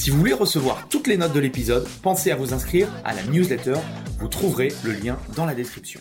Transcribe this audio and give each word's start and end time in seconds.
Si 0.00 0.08
vous 0.08 0.16
voulez 0.16 0.32
recevoir 0.32 0.88
toutes 0.88 1.08
les 1.08 1.18
notes 1.18 1.34
de 1.34 1.40
l'épisode, 1.40 1.86
pensez 2.00 2.30
à 2.30 2.36
vous 2.36 2.54
inscrire 2.54 2.88
à 3.04 3.12
la 3.12 3.22
newsletter. 3.24 3.74
Vous 4.18 4.28
trouverez 4.28 4.72
le 4.82 4.92
lien 4.92 5.18
dans 5.36 5.44
la 5.44 5.54
description. 5.54 6.00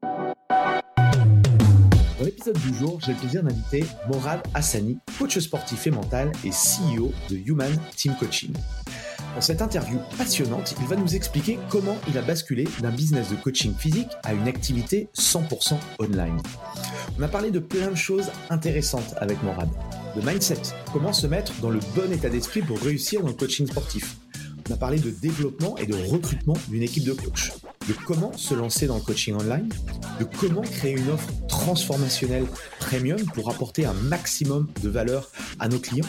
Dans 0.00 2.24
l'épisode 2.24 2.56
du 2.56 2.72
jour, 2.72 2.98
j'ai 3.04 3.12
le 3.12 3.18
plaisir 3.18 3.42
d'inviter 3.42 3.84
Morad 4.08 4.40
Hassani, 4.54 4.96
coach 5.18 5.38
sportif 5.38 5.86
et 5.86 5.90
mental 5.90 6.32
et 6.46 6.48
CEO 6.48 7.12
de 7.28 7.36
Human 7.36 7.78
Team 7.94 8.14
Coaching. 8.18 8.54
Dans 9.34 9.42
cette 9.42 9.60
interview 9.60 9.98
passionnante, 10.16 10.74
il 10.80 10.86
va 10.86 10.96
nous 10.96 11.14
expliquer 11.14 11.58
comment 11.68 11.98
il 12.08 12.16
a 12.16 12.22
basculé 12.22 12.64
d'un 12.80 12.90
business 12.90 13.28
de 13.28 13.36
coaching 13.36 13.74
physique 13.74 14.12
à 14.24 14.32
une 14.32 14.48
activité 14.48 15.10
100% 15.14 15.74
online. 15.98 16.40
On 17.18 17.22
a 17.22 17.28
parlé 17.28 17.50
de 17.50 17.58
plein 17.58 17.90
de 17.90 17.96
choses 17.96 18.30
intéressantes 18.48 19.12
avec 19.18 19.42
Morad 19.42 19.68
de 20.16 20.26
mindset, 20.26 20.62
comment 20.92 21.12
se 21.12 21.26
mettre 21.26 21.52
dans 21.60 21.68
le 21.68 21.80
bon 21.94 22.10
état 22.10 22.30
d'esprit 22.30 22.62
pour 22.62 22.80
réussir 22.80 23.20
dans 23.20 23.28
le 23.28 23.34
coaching 23.34 23.66
sportif? 23.66 24.16
On 24.68 24.72
a 24.72 24.76
parlé 24.76 24.98
de 24.98 25.10
développement 25.10 25.76
et 25.76 25.84
de 25.84 25.94
recrutement 25.94 26.56
d'une 26.68 26.82
équipe 26.82 27.04
de 27.04 27.12
coach, 27.12 27.52
de 27.86 27.92
comment 28.06 28.32
se 28.36 28.54
lancer 28.54 28.86
dans 28.86 28.96
le 28.96 29.02
coaching 29.02 29.34
online, 29.34 29.68
de 30.18 30.24
comment 30.24 30.62
créer 30.62 30.92
une 30.92 31.10
offre 31.10 31.28
transformationnelle 31.48 32.46
premium 32.80 33.22
pour 33.34 33.50
apporter 33.50 33.84
un 33.84 33.92
maximum 33.92 34.68
de 34.82 34.88
valeur 34.88 35.30
à 35.58 35.68
nos 35.68 35.78
clients, 35.78 36.08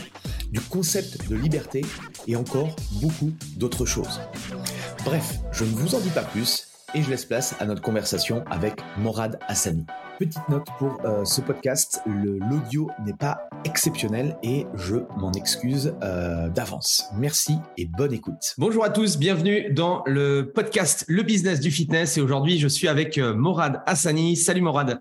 du 0.52 0.61
concept 0.61 1.27
de 1.30 1.36
liberté 1.36 1.86
et 2.27 2.38
encore 2.38 2.75
beaucoup 3.02 3.33
d'autres 3.58 3.86
choses. 3.86 4.21
Bref, 5.03 5.36
je 5.52 5.66
ne 5.66 5.69
vous 5.71 5.95
en 5.95 5.99
dis 5.99 6.09
pas 6.09 6.23
plus 6.23 6.67
et 6.98 7.03
je 7.03 7.12
laisse 7.12 7.26
place 7.26 7.56
à 7.59 7.66
notre 7.66 7.81
conversation 7.84 8.44
avec 8.50 8.73
Morad 8.98 9.38
Hassani. 9.48 9.86
Petite 10.17 10.50
note 10.50 10.66
pour 10.80 11.00
euh, 11.06 11.26
ce 11.26 11.42
podcast, 11.42 12.02
l'audio 12.08 12.89
n'est 13.06 13.14
pas 13.14 13.48
exceptionnel 13.66 14.36
et 14.42 14.66
je 14.73 14.95
m'en 15.17 15.32
excuse 15.33 15.94
euh, 16.02 16.49
d'avance. 16.49 17.04
Merci 17.16 17.58
et 17.77 17.86
bonne 17.86 18.14
écoute. 18.14 18.55
Bonjour 18.58 18.83
à 18.83 18.89
tous, 18.89 19.20
bienvenue 19.20 19.71
dans 19.71 20.02
le 20.08 20.52
podcast 20.55 21.05
Le 21.08 21.21
Business 21.21 21.60
du 21.60 21.70
Fitness 21.70 22.17
et 22.17 22.21
aujourd'hui 22.21 22.58
je 22.58 22.67
suis 22.67 22.88
avec 22.88 23.20
euh, 23.20 23.36
Morad 23.36 23.83
Hassani. 23.86 24.36
Salut 24.36 24.61
Morad. 24.61 25.00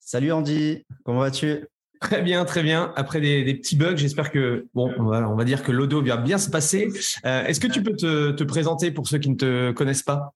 Salut 0.00 0.32
Andy, 0.32 0.86
comment 1.04 1.20
vas-tu? 1.20 1.66
Très 2.00 2.22
bien, 2.22 2.46
très 2.46 2.62
bien. 2.62 2.94
Après 2.96 3.20
des, 3.20 3.54
petits 3.54 3.76
bugs, 3.76 3.96
j'espère 3.96 4.30
que 4.30 4.66
bon, 4.74 4.90
on 4.98 5.34
va, 5.34 5.44
dire 5.44 5.62
que 5.62 5.72
l'audio 5.72 6.02
va 6.02 6.16
bien 6.16 6.38
se 6.38 6.48
passer. 6.48 6.88
Est-ce 7.24 7.60
que 7.60 7.66
tu 7.66 7.82
peux 7.82 7.94
te 7.94 8.44
présenter 8.44 8.90
pour 8.90 9.06
ceux 9.08 9.18
qui 9.18 9.30
ne 9.30 9.36
te 9.36 9.72
connaissent 9.72 10.02
pas? 10.02 10.35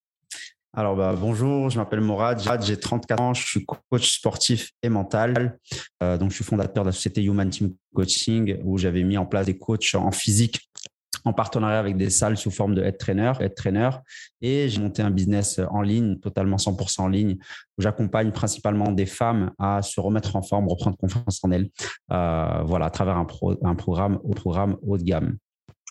Alors, 0.72 0.94
bah, 0.94 1.16
bonjour, 1.19 1.69
je 1.69 1.78
m'appelle 1.78 2.00
Morad, 2.00 2.41
j'ai 2.62 2.78
34 2.78 3.20
ans, 3.20 3.34
je 3.34 3.44
suis 3.44 3.66
coach 3.66 4.08
sportif 4.08 4.70
et 4.84 4.88
mental. 4.88 5.58
Euh, 6.00 6.16
donc, 6.16 6.31
je 6.31 6.36
suis 6.36 6.44
fondateur 6.44 6.84
de 6.84 6.91
la 6.91 6.92
société 6.92 7.25
Human 7.25 7.50
Team 7.50 7.75
Coaching 7.92 8.60
où 8.62 8.78
j'avais 8.78 9.03
mis 9.03 9.16
en 9.16 9.26
place 9.26 9.47
des 9.47 9.59
coachs 9.59 9.97
en 9.97 10.12
physique 10.12 10.70
en 11.25 11.32
partenariat 11.32 11.78
avec 11.78 11.97
des 11.97 12.09
salles 12.09 12.36
sous 12.36 12.50
forme 12.50 12.75
de 12.75 12.82
head 12.82 12.97
trainer, 12.98 13.32
head 13.41 13.54
trainer. 13.54 13.91
Et 14.41 14.69
j'ai 14.69 14.80
monté 14.80 15.03
un 15.03 15.10
business 15.10 15.60
en 15.70 15.82
ligne, 15.82 16.19
totalement 16.19 16.56
100% 16.56 17.00
en 17.03 17.09
ligne, 17.09 17.36
où 17.76 17.82
j'accompagne 17.82 18.30
principalement 18.30 18.92
des 18.92 19.06
femmes 19.06 19.50
à 19.59 19.82
se 19.82 20.00
remettre 20.00 20.36
en 20.36 20.42
forme, 20.42 20.69
reprendre 20.69 20.97
confiance 20.97 21.41
en 21.42 21.50
elles, 21.50 21.69
euh, 22.12 22.62
voilà, 22.64 22.86
à 22.86 22.91
travers 22.91 23.16
un, 23.16 23.26
un 23.64 23.75
programme 23.75 24.19
au 24.22 24.30
programme 24.30 24.76
haut 24.82 24.98
de 24.98 25.03
gamme. 25.03 25.36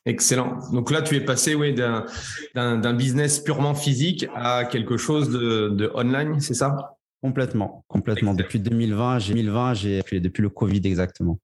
Excellent. 0.05 0.59
Donc 0.71 0.91
là, 0.91 1.01
tu 1.01 1.15
es 1.15 1.21
passé 1.21 1.55
oui, 1.55 1.73
d'un 1.73 2.93
business 2.93 3.39
purement 3.39 3.75
physique 3.75 4.27
à 4.35 4.65
quelque 4.65 4.97
chose 4.97 5.29
de, 5.29 5.91
online, 5.93 6.39
c'est 6.39 6.53
ça? 6.53 6.95
Complètement, 7.21 7.83
complètement. 7.89 8.33
Depuis 8.33 8.59
2020, 8.59 9.19
j'ai 9.19 9.33
2020, 9.33 9.73
j'ai 9.73 10.01
depuis 10.21 10.41
le 10.41 10.49
Covid 10.49 10.81
exactement. 10.85 11.37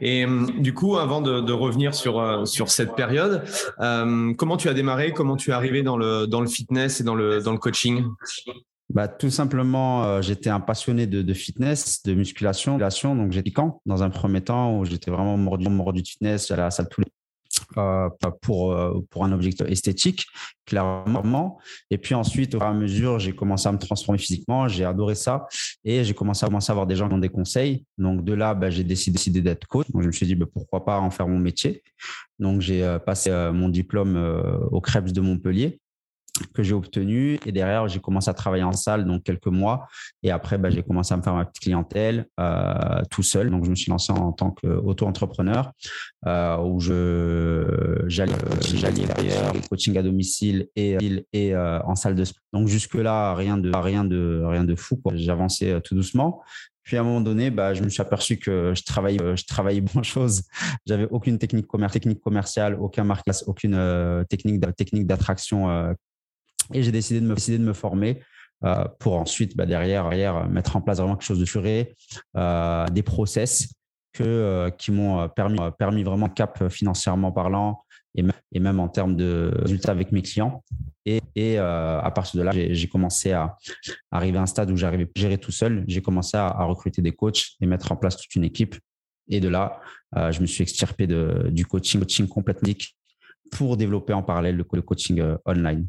Et 0.00 0.24
hum, 0.24 0.62
du 0.62 0.72
coup, 0.74 0.96
avant 0.96 1.20
de, 1.20 1.52
revenir 1.52 1.94
sur 1.94 2.18
euh, 2.18 2.44
sur 2.46 2.70
cette 2.70 2.94
période, 2.94 3.44
euh, 3.80 4.32
comment 4.34 4.56
tu 4.56 4.68
as 4.68 4.74
démarré? 4.74 5.12
Comment 5.12 5.36
tu 5.36 5.50
es 5.50 5.52
arrivé 5.52 5.82
dans 5.82 5.96
le 5.96 6.26
dans 6.26 6.40
le 6.40 6.48
fitness 6.48 7.00
et 7.00 7.04
dans 7.04 7.14
le 7.14 7.40
dans 7.40 7.52
le 7.52 7.58
coaching? 7.58 8.04
Bah, 8.94 9.08
tout 9.08 9.30
simplement, 9.30 10.04
euh, 10.04 10.22
j'étais 10.22 10.50
un 10.50 10.60
passionné 10.60 11.06
de, 11.06 11.20
de, 11.20 11.34
fitness, 11.34 12.02
de 12.04 12.14
musculation. 12.14 12.78
Donc, 12.78 13.32
j'étais 13.32 13.50
quand 13.50 13.80
dans 13.86 14.02
un 14.02 14.10
premier 14.10 14.40
temps 14.40 14.78
où 14.78 14.84
j'étais 14.84 15.10
vraiment 15.10 15.36
mordu, 15.36 15.68
mordu 15.68 16.00
de 16.02 16.06
fitness, 16.06 16.48
j'allais 16.48 16.62
à 16.62 16.66
la 16.66 16.70
salle 16.70 16.88
tous 16.88 17.00
les 17.00 17.08
euh, 17.76 18.08
pour, 18.42 18.72
euh, 18.72 19.00
pour 19.10 19.24
un 19.24 19.32
objectif 19.32 19.66
esthétique, 19.68 20.26
clairement. 20.64 21.58
Et 21.90 21.98
puis 21.98 22.14
ensuite, 22.14 22.54
au 22.54 22.58
fur 22.58 22.66
et 22.66 22.70
à 22.70 22.74
mesure, 22.74 23.18
j'ai 23.18 23.34
commencé 23.34 23.68
à 23.68 23.72
me 23.72 23.78
transformer 23.78 24.18
physiquement, 24.18 24.68
j'ai 24.68 24.84
adoré 24.84 25.14
ça 25.14 25.46
et 25.84 26.04
j'ai 26.04 26.14
commencé 26.14 26.44
à, 26.44 26.48
commencer 26.48 26.70
à 26.70 26.72
avoir 26.72 26.86
des 26.86 26.96
gens 26.96 27.08
qui 27.08 27.14
ont 27.14 27.18
des 27.18 27.28
conseils. 27.28 27.84
Donc 27.98 28.24
de 28.24 28.32
là, 28.32 28.54
bah, 28.54 28.70
j'ai 28.70 28.84
décidé, 28.84 29.40
d'être 29.40 29.66
coach. 29.66 29.90
Donc 29.90 30.02
je 30.02 30.08
me 30.08 30.12
suis 30.12 30.26
dit, 30.26 30.34
bah, 30.34 30.46
pourquoi 30.52 30.84
pas 30.84 31.00
en 31.00 31.10
faire 31.10 31.28
mon 31.28 31.38
métier. 31.38 31.82
Donc 32.38 32.60
j'ai 32.60 32.84
euh, 32.84 32.98
passé 32.98 33.30
mon 33.52 33.68
diplôme 33.68 34.16
au 34.70 34.80
Krebs 34.80 35.12
de 35.12 35.20
Montpellier 35.20 35.80
que 36.52 36.62
j'ai 36.62 36.74
obtenu. 36.74 37.38
Et 37.46 37.52
derrière, 37.52 37.88
j'ai 37.88 38.00
commencé 38.00 38.28
à 38.30 38.34
travailler 38.34 38.64
en 38.64 38.72
salle, 38.72 39.04
donc 39.04 39.22
quelques 39.22 39.46
mois. 39.46 39.86
Et 40.22 40.30
après, 40.30 40.58
bah, 40.58 40.70
j'ai 40.70 40.82
commencé 40.82 41.14
à 41.14 41.16
me 41.16 41.22
faire 41.22 41.34
ma 41.34 41.44
petite 41.44 41.62
clientèle 41.62 42.26
euh, 42.40 43.02
tout 43.10 43.22
seul. 43.22 43.50
Donc, 43.50 43.64
je 43.64 43.70
me 43.70 43.74
suis 43.74 43.90
lancé 43.90 44.12
en 44.12 44.32
tant 44.32 44.50
qu'auto-entrepreneur 44.50 45.72
euh, 46.26 46.56
où 46.58 46.80
j'allais 46.80 48.32
le 48.32 49.68
coaching 49.68 49.98
à 49.98 50.02
domicile 50.02 50.68
et, 50.76 50.96
et 51.32 51.54
euh, 51.54 51.80
en 51.82 51.94
salle 51.94 52.14
de 52.14 52.24
sport. 52.24 52.40
Donc, 52.52 52.68
jusque-là, 52.68 53.34
rien 53.34 53.58
de, 53.58 53.70
rien 53.74 54.04
de, 54.04 54.42
rien 54.44 54.64
de 54.64 54.74
fou. 54.74 55.00
J'avançais 55.14 55.72
euh, 55.72 55.80
tout 55.80 55.94
doucement. 55.94 56.42
Puis 56.84 56.98
à 56.98 57.00
un 57.00 57.02
moment 57.02 57.22
donné, 57.22 57.50
bah, 57.50 57.72
je 57.72 57.82
me 57.82 57.88
suis 57.88 58.02
aperçu 58.02 58.36
que 58.36 58.74
je 58.76 58.82
travaillais, 58.84 59.18
je 59.36 59.44
travaillais 59.46 59.80
bon 59.80 60.02
chose. 60.02 60.42
J'avais 60.86 61.08
aucune 61.10 61.38
technique, 61.38 61.66
commerciale, 61.66 62.76
aucun 62.78 63.04
marketing, 63.04 63.42
aucune 63.46 63.74
euh, 63.74 64.22
technique, 64.24 65.06
d'attraction 65.06 65.70
euh, 65.70 65.94
et 66.72 66.82
j'ai 66.82 66.92
décidé 66.92 67.20
de 67.20 67.26
me, 67.26 67.34
décider 67.34 67.58
de 67.58 67.64
me 67.64 67.72
former 67.72 68.20
euh, 68.64 68.84
pour 68.98 69.16
ensuite, 69.16 69.56
bah, 69.56 69.66
derrière, 69.66 70.48
mettre 70.48 70.76
en 70.76 70.80
place 70.80 70.98
vraiment 70.98 71.16
quelque 71.16 71.26
chose 71.26 71.40
de 71.40 71.44
furé, 71.44 71.94
euh, 72.36 72.86
des 72.86 73.02
process 73.02 73.74
que, 74.12 74.22
euh, 74.22 74.70
qui 74.70 74.90
m'ont 74.90 75.28
permis, 75.28 75.58
permis 75.78 76.02
vraiment 76.02 76.28
cap 76.28 76.68
financièrement 76.70 77.32
parlant 77.32 77.82
et, 78.14 78.24
même 78.58 78.80
en 78.80 78.88
termes 78.88 79.16
de 79.16 79.52
résultats 79.56 79.92
avec 79.92 80.12
mes 80.12 80.22
clients. 80.22 80.62
Et, 81.04 81.58
à 81.58 82.10
partir 82.14 82.38
de 82.40 82.44
là, 82.44 82.52
j'ai 82.54 82.88
commencé 82.88 83.32
à 83.32 83.56
arriver 84.10 84.38
à 84.38 84.42
un 84.42 84.46
stade 84.46 84.70
où 84.70 84.76
j'arrivais 84.76 85.04
à 85.04 85.20
gérer 85.20 85.36
tout 85.36 85.50
seul. 85.50 85.84
J'ai 85.88 86.00
commencé 86.00 86.36
à, 86.36 86.64
recruter 86.64 87.02
des 87.02 87.12
coachs 87.12 87.42
et 87.60 87.66
mettre 87.66 87.90
en 87.92 87.96
place 87.96 88.16
toute 88.16 88.34
une 88.36 88.44
équipe. 88.44 88.76
Et 89.28 89.40
de 89.40 89.48
là, 89.48 89.80
je 90.14 90.40
me 90.40 90.46
suis 90.46 90.62
extirpé 90.62 91.08
du 91.08 91.66
coaching, 91.66 92.00
coaching 92.00 92.28
complètement 92.28 92.72
pour 93.50 93.76
développer 93.76 94.12
en 94.12 94.22
parallèle 94.22 94.56
le 94.56 94.64
coaching 94.82 95.20
online. 95.44 95.88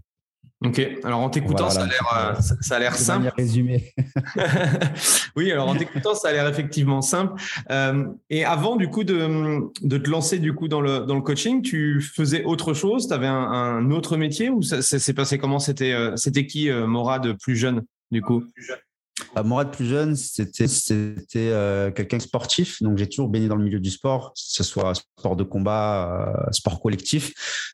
Ok, 0.64 0.82
alors 1.04 1.20
en 1.20 1.30
t'écoutant, 1.30 1.70
ça 1.70 1.84
a 1.84 1.86
l'air, 1.86 2.08
euh, 2.18 2.42
ça, 2.62 2.78
a 2.78 2.80
l'air 2.80 2.96
simple. 2.96 3.30
Résumé. 3.36 3.94
oui, 5.36 5.52
alors 5.52 5.68
en 5.68 5.76
t'écoutant, 5.76 6.16
ça 6.16 6.30
a 6.30 6.32
l'air 6.32 6.48
effectivement 6.48 7.02
simple. 7.02 7.42
Euh, 7.70 8.06
et 8.30 8.46
avant, 8.46 8.78
du 8.78 8.88
coup, 8.88 9.04
de, 9.04 9.60
de, 9.82 9.98
te 9.98 10.10
lancer 10.10 10.40
du 10.40 10.54
coup 10.54 10.70
dans 10.70 10.80
le, 10.80 11.02
dans 11.02 11.16
le 11.16 11.22
coaching, 11.22 11.62
tu 11.62 12.02
faisais 12.02 12.46
autre 12.46 12.74
chose? 12.74 13.08
Tu 13.08 13.14
avais 13.14 13.28
un, 13.28 13.92
autre 13.92 14.16
métier? 14.16 14.50
Ou 14.50 14.62
ça, 14.62 14.82
s'est 14.82 15.14
passé 15.14 15.38
comment? 15.38 15.60
C'était, 15.60 15.92
euh, 15.92 16.16
c'était 16.16 16.46
qui, 16.46 16.72
Morad, 16.72 17.36
plus 17.42 17.58
jeune, 17.58 17.84
du 18.12 18.22
coup? 18.22 18.44
Morad 19.44 19.72
plus 19.72 19.86
jeune, 19.86 20.16
c'était 20.16 20.68
c'était 20.68 21.92
quelqu'un 21.96 22.20
sportif, 22.20 22.82
donc 22.82 22.98
j'ai 22.98 23.08
toujours 23.08 23.30
baigné 23.30 23.48
dans 23.48 23.56
le 23.56 23.64
milieu 23.64 23.80
du 23.80 23.92
sport, 23.92 24.34
que 24.34 24.40
ce 24.40 24.64
soit 24.64 24.94
sport 24.96 25.36
de 25.36 25.44
combat, 25.44 26.48
sport 26.52 26.82
collectif. 26.82 27.34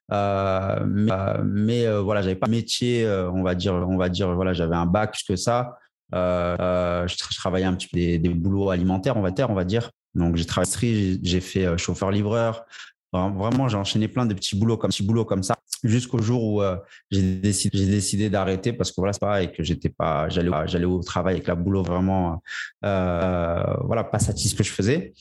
mais 0.09 1.11
mais 1.45 1.99
voilà, 1.99 2.21
j'avais 2.21 2.35
pas 2.35 2.47
de 2.47 2.51
métier, 2.51 3.07
on 3.07 3.43
va 3.43 3.55
dire, 3.55 3.73
on 3.73 3.97
va 3.97 4.09
dire, 4.09 4.33
voilà, 4.33 4.53
j'avais 4.53 4.75
un 4.75 4.85
bac 4.85 5.11
plus 5.13 5.23
que 5.23 5.35
ça. 5.35 5.77
je, 6.11 7.35
travaillais 7.37 7.65
un 7.65 7.73
petit 7.73 7.87
peu 7.87 7.97
des, 7.97 8.17
des 8.17 8.29
boulots 8.29 8.69
alimentaires, 8.69 9.17
on 9.17 9.21
va 9.21 9.31
dire, 9.31 9.49
on 9.49 9.55
va 9.55 9.63
dire. 9.63 9.91
Donc 10.13 10.35
j'ai 10.35 10.45
travaillé, 10.45 11.19
j'ai 11.23 11.41
fait 11.41 11.77
chauffeur-livreur, 11.77 12.65
Vraiment, 13.13 13.67
j'ai 13.67 13.77
enchaîné 13.77 14.07
plein 14.07 14.25
de 14.25 14.33
petits 14.33 14.57
boulots 14.57 14.77
comme, 14.77 14.89
petits 14.89 15.03
boulots 15.03 15.25
comme 15.25 15.43
ça 15.43 15.55
jusqu'au 15.83 16.21
jour 16.21 16.43
où 16.43 16.61
euh, 16.61 16.77
j'ai 17.09 17.21
décidé, 17.39 17.77
j'ai 17.77 17.85
décidé 17.85 18.29
d'arrêter 18.29 18.73
parce 18.73 18.91
que 18.91 18.95
voilà, 18.97 19.13
c'est 19.13 19.19
pas 19.19 19.41
et 19.41 19.51
que 19.51 19.63
j'étais 19.63 19.89
pas, 19.89 20.29
j'allais, 20.29 20.51
j'allais 20.65 20.85
au 20.85 21.01
travail 21.01 21.35
avec 21.35 21.47
la 21.47 21.55
boulot 21.55 21.83
vraiment, 21.83 22.41
euh, 22.85 23.63
voilà, 23.83 24.03
pas 24.03 24.19
satisfait 24.19 24.49
ce 24.49 24.55
que 24.55 24.63
je 24.63 24.71
faisais. 24.71 25.13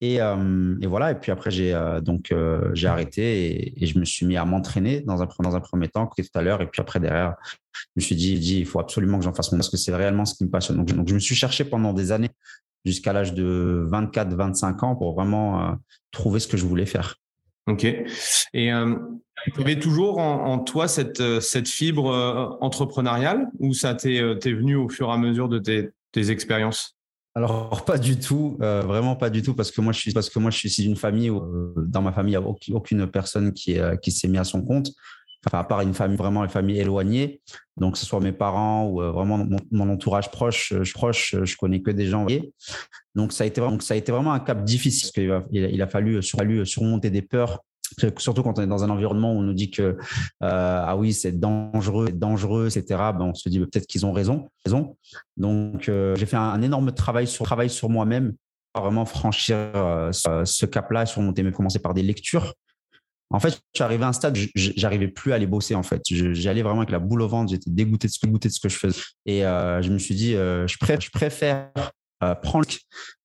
Et, 0.00 0.20
euh, 0.20 0.76
et, 0.80 0.86
voilà. 0.86 1.12
Et 1.12 1.14
puis 1.14 1.30
après, 1.30 1.50
j'ai 1.52 1.72
donc 2.02 2.34
j'ai 2.74 2.88
arrêté 2.88 3.82
et, 3.82 3.86
je 3.86 3.98
me 3.98 4.04
suis 4.04 4.26
mis 4.26 4.36
à 4.36 4.44
m'entraîner 4.44 5.00
dans 5.00 5.22
un 5.22 5.28
dans 5.40 5.56
un 5.56 5.60
premier 5.60 5.88
temps, 5.88 6.06
tout 6.06 6.24
à 6.34 6.42
l'heure. 6.42 6.60
Et 6.60 6.66
puis 6.66 6.80
après 6.80 6.98
derrière, 6.98 7.36
je 7.74 7.86
me 7.96 8.00
suis 8.02 8.16
dit, 8.16 8.58
il 8.58 8.66
faut 8.66 8.80
absolument 8.80 9.18
que 9.18 9.24
j'en 9.24 9.34
fasse 9.34 9.52
mon 9.52 9.58
parce 9.58 9.70
que 9.70 9.76
c'est 9.76 9.94
réellement 9.94 10.24
ce 10.24 10.34
qui 10.34 10.44
me 10.44 10.50
passionne. 10.50 10.78
Donc, 10.78 10.92
donc 10.92 11.08
je 11.08 11.14
me 11.14 11.20
suis 11.20 11.36
cherché 11.36 11.64
pendant 11.64 11.92
des 11.92 12.10
années 12.10 12.30
jusqu'à 12.84 13.12
l'âge 13.12 13.32
de 13.32 13.88
24-25 13.92 14.84
ans 14.84 14.96
pour 14.96 15.14
vraiment 15.14 15.78
trouver 16.10 16.40
ce 16.40 16.48
que 16.48 16.56
je 16.56 16.66
voulais 16.66 16.86
faire. 16.86 17.21
Ok. 17.66 17.84
Et 17.84 18.72
euh, 18.72 18.96
tu 19.54 19.60
avais 19.60 19.78
toujours 19.78 20.18
en, 20.18 20.58
toi 20.58 20.88
cette, 20.88 21.20
euh, 21.20 21.40
cette 21.40 21.68
fibre 21.68 22.10
euh, 22.10 22.48
entrepreneuriale 22.60 23.48
ou 23.60 23.72
ça 23.72 23.94
t'est 23.94 24.20
venu 24.20 24.76
au 24.76 24.88
fur 24.88 25.08
et 25.08 25.12
à 25.12 25.16
mesure 25.16 25.48
de 25.48 25.58
tes, 25.58 26.30
expériences? 26.30 26.96
Alors 27.34 27.86
pas 27.86 27.96
du 27.96 28.18
tout, 28.18 28.58
vraiment 28.60 29.16
pas 29.16 29.30
du 29.30 29.40
tout, 29.40 29.54
parce 29.54 29.70
que 29.70 29.80
moi 29.80 29.94
je 29.94 30.00
suis 30.00 30.12
parce 30.12 30.28
que 30.28 30.38
moi 30.38 30.50
je 30.50 30.58
suis 30.58 30.82
d'une 30.82 30.96
famille 30.96 31.30
où 31.30 31.72
dans 31.78 32.02
ma 32.02 32.12
famille 32.12 32.34
il 32.34 32.38
n'y 32.38 32.44
a 32.44 32.76
aucune 32.76 33.06
personne 33.06 33.54
qui 33.54 33.78
qui 34.02 34.10
s'est 34.10 34.28
mis 34.28 34.36
à 34.36 34.44
son 34.44 34.60
compte, 34.60 34.90
à 35.50 35.64
part 35.64 35.80
une 35.80 35.94
famille 35.94 36.16
vraiment 36.16 36.44
une 36.44 36.50
famille 36.50 36.78
éloignée, 36.78 37.40
donc 37.76 37.94
que 37.94 37.98
ce 37.98 38.06
soit 38.06 38.20
mes 38.20 38.32
parents 38.32 38.88
ou 38.88 39.00
vraiment 39.00 39.46
mon, 39.70 39.88
entourage 39.90 40.30
proche, 40.30 40.72
je 40.82 40.92
proche, 40.92 41.34
je 41.42 41.56
connais 41.56 41.82
que 41.82 41.90
des 41.90 42.06
gens. 42.06 42.26
Donc 43.14 43.32
ça 43.32 43.44
a 43.44 43.46
été 43.46 43.60
vraiment, 43.60 43.80
ça 43.80 43.94
a 43.94 43.96
été 43.96 44.12
vraiment 44.12 44.32
un 44.32 44.40
cap 44.40 44.64
difficile 44.64 45.02
parce 45.02 45.12
qu'il 45.12 45.64
a, 45.64 45.68
il 45.68 45.82
a 45.82 45.86
fallu, 45.86 46.22
surmonter 46.66 47.10
des 47.10 47.22
peurs. 47.22 47.62
Surtout 48.16 48.42
quand 48.42 48.58
on 48.58 48.62
est 48.62 48.66
dans 48.66 48.84
un 48.84 48.90
environnement 48.90 49.32
où 49.34 49.38
on 49.38 49.42
nous 49.42 49.54
dit 49.54 49.70
que 49.70 49.82
euh, 49.82 49.96
ah 50.40 50.96
oui 50.96 51.12
c'est 51.12 51.38
dangereux 51.38 52.08
dangereux 52.10 52.66
etc 52.66 52.84
ben 52.88 53.22
on 53.22 53.34
se 53.34 53.48
dit 53.50 53.60
peut-être 53.60 53.86
qu'ils 53.86 54.06
ont 54.06 54.12
raison 54.12 54.48
raison. 54.64 54.96
Donc 55.36 55.88
euh, 55.88 56.14
j'ai 56.16 56.26
fait 56.26 56.36
un, 56.36 56.62
énorme 56.62 56.92
travail 56.92 57.26
sur 57.26 57.44
travail 57.44 57.68
sur 57.68 57.90
moi-même 57.90 58.34
vraiment 58.74 59.04
franchir 59.04 59.56
euh, 59.74 60.10
ce, 60.12 60.64
cap 60.64 60.90
là 60.90 61.04
surmonter 61.04 61.42
mais 61.42 61.52
commencer 61.52 61.80
par 61.80 61.92
des 61.92 62.02
lectures 62.02 62.54
en 63.32 63.40
fait, 63.40 63.50
je 63.50 63.58
suis 63.74 63.82
arrivé 63.82 64.04
à 64.04 64.08
un 64.08 64.12
stade, 64.12 64.36
j'arrivais 64.54 65.08
plus 65.08 65.32
à 65.32 65.36
aller 65.36 65.46
bosser 65.46 65.74
en 65.74 65.82
fait. 65.82 66.02
J'allais 66.10 66.62
vraiment 66.62 66.80
avec 66.80 66.90
la 66.90 66.98
boule 66.98 67.22
au 67.22 67.28
ventre, 67.28 67.50
j'étais 67.50 67.70
dégoûté 67.70 68.08
de 68.08 68.12
ce, 68.12 68.60
que 68.60 68.68
je 68.68 68.76
faisais. 68.76 69.00
Et 69.26 69.40
je 69.40 69.90
me 69.90 69.98
suis 69.98 70.14
dit, 70.14 70.32
je, 70.32 70.78
préfère, 70.78 71.00
je 71.00 71.10
préfère 71.10 71.70
euh, 72.22 72.34
prends 72.34 72.62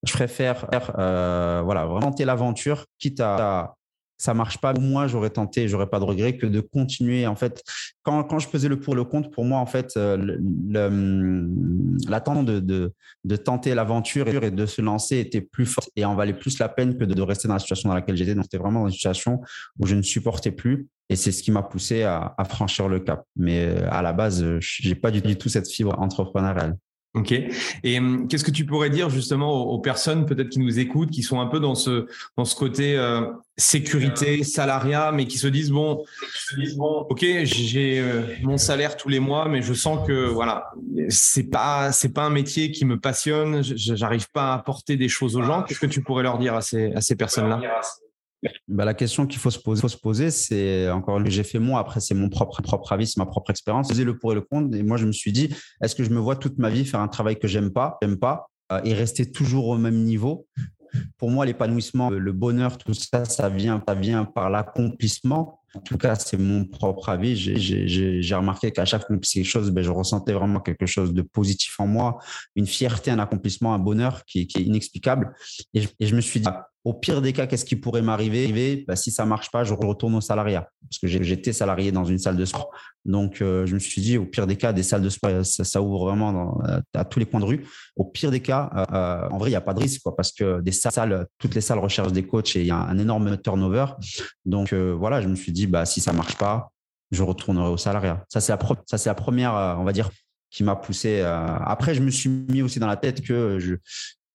Je 0.03 0.13
préfère 0.13 0.65
euh, 0.97 1.61
voilà, 1.63 1.85
vraiment 1.85 1.99
tenter 2.01 2.25
l'aventure, 2.25 2.85
quitte 2.99 3.19
à, 3.19 3.75
ça 4.17 4.33
marche 4.33 4.57
pas. 4.57 4.73
Moi, 4.73 5.07
j'aurais 5.07 5.29
tenté, 5.29 5.67
j'aurais 5.67 5.87
pas 5.87 5.99
de 5.99 6.05
regret 6.05 6.37
que 6.37 6.45
de 6.45 6.59
continuer. 6.59 7.27
En 7.27 7.35
fait, 7.35 7.63
quand, 8.03 8.23
quand 8.23 8.39
je 8.39 8.47
faisais 8.47 8.67
le 8.67 8.79
pour 8.79 8.95
le 8.95 9.03
compte, 9.03 9.31
pour 9.31 9.45
moi, 9.45 9.59
en 9.59 9.65
fait, 9.65 9.95
euh, 9.95 10.37
l'attente 12.07 12.45
de, 12.45 12.59
de, 12.59 12.93
de, 13.23 13.35
tenter 13.35 13.75
l'aventure 13.75 14.27
et 14.27 14.51
de 14.51 14.65
se 14.65 14.81
lancer 14.81 15.19
était 15.19 15.41
plus 15.41 15.65
forte 15.65 15.89
et 15.95 16.05
en 16.05 16.15
valait 16.15 16.33
plus 16.33 16.59
la 16.59 16.69
peine 16.69 16.97
que 16.97 17.03
de, 17.03 17.21
rester 17.21 17.47
dans 17.47 17.55
la 17.55 17.59
situation 17.59 17.89
dans 17.89 17.95
laquelle 17.95 18.17
j'étais. 18.17 18.33
Donc, 18.33 18.45
c'était 18.45 18.57
vraiment 18.57 18.81
dans 18.81 18.87
une 18.87 18.93
situation 18.93 19.41
où 19.79 19.85
je 19.85 19.95
ne 19.95 20.01
supportais 20.01 20.51
plus. 20.51 20.87
Et 21.09 21.15
c'est 21.15 21.31
ce 21.31 21.41
qui 21.41 21.51
m'a 21.51 21.63
poussé 21.63 22.03
à, 22.03 22.33
à, 22.37 22.43
franchir 22.43 22.89
le 22.89 22.99
cap. 22.99 23.23
Mais 23.35 23.67
à 23.89 24.01
la 24.01 24.11
base, 24.11 24.45
j'ai 24.59 24.95
pas 24.95 25.11
du 25.11 25.37
tout 25.37 25.47
cette 25.47 25.69
fibre 25.69 25.97
entrepreneuriale. 25.99 26.75
Ok. 27.17 27.33
Et 27.83 27.97
hum, 27.97 28.27
qu'est-ce 28.27 28.43
que 28.43 28.51
tu 28.51 28.65
pourrais 28.65 28.91
dire 28.91 29.09
justement 29.09 29.63
aux, 29.63 29.79
personnes 29.79 30.25
peut-être 30.25 30.49
qui 30.49 30.59
nous 30.59 30.77
écoutent, 30.77 31.09
qui 31.09 31.23
sont 31.23 31.39
un 31.39 31.47
peu 31.47 31.59
dans 31.59 31.73
ce 31.73 32.05
dans 32.37 32.45
ce 32.45 32.55
côté 32.55 32.95
euh, 32.95 33.21
sécurité, 33.57 34.43
salariat, 34.43 35.11
mais 35.11 35.25
qui 35.25 35.39
se 35.39 35.47
disent 35.47 35.71
bon, 35.71 36.05
ok, 36.77 37.25
j'ai 37.43 37.99
euh, 37.99 38.21
mon 38.43 38.57
salaire 38.57 38.97
tous 38.97 39.09
les 39.09 39.19
mois, 39.19 39.47
mais 39.47 39.63
je 39.63 39.73
sens 39.73 40.05
que 40.07 40.27
voilà, 40.27 40.71
c'est 41.09 41.49
pas 41.49 41.91
c'est 41.91 42.13
pas 42.13 42.23
un 42.23 42.29
métier 42.29 42.71
qui 42.71 42.85
me 42.85 42.99
passionne, 42.99 43.63
j'arrive 43.63 44.29
pas 44.31 44.51
à 44.51 44.55
apporter 44.55 44.95
des 44.95 45.09
choses 45.09 45.35
aux 45.35 45.43
gens. 45.43 45.63
Qu'est-ce 45.63 45.79
que 45.79 45.87
tu 45.87 46.03
pourrais 46.03 46.23
leur 46.23 46.37
dire 46.37 46.53
à 46.53 46.61
ces 46.61 46.93
à 46.93 47.01
ces 47.01 47.15
personnes-là? 47.15 47.59
Bah, 48.67 48.85
la 48.85 48.93
question 48.93 49.25
qu'il 49.25 49.39
faut 49.39 49.49
se 49.49 49.59
poser, 49.59 49.81
faut 49.81 49.87
se 49.87 49.97
poser, 49.97 50.31
c'est 50.31 50.89
encore 50.89 51.23
que 51.23 51.29
j'ai 51.29 51.43
fait 51.43 51.59
moi. 51.59 51.79
Après, 51.79 51.99
c'est 51.99 52.13
mon 52.13 52.29
propre 52.29 52.61
avis, 52.91 53.07
c'est 53.07 53.17
ma 53.17 53.25
propre 53.25 53.51
expérience. 53.51 53.93
J'ai 53.93 54.03
le 54.03 54.17
pour 54.17 54.31
et 54.31 54.35
le 54.35 54.41
contre. 54.41 54.75
Et 54.75 54.83
moi, 54.83 54.97
je 54.97 55.05
me 55.05 55.11
suis 55.11 55.31
dit, 55.31 55.49
est-ce 55.81 55.95
que 55.95 56.03
je 56.03 56.09
me 56.09 56.19
vois 56.19 56.35
toute 56.35 56.57
ma 56.57 56.69
vie 56.69 56.85
faire 56.85 56.99
un 56.99 57.07
travail 57.07 57.39
que 57.39 57.47
j'aime 57.47 57.71
pas, 57.71 57.97
j'aime 58.01 58.17
pas, 58.17 58.47
euh, 58.71 58.81
et 58.83 58.93
rester 58.93 59.31
toujours 59.31 59.67
au 59.67 59.77
même 59.77 60.03
niveau? 60.03 60.47
Pour 61.17 61.31
moi, 61.31 61.45
l'épanouissement, 61.45 62.09
le 62.09 62.31
bonheur, 62.31 62.77
tout 62.77 62.93
ça, 62.93 63.25
ça 63.25 63.49
vient, 63.49 63.83
ça 63.87 63.93
vient 63.93 64.25
par 64.25 64.49
l'accomplissement. 64.49 65.59
En 65.75 65.81
tout 65.81 65.97
cas, 65.97 66.15
c'est 66.15 66.37
mon 66.37 66.65
propre 66.65 67.09
avis. 67.09 67.35
J'ai 67.35 68.35
remarqué 68.35 68.71
qu'à 68.71 68.85
chaque 68.85 69.05
fois 69.05 69.17
que 69.17 69.21
quelque 69.21 69.45
chose, 69.45 69.69
ben, 69.71 69.83
je 69.83 69.91
ressentais 69.91 70.33
vraiment 70.33 70.59
quelque 70.59 70.85
chose 70.85 71.13
de 71.13 71.21
positif 71.21 71.79
en 71.79 71.87
moi, 71.87 72.19
une 72.55 72.67
fierté, 72.67 73.11
un 73.11 73.19
accomplissement, 73.19 73.73
un 73.73 73.79
bonheur 73.79 74.23
qui, 74.25 74.41
est 74.41 74.59
inexplicable. 74.59 75.33
Et 75.73 76.07
je 76.07 76.15
me 76.15 76.21
suis 76.21 76.39
dit, 76.39 76.49
au 76.83 76.93
pire 76.93 77.21
des 77.21 77.33
cas, 77.33 77.47
qu'est-ce 77.47 77.65
qui 77.65 77.75
pourrait 77.75 78.01
m'arriver? 78.01 78.85
Bah, 78.87 78.95
Si 78.95 79.11
ça 79.11 79.25
marche 79.25 79.51
pas, 79.51 79.63
je 79.63 79.73
retourne 79.73 80.15
au 80.15 80.21
salariat 80.21 80.69
parce 80.87 80.99
que 80.99 81.07
j'étais 81.07 81.53
salarié 81.53 81.91
dans 81.91 82.05
une 82.05 82.17
salle 82.17 82.37
de 82.37 82.45
sport. 82.45 82.71
Donc, 83.05 83.41
euh, 83.41 83.65
je 83.65 83.73
me 83.73 83.79
suis 83.79 84.01
dit, 84.01 84.17
au 84.17 84.25
pire 84.25 84.47
des 84.47 84.55
cas, 84.55 84.73
des 84.73 84.83
salles 84.83 85.01
de 85.01 85.09
sport, 85.09 85.45
ça, 85.45 85.81
ouvre 85.81 86.05
vraiment 86.05 86.59
à 86.93 87.05
tous 87.05 87.19
les 87.19 87.25
coins 87.25 87.39
de 87.39 87.45
rue. 87.45 87.65
Au 87.95 88.05
pire 88.05 88.31
des 88.31 88.39
cas, 88.39 88.69
euh, 88.75 88.85
euh, 88.93 89.29
en 89.29 89.37
vrai, 89.37 89.49
il 89.49 89.53
n'y 89.53 89.57
a 89.57 89.61
pas 89.61 89.73
de 89.73 89.79
risque 89.79 90.01
parce 90.15 90.31
que 90.31 90.61
toutes 91.37 91.55
les 91.55 91.61
salles 91.61 91.79
recherchent 91.79 92.13
des 92.13 92.23
coachs 92.23 92.55
et 92.55 92.61
il 92.61 92.67
y 92.67 92.71
a 92.71 92.77
un 92.77 92.97
énorme 92.97 93.37
turnover. 93.37 93.87
Donc, 94.45 94.73
voilà, 94.73 95.21
je 95.21 95.27
me 95.27 95.35
suis 95.35 95.51
dit, 95.51 95.67
bah, 95.67 95.85
si 95.85 96.01
ça 96.01 96.13
marche 96.13 96.37
pas, 96.37 96.71
je 97.11 97.23
retournerai 97.23 97.69
au 97.69 97.77
salariat. 97.77 98.25
Ça, 98.29 98.41
c'est 98.41 98.51
la, 98.51 98.59
ça, 98.85 98.97
c'est 98.97 99.09
la 99.09 99.15
première, 99.15 99.53
on 99.79 99.83
va 99.83 99.93
dire, 99.93 100.09
qui 100.49 100.63
m'a 100.63 100.75
poussé. 100.75 101.21
Après, 101.21 101.95
je 101.95 102.01
me 102.01 102.11
suis 102.11 102.29
mis 102.29 102.61
aussi 102.61 102.79
dans 102.79 102.87
la 102.87 102.97
tête 102.97 103.21
que 103.21 103.59
je, 103.59 103.75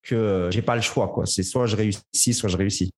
que 0.03 0.15
euh, 0.15 0.51
j'ai 0.51 0.63
pas 0.63 0.77
le 0.77 0.83
choix 0.83 1.09
quoi. 1.09 1.27
C'est 1.27 1.43
soit 1.43 1.67
je 1.67 1.77
réussis, 1.77 2.35
soit 2.35 2.49
je 2.49 2.57
réussis. 2.57 2.93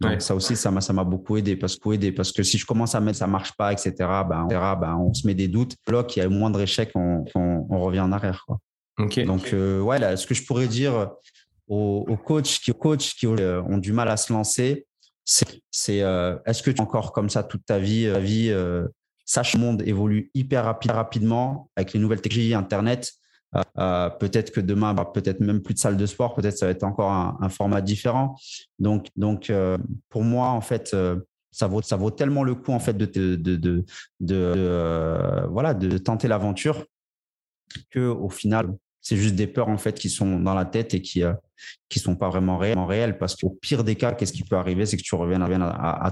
Donc 0.00 0.22
ça 0.22 0.34
aussi, 0.34 0.54
ça 0.54 0.70
m'a 0.70 0.80
ça 0.80 0.92
m'a 0.92 1.02
beaucoup 1.04 1.36
aidé 1.36 1.56
parce 1.56 1.76
que 1.76 1.92
aidé 1.92 2.12
parce 2.12 2.30
que 2.30 2.42
si 2.44 2.56
je 2.56 2.64
commence 2.64 2.94
à 2.94 3.00
mettre 3.00 3.18
ça 3.18 3.26
marche 3.26 3.52
pas, 3.56 3.72
etc. 3.72 3.92
Ben, 3.98 4.46
on, 4.48 4.76
ben, 4.76 4.96
on 4.96 5.12
se 5.12 5.26
met 5.26 5.34
des 5.34 5.48
doutes. 5.48 5.74
Là, 5.88 6.04
qu'il 6.04 6.22
y 6.22 6.26
a 6.26 6.28
moins 6.28 6.50
de 6.50 6.60
échecs, 6.60 6.92
on, 6.94 7.24
on, 7.34 7.80
revient 7.80 8.00
en 8.00 8.12
arrière 8.12 8.44
quoi. 8.46 8.58
Donc 8.98 9.52
euh, 9.52 9.80
ouais, 9.80 9.98
là, 9.98 10.16
ce 10.16 10.26
que 10.26 10.34
je 10.34 10.44
pourrais 10.44 10.68
dire 10.68 11.10
aux, 11.66 12.16
coachs 12.24 12.60
qui 12.62 12.72
coachs 12.72 13.14
qui 13.18 13.26
euh, 13.26 13.62
ont 13.62 13.78
du 13.78 13.92
mal 13.92 14.08
à 14.08 14.16
se 14.16 14.32
lancer, 14.32 14.86
c'est 15.24 15.98
est-ce 15.98 16.62
que 16.62 16.70
tu 16.70 16.76
es 16.76 16.80
encore 16.80 17.12
comme 17.12 17.28
ça 17.28 17.42
toute 17.42 17.66
ta 17.66 17.78
vie, 17.78 18.08
ta 18.10 18.20
vie 18.20 18.54
sache 19.28 19.54
le 19.54 19.60
monde 19.60 19.82
évolue 19.86 20.30
hyper 20.34 20.64
rapide, 20.64 20.92
rapidement 20.92 21.70
avec 21.76 21.92
les 21.92 22.00
nouvelles 22.00 22.22
technologies, 22.22 22.54
Internet. 22.54 23.12
Euh, 23.78 24.10
peut-être 24.10 24.50
que 24.52 24.60
demain, 24.60 24.94
bah, 24.94 25.10
peut-être 25.12 25.40
même 25.40 25.62
plus 25.62 25.74
de 25.74 25.78
salle 25.78 25.96
de 25.96 26.06
sport, 26.06 26.34
peut-être 26.34 26.58
ça 26.58 26.66
va 26.66 26.72
être 26.72 26.84
encore 26.84 27.10
un, 27.10 27.48
format 27.48 27.80
différent. 27.80 28.36
Donc, 28.78 29.08
donc 29.16 29.50
euh, 29.50 29.78
pour 30.10 30.22
moi, 30.22 30.48
en 30.48 30.60
fait, 30.60 30.90
euh, 30.94 31.16
ça 31.50 31.66
vaut, 31.66 31.82
ça 31.82 31.96
vaut 31.96 32.10
tellement 32.10 32.44
le 32.44 32.54
coup 32.54 32.72
en 32.72 32.78
fait 32.78 32.96
de, 32.96 33.06
de, 33.06 33.36
de, 33.36 33.84
de, 34.20 35.46
voilà, 35.50 35.74
de 35.74 35.96
tenter 35.98 36.28
l'aventure 36.28 36.84
que 37.90 38.06
au 38.06 38.28
final, 38.28 38.76
c'est 39.00 39.16
juste 39.16 39.34
des 39.34 39.46
peurs 39.46 39.68
en 39.68 39.78
fait 39.78 39.98
qui 39.98 40.10
sont 40.10 40.38
dans 40.40 40.54
la 40.54 40.66
tête 40.66 40.92
et 40.92 41.00
qui 41.00 41.22
qui 41.88 41.98
sont 41.98 42.16
pas 42.16 42.28
vraiment 42.28 42.58
réelles, 42.58 43.18
parce 43.18 43.34
qu'au 43.34 43.50
pire 43.50 43.82
des 43.82 43.96
cas, 43.96 44.12
qu'est-ce 44.12 44.32
qui 44.32 44.44
peut 44.44 44.56
arriver, 44.56 44.86
c'est 44.86 44.96
que 44.96 45.02
tu 45.02 45.14
reviens, 45.14 45.40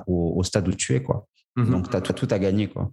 au, 0.07 0.43
stade 0.43 0.67
où 0.69 0.73
tu 0.73 0.95
es 0.95 1.03
quoi. 1.03 1.27
Mmh 1.57 1.71
donc 1.71 1.91
tu 1.91 1.97
as 1.97 2.01
tout 2.01 2.29
à 2.31 2.39
gagner 2.39 2.69
quoi. 2.69 2.91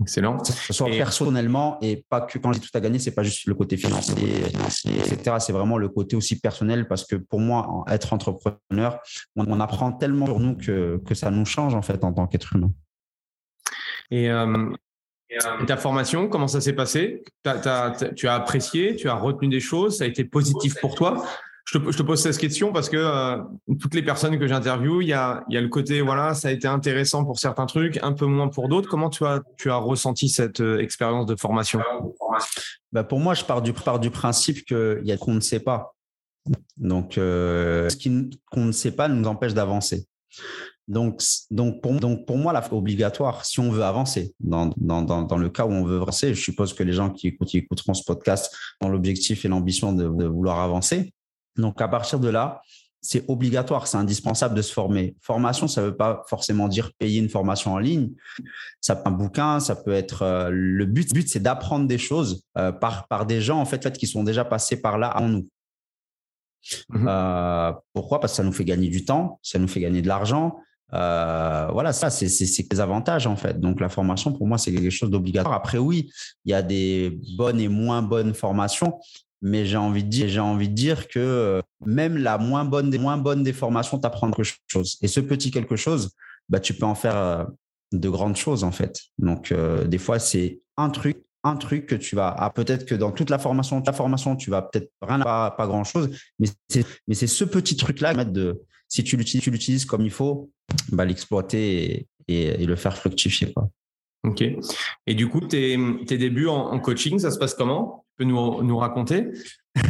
Excellent. 0.00 0.38
Que 0.38 0.52
ce 0.52 0.72
soit 0.72 0.88
personnellement 0.90 1.78
et 1.80 2.04
pas 2.08 2.20
que 2.20 2.38
quand 2.38 2.52
j'ai 2.52 2.60
tout 2.60 2.70
à 2.72 2.80
gagner, 2.80 3.00
c'est 3.00 3.14
pas 3.14 3.24
juste 3.24 3.46
le 3.46 3.54
côté 3.54 3.76
financier, 3.76 4.44
etc. 4.46 5.36
C'est 5.40 5.52
vraiment 5.52 5.76
le 5.76 5.88
côté 5.88 6.14
aussi 6.14 6.38
personnel 6.38 6.86
parce 6.86 7.04
que 7.04 7.16
pour 7.16 7.40
moi, 7.40 7.84
être 7.88 8.12
entrepreneur, 8.12 9.00
on, 9.34 9.60
apprend 9.60 9.92
tellement 9.92 10.26
sur 10.26 10.38
nous 10.38 10.56
que, 10.56 11.00
que 11.04 11.14
ça 11.14 11.30
nous 11.30 11.44
change 11.44 11.74
en 11.74 11.82
fait 11.82 12.04
en 12.04 12.12
tant 12.12 12.28
qu'être 12.28 12.54
humain. 12.54 12.70
Et, 14.10 14.30
euh, 14.30 14.70
ta 15.66 15.76
formation, 15.76 16.28
comment 16.28 16.48
ça 16.48 16.60
s'est 16.60 16.72
passé? 16.72 17.24
Tu 17.44 18.28
as 18.28 18.34
apprécié, 18.34 18.94
tu 18.94 19.08
as 19.08 19.14
retenu 19.14 19.48
des 19.48 19.60
choses, 19.60 19.98
ça 19.98 20.04
a 20.04 20.06
été 20.06 20.24
positif 20.24 20.80
pour 20.80 20.94
toi? 20.94 21.26
Je 21.70 21.78
te, 21.78 22.02
pose 22.02 22.22
cette 22.22 22.38
question 22.38 22.72
parce 22.72 22.88
que 22.88 22.96
euh, 22.96 23.42
toutes 23.78 23.94
les 23.94 24.02
personnes 24.02 24.38
que 24.38 24.46
j'interviewe, 24.46 25.02
il 25.02 25.08
y 25.08 25.12
a, 25.12 25.44
le 25.50 25.68
côté, 25.68 26.00
voilà, 26.00 26.32
ça 26.32 26.48
a 26.48 26.50
été 26.50 26.66
intéressant 26.66 27.24
pour 27.24 27.38
certains 27.38 27.66
trucs, 27.66 27.98
un 28.02 28.14
peu 28.14 28.24
moins 28.24 28.48
pour 28.48 28.68
d'autres. 28.68 28.88
Comment 28.88 29.10
tu 29.10 29.24
as, 29.24 29.76
ressenti 29.76 30.30
cette 30.30 30.60
euh, 30.60 30.78
expérience 30.78 31.26
de 31.26 31.36
formation? 31.36 31.80
Bah 32.92 33.04
Pour 33.04 33.20
moi, 33.20 33.34
je 33.34 33.44
pars 33.44 33.60
du, 33.60 33.74
pars 33.74 34.00
du 34.00 34.10
principe 34.10 34.64
qu'il 34.64 35.02
y 35.04 35.12
a 35.12 35.18
qu'on 35.18 35.34
ne 35.34 35.40
sait 35.40 35.60
pas. 35.60 35.94
Donc, 36.78 37.18
euh, 37.18 37.90
ce 37.90 37.96
qu'on 38.50 38.64
ne 38.64 38.72
sait 38.72 38.92
pas 38.92 39.08
nous 39.08 39.28
empêche 39.28 39.52
d'avancer. 39.52 40.06
Donc, 40.86 41.22
donc, 41.50 41.82
pour, 41.82 41.92
donc 42.00 42.26
pour 42.26 42.38
moi, 42.38 42.54
là, 42.54 42.66
obligatoire, 42.72 43.44
si 43.44 43.60
on 43.60 43.70
veut 43.70 43.84
avancer, 43.84 44.34
dans, 44.40 44.72
dans, 44.78 45.02
dans, 45.02 45.36
le 45.36 45.50
cas 45.50 45.66
où 45.66 45.70
on 45.70 45.84
veut 45.84 46.00
avancer, 46.00 46.32
je 46.32 46.40
suppose 46.40 46.72
que 46.72 46.82
les 46.82 46.94
gens 46.94 47.10
qui, 47.10 47.36
qui 47.36 47.58
écouteront 47.58 47.92
ce 47.92 48.04
podcast 48.04 48.56
ont 48.80 48.88
l'objectif 48.88 49.44
et 49.44 49.48
l'ambition 49.48 49.92
de, 49.92 50.06
vouloir 50.24 50.60
avancer. 50.60 51.12
Donc, 51.58 51.80
à 51.80 51.88
partir 51.88 52.20
de 52.20 52.28
là, 52.28 52.62
c'est 53.00 53.24
obligatoire, 53.28 53.86
c'est 53.86 53.96
indispensable 53.96 54.54
de 54.54 54.62
se 54.62 54.72
former. 54.72 55.16
Formation, 55.20 55.68
ça 55.68 55.82
ne 55.82 55.86
veut 55.86 55.96
pas 55.96 56.24
forcément 56.28 56.68
dire 56.68 56.92
payer 56.98 57.20
une 57.20 57.28
formation 57.28 57.72
en 57.74 57.78
ligne. 57.78 58.10
Ça 58.80 58.96
peut 58.96 59.02
être 59.02 59.06
un 59.06 59.10
bouquin, 59.12 59.60
ça 59.60 59.76
peut 59.76 59.92
être 59.92 60.22
euh, 60.22 60.50
le 60.50 60.84
but. 60.84 61.08
Le 61.10 61.20
but, 61.20 61.28
c'est 61.28 61.40
d'apprendre 61.40 61.86
des 61.86 61.98
choses 61.98 62.44
euh, 62.56 62.72
par, 62.72 63.06
par 63.06 63.26
des 63.26 63.40
gens 63.40 63.60
en 63.60 63.64
fait, 63.64 63.96
qui 63.96 64.06
sont 64.06 64.24
déjà 64.24 64.44
passés 64.44 64.80
par 64.80 64.98
là 64.98 65.08
avant 65.08 65.28
nous. 65.28 65.48
Mmh 66.88 67.06
euh, 67.08 67.72
pourquoi? 67.92 68.18
Parce 68.20 68.32
que 68.32 68.36
ça 68.38 68.42
nous 68.42 68.52
fait 68.52 68.64
gagner 68.64 68.88
du 68.88 69.04
temps, 69.04 69.38
ça 69.42 69.58
nous 69.58 69.68
fait 69.68 69.80
gagner 69.80 70.02
de 70.02 70.08
l'argent. 70.08 70.58
voilà, 70.90 71.92
ça, 71.92 72.10
c'est 72.10 72.26
des 72.68 72.80
avantages 72.80 73.28
en 73.28 73.36
fait. 73.36 73.60
Donc, 73.60 73.80
la 73.80 73.88
formation, 73.88 74.32
pour 74.32 74.46
moi, 74.46 74.58
c'est 74.58 74.72
quelque 74.72 74.90
chose 74.90 75.10
d'obligatoire. 75.10 75.54
Après, 75.54 75.78
oui, 75.78 76.10
il 76.44 76.50
y 76.50 76.54
a 76.54 76.62
des 76.62 77.20
bonnes 77.36 77.60
et 77.60 77.68
moins 77.68 78.02
bonnes 78.02 78.34
formations, 78.34 78.98
mais 79.42 79.66
j'ai 79.66 79.76
envie 79.76 80.04
de 80.04 80.08
dire, 80.08 80.28
j'ai 80.28 80.66
dire 80.68 81.08
que 81.08 81.18
euh, 81.18 81.62
même 81.84 82.16
la 82.16 82.38
moins 82.38 82.64
bonne 82.64 82.90
des 82.90 82.98
moins 82.98 83.16
bonnes 83.16 83.42
des 83.42 83.52
formations 83.52 83.98
t'apprend 83.98 84.30
quelque 84.30 84.50
chose. 84.66 84.98
Et 85.02 85.08
ce 85.08 85.20
petit 85.20 85.50
quelque 85.50 85.76
chose, 85.76 86.10
bah, 86.48 86.60
tu 86.60 86.74
peux 86.74 86.86
en 86.86 86.94
faire 86.94 87.16
euh, 87.16 87.44
de 87.92 88.08
grandes 88.08 88.36
choses 88.36 88.64
en 88.64 88.72
fait. 88.72 89.00
Donc 89.18 89.52
euh, 89.52 89.86
des 89.86 89.98
fois 89.98 90.18
c'est 90.18 90.60
un 90.76 90.90
truc, 90.90 91.24
un 91.44 91.56
truc 91.56 91.86
que 91.86 91.94
tu 91.94 92.16
vas, 92.16 92.34
ah, 92.36 92.50
peut-être 92.50 92.84
que 92.84 92.94
dans 92.94 93.12
toute 93.12 93.30
la 93.30 93.38
formation, 93.38 93.80
ta 93.80 93.92
formation, 93.92 94.36
tu 94.36 94.50
vas 94.50 94.62
peut-être 94.62 94.90
rien, 95.02 95.20
pas, 95.20 95.52
pas 95.52 95.66
grand 95.66 95.84
chose, 95.84 96.10
mais 96.38 96.48
c'est, 96.68 96.84
mais 97.06 97.14
c'est 97.14 97.26
ce 97.26 97.44
petit 97.44 97.76
truc 97.76 98.00
là 98.00 98.12
de, 98.24 98.60
si 98.88 99.04
tu 99.04 99.16
l'utilises, 99.16 99.84
comme 99.84 100.02
il 100.02 100.10
faut, 100.10 100.50
bah, 100.90 101.04
l'exploiter 101.04 102.08
et, 102.26 102.66
le 102.66 102.76
faire 102.76 102.96
fructifier. 102.96 103.54
Ok. 104.24 104.42
Et 105.06 105.14
du 105.14 105.28
coup, 105.28 105.40
tes, 105.40 105.78
tes 106.06 106.18
débuts 106.18 106.48
en, 106.48 106.78
coaching, 106.80 107.18
ça 107.18 107.30
se 107.30 107.38
passe 107.38 107.54
comment? 107.54 108.04
Peux 108.16 108.24
nous, 108.24 108.62
nous 108.62 108.76
raconter? 108.76 109.28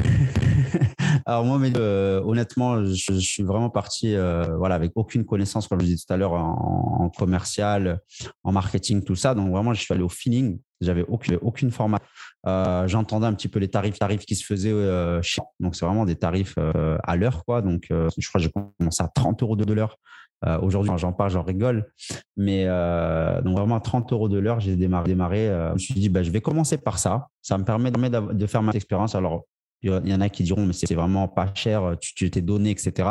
Alors 1.27 1.45
moi, 1.45 1.61
euh, 1.77 2.23
honnêtement, 2.25 2.85
je, 2.85 3.13
suis 3.15 3.43
vraiment 3.43 3.71
parti 3.71 4.15
euh, 4.15 4.57
voilà, 4.57 4.75
avec 4.75 4.93
aucune 4.95 5.25
connaissance, 5.25 5.69
comme 5.69 5.81
je 5.81 5.85
disais 5.87 6.05
tout 6.07 6.13
à 6.13 6.17
l'heure, 6.17 6.33
en, 6.33 7.11
commercial, 7.17 8.01
en 8.45 8.53
marketing, 8.53 9.03
tout 9.03 9.15
ça. 9.15 9.35
Donc 9.35 9.51
vraiment, 9.51 9.75
je 9.75 9.81
suis 9.83 9.93
allé 9.93 10.03
au 10.03 10.09
feeling. 10.09 10.59
J'avais 10.81 11.05
aucune, 11.09 11.39
aucune 11.43 11.71
formation. 11.71 12.07
Euh, 12.47 12.87
j'entendais 12.87 13.27
un 13.27 13.35
petit 13.35 13.49
peu 13.49 13.59
les 13.59 13.69
tarifs, 13.69 13.99
tarifs 13.99 14.25
qui 14.25 14.37
se 14.37 14.45
faisaient 14.45 14.73
chez 15.23 15.43
Donc 15.61 15.75
c'est 15.75 15.85
vraiment 15.85 16.05
des 16.05 16.17
tarifs 16.17 16.57
à 16.57 17.17
l'heure. 17.17 17.45
quoi. 17.45 17.63
Donc 17.63 17.87
je 17.91 18.29
crois 18.29 18.41
que 18.41 18.47
j'ai 18.47 18.51
commencé 18.79 19.03
à 19.03 19.09
30 19.09 19.43
euros 19.43 19.57
de 19.57 19.73
l'heure. 19.73 19.99
Euh, 20.47 20.59
Aujourd'hui, 20.61 20.93
j'en 20.97 21.13
parle, 21.13 21.31
j'en 21.31 21.43
rigole. 21.43 21.91
Mais 22.37 22.65
euh, 22.67 23.41
donc 23.43 23.57
vraiment, 23.57 23.81
30 23.81 24.13
euros 24.13 24.29
de 24.29 24.39
l'heure, 24.39 24.61
j'ai 24.61 24.77
démarré. 24.77 25.09
démarré 25.09 25.49
euh, 25.49 25.69
je 25.71 25.75
me 25.75 25.79
suis 25.79 25.95
dit, 25.95 26.09
bah, 26.09 26.23
je 26.23 26.31
vais 26.31 26.41
commencer 26.41 26.79
par 26.79 26.99
ça. 26.99 27.29
Ça 27.43 27.59
me 27.59 27.65
permet 27.65 27.91
de 27.91 28.47
faire 28.47 28.63
ma 28.63 28.73
expérience. 28.73 29.15
Alors, 29.15 29.45
il 29.83 30.09
y 30.09 30.15
en 30.15 30.21
a 30.21 30.29
qui 30.29 30.43
diront, 30.43 30.67
mais 30.67 30.73
c'est 30.73 30.95
vraiment 30.95 31.29
pas 31.29 31.53
cher, 31.55 31.97
tu 32.01 32.31
t'es 32.31 32.41
donné, 32.41 32.71
etc. 32.71 33.09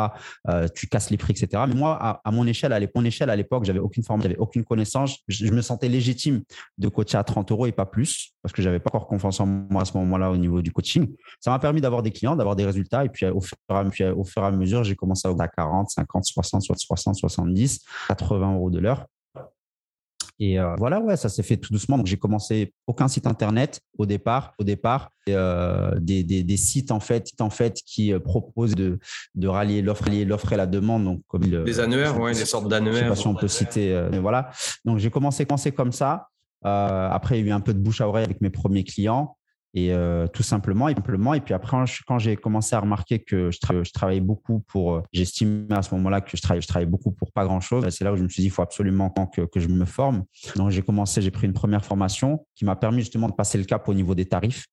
Euh, 0.48 0.68
tu 0.74 0.86
casses 0.86 1.10
les 1.10 1.16
prix, 1.16 1.32
etc. 1.32 1.62
Mais 1.68 1.74
moi, 1.74 2.20
à, 2.24 2.30
mon 2.30 2.46
échelle, 2.46 2.72
à 2.72 2.78
l'époque, 2.78 3.64
j'avais 3.64 3.78
aucune 3.78 4.02
forme, 4.02 4.22
j'avais 4.22 4.36
aucune 4.36 4.64
connaissance. 4.64 5.18
Je, 5.28 5.46
me 5.50 5.62
sentais 5.62 5.88
légitime 5.88 6.42
de 6.76 6.88
coacher 6.88 7.16
à 7.16 7.24
30 7.24 7.50
euros 7.52 7.66
et 7.66 7.72
pas 7.72 7.86
plus, 7.86 8.32
parce 8.42 8.52
que 8.52 8.62
j'avais 8.62 8.80
pas 8.80 8.90
encore 8.90 9.06
confiance 9.06 9.40
en 9.40 9.46
moi 9.46 9.82
à 9.82 9.84
ce 9.84 9.96
moment-là 9.96 10.30
au 10.30 10.36
niveau 10.36 10.62
du 10.62 10.72
coaching. 10.72 11.08
Ça 11.40 11.50
m'a 11.50 11.58
permis 11.58 11.80
d'avoir 11.80 12.02
des 12.02 12.10
clients, 12.10 12.36
d'avoir 12.36 12.56
des 12.56 12.64
résultats. 12.64 13.04
Et 13.04 13.08
puis, 13.08 13.26
au 13.26 13.40
fur 13.40 13.56
et 13.70 14.04
à, 14.04 14.14
au 14.14 14.24
fur 14.24 14.42
et 14.42 14.46
à 14.46 14.50
mesure, 14.50 14.84
j'ai 14.84 14.94
commencé 14.94 15.26
à 15.28 15.48
40, 15.48 15.90
50, 15.90 16.24
60, 16.24 16.62
60, 16.62 17.16
70, 17.16 17.80
80 18.08 18.54
euros 18.54 18.70
de 18.70 18.78
l'heure. 18.78 19.06
Et 20.40 20.58
euh, 20.58 20.76
voilà, 20.76 21.00
ouais, 21.00 21.16
ça 21.16 21.28
s'est 21.28 21.42
fait 21.42 21.56
tout 21.56 21.72
doucement. 21.72 21.96
Donc 21.96 22.06
j'ai 22.06 22.16
commencé 22.16 22.72
aucun 22.86 23.08
site 23.08 23.26
internet 23.26 23.80
au 23.98 24.06
départ. 24.06 24.54
Au 24.58 24.64
départ, 24.64 25.10
euh, 25.28 25.98
des, 25.98 26.22
des, 26.22 26.44
des, 26.44 26.56
sites 26.56 26.92
en 26.92 27.00
fait, 27.00 27.28
en 27.40 27.50
fait 27.50 27.80
qui 27.84 28.12
euh, 28.12 28.20
proposent 28.20 28.76
de, 28.76 28.98
de 29.34 29.48
rallier 29.48 29.82
l'offre, 29.82 30.08
l'offre 30.08 30.52
et 30.52 30.56
la 30.56 30.66
demande. 30.66 31.04
Donc 31.04 31.22
comme 31.26 31.42
des 31.42 31.80
annuaires, 31.80 32.18
ouais, 32.20 32.34
des 32.34 32.44
sortes 32.44 32.68
d'annuaires. 32.68 32.94
Je 32.94 33.00
sais 33.00 33.08
pas 33.08 33.16
si 33.16 33.26
on 33.26 33.34
peut 33.34 33.48
citer, 33.48 34.08
mais 34.12 34.20
voilà. 34.20 34.50
Donc 34.84 34.98
j'ai 34.98 35.10
commencé, 35.10 35.44
commencé 35.44 35.72
comme 35.72 35.92
ça. 35.92 36.28
après, 36.62 37.40
il 37.40 37.46
y 37.46 37.48
a 37.48 37.52
eu 37.52 37.54
un 37.54 37.60
peu 37.60 37.74
de 37.74 37.80
bouche 37.80 38.00
à 38.00 38.08
oreille 38.08 38.24
avec 38.24 38.40
mes 38.40 38.50
premiers 38.50 38.84
clients. 38.84 39.37
Et 39.74 39.92
euh, 39.92 40.26
tout 40.26 40.42
simplement, 40.42 40.88
et 40.88 40.94
simplement. 40.94 41.34
Et 41.34 41.40
puis 41.40 41.52
après, 41.52 41.76
quand 42.06 42.18
j'ai 42.18 42.36
commencé 42.36 42.74
à 42.74 42.80
remarquer 42.80 43.18
que 43.18 43.50
je, 43.50 43.58
je 43.84 43.92
travaillais 43.92 44.20
beaucoup 44.20 44.60
pour, 44.60 44.94
euh, 44.94 45.02
j'estimais 45.12 45.74
à 45.74 45.82
ce 45.82 45.94
moment-là 45.94 46.20
que 46.20 46.36
je 46.36 46.42
travaillais, 46.42 46.62
je 46.62 46.66
travaillais 46.66 46.90
beaucoup 46.90 47.12
pour 47.12 47.32
pas 47.32 47.44
grand-chose. 47.44 47.86
C'est 47.90 48.04
là 48.04 48.12
où 48.12 48.16
je 48.16 48.22
me 48.22 48.28
suis 48.28 48.40
dit, 48.40 48.48
il 48.48 48.50
faut 48.50 48.62
absolument 48.62 49.10
que, 49.10 49.42
que 49.42 49.60
je 49.60 49.68
me 49.68 49.84
forme. 49.84 50.24
Donc 50.56 50.70
j'ai 50.70 50.82
commencé, 50.82 51.20
j'ai 51.20 51.30
pris 51.30 51.46
une 51.46 51.52
première 51.52 51.84
formation 51.84 52.46
qui 52.54 52.64
m'a 52.64 52.76
permis 52.76 53.00
justement 53.00 53.28
de 53.28 53.34
passer 53.34 53.58
le 53.58 53.64
cap 53.64 53.86
au 53.88 53.94
niveau 53.94 54.14
des 54.14 54.26
tarifs. 54.26 54.66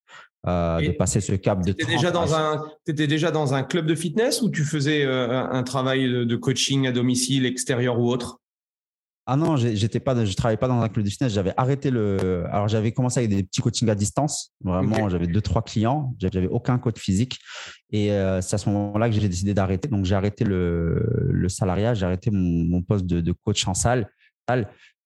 Euh, 0.47 0.79
de 0.79 0.91
passer 0.91 1.21
ce 1.21 1.33
cap 1.33 1.65
de 1.65 1.71
étais 1.71 1.85
déjà 1.85 2.11
dans 2.11 2.35
un 2.35 2.63
étais 2.85 3.07
déjà 3.07 3.31
dans 3.31 3.55
un 3.55 3.63
club 3.63 3.87
de 3.87 3.95
fitness 3.95 4.43
ou 4.43 4.51
tu 4.51 4.63
faisais 4.63 5.03
un 5.03 5.63
travail 5.63 6.07
de 6.07 6.35
coaching 6.35 6.85
à 6.85 6.91
domicile 6.91 7.47
extérieur 7.47 7.99
ou 7.99 8.11
autre? 8.11 8.39
Ah 9.27 9.35
non, 9.35 9.57
j'étais 9.57 9.99
pas, 9.99 10.23
je 10.23 10.35
travaillais 10.35 10.57
pas 10.57 10.67
dans 10.67 10.79
un 10.81 10.87
club 10.87 11.03
de 11.03 11.09
fitness. 11.09 11.33
J'avais 11.33 11.53
arrêté 11.57 11.89
le. 11.89 12.45
Alors 12.51 12.67
j'avais 12.67 12.91
commencé 12.91 13.19
avec 13.19 13.31
des 13.31 13.41
petits 13.41 13.59
coachings 13.59 13.89
à 13.89 13.95
distance. 13.95 14.53
Vraiment, 14.63 15.09
j'avais 15.09 15.25
deux 15.25 15.41
trois 15.41 15.63
clients. 15.63 16.13
J'avais 16.19 16.47
aucun 16.47 16.77
coach 16.77 16.99
physique. 16.99 17.39
Et 17.91 18.11
euh, 18.11 18.41
c'est 18.41 18.53
à 18.53 18.57
ce 18.59 18.69
moment-là 18.69 19.09
que 19.09 19.15
j'ai 19.15 19.27
décidé 19.27 19.55
d'arrêter. 19.55 19.87
Donc 19.87 20.05
j'ai 20.05 20.13
arrêté 20.13 20.43
le, 20.43 21.27
le 21.31 21.49
salariat, 21.49 21.95
j'ai 21.95 22.05
arrêté 22.05 22.29
mon, 22.29 22.65
mon, 22.65 22.81
poste 22.83 23.07
de, 23.07 23.19
de, 23.19 23.31
coach 23.31 23.67
en 23.67 23.73
salle 23.73 24.07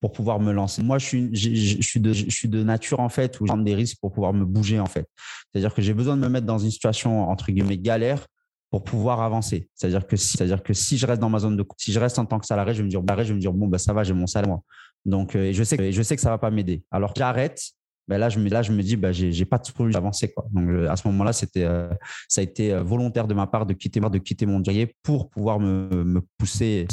pour 0.01 0.11
pouvoir 0.11 0.41
me 0.41 0.51
lancer. 0.51 0.83
Moi, 0.83 0.97
je 0.97 1.05
suis, 1.05 1.35
je, 1.35 1.81
suis 1.81 2.01
de, 2.01 2.11
je 2.11 2.29
suis 2.29 2.49
de 2.49 2.61
nature 2.61 2.99
en 2.99 3.09
fait 3.09 3.39
où 3.39 3.45
je 3.45 3.53
prends 3.53 3.57
des 3.57 3.75
risques 3.75 3.99
pour 4.01 4.11
pouvoir 4.11 4.33
me 4.33 4.43
bouger 4.43 4.81
en 4.81 4.85
fait. 4.85 5.07
C'est-à-dire 5.51 5.73
que 5.73 5.81
j'ai 5.81 5.93
besoin 5.93 6.17
de 6.17 6.21
me 6.21 6.29
mettre 6.29 6.45
dans 6.45 6.59
une 6.59 6.71
situation 6.71 7.29
entre 7.29 7.51
guillemets 7.51 7.77
galère 7.77 8.27
pour 8.71 8.83
pouvoir 8.83 9.21
avancer. 9.21 9.67
C'est-à-dire 9.73 10.05
que 10.05 10.15
si, 10.15 10.37
c'est-à-dire 10.37 10.61
que 10.61 10.73
si 10.73 10.97
je 10.97 11.05
reste 11.07 11.21
dans 11.21 11.29
ma 11.29 11.39
zone 11.39 11.57
de 11.57 11.65
si 11.77 11.91
je 11.91 11.99
reste 11.99 12.19
en 12.19 12.25
tant 12.25 12.39
que 12.39 12.45
salarié, 12.45 12.73
je 12.73 12.79
vais 12.79 12.85
me 12.85 12.89
dire, 12.89 13.01
bah, 13.01 13.15
je 13.17 13.29
vais 13.29 13.33
me 13.33 13.39
dire 13.39 13.53
bon 13.53 13.67
bah 13.67 13.77
ça 13.77 13.93
va, 13.93 14.03
j'ai 14.03 14.13
mon 14.13 14.27
salaire. 14.27 14.57
Donc 15.05 15.35
euh, 15.35 15.51
je 15.53 15.63
sais 15.63 15.77
que 15.77 15.91
je 15.91 16.01
sais 16.01 16.15
que 16.15 16.21
ça 16.21 16.29
va 16.29 16.37
pas 16.37 16.51
m'aider. 16.51 16.83
Alors 16.91 17.13
j'arrête. 17.15 17.61
Ben 18.07 18.17
là 18.17 18.27
je 18.29 18.39
me 18.39 18.49
là 18.49 18.63
je 18.63 18.71
me 18.71 18.81
dis 18.81 18.95
bah 18.95 19.11
j'ai 19.11 19.31
j'ai 19.31 19.45
pas 19.45 19.59
de 19.59 19.65
solution 19.65 19.87
d'avancer 19.89 20.31
quoi. 20.31 20.45
Donc 20.51 20.67
à 20.89 20.95
ce 20.95 21.07
moment-là 21.09 21.31
c'était 21.31 21.63
euh, 21.63 21.89
ça 22.27 22.41
a 22.41 22.43
été 22.43 22.73
euh, 22.73 22.81
volontaire 22.81 23.27
de 23.27 23.35
ma 23.35 23.45
part 23.45 23.67
de 23.67 23.73
quitter 23.73 23.99
de 23.99 24.17
quitter 24.17 24.47
mon 24.47 24.59
direct 24.59 24.95
pour 25.03 25.29
pouvoir 25.29 25.59
me, 25.59 26.03
me 26.03 26.21
pousser 26.39 26.87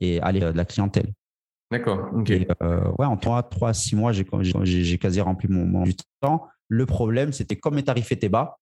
et 0.00 0.20
aller 0.20 0.38
de 0.38 0.46
la 0.46 0.64
clientèle. 0.64 1.12
D'accord. 1.72 2.08
Ok. 2.14 2.28
ouais 2.28 3.06
en 3.06 3.16
trois 3.16 3.42
trois 3.42 3.74
six 3.74 3.96
mois 3.96 4.12
j'ai 4.12 4.24
j'ai 4.64 4.98
quasi 4.98 5.20
rempli 5.20 5.48
mon, 5.48 5.66
mon 5.66 5.82
du 5.82 5.96
temps. 6.20 6.46
Le 6.68 6.86
problème 6.86 7.32
c'était 7.32 7.56
comme 7.56 7.74
mes 7.74 7.82
tarifs 7.82 8.12
étaient 8.12 8.28
bas, 8.28 8.57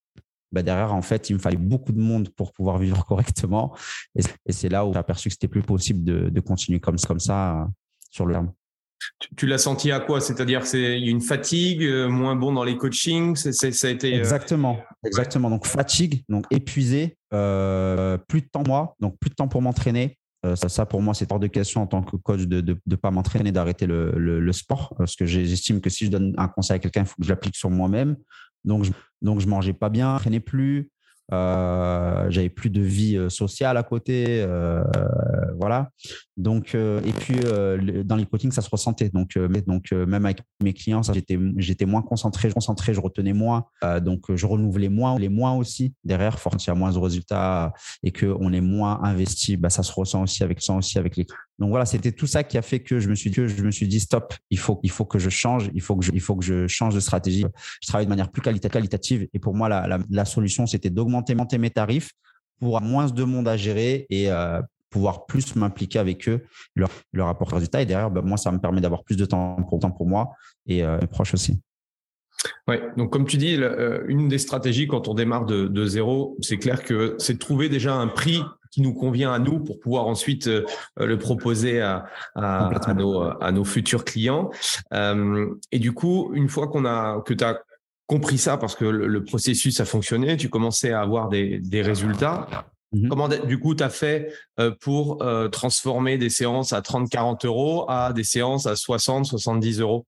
bah, 0.57 0.63
derrière, 0.63 0.95
en 0.95 1.03
fait, 1.03 1.29
il 1.29 1.35
me 1.35 1.39
fallait 1.39 1.59
beaucoup 1.59 1.93
de 1.93 2.01
monde 2.01 2.31
pour 2.31 2.55
pouvoir 2.55 2.79
vivre 2.79 3.05
correctement. 3.07 3.77
Et 4.15 4.53
c'est 4.53 4.71
là 4.71 4.87
où 4.87 4.93
j'ai 4.95 4.99
aperçu 4.99 5.29
que 5.29 5.35
c'était 5.35 5.49
plus 5.49 5.61
possible 5.61 6.03
de, 6.03 6.41
continuer 6.41 6.81
comme, 6.81 6.97
comme 6.97 7.21
ça 7.21 7.61
euh, 7.61 7.65
sur 8.11 8.25
le 8.25 8.33
terme. 8.33 8.53
Tu, 9.37 9.47
l'as 9.47 9.59
senti 9.59 9.93
à 9.93 10.01
quoi? 10.01 10.23
C'est-à-dire 10.23 10.65
c'est 10.65 10.99
une 10.99 11.21
fatigue, 11.21 11.83
euh, 11.83 12.09
moins 12.09 12.37
bon 12.37 12.55
dans 12.55 12.65
les 12.65 12.79
coachings, 12.79 13.37
ça 13.37 13.69
a 13.87 13.91
été 13.91 14.15
euh, 14.15 14.19
exactement, 14.19 14.79
exactement. 15.05 15.51
Donc 15.51 15.67
fatigue, 15.67 16.25
donc 16.31 16.47
épuisé, 16.51 17.19
plus 17.31 17.37
de 18.41 18.49
temps 18.51 18.65
moi, 18.67 18.95
donc 18.99 19.19
plus 19.19 19.29
de 19.29 19.35
temps 19.35 19.49
pour 19.49 19.61
m'entraîner. 19.61 20.19
ça, 20.55 20.71
ça, 20.71 20.87
pour 20.87 21.03
moi, 21.03 21.13
c'est 21.13 21.31
hors 21.31 21.39
de 21.39 21.49
question 21.49 21.83
en 21.83 21.87
tant 21.87 22.03
que 22.03 22.17
coach 22.17 22.47
de 22.47 22.79
ne 22.87 22.97
pas 22.97 23.11
m'entraîner, 23.11 23.53
d'arrêter 23.53 23.87
le, 23.87 24.13
le, 24.13 24.53
sport, 24.53 24.95
parce 24.97 25.17
que 25.17 25.27
j'estime 25.27 25.83
que 25.83 25.91
si 25.91 26.07
je 26.07 26.11
donne 26.11 26.35
un 26.39 26.49
conseil 26.49 26.77
à 26.77 26.79
quelqu'un, 26.79 27.03
il 27.03 27.07
faut 27.07 27.17
que 27.21 27.25
je 27.25 27.31
l'applique 27.31 27.57
sur 27.57 27.69
moi-même. 27.69 28.17
Donc, 28.67 28.85
je, 28.85 28.93
donc, 29.23 29.41
je 29.41 29.47
mangeais 29.47 29.73
pas 29.73 29.89
bien, 29.89 30.17
je 30.17 30.23
traînais 30.23 30.41
plus. 30.41 30.91
Euh, 31.33 32.27
j'avais 32.31 32.49
plus 32.49 32.71
de 32.71 32.81
vie 32.81 33.17
euh, 33.17 33.29
sociale 33.29 33.77
à 33.77 33.83
côté, 33.83 34.43
euh, 34.43 34.85
voilà. 35.59 35.91
Donc 36.37 36.75
et 36.75 37.13
puis 37.19 37.37
dans 38.05 38.17
les 38.17 38.27
coachings 38.27 38.53
ça 38.53 38.61
se 38.61 38.69
ressentait. 38.71 39.09
Donc 39.09 39.39
donc 39.67 39.91
même 39.93 40.27
avec 40.27 40.43
mes 40.63 40.75
clients, 40.75 41.03
j'étais 41.03 41.39
j'étais 41.57 41.87
moins 41.87 42.03
concentré, 42.03 42.51
concentré, 42.51 42.93
je 42.93 43.01
retenais 43.01 43.33
moins. 43.33 43.65
donc 44.03 44.35
je 44.35 44.47
renouvelais 44.47 44.91
moins, 44.91 45.19
les 45.19 45.31
moins 45.31 45.55
aussi 45.55 45.95
derrière. 46.05 46.39
Forcément, 46.39 46.61
il 46.65 46.69
y 46.69 46.71
a 46.71 46.75
moins 46.75 46.93
de 46.93 46.99
résultats 46.99 47.73
et 48.03 48.13
que 48.13 48.27
on 48.39 48.53
est 48.53 48.61
moins 48.61 49.03
investi, 49.03 49.57
bah, 49.57 49.71
ça 49.71 49.83
se 49.83 49.93
ressent 49.93 50.23
aussi 50.23 50.45
avec 50.45 50.61
ça 50.61 50.75
aussi 50.75 50.99
avec 50.99 51.17
les 51.17 51.27
donc 51.59 51.71
voilà, 51.71 51.87
c'était 51.87 52.13
tout 52.13 52.27
ça 52.27 52.45
qui 52.45 52.59
a 52.59 52.63
fait 52.63 52.81
que 52.81 53.01
je 53.01 53.09
me 53.09 53.15
suis 53.15 53.31
dit, 53.31 53.49
je 53.49 53.63
me 53.63 53.71
suis 53.71 53.89
dit 53.89 54.01
stop, 54.01 54.35
il 54.51 54.59
faut, 54.59 54.77
que 54.77 55.19
je 55.19 55.31
change, 55.31 55.71
il 55.73 55.81
faut 55.81 55.97
que 55.97 56.05
je, 56.45 56.67
change 56.67 56.95
de 56.95 57.01
stratégie. 57.01 57.47
Je 57.81 57.89
travaille 57.89 58.07
de 58.07 58.11
manière 58.11 58.31
plus 58.31 58.43
qualitative 58.43 59.27
et 59.33 59.39
pour 59.39 59.55
moi, 59.55 59.69
la, 59.69 60.25
solution, 60.25 60.67
c'était 60.67 60.91
d'augmenter 60.91 61.35
mes 61.59 61.71
tarifs 61.71 62.13
pour 62.61 62.81
moins 62.83 63.07
de 63.07 63.25
monde 63.25 63.49
à 63.49 63.57
gérer 63.57 64.07
et 64.11 64.29
pouvoir 64.91 65.25
plus 65.27 65.57
m'impliquer 65.57 65.99
avec 65.99 66.29
eux, 66.29 66.45
leur, 66.75 66.91
leur 67.13 67.29
apporter 67.29 67.53
des 67.53 67.57
résultats. 67.57 67.83
Et 67.83 67.87
derrière, 67.87 68.11
bah, 68.11 68.23
moi, 68.23 68.37
ça 68.37 68.53
me 68.53 68.59
permet 68.59 68.83
d'avoir 68.83 69.03
plus 69.03 69.17
de 69.17 69.25
temps 69.25 69.57
pour, 69.69 69.79
pour 69.79 70.07
moi 70.07 70.33
et 70.67 70.83
mes 70.83 71.07
proches 71.07 71.33
aussi. 71.33 71.59
Oui, 72.69 72.77
donc 72.99 73.11
comme 73.11 73.27
tu 73.27 73.39
dis, 73.39 73.59
une 74.09 74.29
des 74.29 74.39
stratégies 74.39 74.87
quand 74.87 75.09
on 75.09 75.15
démarre 75.15 75.47
de, 75.47 75.69
de 75.69 75.87
zéro, 75.87 76.37
c'est 76.43 76.59
clair 76.59 76.83
que 76.83 77.17
c'est 77.19 77.35
de 77.35 77.39
trouver 77.39 77.71
déjà 77.71 77.95
un 77.95 78.09
prix 78.09 78.43
qui 78.77 78.83
nous 78.83 78.93
convient 78.93 79.33
à 79.33 79.39
nous 79.39 79.59
pour 79.59 79.81
pouvoir 79.81 80.07
ensuite 80.07 80.49
euh, 80.49 80.67
le 80.99 81.19
proposer 81.19 81.81
à, 81.81 82.05
à, 82.35 82.93
nos, 82.95 83.23
à, 83.23 83.51
nos, 83.51 83.65
futurs 83.65 84.05
clients. 84.05 84.51
Euh, 84.93 85.49
et 85.73 85.79
du 85.79 85.95
coup, 85.95 86.31
une 86.35 86.51
fois 86.51 86.69
qu'on 86.69 86.85
a 86.85 87.23
que 87.23 87.33
tu 87.33 87.43
as 87.43 87.59
compris 88.07 88.37
ça, 88.37 88.59
parce 88.59 88.75
que 88.75 88.85
le, 88.85 89.25
processus 89.25 89.81
a 89.81 89.87
fonctionné, 89.87 90.37
tu 90.37 90.51
commençais 90.51 90.93
à 90.93 91.01
avoir 91.01 91.31
des, 91.31 91.59
des 91.59 91.81
résultats. 91.81 92.47
Mhm. 92.93 93.09
Comment 93.09 93.29
du 93.29 93.59
coup 93.59 93.75
tu 93.75 93.83
as 93.83 93.89
fait 93.89 94.31
euh, 94.61 94.73
pour 94.79 95.25
transformer 95.51 96.19
des 96.19 96.29
séances 96.29 96.75
à 96.75 96.83
30-40 96.83 97.47
euros 97.47 97.87
à 97.89 98.13
des 98.13 98.25
séances 98.25 98.67
à 98.67 98.75
60-70 98.75 99.81
euros? 99.81 100.05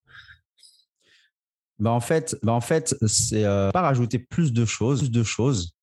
Bah 1.78 1.92
en 1.92 2.00
fait, 2.00 2.37
bah 2.42 2.52
en 2.52 2.60
fait 2.60 2.94
c'est 3.06 3.44
pas 3.44 3.80
rajouter 3.80 4.18
plus 4.18 4.52
de 4.52 4.66
choses, 4.66 5.00
plus 5.00 5.10
de 5.10 5.22
choses 5.22 5.77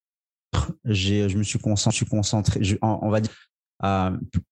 je 0.85 1.37
me 1.37 1.43
suis 1.43 1.59
concentré, 1.59 2.05
concentré 2.05 2.61
on, 2.81 3.09
va 3.09 3.21
dire, 3.21 3.31
euh, 3.83 4.11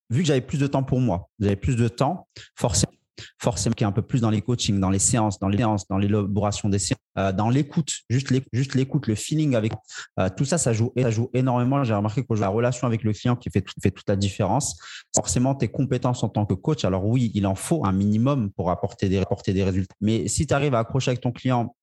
vu 0.09 0.21
que 0.21 0.27
j'avais 0.27 0.41
plus 0.41 0.59
de 0.59 0.67
temps 0.67 0.83
pour 0.83 0.99
moi, 0.99 1.29
j'avais 1.39 1.55
plus 1.55 1.75
de 1.75 1.87
temps, 1.87 2.27
forcément, 2.55 2.93
forcément 3.39 3.73
qui 3.73 3.83
est 3.83 3.87
un 3.87 3.91
peu 3.91 4.01
plus 4.01 4.21
dans 4.21 4.29
les 4.29 4.41
coachings, 4.41 4.79
dans 4.79 4.89
les 4.89 4.99
séances, 4.99 5.39
dans 5.39 5.47
les 5.47 5.57
séances, 5.57 5.87
dans 5.87 5.97
l'élaboration 5.97 6.69
des 6.69 6.79
séances, 6.79 6.99
euh, 7.17 7.31
dans 7.31 7.49
l'écoute, 7.49 7.91
juste 8.09 8.31
l'écoute, 8.75 9.07
le 9.07 9.15
feeling 9.15 9.55
avec 9.55 9.73
euh, 10.19 10.29
tout 10.35 10.45
ça, 10.45 10.57
ça 10.57 10.73
joue, 10.73 10.91
ça 10.97 11.11
joue 11.11 11.29
énormément. 11.33 11.83
J'ai 11.83 11.93
remarqué 11.93 12.23
que 12.23 12.33
la 12.33 12.49
relation 12.49 12.87
avec 12.87 13.03
le 13.03 13.13
client 13.13 13.35
qui 13.35 13.49
fait, 13.49 13.63
fait 13.81 13.91
toute 13.91 14.09
la 14.09 14.15
différence. 14.15 14.79
Forcément, 15.15 15.55
tes 15.55 15.67
compétences 15.67 16.23
en 16.23 16.29
tant 16.29 16.45
que 16.45 16.53
coach, 16.53 16.85
alors 16.85 17.05
oui, 17.05 17.31
il 17.35 17.45
en 17.45 17.55
faut 17.55 17.85
un 17.85 17.91
minimum 17.91 18.51
pour 18.51 18.71
apporter 18.71 19.09
des, 19.09 19.19
apporter 19.19 19.53
des 19.53 19.63
résultats. 19.63 19.95
Mais 20.01 20.27
si 20.27 20.47
tu 20.47 20.53
arrives 20.53 20.73
à 20.73 20.79
accrocher 20.79 21.11
avec 21.11 21.21
ton 21.21 21.31
client, 21.31 21.75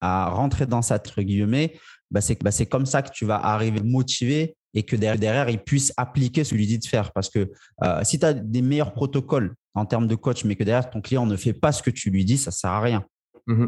à 0.00 0.30
rentrer 0.30 0.66
dans 0.66 0.82
sa 0.82 0.98
guillemets, 0.98 1.74
bah, 2.10 2.20
bah, 2.42 2.50
c'est 2.50 2.66
comme 2.66 2.86
ça 2.86 3.02
que 3.02 3.10
tu 3.10 3.24
vas 3.24 3.36
arriver 3.36 3.80
motivé 3.82 4.56
et 4.74 4.82
que 4.82 4.94
derrière, 4.94 5.48
il 5.48 5.58
puisse 5.58 5.92
appliquer 5.96 6.44
ce 6.44 6.50
que 6.50 6.56
lui 6.56 6.66
dit 6.66 6.78
de 6.78 6.86
faire. 6.86 7.12
Parce 7.12 7.30
que 7.30 7.50
euh, 7.82 8.00
si 8.04 8.18
tu 8.18 8.26
as 8.26 8.34
des 8.34 8.62
meilleurs 8.62 8.92
protocoles 8.92 9.54
en 9.74 9.86
termes 9.86 10.06
de 10.06 10.14
coach, 10.14 10.44
mais 10.44 10.54
que 10.54 10.64
derrière 10.64 10.90
ton 10.90 11.00
client 11.00 11.26
ne 11.26 11.36
fait 11.36 11.54
pas 11.54 11.72
ce 11.72 11.82
que 11.82 11.90
tu 11.90 12.10
lui 12.10 12.24
dis, 12.24 12.36
ça 12.36 12.50
ne 12.50 12.54
sert 12.54 12.70
à 12.70 12.80
rien. 12.80 13.04
Mmh 13.46 13.66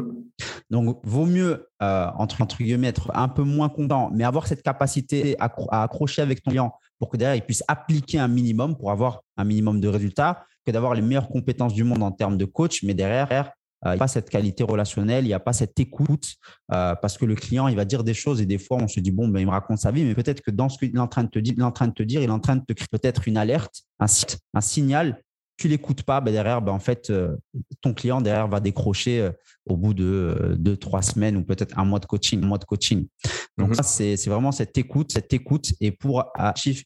Donc, 0.69 0.99
vaut 1.03 1.25
mieux, 1.25 1.67
euh, 1.81 2.07
entre, 2.17 2.41
entre, 2.41 2.57
guillemets, 2.57 2.89
être 2.89 3.11
un 3.15 3.29
peu 3.29 3.43
moins 3.43 3.69
content, 3.69 4.11
mais 4.13 4.23
avoir 4.23 4.45
cette 4.45 4.61
capacité 4.61 5.35
à, 5.39 5.51
à, 5.69 5.83
accrocher 5.83 6.21
avec 6.21 6.43
ton 6.43 6.51
client 6.51 6.73
pour 6.99 7.09
que 7.09 7.17
derrière, 7.17 7.35
il 7.35 7.45
puisse 7.45 7.63
appliquer 7.67 8.19
un 8.19 8.27
minimum 8.27 8.77
pour 8.77 8.91
avoir 8.91 9.21
un 9.37 9.45
minimum 9.45 9.79
de 9.79 9.87
résultats, 9.87 10.45
que 10.65 10.71
d'avoir 10.71 10.93
les 10.93 11.01
meilleures 11.01 11.29
compétences 11.29 11.73
du 11.73 11.83
monde 11.83 12.03
en 12.03 12.11
termes 12.11 12.37
de 12.37 12.45
coach, 12.45 12.83
mais 12.83 12.93
derrière, 12.93 13.51
il 13.85 13.89
n'y 13.89 13.95
a 13.95 13.97
pas 13.97 14.07
cette 14.07 14.29
qualité 14.29 14.63
relationnelle, 14.63 15.23
il 15.23 15.27
n'y 15.27 15.33
a 15.33 15.39
pas 15.39 15.53
cette 15.53 15.79
écoute 15.79 16.35
euh, 16.73 16.95
parce 16.95 17.17
que 17.17 17.25
le 17.25 17.35
client, 17.35 17.67
il 17.67 17.75
va 17.75 17.85
dire 17.85 18.03
des 18.03 18.13
choses 18.13 18.41
et 18.41 18.45
des 18.45 18.57
fois, 18.57 18.77
on 18.81 18.87
se 18.87 18.99
dit, 18.99 19.11
bon, 19.11 19.27
ben, 19.27 19.39
il 19.39 19.45
me 19.45 19.51
raconte 19.51 19.77
sa 19.77 19.91
vie, 19.91 20.03
mais 20.03 20.15
peut-être 20.15 20.41
que 20.41 20.51
dans 20.51 20.67
ce 20.67 20.77
qu'il 20.77 20.93
est 20.93 20.99
en 20.99 21.07
train 21.07 21.23
de 21.23 21.29
te 21.29 21.39
dire, 21.39 21.53
il 21.55 21.61
est 21.61 21.63
en 21.63 21.71
train 21.71 21.87
de 21.87 21.93
te 21.93 22.03
dire, 22.03 22.21
il 22.21 22.25
est 22.25 22.31
en 22.31 22.39
train 22.39 22.57
de 22.57 22.65
te 22.65 22.73
créer 22.73 22.87
peut-être 22.91 23.27
une 23.27 23.37
alerte, 23.37 23.83
un, 23.99 24.07
un 24.53 24.61
signal. 24.61 25.21
Tu 25.55 25.67
l'écoutes 25.67 26.03
pas, 26.03 26.21
ben 26.21 26.31
derrière, 26.31 26.61
ben 26.61 26.71
en 26.71 26.79
fait, 26.79 27.09
euh, 27.09 27.35
ton 27.81 27.93
client 27.93 28.21
derrière 28.21 28.47
va 28.47 28.61
décrocher 28.61 29.19
euh, 29.19 29.31
au 29.65 29.75
bout 29.75 29.93
de 29.93 30.55
deux, 30.57 30.77
trois 30.77 31.01
semaines 31.01 31.35
ou 31.35 31.43
peut-être 31.43 31.77
un 31.77 31.83
mois 31.83 31.99
de 31.99 32.05
coaching, 32.05 32.41
un 32.41 32.47
mois 32.47 32.57
de 32.57 32.63
coaching. 32.63 33.07
Donc, 33.57 33.75
ça, 33.75 33.83
c'est 33.83 34.15
vraiment 34.27 34.53
cette 34.53 34.77
écoute, 34.77 35.11
cette 35.11 35.33
écoute. 35.33 35.73
Et 35.81 35.91
pour 35.91 36.23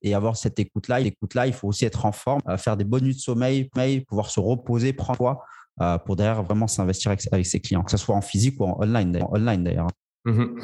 et 0.01 0.15
avoir 0.15 0.35
cette 0.37 0.57
écoute-là, 0.57 0.99
l'écoute-là, 0.99 1.45
il 1.45 1.53
faut 1.53 1.67
aussi 1.67 1.85
être 1.85 2.07
en 2.07 2.11
forme, 2.11 2.41
faire 2.57 2.75
des 2.75 2.83
bonnes 2.83 3.03
nuits 3.03 3.13
de 3.13 3.19
sommeil, 3.19 3.69
pouvoir 4.07 4.31
se 4.31 4.39
reposer, 4.39 4.91
prendre 4.91 5.17
soin 5.17 5.37
euh, 5.81 5.97
pour 5.97 6.15
derrière 6.15 6.43
vraiment 6.43 6.67
s'investir 6.67 7.11
avec, 7.11 7.45
ses 7.45 7.59
clients, 7.59 7.83
que 7.83 7.89
ce 7.89 7.97
soit 7.97 8.15
en 8.15 8.21
physique 8.21 8.59
ou 8.59 8.65
en 8.65 8.79
online, 8.79 9.25
online 9.31 9.63
d'ailleurs. 9.63 9.87
Mmh 10.25 10.55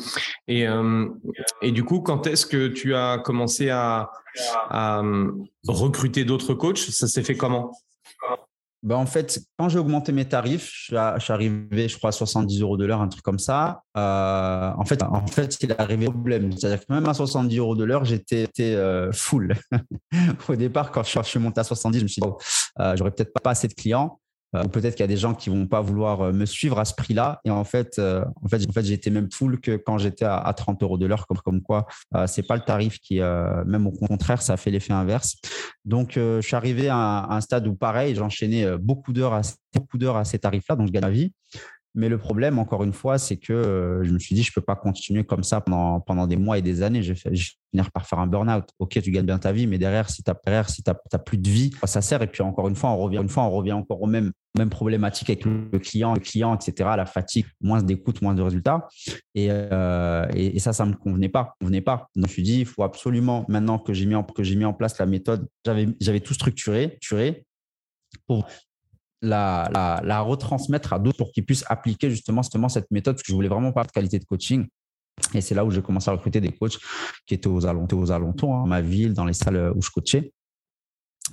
et, 0.48 0.68
euh, 0.68 1.10
et, 1.62 1.72
du 1.72 1.84
coup, 1.84 2.00
quand 2.00 2.28
est-ce 2.28 2.46
que 2.46 2.68
tu 2.68 2.96
as 2.96 3.18
commencé 3.18 3.70
à, 3.70 4.10
euh, 4.72 5.32
recruter 5.68 6.26
d'autres 6.26 6.54
coachs? 6.54 6.78
Ça 6.78 7.08
s'est 7.08 7.24
fait 7.24 7.36
comment? 7.36 7.72
Ben 8.82 8.96
en 8.96 9.06
fait, 9.06 9.42
quand 9.58 9.68
j'ai 9.68 9.80
augmenté 9.80 10.14
mes 10.14 10.24
tarifs, 10.24 10.72
je 10.88 11.20
suis 11.20 11.34
arrivé, 11.34 11.90
je 11.90 11.98
crois, 11.98 12.10
à 12.10 12.14
70 12.14 12.62
euros 12.62 12.78
de 12.78 12.86
l'heure, 12.86 13.02
un 13.02 13.10
truc 13.10 13.24
comme 13.24 13.40
ça. 13.40 13.82
en 13.96 14.86
fait, 14.86 15.04
en 15.04 15.28
fait, 15.28 15.58
il 15.62 15.72
est 15.72 15.82
arrivé 15.82 16.06
problème. 16.06 16.54
C'est-à-dire 16.54 16.86
que 16.86 16.94
même 16.94 17.06
à 17.10 17.14
70 17.14 17.58
euros 17.58 17.76
de 17.76 17.84
l'heure, 17.84 18.06
j'étais 18.06 18.48
full. 19.12 19.56
Au 20.48 20.56
départ, 20.56 20.92
quand 20.92 21.04
je, 21.04 21.22
suis 21.24 21.40
monté 21.40 21.60
à 21.60 21.66
70, 21.66 21.98
je 21.98 22.04
me 22.04 22.08
suis 22.08 22.22
dit, 22.22 22.30
j'aurais 22.96 23.12
peut-être 23.12 23.34
pas 23.34 23.50
assez 23.50 23.68
de 23.68 23.74
clients. 23.74 24.20
Euh, 24.56 24.64
peut-être 24.64 24.96
qu'il 24.96 25.04
y 25.04 25.06
a 25.06 25.08
des 25.08 25.18
gens 25.18 25.34
qui 25.34 25.50
vont 25.50 25.68
pas 25.68 25.82
vouloir 25.82 26.22
euh, 26.22 26.32
me 26.32 26.46
suivre 26.46 26.80
à 26.80 26.86
ce 26.86 26.94
prix-là. 26.94 27.40
Et 27.46 27.52
en 27.52 27.64
fait, 27.64 28.00
euh, 28.00 28.26
en 28.44 28.48
fait, 28.48 28.68
en 28.68 28.72
fait, 28.72 28.84
j'étais 28.84 29.10
même 29.10 29.30
full 29.32 29.60
que 29.60 29.76
quand 29.78 29.98
j'étais 29.98 30.26
à, 30.26 30.52
30 30.56 30.82
euros 30.84 30.98
de 30.98 31.06
l'heure, 31.06 31.28
comme, 31.28 31.62
quoi, 31.62 31.86
c'est 32.28 32.46
pas 32.46 32.56
le 32.56 32.62
tarif 32.62 33.00
qui, 33.00 33.20
même 33.20 33.88
au 33.88 33.92
contraire, 33.92 34.42
ça 34.42 34.58
fait 34.58 34.72
l'effet 34.72 34.94
inverse. 34.94 35.36
Donc, 35.86 36.14
je 36.16 36.42
suis 36.42 36.56
arrivé 36.56 36.90
à 36.90 37.28
un, 37.30 37.42
stade 37.42 37.68
où, 37.68 37.76
pareil, 37.76 38.16
j'enchaînais 38.16 38.78
beaucoup 38.78 39.14
d'heures 39.14 39.34
à, 39.34 39.42
beaucoup 39.74 39.98
d'heures 39.98 40.18
à 40.18 40.26
ces 40.26 40.40
tarifs-là, 40.40 40.76
donc 40.76 40.88
je 40.88 40.92
gagne 40.92 41.04
la 41.04 41.10
vie. 41.10 41.32
Mais 42.00 42.08
le 42.08 42.18
problème, 42.18 42.60
encore 42.60 42.86
une 42.86 42.94
fois, 42.94 43.18
c'est 43.18 43.36
que 43.36 43.52
euh, 43.52 44.06
je 44.06 44.12
me 44.14 44.20
suis 44.20 44.34
dit, 44.34 44.42
je 44.42 44.52
ne 44.52 44.54
peux 44.54 44.62
pas 44.62 44.78
continuer 44.78 45.26
comme 45.26 45.44
ça 45.44 45.60
pendant, 45.60 46.28
des 46.28 46.38
mois 46.38 46.58
et 46.58 46.62
des 46.62 46.82
années. 46.82 47.04
Je 47.04 47.12
vais, 47.12 47.36
par 47.94 48.08
faire 48.08 48.20
un 48.20 48.28
burn-out. 48.28 48.64
Ok, 48.80 49.02
tu 49.02 49.12
gagnes 49.12 49.26
bien 49.26 49.38
ta 49.38 49.52
vie, 49.52 49.68
mais 49.68 49.78
derrière, 49.78 50.10
si 50.10 50.24
tu 50.24 50.32
n'as 50.32 50.36
si 50.70 50.82
plus 51.26 51.38
de 51.38 51.50
vie, 51.50 51.72
ça 51.84 52.02
sert. 52.02 52.22
Et 52.22 52.28
puis, 52.28 52.42
encore 52.42 52.70
une 52.70 52.76
fois, 52.78 52.92
on 52.92 52.98
revient, 52.98 53.18
une 53.18 53.28
fois, 53.28 53.44
on 53.44 53.52
revient 53.52 53.74
encore 53.74 54.02
aux 54.02 54.08
mêmes, 54.08 54.32
mêmes 54.58 54.70
problématiques 54.70 55.30
avec 55.30 55.44
le 55.44 55.78
client, 55.78 56.14
le 56.14 56.22
client, 56.22 56.56
etc. 56.56 56.92
La 56.96 57.06
fatigue, 57.06 57.46
moins 57.60 57.84
d'écoute, 57.84 58.22
moins 58.22 58.34
de 58.34 58.44
résultats. 58.44 58.88
Et, 59.36 59.50
euh, 59.52 60.26
ça, 60.60 60.72
ça 60.72 60.86
ne 60.86 60.92
me 60.92 60.96
convenait 60.96 61.28
pas. 61.28 61.56
convenait 61.60 61.74
je 62.16 62.22
me 62.22 62.28
suis 62.28 62.44
dit, 62.44 62.60
il 62.62 62.66
faut 62.66 62.84
absolument, 62.84 63.44
maintenant 63.50 63.78
que 63.78 63.92
j'ai 63.92 64.06
mis, 64.06 64.16
en, 64.16 64.26
mis 64.56 64.66
en 64.66 64.74
place 64.74 64.98
la 65.00 65.06
méthode, 65.06 65.50
j'avais 65.66 66.22
tout 66.22 66.34
structuré, 66.34 66.98
pour 68.26 68.46
la, 69.22 70.02
la, 70.04 70.22
retransmettre 70.22 70.94
à 70.94 71.00
d'autres 71.00 71.18
pour 71.18 71.32
qu'ils 71.32 71.46
puissent 71.46 71.66
appliquer 71.68 72.10
justement, 72.10 72.42
justement 72.42 72.70
cette 72.70 72.90
méthode, 72.92 73.16
parce 73.16 73.24
que 73.24 73.32
je 73.32 73.36
voulais 73.36 73.50
vraiment 73.50 73.72
pas 73.72 73.84
de 73.84 73.92
qualité 73.92 74.20
de 74.20 74.26
coaching. 74.26 74.68
Et 75.34 75.42
c'est 75.42 75.56
là 75.56 75.66
où 75.66 75.72
j'ai 75.72 75.82
commencé 75.82 76.10
à 76.10 76.14
recruter 76.14 76.40
des 76.40 76.52
coachs 76.52 76.78
qui 77.26 77.34
étaient 77.34 77.48
aux 77.48 77.66
alentours, 77.66 78.00
aux 78.00 78.12
alentours 78.12 78.56
hein, 78.56 78.66
ma 78.66 78.82
ville, 78.82 79.14
dans 79.14 79.26
les 79.26 79.34
salles 79.34 79.74
où 79.76 79.82
je 79.82 79.90
coachais. 79.90 80.32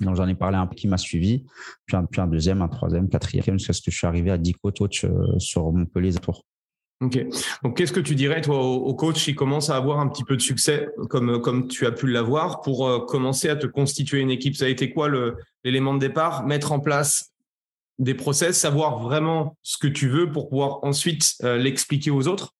Donc, 0.01 0.15
j'en 0.15 0.27
ai 0.27 0.35
parlé 0.35 0.57
un 0.57 0.67
peu 0.67 0.75
qui 0.75 0.87
m'a 0.87 0.97
suivi, 0.97 1.45
puis 1.85 1.97
un, 1.97 2.05
puis 2.05 2.21
un, 2.21 2.27
deuxième, 2.27 2.61
un 2.61 2.67
troisième, 2.67 3.09
quatrième, 3.09 3.57
jusqu'à 3.57 3.73
ce 3.73 3.81
que 3.81 3.91
je 3.91 3.97
suis 3.97 4.07
arrivé 4.07 4.31
à 4.31 4.37
10 4.37 4.53
coachs 4.53 5.03
euh, 5.03 5.39
sur 5.39 5.71
Montpellier 5.71 6.13
tours. 6.13 6.43
Ok. 7.01 7.25
Donc, 7.63 7.77
qu'est-ce 7.77 7.93
que 7.93 7.99
tu 7.99 8.15
dirais, 8.15 8.41
toi, 8.41 8.59
aux 8.59 8.93
coachs 8.95 9.15
qui 9.15 9.35
commencent 9.35 9.69
à 9.69 9.75
avoir 9.75 9.99
un 9.99 10.07
petit 10.07 10.23
peu 10.23 10.35
de 10.35 10.41
succès, 10.41 10.89
comme, 11.09 11.41
comme 11.41 11.67
tu 11.67 11.85
as 11.85 11.91
pu 11.91 12.07
l'avoir, 12.07 12.61
pour 12.61 12.87
euh, 12.87 12.99
commencer 12.99 13.49
à 13.49 13.55
te 13.55 13.67
constituer 13.67 14.19
une 14.19 14.31
équipe? 14.31 14.55
Ça 14.55 14.65
a 14.65 14.67
été 14.67 14.91
quoi 14.91 15.09
l'élément 15.63 15.93
de 15.93 15.99
départ? 15.99 16.45
Mettre 16.45 16.71
en 16.71 16.79
place 16.79 17.31
des 17.99 18.13
process, 18.13 18.57
savoir 18.57 18.99
vraiment 18.99 19.57
ce 19.63 19.77
que 19.77 19.87
tu 19.87 20.07
veux 20.07 20.31
pour 20.31 20.49
pouvoir 20.49 20.83
ensuite 20.83 21.35
euh, 21.43 21.57
l'expliquer 21.57 22.11
aux 22.11 22.27
autres? 22.27 22.53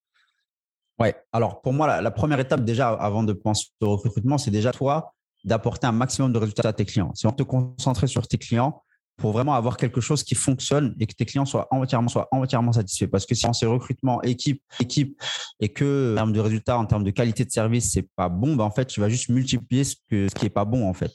Ouais, 1.00 1.15
alors 1.32 1.62
pour 1.62 1.73
moi, 1.73 2.02
la, 2.02 2.12
première 2.12 2.39
étape 2.39 2.63
déjà 2.63 2.89
avant 2.89 3.23
de 3.23 3.34
penser 3.34 3.67
au 3.82 3.95
recrutement, 3.95 4.38
c'est 4.38 4.52
déjà 4.52 4.71
toi 4.71 5.13
d'apporter 5.43 5.86
un 5.86 5.91
maximum 5.91 6.34
de 6.34 6.39
résultats 6.39 6.69
à 6.69 6.73
tes 6.73 6.86
clients. 6.86 7.12
Si 7.13 7.28
on 7.28 7.32
te 7.32 7.43
concentrer 7.43 8.08
sur 8.08 8.28
tes 8.28 8.38
clients, 8.38 8.82
pour 9.17 9.32
vraiment 9.32 9.56
avoir 9.56 9.78
quelque 9.78 10.00
chose 10.00 10.23
qui 10.23 10.36
fonctionne 10.36 10.95
et 11.00 11.08
que 11.08 11.13
tes 11.13 11.26
clients 11.26 11.45
soient 11.45 11.67
entièrement, 11.71 12.10
entièrement 12.32 12.71
satisfaits. 12.71 13.08
Parce 13.08 13.26
que 13.26 13.34
si 13.34 13.47
c'est 13.54 13.65
recrutement, 13.65 14.21
équipe, 14.21 14.62
équipe, 14.80 15.19
et 15.60 15.69
que 15.69 16.13
en 16.13 16.15
termes 16.15 16.34
de 16.34 16.39
résultats, 16.39 16.78
en 16.78 16.86
termes 16.86 17.04
de 17.04 17.10
qualité 17.10 17.43
de 17.43 17.52
service, 17.52 17.91
c'est 17.91 18.08
pas 18.15 18.30
bon, 18.30 18.56
ben 18.56 18.63
en 18.63 18.71
fait, 18.71 18.86
tu 18.86 19.00
vas 19.00 19.10
juste 19.10 19.30
multiplier 19.30 19.84
ce, 19.84 19.95
ce 20.12 20.36
qui 20.36 20.45
est 20.45 20.52
pas 20.52 20.65
bon, 20.65 20.88
en 20.88 20.93
fait. 20.93 21.12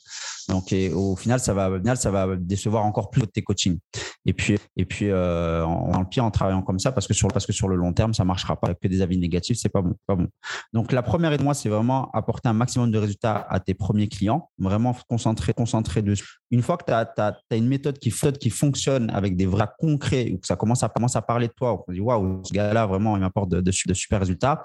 Donc, 0.48 0.74
au 0.94 1.16
final, 1.16 1.40
ça 1.40 1.54
va, 1.54 1.70
ça 1.96 2.10
va 2.10 2.36
décevoir 2.36 2.84
encore 2.84 3.10
plus 3.10 3.26
tes 3.26 3.42
coachings. 3.42 3.78
Et 4.24 4.32
puis, 4.32 4.56
et 4.76 4.84
puis, 4.84 5.08
euh, 5.08 5.64
en, 5.64 6.00
le 6.00 6.06
pire, 6.06 6.24
en 6.24 6.30
travaillant 6.30 6.62
comme 6.62 6.78
ça, 6.78 6.92
parce 6.92 7.06
que 7.06 7.14
sur, 7.14 7.68
le 7.68 7.76
long 7.76 7.92
terme, 7.92 8.14
ça 8.14 8.24
marchera 8.24 8.56
pas. 8.56 8.74
Que 8.74 8.88
des 8.88 9.02
avis 9.02 9.18
négatifs, 9.18 9.58
c'est 9.60 9.68
pas 9.68 9.82
bon, 9.82 9.94
pas 10.06 10.16
bon. 10.16 10.28
Donc, 10.72 10.92
la 10.92 11.02
première 11.02 11.36
de 11.36 11.42
moi, 11.42 11.54
c'est 11.54 11.68
vraiment 11.68 12.10
apporter 12.12 12.48
un 12.48 12.52
maximum 12.52 12.90
de 12.90 12.98
résultats 12.98 13.46
à 13.48 13.60
tes 13.60 13.74
premiers 13.74 14.08
clients, 14.08 14.50
vraiment 14.58 14.96
concentrer, 15.08 15.52
concentrer 15.54 16.02
dessus. 16.02 16.38
Une 16.50 16.62
fois 16.62 16.76
que 16.76 16.84
tu 16.84 16.92
as, 16.92 17.56
une 17.56 17.68
méthode 17.68 17.98
qui, 17.98 18.12
qui 18.40 18.50
fonctionne 18.50 19.10
avec 19.10 19.36
des 19.36 19.46
vrais 19.46 19.68
concrets, 19.78 20.38
que 20.40 20.46
ça 20.46 20.56
commence 20.56 20.82
à, 20.82 20.92
à 21.14 21.22
parler 21.22 21.48
de 21.48 21.52
toi, 21.52 21.84
on 21.86 21.92
dit 21.92 22.00
waouh, 22.00 22.42
ce 22.44 22.52
gars-là, 22.52 22.86
vraiment, 22.86 23.16
il 23.16 23.20
m'apporte 23.20 23.50
de, 23.50 23.60
de, 23.60 23.72
super 23.72 24.20
résultats, 24.20 24.62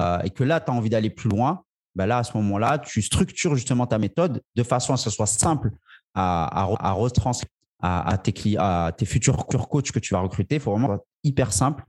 euh, 0.00 0.20
et 0.22 0.30
que 0.30 0.44
là, 0.44 0.60
tu 0.60 0.70
as 0.70 0.74
envie 0.74 0.90
d'aller 0.90 1.10
plus 1.10 1.28
loin, 1.28 1.62
ben 1.94 2.06
là, 2.06 2.18
à 2.18 2.24
ce 2.24 2.36
moment-là, 2.36 2.78
tu 2.78 3.02
structures 3.02 3.54
justement 3.54 3.86
ta 3.86 3.98
méthode 3.98 4.42
de 4.54 4.62
façon 4.62 4.92
à 4.92 4.96
ce 4.96 5.04
que 5.04 5.10
ce 5.10 5.16
soit 5.16 5.26
simple 5.26 5.70
à, 6.14 6.66
à, 6.86 6.92
retranscrire 6.92 7.50
à, 7.82 8.18
tes, 8.18 8.56
à 8.58 8.92
tes 8.96 9.06
futurs 9.06 9.46
coachs 9.46 9.90
que 9.90 9.98
tu 9.98 10.14
vas 10.14 10.20
recruter. 10.20 10.56
Il 10.56 10.60
faut 10.60 10.72
vraiment 10.72 10.94
être 10.94 11.04
hyper 11.24 11.52
simple 11.52 11.84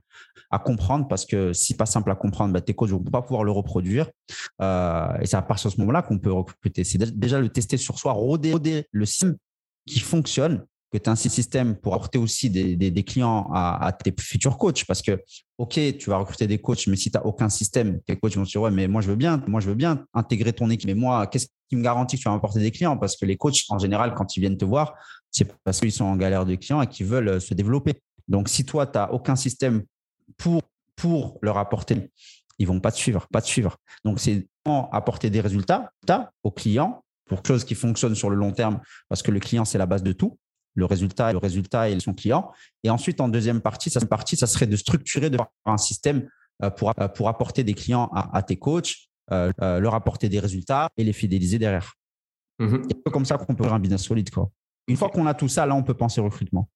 à 0.50 0.58
comprendre 0.58 1.08
parce 1.08 1.26
que 1.26 1.52
si 1.52 1.76
pas 1.76 1.86
simple 1.86 2.10
à 2.10 2.14
comprendre, 2.14 2.52
bah, 2.52 2.60
tes 2.60 2.74
coachs 2.74 2.90
ne 2.90 2.94
vont 2.94 3.02
pas 3.02 3.22
pouvoir 3.22 3.44
le 3.44 3.52
reproduire. 3.52 4.10
Euh, 4.60 5.18
et 5.20 5.26
c'est 5.26 5.36
à 5.36 5.42
partir 5.42 5.70
de 5.70 5.76
ce 5.76 5.80
moment-là 5.80 6.02
qu'on 6.02 6.18
peut 6.18 6.32
recruter. 6.32 6.84
C'est 6.84 6.98
déjà 6.98 7.40
le 7.40 7.48
tester 7.48 7.76
sur 7.76 7.98
soi, 7.98 8.12
roder, 8.12 8.86
le 8.90 9.06
système 9.06 9.36
qui 9.86 10.00
fonctionne, 10.00 10.64
que 10.92 10.98
tu 10.98 11.08
as 11.08 11.12
un 11.12 11.16
système 11.16 11.76
pour 11.76 11.94
apporter 11.94 12.18
aussi 12.18 12.50
des, 12.50 13.04
clients 13.04 13.50
à, 13.52 13.92
tes 13.92 14.12
futurs 14.18 14.58
coachs. 14.58 14.84
Parce 14.84 15.00
que, 15.00 15.22
OK, 15.58 15.80
tu 15.98 16.10
vas 16.10 16.18
recruter 16.18 16.46
des 16.46 16.58
coachs, 16.58 16.86
mais 16.86 16.96
si 16.96 17.10
tu 17.10 17.16
n'as 17.16 17.24
aucun 17.24 17.48
système, 17.48 18.00
tes 18.02 18.16
coachs 18.16 18.36
vont 18.36 18.44
se 18.44 18.50
dire, 18.50 18.62
ouais, 18.62 18.70
mais 18.70 18.88
moi, 18.88 19.00
je 19.00 19.08
veux 19.08 19.16
bien, 19.16 19.42
moi, 19.46 19.60
je 19.60 19.68
veux 19.68 19.74
bien 19.74 20.04
intégrer 20.12 20.52
ton 20.52 20.68
équipe. 20.70 20.86
Mais 20.86 20.94
moi, 20.94 21.26
qu'est-ce 21.26 21.46
qui 21.68 21.76
me 21.76 21.82
garantit 21.82 22.16
que 22.16 22.22
tu 22.22 22.28
vas 22.28 22.34
apporter 22.34 22.60
des 22.60 22.70
clients? 22.70 22.98
Parce 22.98 23.16
que 23.16 23.24
les 23.24 23.36
coachs, 23.36 23.64
en 23.70 23.78
général, 23.78 24.14
quand 24.14 24.36
ils 24.36 24.40
viennent 24.40 24.58
te 24.58 24.66
voir, 24.66 24.94
c'est 25.30 25.50
parce 25.64 25.80
qu'ils 25.80 25.92
sont 25.92 26.04
en 26.04 26.16
galère 26.16 26.44
de 26.44 26.54
clients 26.56 26.82
et 26.82 26.86
qu'ils 26.86 27.06
veulent 27.06 27.28
euh, 27.28 27.40
se 27.40 27.54
développer. 27.54 27.94
Donc, 28.28 28.48
si 28.48 28.64
toi, 28.64 28.86
tu 28.86 28.98
n'as 28.98 29.08
aucun 29.08 29.34
système 29.34 29.82
pour, 30.36 30.62
pour 30.94 31.38
leur 31.40 31.56
apporter, 31.56 32.10
ils 32.58 32.66
vont 32.66 32.80
pas 32.80 32.92
te 32.92 32.98
suivre, 32.98 33.26
pas 33.32 33.40
te 33.40 33.46
suivre. 33.46 33.78
Donc, 34.04 34.20
c'est 34.20 34.46
apporter 34.64 35.30
des 35.30 35.40
résultats 35.40 35.90
aux 36.42 36.50
clients 36.50 37.02
pour 37.26 37.38
quelque 37.38 37.48
chose 37.48 37.64
qui 37.64 37.74
fonctionne 37.74 38.14
sur 38.14 38.30
le 38.30 38.36
long 38.36 38.52
terme 38.52 38.80
parce 39.08 39.22
que 39.22 39.30
le 39.30 39.40
client, 39.40 39.64
c'est 39.64 39.78
la 39.78 39.86
base 39.86 40.02
de 40.02 40.12
tout. 40.12 40.38
Le 40.74 40.84
résultat, 40.84 41.32
le 41.32 41.38
résultat 41.38 41.90
et 41.90 42.00
son 42.00 42.14
client. 42.14 42.50
Et 42.82 42.90
ensuite, 42.90 43.20
en 43.20 43.28
deuxième 43.28 43.60
partie, 43.60 43.90
ça, 43.90 44.00
partie, 44.06 44.36
ça 44.36 44.46
serait 44.46 44.66
de 44.66 44.76
structurer 44.76 45.28
de 45.28 45.38
un 45.66 45.76
système 45.76 46.28
euh, 46.62 46.70
pour, 46.70 46.92
euh, 46.98 47.08
pour 47.08 47.28
apporter 47.28 47.64
des 47.64 47.74
clients 47.74 48.10
à, 48.12 48.42
tes 48.42 48.56
coachs, 48.56 49.08
leur 49.30 49.94
apporter 49.94 50.28
des 50.28 50.40
résultats 50.40 50.88
et 50.96 51.04
les 51.04 51.12
fidéliser 51.12 51.58
derrière. 51.58 51.94
Mmh 52.58 52.82
c'est 52.88 53.12
comme 53.12 53.24
ça 53.24 53.38
qu'on 53.38 53.54
peut 53.54 53.64
avoir 53.64 53.74
un 53.74 53.80
business 53.80 54.02
solide. 54.02 54.30
Quoi. 54.30 54.50
Une 54.88 54.96
fois 54.96 55.08
qu'on 55.08 55.26
a 55.26 55.34
tout 55.34 55.48
ça, 55.48 55.66
là, 55.66 55.74
on 55.74 55.82
peut 55.82 55.94
penser 55.94 56.20
recrutement. 56.20 56.68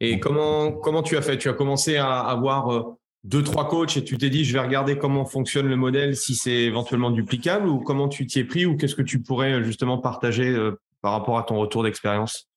Et 0.00 0.20
comment, 0.20 0.72
comment 0.72 1.02
tu 1.02 1.16
as 1.16 1.22
fait? 1.22 1.38
Tu 1.38 1.48
as 1.48 1.52
commencé 1.52 1.96
à 1.96 2.20
avoir 2.20 2.72
euh, 2.72 2.98
deux, 3.24 3.42
trois 3.42 3.68
coachs 3.68 3.96
et 3.96 4.04
tu 4.04 4.16
t'es 4.16 4.30
dit, 4.30 4.44
je 4.44 4.52
vais 4.52 4.60
regarder 4.60 4.98
comment 4.98 5.24
fonctionne 5.24 5.66
le 5.66 5.76
modèle, 5.76 6.16
si 6.16 6.34
c'est 6.34 6.50
éventuellement 6.50 7.10
duplicable 7.10 7.68
ou 7.68 7.80
comment 7.80 8.08
tu 8.08 8.26
t'y 8.26 8.40
es 8.40 8.44
pris 8.44 8.66
ou 8.66 8.76
qu'est-ce 8.76 8.94
que 8.94 9.02
tu 9.02 9.20
pourrais 9.20 9.54
euh, 9.54 9.64
justement 9.64 9.98
partager 9.98 10.48
euh, 10.48 10.80
par 11.02 11.12
rapport 11.12 11.38
à 11.38 11.42
ton 11.42 11.58
retour 11.58 11.82
d'expérience? 11.82 12.48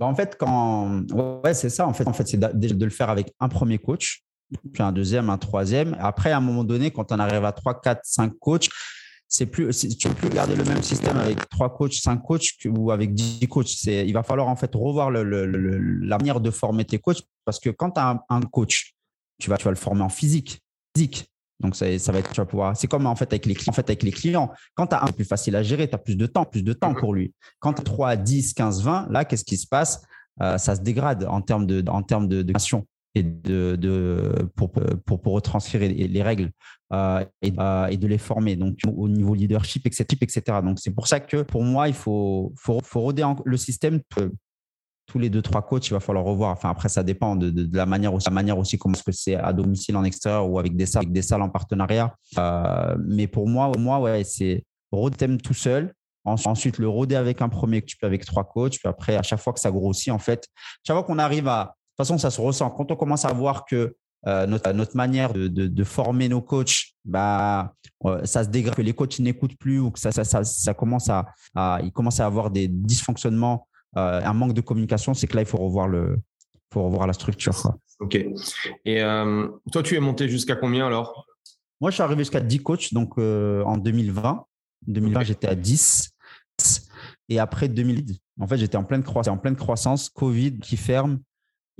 Bah, 0.00 0.06
En 0.06 0.14
fait, 0.14 0.36
quand... 0.36 1.02
ouais, 1.44 1.54
c'est 1.54 1.70
ça. 1.70 1.86
En 1.86 1.92
fait, 1.92 2.08
en 2.08 2.12
fait 2.12 2.26
c'est 2.26 2.38
de 2.38 2.84
le 2.84 2.90
faire 2.90 3.10
avec 3.10 3.32
un 3.38 3.48
premier 3.48 3.78
coach, 3.78 4.24
puis 4.72 4.82
un 4.82 4.92
deuxième, 4.92 5.30
un 5.30 5.38
troisième. 5.38 5.96
Après, 6.00 6.32
à 6.32 6.38
un 6.38 6.40
moment 6.40 6.64
donné, 6.64 6.90
quand 6.90 7.12
on 7.12 7.18
arrive 7.18 7.44
à 7.44 7.52
trois, 7.52 7.80
quatre, 7.80 8.00
cinq 8.04 8.32
coachs, 8.40 8.68
c'est 9.28 9.46
plus, 9.46 9.70
tu 9.96 10.08
peux 10.08 10.14
plus 10.14 10.28
garder 10.28 10.56
le 10.56 10.64
même 10.64 10.82
système 10.82 11.16
avec 11.16 11.48
trois 11.48 11.72
coachs, 11.72 11.92
cinq 11.92 12.16
coachs 12.16 12.66
ou 12.66 12.90
avec 12.90 13.14
dix 13.14 13.46
coachs. 13.46 13.84
Il 13.84 14.12
va 14.12 14.24
falloir 14.24 14.48
en 14.48 14.56
fait 14.56 14.74
revoir 14.74 15.12
la 15.12 16.18
manière 16.18 16.40
de 16.40 16.50
former 16.50 16.84
tes 16.84 16.98
coachs 16.98 17.22
parce 17.44 17.60
que 17.60 17.70
quand 17.70 17.92
tu 17.92 18.00
as 18.00 18.18
un, 18.28 18.40
coach, 18.40 18.92
tu 19.38 19.48
vas, 19.48 19.56
tu 19.56 19.64
vas 19.64 19.70
le 19.70 19.76
former 19.76 20.02
en 20.02 20.08
physique, 20.08 20.60
physique. 20.96 21.29
Donc 21.60 21.76
ça, 21.76 21.98
ça 21.98 22.12
va 22.12 22.18
être, 22.18 22.32
tu 22.32 22.40
vas 22.40 22.46
pouvoir. 22.46 22.76
C'est 22.76 22.86
comme 22.86 23.06
en 23.06 23.14
fait 23.14 23.32
avec 23.32 23.46
les 23.46 23.54
clients. 23.54 23.70
En 23.70 23.74
fait, 23.74 23.88
avec 23.88 24.02
les 24.02 24.12
clients, 24.12 24.50
quand 24.74 24.88
tu 24.88 24.94
as 24.94 25.04
un 25.04 25.08
plus 25.08 25.24
facile 25.24 25.56
à 25.56 25.62
gérer, 25.62 25.88
tu 25.88 25.94
as 25.94 25.98
plus 25.98 26.16
de 26.16 26.26
temps, 26.26 26.44
plus 26.44 26.62
de 26.62 26.72
temps 26.72 26.94
pour 26.94 27.14
lui. 27.14 27.32
Quand 27.58 27.74
tu 27.74 27.80
as 27.80 27.84
3, 27.84 28.16
10, 28.16 28.54
15, 28.54 28.82
20, 28.82 29.08
là, 29.10 29.24
qu'est-ce 29.24 29.44
qui 29.44 29.56
se 29.56 29.66
passe? 29.66 30.02
Euh, 30.42 30.58
Ça 30.58 30.74
se 30.74 30.80
dégrade 30.80 31.24
en 31.24 31.40
termes 31.42 31.66
de, 31.66 31.84
en 31.88 32.02
termes 32.02 32.28
de, 32.28 32.42
de 32.42 32.52
et 33.14 33.22
de, 33.22 33.76
de 33.76 34.48
pour, 34.54 34.70
pour, 34.70 35.20
pour, 35.20 35.32
retranscrire 35.34 35.80
les 35.80 36.22
règles 36.22 36.50
euh, 36.92 37.24
et, 37.42 37.52
euh, 37.58 37.86
et, 37.86 37.96
de 37.96 38.06
les 38.06 38.18
former 38.18 38.54
donc 38.54 38.78
au 38.86 39.08
niveau 39.08 39.34
leadership 39.34 39.84
etc 39.86 40.06
etc 40.20 40.42
donc 40.62 40.78
c'est 40.78 40.92
pour 40.92 41.08
ça 41.08 41.18
que 41.18 41.42
pour 41.42 41.64
moi 41.64 41.88
il 41.88 41.94
faut 41.94 42.52
faut, 42.56 42.80
faut 42.84 43.00
roder 43.00 43.26
le 43.44 43.56
système 43.56 44.00
tous 45.10 45.18
les 45.18 45.28
deux 45.28 45.42
trois 45.42 45.62
coachs 45.62 45.88
il 45.88 45.92
va 45.92 46.00
falloir 46.00 46.24
revoir 46.24 46.52
enfin 46.52 46.70
après 46.70 46.88
ça 46.88 47.02
dépend 47.02 47.34
de, 47.34 47.50
de, 47.50 47.76
la 47.76 47.84
manière 47.84 48.14
aussi 48.14 48.28
la 48.28 48.34
manière 48.34 48.58
aussi 48.58 48.78
comment 48.78 48.94
est-ce 48.94 49.02
que 49.02 49.12
c'est 49.12 49.34
à 49.34 49.52
domicile 49.52 49.96
en 49.96 50.04
extérieur 50.04 50.48
ou 50.48 50.58
avec 50.58 50.76
des 50.76 50.86
salles 50.86 51.42
en 51.42 51.48
partenariat 51.48 52.14
euh, 52.38 52.96
mais 53.04 53.26
pour 53.26 53.48
moi 53.48 53.72
moi 53.76 53.98
ouais 53.98 54.22
c'est 54.22 54.64
road 54.92 55.16
thème 55.16 55.40
tout 55.40 55.54
seul 55.54 55.92
Ensuite, 56.24 56.78
le 56.78 56.88
roder 56.88 57.16
avec 57.16 57.40
un 57.40 57.48
premier 57.48 57.80
coach, 57.80 57.96
puis 57.96 58.06
avec 58.06 58.24
trois 58.26 58.44
coachs. 58.44 58.78
Puis 58.78 58.88
après, 58.88 59.16
à 59.16 59.22
chaque 59.22 59.40
fois 59.40 59.52
que 59.52 59.60
ça 59.60 59.70
grossit, 59.70 60.12
en 60.12 60.18
fait, 60.18 60.46
chaque 60.86 60.94
fois 60.94 61.02
qu'on 61.02 61.18
arrive 61.18 61.48
à, 61.48 61.74
toute 61.96 62.06
façon, 62.06 62.18
ça 62.18 62.30
se 62.30 62.40
ressent. 62.40 62.68
Quand 62.70 62.90
on 62.92 62.96
commence 62.96 63.24
à 63.24 63.32
voir 63.32 63.64
que 63.64 63.96
euh, 64.26 64.46
notre, 64.46 64.70
notre, 64.72 64.96
manière 64.96 65.32
de, 65.32 65.48
de, 65.48 65.84
former 65.84 66.28
nos 66.28 66.42
coachs, 66.42 66.92
bah, 67.06 67.72
euh, 68.04 68.22
ça 68.26 68.44
se 68.44 68.50
dégrade, 68.50 68.74
que 68.74 68.82
les 68.82 68.92
coachs 68.92 69.18
n'écoutent 69.18 69.56
plus 69.56 69.80
ou 69.80 69.90
que 69.90 69.98
ça, 69.98 70.12
ça, 70.12 70.44
ça, 70.44 70.74
commence 70.74 71.08
à, 71.08 71.24
ils 71.82 71.90
commencent 71.90 72.20
à 72.20 72.26
avoir 72.26 72.50
des 72.50 72.68
dysfonctionnements, 72.68 73.66
euh, 73.96 74.20
un 74.24 74.32
manque 74.32 74.54
de 74.54 74.60
communication, 74.60 75.14
c'est 75.14 75.26
que 75.26 75.36
là, 75.36 75.42
il 75.42 75.46
faut 75.46 75.58
revoir, 75.58 75.88
le, 75.88 76.18
faut 76.72 76.82
revoir 76.82 77.06
la 77.06 77.12
structure. 77.12 77.54
Quoi. 77.54 77.76
OK. 78.00 78.14
Et 78.84 79.00
toi, 79.72 79.82
tu 79.82 79.96
es 79.96 80.00
monté 80.00 80.28
jusqu'à 80.28 80.56
combien 80.56 80.86
alors? 80.86 81.26
Moi, 81.80 81.90
je 81.90 81.94
suis 81.94 82.02
arrivé 82.02 82.20
jusqu'à 82.20 82.40
10 82.40 82.62
coachs 82.62 82.92
donc, 82.92 83.18
en 83.18 83.76
2020. 83.76 84.44
2020, 84.86 85.22
j'étais 85.24 85.48
à 85.48 85.54
10. 85.54 86.10
Et 87.28 87.38
après 87.38 87.68
2000, 87.68 88.16
en 88.40 88.46
fait, 88.46 88.58
j'étais 88.58 88.76
en 88.76 88.84
pleine 88.84 89.02
croissance, 89.02 89.32
en 89.32 89.38
pleine 89.38 89.56
croissance, 89.56 90.08
Covid 90.08 90.58
qui 90.58 90.76
ferme, 90.76 91.20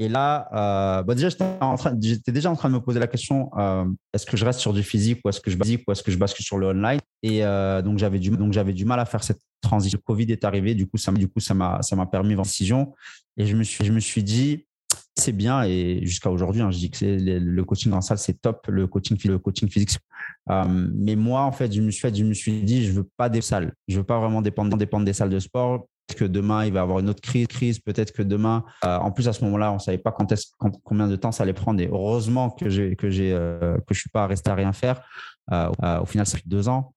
et 0.01 0.09
là, 0.09 0.49
euh, 0.55 1.03
bah, 1.03 1.15
déjà, 1.15 1.29
j'étais 1.29 2.33
déjà 2.33 2.51
en 2.51 2.57
train 2.57 2.71
de 2.71 2.75
me 2.75 2.81
poser 2.81 2.99
la 2.99 3.07
question 3.07 3.51
euh, 3.59 3.85
est-ce 4.15 4.25
que 4.25 4.39
je 4.39 4.47
reste 4.47 4.59
sur 4.59 4.73
du 4.73 4.83
physique 4.83 5.21
ou 5.23 5.29
est-ce 5.29 5.43
que 5.43 5.51
je 5.51 5.59
bascule 5.59 5.85
ou 5.87 5.93
est-ce 5.93 6.03
que 6.03 6.11
je 6.11 6.17
bascule 6.17 6.43
sur 6.43 6.57
le 6.57 6.69
online? 6.69 7.01
Et 7.23 7.45
euh, 7.45 7.83
donc 7.83 7.99
j'avais 7.99 8.19
du 8.19 8.31
donc 8.31 8.55
j'avais 8.55 8.73
du 8.73 8.87
mal 8.87 8.99
à 8.99 9.05
faire 9.05 9.23
cette 9.23 9.43
transition. 9.61 9.99
Le 9.99 10.03
Covid 10.03 10.33
est 10.33 10.43
arrivé, 10.47 10.75
du 10.75 10.87
coup 10.87 10.97
ça 10.97 11.13
du 11.13 11.29
coup 11.29 11.41
ça 11.41 11.53
m'a 11.53 11.83
ça 11.83 11.97
m'a 11.97 12.07
permis 12.07 12.33
une 12.33 12.41
décision. 12.41 12.95
Et 13.37 13.45
je 13.45 13.55
me 13.55 13.63
suis 13.63 13.85
je 13.85 13.93
me 13.93 14.01
suis 14.01 14.23
dit 14.23 14.65
c'est 15.17 15.33
bien 15.33 15.65
et 15.65 16.01
jusqu'à 16.07 16.31
aujourd'hui, 16.31 16.63
hein, 16.63 16.71
je 16.71 16.79
dis 16.79 16.91
que 16.91 17.05
le 17.05 17.65
coaching 17.65 17.93
en 17.93 18.01
salle 18.01 18.17
c'est 18.17 18.41
top, 18.41 18.69
le 18.69 18.87
coaching 18.87 19.19
le 19.27 19.39
coaching 19.39 19.69
physique. 19.69 19.99
mais 20.49 21.15
moi 21.15 21.43
en 21.43 21.53
fait, 21.53 21.71
je 21.71 21.83
me 21.83 21.91
suis 21.91 22.01
fait, 22.01 22.17
je 22.17 22.25
me 22.25 22.33
suis 22.33 22.63
dit 22.63 22.87
je 22.87 22.93
veux 22.93 23.09
pas 23.19 23.29
des 23.29 23.43
salles, 23.43 23.75
je 23.87 23.99
veux 23.99 24.05
pas 24.05 24.19
vraiment 24.19 24.41
dépendre 24.41 24.79
dépendre 24.79 25.05
des 25.05 25.13
salles 25.13 25.29
de 25.29 25.39
sport 25.41 25.87
que 26.15 26.25
demain, 26.25 26.65
il 26.65 26.73
va 26.73 26.81
y 26.81 26.83
avoir 26.83 26.99
une 26.99 27.09
autre 27.09 27.21
crise. 27.21 27.47
crise 27.47 27.79
Peut-être 27.79 28.13
que 28.13 28.23
demain, 28.23 28.65
euh, 28.85 28.99
en 28.99 29.11
plus, 29.11 29.29
à 29.29 29.33
ce 29.33 29.45
moment-là, 29.45 29.71
on 29.71 29.75
ne 29.75 29.79
savait 29.79 29.99
pas 29.99 30.13
quand 30.13 30.27
combien 30.85 31.09
de 31.09 31.17
temps 31.17 31.33
ça 31.33 31.43
allait 31.43 31.53
prendre. 31.53 31.81
Et 31.81 31.89
heureusement 31.91 32.51
que, 32.51 32.65
que, 32.95 33.07
euh, 33.07 33.77
que 33.77 33.95
je 33.95 33.99
ne 33.99 34.01
suis 34.01 34.11
pas 34.11 34.27
resté 34.27 34.51
à 34.51 34.55
rien 34.55 34.73
faire. 34.73 35.03
Euh, 35.53 36.01
au 36.01 36.07
final, 36.07 36.27
ça 36.27 36.39
fait 36.39 36.49
deux 36.49 36.69
ans. 36.69 36.95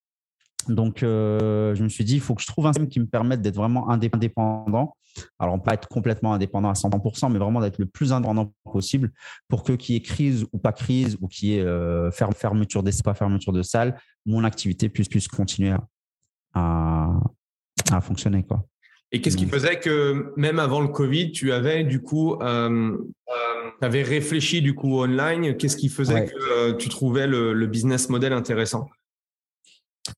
Donc, 0.70 1.00
je 1.02 1.84
me 1.84 1.90
suis 1.90 2.06
dit, 2.06 2.16
il 2.16 2.22
faut 2.22 2.36
que 2.36 2.42
je 2.42 2.48
trouve 2.48 2.68
un 2.68 2.74
système 2.74 2.88
qui 2.88 3.00
me 3.00 3.06
permette 3.06 3.42
d'être 3.42 3.56
vraiment 3.56 3.90
indépendant. 3.90 4.96
Alors, 5.38 5.54
on 5.54 5.60
peut 5.60 5.66
pas 5.66 5.74
être 5.74 5.90
complètement 5.90 6.34
indépendant 6.34 6.70
à 6.70 6.74
100%, 6.74 7.32
mais 7.32 7.38
vraiment 7.38 7.60
d'être 7.60 7.80
le 7.80 7.86
plus 7.86 8.14
indépendant 8.14 8.54
possible 8.64 9.12
pour 9.50 9.64
que 9.64 9.74
qu'il 9.74 9.96
y 9.96 9.98
ait 9.98 10.02
crise 10.02 10.46
ou 10.54 10.58
pas 10.58 10.72
crise, 10.72 11.18
ou 11.22 11.28
qu'il 11.28 11.50
y 11.50 11.58
ait 11.58 12.12
fermeture 12.12 12.82
des 12.82 12.92
pas 13.04 13.14
fermeture 13.14 13.52
de 13.52 13.62
salle, 13.62 14.00
mon 14.26 14.46
activité 14.46 14.88
puisse, 14.88 15.10
puisse 15.10 15.28
continuer 15.28 15.76
à, 16.54 17.10
à 17.92 18.02
fonctionner. 18.02 18.44
Quoi. 18.44 18.66
Et 19.16 19.22
qu'est-ce 19.22 19.38
qui 19.38 19.46
mmh. 19.46 19.50
faisait 19.50 19.80
que 19.80 20.34
même 20.38 20.58
avant 20.58 20.82
le 20.82 20.88
Covid, 20.88 21.32
tu 21.32 21.52
avais 21.52 21.84
du 21.84 22.02
coup, 22.02 22.34
euh, 22.42 22.98
tu 23.80 23.86
avais 23.86 24.02
réfléchi 24.02 24.64
du 24.64 24.74
coup 24.74 25.00
online? 25.00 25.56
Qu'est-ce 25.56 25.78
qui 25.78 25.90
faisait 25.90 26.26
que 26.26 26.36
euh, 26.36 26.74
tu 26.74 26.90
trouvais 26.90 27.28
le, 27.28 27.68
business 27.68 28.10
model 28.10 28.34
intéressant? 28.34 28.90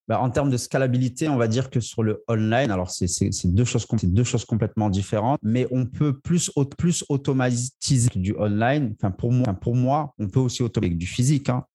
Bah, 0.07 0.21
en 0.21 0.29
termes 0.29 0.49
de 0.49 0.55
scalabilité, 0.55 1.27
on 1.27 1.35
va 1.35 1.49
dire 1.49 1.69
que 1.69 1.81
sur 1.81 2.03
le 2.03 2.23
online, 2.29 2.71
alors 2.71 2.89
c'est 2.89 3.29
deux 3.43 3.65
choses, 3.65 3.85
deux 4.03 4.23
choses 4.23 4.45
complètement 4.45 4.89
différentes, 4.89 5.39
mais 5.43 5.67
on 5.71 5.85
peut 5.85 6.17
plus, 6.17 6.49
plus 6.77 7.03
automatiser 7.09 8.09
du 8.15 8.33
online. 8.37 8.95
Enfin 8.97 9.11
pour 9.11 9.33
moi, 9.33 9.53
pour 9.53 9.75
moi, 9.75 10.13
on 10.19 10.29
peut 10.29 10.39
aussi 10.39 10.63
automatiser 10.63 10.97
du 10.97 11.05
physique, 11.05 11.49
hein. 11.49 11.65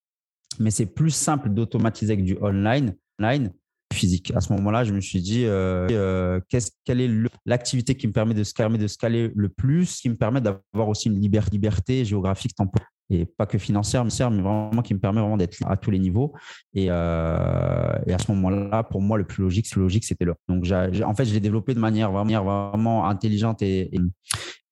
mais 0.58 0.70
c'est 0.70 0.86
plus 0.86 1.10
simple 1.10 1.50
d'automatiser 1.50 2.14
avec 2.14 2.24
du 2.24 2.38
online. 2.40 2.94
online 3.20 3.52
physique. 3.92 4.32
À 4.34 4.40
ce 4.40 4.52
moment-là, 4.52 4.84
je 4.84 4.92
me 4.92 5.00
suis 5.00 5.20
dit, 5.20 5.44
euh, 5.44 5.86
euh, 5.90 6.40
quelle 6.84 7.00
est 7.00 7.10
l'activité 7.46 7.96
qui 7.96 8.06
me 8.06 8.12
permet 8.12 8.34
de, 8.34 8.44
scaler, 8.44 8.78
de 8.78 8.86
scaler 8.86 9.32
le 9.34 9.48
plus, 9.48 10.00
qui 10.00 10.08
me 10.08 10.16
permet 10.16 10.40
d'avoir 10.40 10.88
aussi 10.88 11.08
une 11.08 11.20
liberté 11.20 12.04
géographique 12.04 12.54
temporelle 12.54 12.89
et 13.10 13.26
pas 13.26 13.44
que 13.44 13.58
financière, 13.58 14.04
mais 14.04 14.40
vraiment 14.40 14.82
qui 14.82 14.94
me 14.94 15.00
permet 15.00 15.20
vraiment 15.20 15.36
d'être 15.36 15.56
à 15.66 15.76
tous 15.76 15.90
les 15.90 15.98
niveaux. 15.98 16.32
Et, 16.74 16.86
euh, 16.88 16.94
à 16.94 18.18
ce 18.18 18.30
moment-là, 18.32 18.84
pour 18.84 19.02
moi, 19.02 19.18
le 19.18 19.24
plus 19.24 19.42
logique, 19.42 19.74
le 19.74 19.82
logique, 19.82 20.04
c'était 20.04 20.24
le. 20.24 20.34
Donc, 20.48 20.64
en 20.70 21.14
fait, 21.14 21.24
je 21.24 21.34
l'ai 21.34 21.40
développé 21.40 21.74
de 21.74 21.80
manière 21.80 22.12
vraiment, 22.12 23.06
intelligente 23.06 23.62
et, 23.62 23.90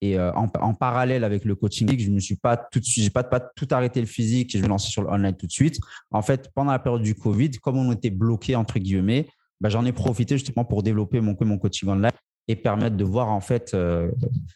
euh, 0.05 0.33
en, 0.35 0.75
parallèle 0.75 1.25
avec 1.25 1.45
le 1.45 1.57
coaching, 1.57 1.99
je 1.99 2.09
ne 2.09 2.15
me 2.15 2.21
suis 2.21 2.37
pas 2.37 2.57
tout 2.57 2.79
de 2.79 2.85
suite, 2.85 3.13
pas, 3.13 3.25
pas 3.25 3.41
tout 3.41 3.67
arrêté 3.73 4.01
le 4.01 4.07
physique 4.07 4.55
et 4.55 4.59
je 4.59 4.63
me 4.63 4.69
lancer 4.69 4.91
sur 4.91 5.03
le 5.03 5.09
online 5.09 5.37
tout 5.37 5.47
de 5.47 5.53
suite. 5.53 5.81
En 6.13 6.23
fait, 6.23 6.51
pendant 6.55 6.71
la 6.71 6.79
période 6.79 7.03
du 7.03 7.17
Covid, 7.17 7.51
comme 7.63 7.77
on 7.77 7.91
était 7.91 8.11
bloqué 8.11 8.55
entre 8.55 8.79
guillemets, 8.79 9.27
bah, 9.61 9.69
j'en 9.69 9.85
ai 9.85 9.93
profité 9.93 10.37
justement 10.37 10.65
pour 10.65 10.85
développer 10.85 11.21
mon, 11.21 11.37
mon 11.41 11.59
coaching 11.59 11.89
online 11.89 12.13
et 12.47 12.57
permettre 12.57 12.97
de 12.97 13.05
voir 13.05 13.29
en 13.29 13.41
fait 13.41 13.73
euh, 13.75 14.11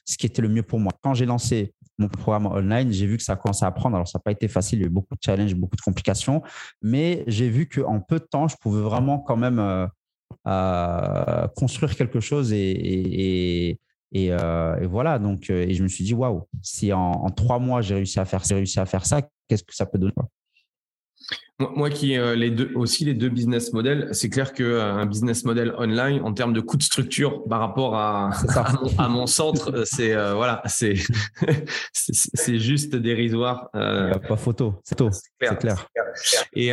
ce 0.04 0.16
qui 0.16 0.26
était 0.26 0.42
le 0.42 0.48
mieux 0.48 0.62
pour 0.62 0.78
moi. 0.78 0.92
Quand 1.02 1.14
j'ai 1.14 1.26
lancé 1.26 1.74
mon 1.98 2.08
programme 2.08 2.46
online, 2.46 2.92
j'ai 2.92 3.06
vu 3.06 3.16
que 3.16 3.22
ça 3.22 3.36
commençait 3.36 3.64
à 3.64 3.70
prendre. 3.70 3.96
Alors, 3.96 4.08
ça 4.08 4.18
n'a 4.18 4.22
pas 4.22 4.32
été 4.32 4.48
facile, 4.48 4.80
il 4.80 4.82
y 4.82 4.84
a 4.84 4.88
eu 4.88 4.90
beaucoup 4.90 5.14
de 5.14 5.22
challenges, 5.22 5.54
beaucoup 5.54 5.76
de 5.76 5.82
complications, 5.82 6.42
mais 6.80 7.24
j'ai 7.26 7.48
vu 7.48 7.68
qu'en 7.68 8.00
peu 8.00 8.18
de 8.18 8.24
temps, 8.24 8.48
je 8.48 8.56
pouvais 8.56 8.82
vraiment 8.82 9.18
quand 9.18 9.36
même 9.36 9.58
euh, 9.58 9.86
euh, 10.46 11.48
construire 11.56 11.94
quelque 11.96 12.20
chose 12.20 12.52
et, 12.52 13.78
Et, 14.12 14.30
voilà, 14.86 15.18
donc, 15.18 15.50
et 15.50 15.74
je 15.74 15.82
me 15.82 15.88
suis 15.88 16.04
dit, 16.04 16.14
waouh, 16.14 16.48
si 16.62 16.92
en, 16.92 17.30
trois 17.30 17.58
mois 17.58 17.82
j'ai 17.82 17.94
réussi 17.94 18.20
à 18.20 18.24
faire, 18.24 18.42
réussi 18.42 18.80
à 18.80 18.86
faire 18.86 19.06
ça, 19.06 19.22
qu'est-ce 19.48 19.64
que 19.64 19.74
ça 19.74 19.86
peut 19.86 19.98
donner 19.98 20.12
moi 21.74 21.90
qui 21.90 22.16
euh, 22.16 22.34
les 22.34 22.50
deux, 22.50 22.70
aussi 22.74 23.04
les 23.04 23.14
deux 23.14 23.28
business 23.28 23.72
models, 23.72 24.08
c'est 24.12 24.28
clair 24.28 24.52
qu'un 24.52 24.64
euh, 24.64 25.04
business 25.06 25.44
model 25.44 25.74
online, 25.78 26.22
en 26.22 26.32
termes 26.32 26.52
de 26.52 26.60
coût 26.60 26.76
de 26.76 26.82
structure 26.82 27.44
par 27.44 27.60
rapport 27.60 27.96
à, 27.96 28.30
à, 28.98 29.08
mon, 29.08 29.26
centre, 29.26 29.72
euh, 29.74 29.84
c'est 29.84 30.14
voilà, 30.34 30.62
c'est 30.66 30.94
c'est 31.92 32.58
juste 32.58 32.96
dérisoire. 32.96 33.70
pas 33.72 34.36
photo, 34.36 34.74
c'est 34.82 34.96
clair. 35.38 35.58
clair. 35.58 35.86
Et, 36.54 36.70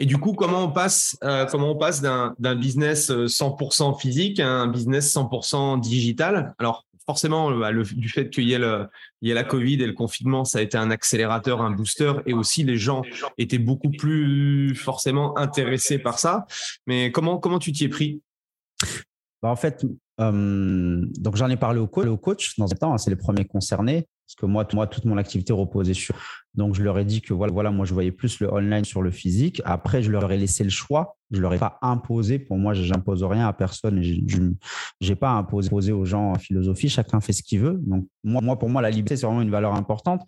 et 0.00 0.06
du 0.06 0.18
coup, 0.18 0.32
comment 0.32 0.64
on 0.64 0.70
passe, 0.70 1.16
comment 1.50 1.72
on 1.72 1.76
passe 1.76 2.00
d'un 2.00 2.54
business 2.56 3.10
100% 3.10 3.98
physique 3.98 4.40
à 4.40 4.48
un 4.48 4.68
business 4.68 5.14
100% 5.14 5.80
digital? 5.80 6.54
Alors, 6.58 6.86
forcément, 7.08 7.50
bah, 7.56 7.72
du 7.72 8.08
fait 8.10 8.28
qu'il 8.28 8.44
y, 8.44 8.52
ait 8.52 8.58
la 9.34 9.44
Covid 9.44 9.82
et 9.82 9.86
le 9.86 9.94
confinement, 9.94 10.44
ça 10.44 10.58
a 10.58 10.60
été 10.60 10.76
un 10.76 10.90
accélérateur, 10.90 11.62
un 11.62 11.70
booster, 11.70 12.12
et 12.26 12.34
aussi 12.34 12.64
les 12.64 12.76
gens 12.76 13.00
étaient 13.38 13.56
beaucoup 13.56 13.90
plus 13.90 14.74
forcément 14.74 15.34
intéressés 15.38 15.98
par 15.98 16.18
ça. 16.18 16.44
Mais 16.86 17.10
comment, 17.10 17.38
comment 17.38 17.58
tu 17.58 17.72
t'y 17.72 17.84
es 17.84 17.88
pris? 17.88 18.20
Bah, 19.42 19.48
En 19.48 19.56
fait, 19.56 19.86
donc 20.18 21.36
j'en 21.36 21.48
ai 21.48 21.56
parlé 21.56 21.80
au 21.80 21.86
coach, 21.86 22.58
dans 22.58 22.70
un 22.70 22.76
temps, 22.76 22.92
hein, 22.92 22.98
c'est 22.98 23.08
les 23.08 23.16
premiers 23.16 23.46
concernés, 23.46 24.06
parce 24.26 24.34
que 24.36 24.44
moi, 24.44 24.86
toute 24.86 25.06
mon 25.06 25.16
activité 25.16 25.54
reposait 25.54 25.94
sur. 25.94 26.14
Donc 26.58 26.74
je 26.74 26.82
leur 26.82 26.98
ai 26.98 27.04
dit 27.04 27.22
que 27.22 27.32
voilà, 27.32 27.52
voilà, 27.52 27.70
moi 27.70 27.86
je 27.86 27.94
voyais 27.94 28.10
plus 28.10 28.40
le 28.40 28.52
online 28.52 28.84
sur 28.84 29.00
le 29.00 29.12
physique. 29.12 29.62
Après, 29.64 30.02
je 30.02 30.10
leur 30.10 30.30
ai 30.30 30.36
laissé 30.36 30.64
le 30.64 30.70
choix 30.70 31.18
je 31.30 31.40
leur 31.40 31.52
ai 31.52 31.58
pas 31.58 31.78
imposé. 31.82 32.38
Pour 32.38 32.56
moi, 32.56 32.72
je 32.72 32.90
n'impose 32.90 33.22
rien 33.22 33.46
à 33.46 33.52
personne. 33.52 34.02
Je 34.02 34.40
n'ai 35.02 35.14
pas 35.14 35.30
imposé 35.30 35.92
aux 35.92 36.04
gens 36.04 36.32
en 36.32 36.34
philosophie. 36.36 36.88
Chacun 36.88 37.20
fait 37.20 37.32
ce 37.32 37.42
qu'il 37.42 37.60
veut. 37.60 37.78
Donc, 37.84 38.06
moi, 38.24 38.58
pour 38.58 38.68
moi, 38.68 38.80
la 38.80 38.90
liberté, 38.90 39.16
c'est 39.16 39.26
vraiment 39.26 39.42
une 39.42 39.50
valeur 39.50 39.74
importante. 39.74 40.22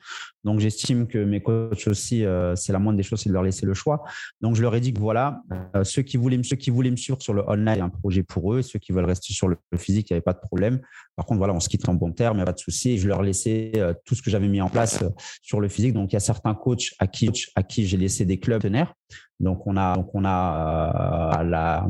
Donc, 0.45 0.61
j'estime 0.61 1.07
que 1.07 1.19
mes 1.19 1.43
coachs 1.43 1.87
aussi, 1.87 2.25
euh, 2.25 2.55
c'est 2.55 2.73
la 2.73 2.79
moindre 2.79 2.99
des 2.99 3.03
choses, 3.03 3.21
c'est 3.21 3.29
de 3.29 3.35
leur 3.35 3.43
laisser 3.43 3.67
le 3.67 3.75
choix. 3.75 4.03
Donc, 4.41 4.57
je 4.57 4.63
leur 4.63 4.75
ai 4.75 4.81
dit 4.81 4.93
que 4.93 5.01
voilà, 5.01 5.43
euh, 5.75 5.85
ceux, 5.85 6.03
qui 6.03 6.17
voulaient, 6.17 6.43
ceux 6.43 6.57
qui 6.57 6.71
voulaient 6.71 6.91
me 6.91 6.97
suivre 6.97 7.21
sur 7.23 7.33
le 7.33 7.49
online, 7.49 7.77
il 7.79 7.83
un 7.83 7.89
projet 7.89 8.23
pour 8.23 8.53
eux. 8.53 8.63
Ceux 8.63 8.79
qui 8.79 8.93
veulent 8.93 9.05
rester 9.07 9.33
sur 9.33 9.49
le, 9.49 9.57
physique, 9.77 10.11
il 10.11 10.13
n'y 10.13 10.17
avait 10.17 10.23
pas 10.23 10.33
de 10.35 10.41
problème. 10.41 10.81
Par 11.17 11.25
contre, 11.25 11.39
voilà, 11.39 11.55
on 11.55 11.61
se 11.61 11.69
quitte 11.69 11.89
en 11.89 11.95
bon 11.95 12.13
terme, 12.13 12.37
il 12.37 12.39
n'y 12.39 12.43
a 12.43 12.47
pas 12.47 12.53
de 12.53 12.59
souci. 12.59 12.99
Je 12.99 13.09
leur 13.09 13.23
laissais 13.23 13.73
euh, 13.77 13.95
tout 14.05 14.15
ce 14.15 14.23
que 14.23 14.31
j'avais 14.31 14.49
mis 14.49 14.61
en 14.61 14.69
place 14.69 15.03
sur 15.43 15.61
le 15.61 15.69
physique. 15.69 15.95
Donc, 15.95 16.13
il 16.13 16.17
certains 16.21 16.55
coachs 16.55 16.95
à 16.99 17.07
qui, 17.07 17.31
à 17.57 17.63
qui 17.63 17.87
j'ai 17.87 17.97
laissé 17.97 18.25
des 18.25 18.39
clubs 18.39 18.61
partenaires. 18.61 18.95
Donc 19.39 19.67
on 19.67 19.77
a 19.77 19.97
donc 19.97 20.11
on 20.15 20.25
a 20.25 21.39
euh, 21.41 21.43
la 21.45 21.87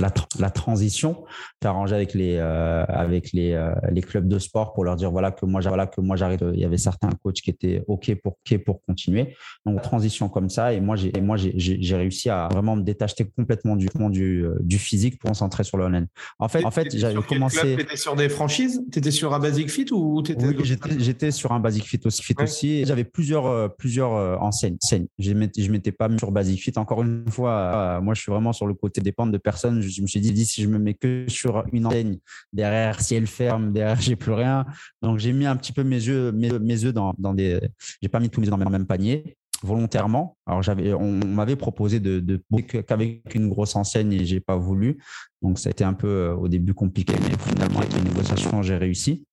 la, 0.00 0.12
la, 0.38 0.50
transition, 0.50 1.24
arrangé 1.64 1.94
avec 1.94 2.14
les 2.14 2.36
euh, 2.36 2.84
avec 2.88 3.32
les, 3.32 3.52
euh, 3.52 3.74
les 3.90 4.02
clubs 4.02 4.28
de 4.28 4.38
sport 4.38 4.72
pour 4.72 4.84
leur 4.84 4.96
dire 4.96 5.10
voilà 5.10 5.30
que 5.30 5.46
moi 5.46 5.60
voilà 5.60 5.86
que 5.86 6.00
moi 6.00 6.16
j'arrive. 6.16 6.50
Il 6.54 6.60
y 6.60 6.64
avait 6.64 6.78
certains 6.78 7.10
coachs 7.22 7.36
qui 7.36 7.50
étaient 7.50 7.84
ok 7.88 8.14
pour 8.22 8.36
pour 8.64 8.82
continuer. 8.82 9.36
Donc 9.66 9.82
transition 9.82 10.28
comme 10.28 10.48
ça 10.48 10.72
et 10.72 10.80
moi 10.80 10.96
j'ai 10.96 11.12
moi 11.20 11.36
j'ai 11.36 11.96
réussi 11.96 12.30
à 12.30 12.48
vraiment 12.50 12.76
me 12.76 12.82
détacher 12.82 13.30
complètement 13.36 13.76
du 13.76 13.88
du, 14.10 14.44
euh, 14.44 14.56
du 14.60 14.78
physique 14.78 15.18
pour 15.18 15.28
me 15.28 15.34
concentrer 15.34 15.64
sur 15.64 15.78
le 15.78 15.84
online. 15.84 16.06
En 16.38 16.48
fait 16.48 16.64
en 16.64 16.70
fait 16.70 16.96
j'avais 16.96 17.22
commencé. 17.22 17.76
Tu 17.76 17.82
étais 17.82 17.96
sur 17.96 18.16
des 18.16 18.28
franchises? 18.28 18.82
Tu 18.92 18.98
étais 18.98 19.10
sur 19.10 19.34
un 19.34 19.38
Basic 19.38 19.70
Fit 19.70 19.86
ou 19.92 20.20
étais 20.20 20.36
Oui 20.44 20.56
j'étais 20.98 21.30
sur 21.30 21.52
un 21.52 21.60
Basic 21.60 21.84
Fit 21.84 22.00
aussi. 22.04 22.22
Fit 22.22 22.34
aussi. 22.40 22.84
J'avais 22.84 23.04
plusieurs 23.04 23.74
plusieurs 23.76 24.42
enseignes. 24.42 24.76
Je 25.18 25.32
ne 25.32 25.68
m'étais 25.68 25.92
pas 25.92 26.08
mis 26.08 26.18
sur 26.18 26.30
Basic 26.30 26.60
Fit. 26.60 26.72
Encore 26.76 27.02
une 27.02 27.28
fois, 27.30 28.00
moi 28.00 28.14
je 28.14 28.20
suis 28.20 28.30
vraiment 28.30 28.52
sur 28.52 28.66
le 28.66 28.74
côté 28.74 29.00
dépendre 29.00 29.32
de 29.32 29.38
personnes 29.38 29.80
je 29.88 30.02
me 30.02 30.06
suis 30.06 30.20
dit, 30.20 30.46
si 30.46 30.62
je 30.62 30.68
me 30.68 30.78
mets 30.78 30.94
que 30.94 31.24
sur 31.28 31.64
une 31.72 31.86
enseigne, 31.86 32.18
derrière, 32.52 33.00
si 33.00 33.14
elle 33.14 33.26
ferme, 33.26 33.72
derrière, 33.72 34.00
j'ai 34.00 34.16
plus 34.16 34.32
rien. 34.32 34.64
Donc, 35.02 35.18
j'ai 35.18 35.32
mis 35.32 35.46
un 35.46 35.56
petit 35.56 35.72
peu 35.72 35.84
mes 35.84 35.96
yeux, 35.96 36.32
mes, 36.32 36.50
mes 36.58 36.82
yeux 36.82 36.92
dans, 36.92 37.14
dans 37.18 37.34
des. 37.34 37.60
J'ai 38.02 38.08
pas 38.08 38.20
mis 38.20 38.30
tous 38.30 38.40
mes 38.40 38.46
œufs 38.46 38.50
dans 38.50 38.64
le 38.64 38.70
même 38.70 38.86
panier 38.86 39.36
volontairement. 39.62 40.36
Alors, 40.46 40.62
j'avais, 40.62 40.92
on, 40.92 41.10
m'avait 41.10 41.56
proposé 41.56 41.98
de, 41.98 42.20
de 42.20 42.40
qu'avec 42.60 43.34
une 43.34 43.48
grosse 43.48 43.74
enseigne 43.76 44.12
et 44.12 44.24
j'ai 44.24 44.40
pas 44.40 44.56
voulu. 44.56 44.98
Donc, 45.42 45.58
ça 45.58 45.68
a 45.68 45.70
été 45.70 45.84
un 45.84 45.94
peu 45.94 46.08
euh, 46.08 46.34
au 46.34 46.48
début 46.48 46.74
compliqué, 46.74 47.14
mais 47.22 47.34
finalement, 47.38 47.80
avec 47.80 47.94
les 47.94 48.02
négociations, 48.02 48.62
j'ai 48.62 48.76
réussi. 48.76 49.24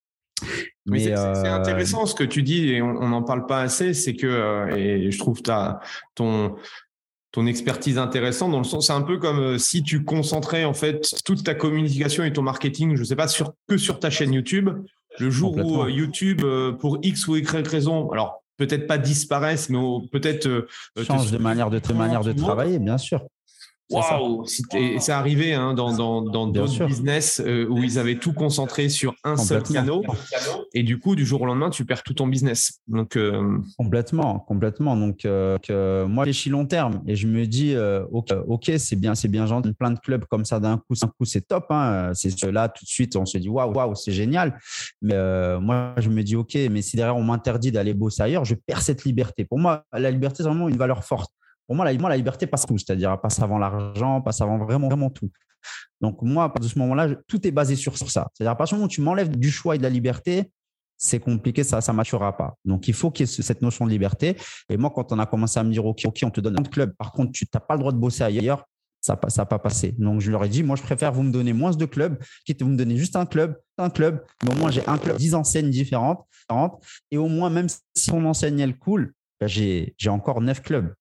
Mais 0.86 1.00
c'est, 1.00 1.18
euh, 1.18 1.54
intéressant 1.54 2.06
ce 2.06 2.16
que 2.16 2.24
tu 2.24 2.42
dis 2.42 2.70
et 2.70 2.82
on 2.82 3.08
n'en 3.10 3.22
parle 3.22 3.46
pas 3.46 3.62
assez, 3.62 3.94
c'est 3.94 4.16
que, 4.16 4.26
euh, 4.26 4.76
et 4.76 5.12
je 5.12 5.20
trouve 5.20 5.42
ta, 5.42 5.80
ton, 6.16 6.56
ton 7.32 7.46
expertise 7.46 7.98
intéressante 7.98 8.52
dans 8.52 8.60
le 8.60 8.66
sens 8.66 8.88
c'est 8.88 8.94
un 8.94 9.02
peu 9.02 9.18
comme 9.18 9.40
euh, 9.40 9.58
si 9.58 9.84
tu 9.84 10.04
concentrais 10.04 10.66
en 10.66 10.74
fait 10.74 11.16
toute 11.26 11.44
ta 11.44 11.54
communication 11.54 12.24
et 12.24 12.34
ton 12.34 12.42
marketing 12.42 12.96
je 12.96 13.04
sais 13.04 13.16
pas 13.16 13.28
sur 13.28 13.54
que 13.68 13.78
sur 13.78 14.00
ta 14.00 14.10
chaîne 14.10 14.34
YouTube 14.34 14.70
le 15.20 15.30
jour 15.30 15.56
où 15.58 15.82
euh, 15.82 15.90
YouTube 15.90 16.42
euh, 16.44 16.72
pour 16.72 17.00
X 17.02 17.28
ou 17.28 17.38
Y 17.38 17.68
raison 17.68 18.10
alors 18.12 18.44
peut-être 18.58 18.86
pas 18.86 18.98
disparaissent 18.98 19.70
mais 19.70 19.80
peut-être 20.12 20.68
change 21.04 21.32
de 21.32 21.38
manière 21.38 21.70
de, 21.70 21.80
manière 21.94 22.24
de 22.24 22.34
travailler 22.34 22.80
bien 22.80 22.98
sûr 22.98 23.26
Waouh 23.92 24.46
C'est 24.46 25.12
arrivé 25.12 25.54
hein, 25.54 25.74
dans 25.74 26.22
d'autres 26.48 26.86
business 26.86 27.42
euh, 27.46 27.68
où 27.68 27.78
ils 27.80 28.00
avaient 28.00 28.16
tout 28.16 28.34
concentré 28.34 28.90
sur 28.90 29.14
un 29.24 29.38
seul 29.38 29.64
canal. 29.64 30.02
Et 30.74 30.84
du 30.84 31.00
coup, 31.00 31.16
du 31.16 31.26
jour 31.26 31.42
au 31.42 31.46
lendemain, 31.46 31.70
tu 31.70 31.86
perds 31.86 32.04
tout 32.04 32.14
ton 32.14 32.28
business. 32.28 32.80
Donc, 32.88 33.16
euh, 33.16 33.58
Complètement, 33.78 34.40
complètement. 34.40 34.96
Donc, 34.96 35.26
euh, 35.26 36.08
moi, 36.08 36.26
je 36.26 36.32
suis 36.32 36.50
long 36.50 36.66
terme 36.66 37.02
et 37.08 37.16
je 37.16 37.28
me 37.28 37.46
dis, 37.46 37.76
OK, 38.48 38.72
c'est 38.78 38.96
bien, 38.96 39.16
c'est 39.16 39.28
bien 39.28 39.46
gentil. 39.46 39.74
Plein 39.74 39.92
de 39.92 40.00
clubs 40.00 40.26
comme 40.26 40.46
ça 40.46 40.60
d'un 40.60 40.78
coup, 40.78 40.94
coup 40.96 41.26
c'est 41.26 41.48
top. 41.48 41.66
Hein. 41.70 42.12
C'est 42.14 42.44
là, 42.52 42.70
tout 42.70 42.86
de 42.86 42.90
suite, 42.90 43.16
on 43.16 43.26
se 43.26 43.38
dit, 43.38 43.50
waouh, 43.50 43.74
waouh, 43.74 43.96
c'est 43.96 44.12
génial. 44.12 44.58
Mais 45.02 45.16
moi, 45.60 45.94
je 45.98 46.10
me 46.10 46.24
dis, 46.24 46.36
OK, 46.36 46.58
mais 46.70 46.82
si 46.82 46.96
derrière, 46.96 47.18
on 47.18 47.24
m'interdit 47.24 47.72
d'aller 47.72 47.94
bosser 47.94 48.24
ailleurs, 48.24 48.46
je 48.46 48.56
perds 48.56 48.82
cette 48.82 49.04
liberté. 49.04 49.46
Pour 49.46 49.60
moi, 49.60 49.84
la 49.94 50.12
liberté, 50.12 50.38
c'est 50.38 50.50
vraiment 50.50 50.70
une 50.70 50.78
valeur 50.78 51.04
forte. 51.04 51.32
Pour 51.68 51.76
moi, 51.76 51.86
la, 51.86 52.18
liberté 52.18 52.48
passe 52.48 52.66
tout, 52.66 52.78
c'est-à-dire 52.78 53.20
passe 53.22 53.40
avant 53.40 53.58
l'argent, 53.58 54.22
passe 54.22 54.42
avant 54.42 54.58
vraiment, 54.58 54.88
vraiment 54.88 55.10
tout. 55.10 55.30
Donc, 56.02 56.22
moi, 56.22 56.52
à 56.56 56.60
de 56.60 56.68
ce 56.68 56.78
moment-là, 56.80 57.10
tout 57.28 57.46
est 57.48 57.52
basé 57.52 57.76
sur, 57.76 57.98
ça. 57.98 58.30
C'est-à-dire, 58.34 58.52
à 58.52 58.56
partir 58.56 58.76
du 58.76 58.80
moment 58.80 58.88
où 58.88 58.90
tu 58.90 59.02
m'enlèves 59.02 59.38
du 59.38 59.52
choix 59.52 59.76
et 59.76 59.78
de 59.78 59.84
la 59.84 59.90
liberté, 59.90 60.52
c'est 60.98 61.20
compliqué, 61.20 61.64
ça 61.64 61.80
ne 61.86 61.98
maturera 61.98 62.36
pas. 62.36 62.56
Donc, 62.66 62.88
il 62.88 62.94
faut 62.94 63.10
qu'il 63.12 63.26
y 63.26 63.30
ait 63.30 63.42
cette 63.42 63.62
notion 63.62 63.86
de 63.86 63.92
liberté. 63.92 64.38
Et 64.70 64.78
moi, 64.78 64.92
quand 64.94 65.12
on 65.12 65.20
a 65.20 65.26
commencé 65.26 65.60
à 65.60 65.64
me 65.64 65.72
dire, 65.72 65.86
OK, 65.86 66.02
OK 66.06 66.20
on 66.24 66.30
te 66.30 66.42
donne 66.42 66.60
un 66.60 66.64
club, 66.64 66.94
par 66.96 67.12
contre, 67.12 67.32
tu 67.32 67.46
n'as 67.54 67.60
pas 67.60 67.76
le 67.76 67.80
droit 67.80 67.92
de 67.92 67.98
bosser 67.98 68.24
ailleurs, 68.24 68.66
ça 69.02 69.20
n'a 69.38 69.46
pas 69.46 69.60
passé. 69.60 69.96
Donc, 69.98 70.22
je 70.22 70.32
leur 70.32 70.44
ai 70.44 70.50
dit, 70.50 70.64
moi, 70.64 70.76
je 70.76 70.84
préfère 70.84 71.12
vous 71.12 71.24
me 71.24 71.32
donner 71.32 71.54
moins 71.54 71.72
de 71.72 71.86
clubs, 71.86 72.22
quitte 72.46 72.62
vous 72.62 72.70
me 72.70 72.78
donner 72.78 72.98
juste 72.98 73.16
un 73.16 73.26
club, 73.26 73.58
un 73.78 73.90
club, 73.90 74.24
mais 74.44 74.54
au 74.54 74.56
moins, 74.58 74.70
j'ai 74.70 74.86
un 74.88 74.98
club, 74.98 75.18
10 75.18 75.34
enseignes 75.34 75.72
différentes, 75.72 76.24
et 77.10 77.18
au 77.18 77.28
moins, 77.28 77.50
même 77.50 77.68
si 77.96 78.12
mon 78.12 78.26
enseigne, 78.26 78.60
elle 78.60 78.78
coule, 78.78 79.14
ben, 79.40 79.48
j'ai 79.48 79.96
encore 80.08 80.42
neuf 80.42 80.62
clubs. 80.62 80.94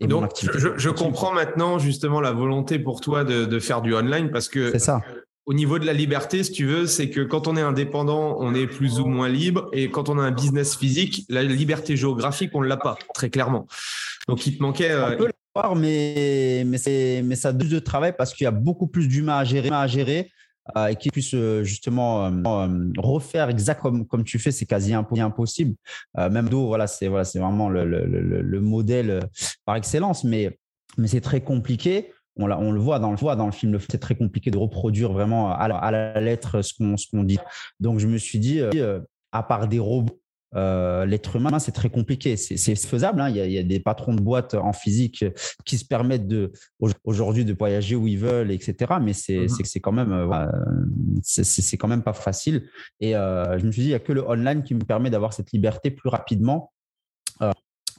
Donc, 0.00 0.30
je, 0.76 0.88
comprends 0.90 1.32
maintenant 1.32 1.78
justement 1.78 2.20
la 2.20 2.32
volonté 2.32 2.78
pour 2.78 3.00
toi 3.00 3.24
de, 3.24 3.58
faire 3.58 3.82
du 3.82 3.94
online 3.94 4.30
parce 4.30 4.48
que 4.48 4.76
ça. 4.78 5.00
au 5.46 5.54
niveau 5.54 5.78
de 5.78 5.86
la 5.86 5.92
liberté, 5.92 6.42
si 6.42 6.52
tu 6.52 6.66
veux, 6.66 6.86
c'est 6.86 7.10
que 7.10 7.20
quand 7.20 7.46
on 7.46 7.56
est 7.56 7.62
indépendant, 7.62 8.36
on 8.40 8.54
est 8.54 8.66
plus 8.66 8.98
ou 8.98 9.06
moins 9.06 9.28
libre 9.28 9.68
et 9.72 9.90
quand 9.90 10.08
on 10.08 10.18
a 10.18 10.22
un 10.22 10.32
business 10.32 10.76
physique, 10.76 11.24
la 11.28 11.42
liberté 11.42 11.96
géographique, 11.96 12.50
on 12.54 12.62
ne 12.62 12.66
l'a 12.66 12.76
pas, 12.76 12.96
très 13.14 13.30
clairement. 13.30 13.66
Donc, 14.28 14.46
il 14.46 14.56
te 14.56 14.62
manquait. 14.62 14.94
On 14.94 14.98
euh, 14.98 15.16
peut 15.16 15.28
l'avoir, 15.54 15.76
mais, 15.76 16.64
mais, 16.66 17.22
mais 17.24 17.36
ça 17.36 17.48
a 17.50 17.52
plus 17.52 17.70
de 17.70 17.78
travail 17.78 18.14
parce 18.16 18.34
qu'il 18.34 18.44
y 18.44 18.48
a 18.48 18.52
beaucoup 18.52 18.88
plus 18.88 19.06
d'humains 19.08 19.38
à 19.38 19.44
gérer. 19.44 19.68
À 19.70 19.86
gérer 19.86 20.30
euh, 20.76 20.86
et 20.86 20.96
qui 20.96 21.10
puisse 21.10 21.34
euh, 21.34 21.64
justement 21.64 22.26
euh, 22.26 22.92
refaire 22.96 23.48
exact 23.48 23.80
comme, 23.80 24.24
tu 24.24 24.38
fais, 24.38 24.52
c'est 24.52 24.66
quasi 24.66 24.94
impossible. 24.94 25.74
même 26.16 26.48
d'eau, 26.48 26.66
voilà, 26.66 26.86
c'est 26.86 27.08
voilà, 27.08 27.24
vraiment 27.34 27.68
le, 27.68 27.84
le, 27.84 28.06
le, 28.06 28.60
modèle 28.60 29.20
par 29.64 29.76
excellence, 29.76 30.22
mais, 30.22 30.58
mais 30.98 31.08
c'est 31.08 31.20
très 31.20 31.40
compliqué. 31.40 32.12
On, 32.36 32.46
le 32.46 32.80
voit 32.80 32.98
dans 32.98 33.10
le, 33.10 33.16
voit 33.16 33.36
dans 33.36 33.46
le 33.46 33.52
film, 33.52 33.78
c'est 33.90 33.98
très 33.98 34.14
compliqué 34.14 34.50
de 34.50 34.56
reproduire 34.56 35.12
vraiment 35.12 35.52
à 35.52 35.68
la, 35.68 35.76
à 35.76 35.90
la 35.90 36.20
lettre 36.20 36.62
ce 36.62 36.72
qu'on 36.72 36.94
qu'on 37.10 37.24
dit. 37.24 37.38
Donc, 37.80 37.98
je 37.98 38.06
me 38.06 38.16
suis 38.16 38.38
dit, 38.38 38.60
à 39.32 39.42
part 39.42 39.68
des 39.68 39.80
robots, 39.80 40.21
euh, 40.54 41.06
l'être 41.06 41.36
humain, 41.36 41.58
c'est 41.58 41.72
très 41.72 41.90
compliqué. 41.90 42.36
C'est 42.36 42.74
faisable. 42.74 43.20
Hein. 43.20 43.30
Il, 43.30 43.36
y 43.36 43.58
a, 43.58 43.62
des 43.62 43.80
patrons 43.80 44.14
de 44.14 44.20
boîtes 44.20 44.54
en 44.54 44.72
physique 44.72 45.24
qui 45.64 45.78
se 45.78 45.84
permettent 45.84 46.28
de 46.28 46.52
aujourd'hui 47.04 47.44
de 47.44 47.54
voyager 47.54 47.96
où 47.96 48.06
ils 48.06 48.18
veulent, 48.18 48.50
etc. 48.50 48.94
Mais 49.02 49.12
c'est 49.12 49.46
mmh 49.46 49.80
quand 49.80 49.92
même, 49.92 50.12
euh, 50.12 50.46
c'est 51.22 51.76
quand 51.76 51.88
même 51.88 52.02
pas 52.02 52.12
facile. 52.12 52.68
Et 53.00 53.16
euh, 53.16 53.58
je 53.58 53.66
me 53.66 53.72
suis 53.72 53.82
dit, 53.82 53.88
il 53.88 53.90
n'y 53.90 53.96
a 53.96 54.00
que 54.00 54.12
le 54.12 54.28
online 54.28 54.62
qui 54.62 54.74
me 54.74 54.84
permet 54.84 55.10
d'avoir 55.10 55.32
cette 55.32 55.52
liberté 55.52 55.90
plus 55.90 56.08
rapidement. 56.08 56.72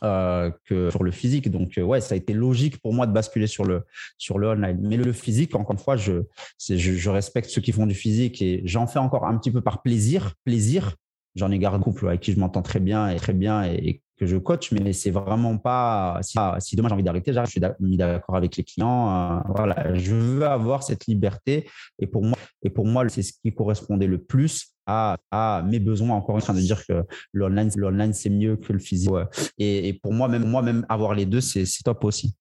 que 0.01 0.89
sur 0.91 1.03
le 1.03 1.11
physique. 1.11 1.49
Donc, 1.49 1.79
ouais, 1.81 2.01
ça 2.01 2.13
a 2.13 2.17
été 2.17 2.33
logique 2.33 2.81
pour 2.81 2.93
moi 2.93 3.07
de 3.07 3.13
basculer 3.13 3.47
sur 3.47 3.63
le, 3.63 3.83
sur 4.17 4.37
le 4.37 4.49
online. 4.49 4.77
Mais 4.81 4.97
le, 4.97 5.13
physique, 5.13 5.55
encore 5.55 5.71
une 5.71 5.79
fois, 5.79 5.95
je, 5.95 6.23
je, 6.59 6.75
je, 6.75 7.09
respecte 7.09 7.49
ceux 7.49 7.61
qui 7.61 7.71
font 7.71 7.87
du 7.87 7.95
physique 7.95 8.41
et 8.41 8.61
j'en 8.65 8.85
fais 8.85 8.99
encore 8.99 9.25
un 9.25 9.37
petit 9.37 9.49
peu 9.49 9.61
par 9.61 9.81
plaisir, 9.81 10.33
plaisir, 10.43 10.97
J'en 11.35 11.51
ai 11.51 11.59
gardé 11.59 11.77
un 11.77 11.81
couple 11.81 12.07
avec 12.07 12.21
qui 12.21 12.31
je 12.31 12.39
m'entends 12.39 12.61
très 12.61 12.79
bien 12.79 13.09
et 13.09 13.15
très 13.15 13.33
bien 13.33 13.63
et, 13.63 14.01
que 14.15 14.27
je 14.27 14.37
coach, 14.37 14.71
mais 14.71 14.93
c'est 14.93 15.09
vraiment 15.09 15.57
pas 15.57 16.19
si, 16.21 16.37
si 16.59 16.75
demain 16.75 16.87
j'ai 16.87 16.93
envie 16.93 17.03
d'arrêter, 17.03 17.33
je 17.33 17.45
suis 17.45 17.59
mis 17.79 17.97
d'accord 17.97 18.35
avec 18.35 18.55
les 18.55 18.63
clients. 18.63 19.09
Euh, 19.09 19.39
voilà, 19.55 19.95
je 19.95 20.13
veux 20.13 20.45
avoir 20.45 20.83
cette 20.83 21.07
liberté 21.07 21.67
et 21.97 22.05
pour 22.05 22.23
moi, 22.23 22.37
et 22.61 22.69
pour 22.69 22.85
moi, 22.85 23.09
c'est 23.09 23.23
ce 23.23 23.33
qui 23.33 23.51
correspondait 23.51 24.05
le 24.05 24.19
plus 24.19 24.75
à, 24.85 25.17
à, 25.31 25.63
mes 25.67 25.79
besoins. 25.79 26.15
Encore 26.15 26.35
une 26.35 26.43
fois, 26.43 26.53
de 26.53 26.59
dire 26.59 26.85
que 26.85 27.03
l'online, 27.33 27.71
l'online 27.75 28.13
c'est 28.13 28.29
mieux 28.29 28.55
que 28.55 28.71
le 28.71 28.77
physique. 28.77 29.09
Et, 29.57 29.87
et, 29.87 29.93
pour 29.93 30.13
moi, 30.13 30.27
même 30.27 30.45
moi, 30.45 30.61
même 30.61 30.85
avoir 30.89 31.15
les 31.15 31.25
deux, 31.25 31.41
c'est 31.41 31.65
top 31.83 32.03
aussi. 32.03 32.35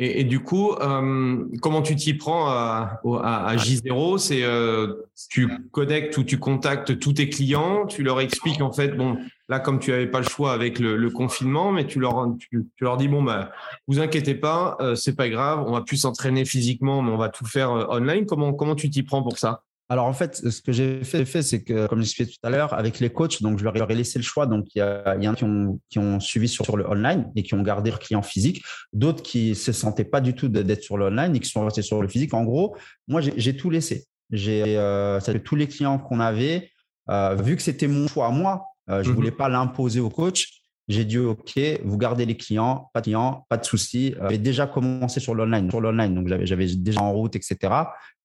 Et, 0.00 0.20
et, 0.20 0.24
du 0.24 0.40
coup, 0.40 0.72
euh, 0.74 1.44
comment 1.60 1.82
tu 1.82 1.96
t'y 1.96 2.14
prends 2.14 2.46
à, 2.46 3.00
à, 3.04 3.46
à 3.48 3.56
J0 3.56 4.18
C'est 4.18 4.44
euh, 4.44 4.94
tu 5.28 5.48
connectes 5.72 6.16
ou 6.16 6.22
tu 6.22 6.38
contactes 6.38 7.00
tous 7.00 7.14
tes 7.14 7.28
clients, 7.28 7.86
tu 7.86 8.04
leur 8.04 8.20
expliques 8.20 8.60
en 8.60 8.72
fait, 8.72 8.96
bon, 8.96 9.18
là 9.48 9.58
comme 9.58 9.80
tu 9.80 9.92
avais 9.92 10.06
pas 10.06 10.20
le 10.20 10.26
choix 10.26 10.52
avec 10.52 10.78
le, 10.78 10.96
le 10.96 11.10
confinement, 11.10 11.72
mais 11.72 11.86
tu 11.86 11.98
leur 11.98 12.28
tu, 12.38 12.66
tu, 12.76 12.84
leur 12.84 12.96
dis 12.96 13.08
bon 13.08 13.22
bah 13.22 13.50
vous 13.88 13.98
inquiétez 13.98 14.34
pas, 14.34 14.76
euh, 14.80 14.94
c'est 14.94 15.16
pas 15.16 15.28
grave, 15.28 15.64
on 15.66 15.72
va 15.72 15.80
plus 15.80 15.96
s'entraîner 15.96 16.44
physiquement, 16.44 17.02
mais 17.02 17.10
on 17.10 17.16
va 17.16 17.28
tout 17.28 17.46
faire 17.46 17.72
euh, 17.72 17.86
online. 17.88 18.26
Comment 18.26 18.52
comment 18.52 18.76
tu 18.76 18.90
t'y 18.90 19.02
prends 19.02 19.22
pour 19.22 19.38
ça? 19.38 19.64
Alors 19.90 20.04
en 20.04 20.12
fait, 20.12 20.36
ce 20.36 20.60
que 20.60 20.70
j'ai 20.70 21.02
fait, 21.02 21.24
fait 21.24 21.42
c'est 21.42 21.62
que, 21.62 21.86
comme 21.86 22.00
j'expliquais 22.02 22.30
tout 22.30 22.46
à 22.46 22.50
l'heure, 22.50 22.74
avec 22.74 23.00
les 23.00 23.10
coachs, 23.10 23.40
donc 23.40 23.58
je 23.58 23.64
leur 23.64 23.90
ai 23.90 23.94
laissé 23.94 24.18
le 24.18 24.22
choix. 24.22 24.46
Donc 24.46 24.66
il 24.74 24.78
y, 24.78 24.82
a, 24.82 25.16
il 25.16 25.24
y 25.24 25.28
en 25.28 25.32
a 25.32 25.36
qui 25.36 25.44
ont, 25.44 25.80
qui 25.88 25.98
ont 25.98 26.20
suivi 26.20 26.46
sur, 26.46 26.66
sur, 26.66 26.76
le 26.76 26.86
online 26.86 27.30
et 27.36 27.42
qui 27.42 27.54
ont 27.54 27.62
gardé 27.62 27.88
leur 27.88 27.98
client 27.98 28.20
physique, 28.20 28.62
d'autres 28.92 29.22
qui 29.22 29.54
se 29.54 29.72
sentaient 29.72 30.04
pas 30.04 30.20
du 30.20 30.34
tout 30.34 30.48
d'être 30.48 30.82
sur 30.82 30.98
le 30.98 31.06
online 31.06 31.34
et 31.34 31.40
qui 31.40 31.48
sont 31.48 31.64
restés 31.64 31.80
sur 31.80 32.02
le 32.02 32.08
physique. 32.08 32.34
En 32.34 32.44
gros, 32.44 32.76
moi 33.06 33.22
j'ai 33.22 33.56
tout 33.56 33.70
laissé. 33.70 34.04
J'ai 34.30 34.76
euh, 34.76 35.20
tous 35.42 35.56
les 35.56 35.68
clients 35.68 35.98
qu'on 35.98 36.20
avait, 36.20 36.70
euh, 37.08 37.34
vu 37.34 37.56
que 37.56 37.62
c'était 37.62 37.88
mon 37.88 38.08
choix 38.08 38.26
à 38.26 38.30
moi, 38.30 38.66
euh, 38.90 39.02
je 39.02 39.10
mmh. 39.10 39.14
voulais 39.14 39.30
pas 39.30 39.48
l'imposer 39.48 40.00
au 40.00 40.10
coach. 40.10 40.64
J'ai 40.88 41.04
dit 41.04 41.18
OK, 41.18 41.58
vous 41.84 41.98
gardez 41.98 42.24
les 42.24 42.36
clients, 42.36 42.90
pas 42.94 43.00
de 43.00 43.04
clients, 43.04 43.46
pas 43.48 43.58
de 43.58 43.64
soucis. 43.64 44.14
Euh, 44.16 44.22
j'avais 44.22 44.38
déjà 44.38 44.66
commencé 44.66 45.20
sur 45.20 45.34
l'online, 45.34 45.68
sur 45.70 45.80
l'online, 45.80 46.14
donc 46.14 46.28
j'avais 46.44 46.66
déjà 46.66 47.02
en 47.02 47.12
route, 47.12 47.36
etc. 47.36 47.56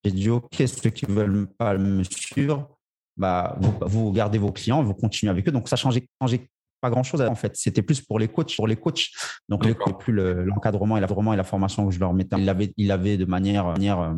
J'ai 0.04 0.12
dit, 0.12 0.30
OK, 0.30 0.56
ceux 0.65 0.89
qui 0.89 1.06
ne 1.08 1.13
veulent 1.13 1.47
pas 1.58 1.78
me 1.78 2.04
suivre, 2.04 2.69
bah, 3.15 3.58
vous, 3.60 3.73
vous, 3.82 4.12
gardez 4.12 4.38
vos 4.38 4.52
clients, 4.52 4.84
vous 4.84 4.93
continuez 4.93 5.30
avec 5.30 5.47
eux. 5.47 5.52
Donc, 5.52 5.69
ça 5.69 5.76
changeait, 5.76 6.08
changeait 6.21 6.49
pas 6.82 6.89
grand 6.89 7.04
chose 7.04 7.21
en 7.21 7.36
fait. 7.36 7.56
C'était 7.56 7.82
plus 7.82 8.02
pour 8.02 8.19
les 8.19 8.28
coachs, 8.28 8.56
pour 8.56 8.67
les 8.67 8.76
coachs. 8.76 9.08
Donc, 9.47 9.65
les, 9.65 9.76
plus 9.99 10.13
l'encadrement 10.13 10.97
et, 10.97 11.02
la, 11.02 11.08
et 11.08 11.38
la 11.38 11.43
formation 11.43 11.88
que 11.88 11.93
je 11.93 11.99
leur 11.99 12.13
mettais. 12.13 12.36
Il 12.38 12.49
avait, 12.49 12.73
il 12.76 12.91
avait 12.91 13.17
de 13.17 13.26
manière, 13.26 13.65
manière 13.65 13.99
euh, 14.02 14.13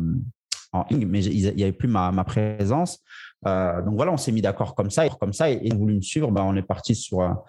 en 0.72 0.84
ligne, 0.90 1.06
mais 1.06 1.24
il 1.24 1.54
n'y 1.54 1.62
avait 1.62 1.72
plus 1.72 1.88
ma, 1.88 2.10
ma 2.10 2.24
présence. 2.24 2.98
Euh, 3.46 3.82
donc 3.82 3.96
voilà, 3.96 4.12
on 4.12 4.16
s'est 4.16 4.32
mis 4.32 4.42
d'accord 4.42 4.74
comme 4.74 4.90
ça 4.90 5.06
et 5.06 5.10
comme 5.20 5.32
ça 5.32 5.50
et, 5.50 5.60
et 5.62 5.74
voulu 5.74 5.94
me 5.94 6.00
suivre. 6.00 6.30
Ben, 6.30 6.42
on 6.42 6.56
est 6.56 6.62
parti 6.62 6.94
sur 6.94 7.20
un, 7.20 7.42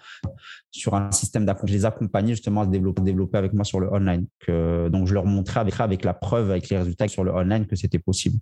sur 0.71 0.95
un 0.95 1.11
système 1.11 1.45
d'accompagnement. 1.45 1.73
Je 1.73 1.79
les 1.79 1.85
accompagnais 1.85 2.31
justement 2.33 2.61
à 2.61 2.65
se 2.65 2.69
développer, 2.69 3.01
développer 3.01 3.37
avec 3.37 3.53
moi 3.53 3.63
sur 3.63 3.79
le 3.79 3.91
online. 3.91 4.27
Que, 4.39 4.89
donc 4.89 5.07
je 5.07 5.13
leur 5.13 5.25
montrais 5.25 5.59
avec, 5.59 5.79
avec 5.79 6.03
la 6.03 6.13
preuve, 6.13 6.51
avec 6.51 6.69
les 6.69 6.77
résultats 6.77 7.07
sur 7.07 7.23
le 7.23 7.31
online 7.31 7.65
que 7.65 7.75
c'était 7.75 7.99
possible. 7.99 8.39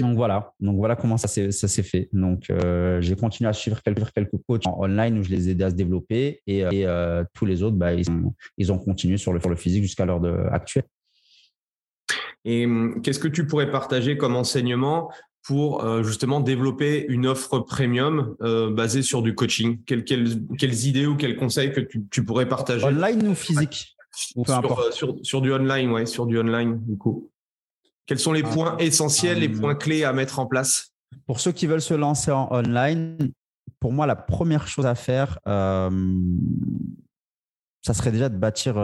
Donc 0.00 0.16
voilà, 0.16 0.52
donc 0.58 0.76
voilà 0.76 0.96
comment 0.96 1.16
ça 1.16 1.28
s'est 1.28 1.52
ça 1.52 1.68
s'est 1.68 1.82
fait. 1.82 2.08
Donc 2.12 2.50
euh, 2.50 3.00
j'ai 3.02 3.14
continué 3.14 3.48
à 3.48 3.52
suivre 3.52 3.80
quelques 3.82 4.10
quelques 4.12 4.38
coachs 4.48 4.66
en 4.66 4.82
online 4.82 5.18
où 5.18 5.22
je 5.22 5.28
les 5.30 5.48
aidais 5.50 5.64
à 5.64 5.70
se 5.70 5.76
développer 5.76 6.40
et, 6.46 6.60
et 6.60 6.86
euh, 6.86 7.22
tous 7.34 7.46
les 7.46 7.62
autres, 7.62 7.76
bah, 7.76 7.92
ils, 7.92 8.10
ont, 8.10 8.34
ils 8.58 8.72
ont 8.72 8.78
continué 8.78 9.16
sur 9.16 9.32
le, 9.32 9.38
sur 9.38 9.50
le 9.50 9.54
physique 9.54 9.82
jusqu'à 9.82 10.04
l'heure 10.04 10.22
actuelle. 10.52 10.86
Et 12.44 12.64
hum, 12.64 13.00
qu'est-ce 13.02 13.20
que 13.20 13.28
tu 13.28 13.46
pourrais 13.46 13.70
partager 13.70 14.16
comme 14.16 14.34
enseignement 14.34 15.10
pour 15.46 15.84
euh, 15.84 16.02
justement 16.02 16.40
développer 16.40 17.06
une 17.08 17.26
offre 17.26 17.60
premium 17.60 18.36
euh, 18.42 18.70
basée 18.70 19.02
sur 19.02 19.22
du 19.22 19.34
coaching 19.34 19.80
quelles, 19.84 20.04
quelles, 20.04 20.44
quelles, 20.58 20.86
idées 20.86 21.06
ou 21.06 21.16
quels 21.16 21.36
conseils 21.36 21.72
que 21.72 21.80
tu, 21.80 22.04
tu 22.10 22.24
pourrais 22.24 22.48
partager 22.48 22.84
Online 22.84 23.28
ou 23.28 23.34
physique 23.34 23.96
sur, 24.10 24.50
euh, 24.50 24.90
sur, 24.90 25.16
sur, 25.22 25.40
du 25.40 25.52
online, 25.52 25.90
ouais, 25.92 26.06
sur 26.06 26.26
du 26.26 26.38
online 26.38 26.80
du 26.84 26.96
coup. 26.96 27.30
Quels 28.06 28.18
sont 28.18 28.32
les 28.32 28.42
ah. 28.44 28.48
points 28.48 28.76
essentiels, 28.78 29.38
les 29.38 29.48
points 29.48 29.74
clés 29.74 30.04
à 30.04 30.12
mettre 30.12 30.38
en 30.38 30.46
place? 30.46 30.92
Pour 31.26 31.38
ceux 31.40 31.52
qui 31.52 31.66
veulent 31.66 31.82
se 31.82 31.94
lancer 31.94 32.30
en 32.30 32.48
online, 32.50 33.32
pour 33.78 33.92
moi, 33.92 34.06
la 34.06 34.16
première 34.16 34.66
chose 34.66 34.86
à 34.86 34.94
faire, 34.94 35.38
euh, 35.46 35.90
ça 37.82 37.94
serait 37.94 38.10
déjà 38.10 38.28
de 38.28 38.36
bâtir 38.36 38.76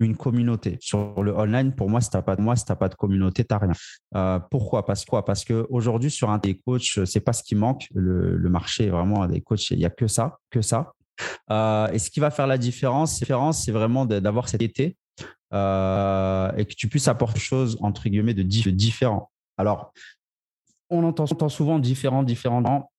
une 0.00 0.16
communauté. 0.16 0.76
Sur 0.80 1.22
le 1.22 1.36
online, 1.36 1.74
pour 1.74 1.88
moi, 1.88 2.00
si 2.00 2.10
tu 2.10 2.16
n'as 2.16 2.22
pas 2.22 2.36
de 2.36 2.42
moi, 2.42 2.56
si 2.56 2.64
pas 2.64 2.88
de 2.88 2.94
communauté, 2.94 3.44
tu 3.44 3.54
n'as 3.54 3.58
rien. 3.58 3.72
Euh, 4.16 4.38
pourquoi? 4.50 4.84
Parce 4.84 5.04
quoi? 5.04 5.24
Parce 5.24 5.44
qu'aujourd'hui, 5.44 6.10
sur 6.10 6.30
un 6.30 6.38
des 6.38 6.56
coachs, 6.56 7.04
c'est 7.04 7.20
pas 7.20 7.32
ce 7.32 7.42
qui 7.42 7.54
manque. 7.54 7.86
Le, 7.94 8.36
le 8.36 8.48
marché, 8.48 8.90
vraiment, 8.90 9.26
des 9.26 9.40
coachs, 9.40 9.70
il 9.70 9.78
n'y 9.78 9.84
a 9.84 9.90
que 9.90 10.06
ça, 10.06 10.38
que 10.50 10.62
ça. 10.62 10.92
Euh, 11.50 11.88
et 11.92 11.98
ce 11.98 12.10
qui 12.10 12.20
va 12.20 12.30
faire 12.30 12.46
la 12.46 12.58
différence, 12.58 13.18
c'est 13.18 13.72
vraiment 13.72 14.04
d'avoir 14.04 14.48
cet 14.48 14.62
été 14.62 14.96
euh, 15.52 16.52
et 16.56 16.64
que 16.64 16.74
tu 16.74 16.88
puisses 16.88 17.08
apporter 17.08 17.34
quelque 17.34 17.44
chose, 17.44 17.78
entre 17.80 18.08
guillemets, 18.08 18.34
de, 18.34 18.42
de 18.42 18.70
différent. 18.70 19.30
Alors, 19.56 19.92
on 20.90 21.04
entend, 21.04 21.24
on 21.24 21.32
entend 21.32 21.48
souvent 21.48 21.78
différent, 21.78 22.22
différent. 22.24 22.90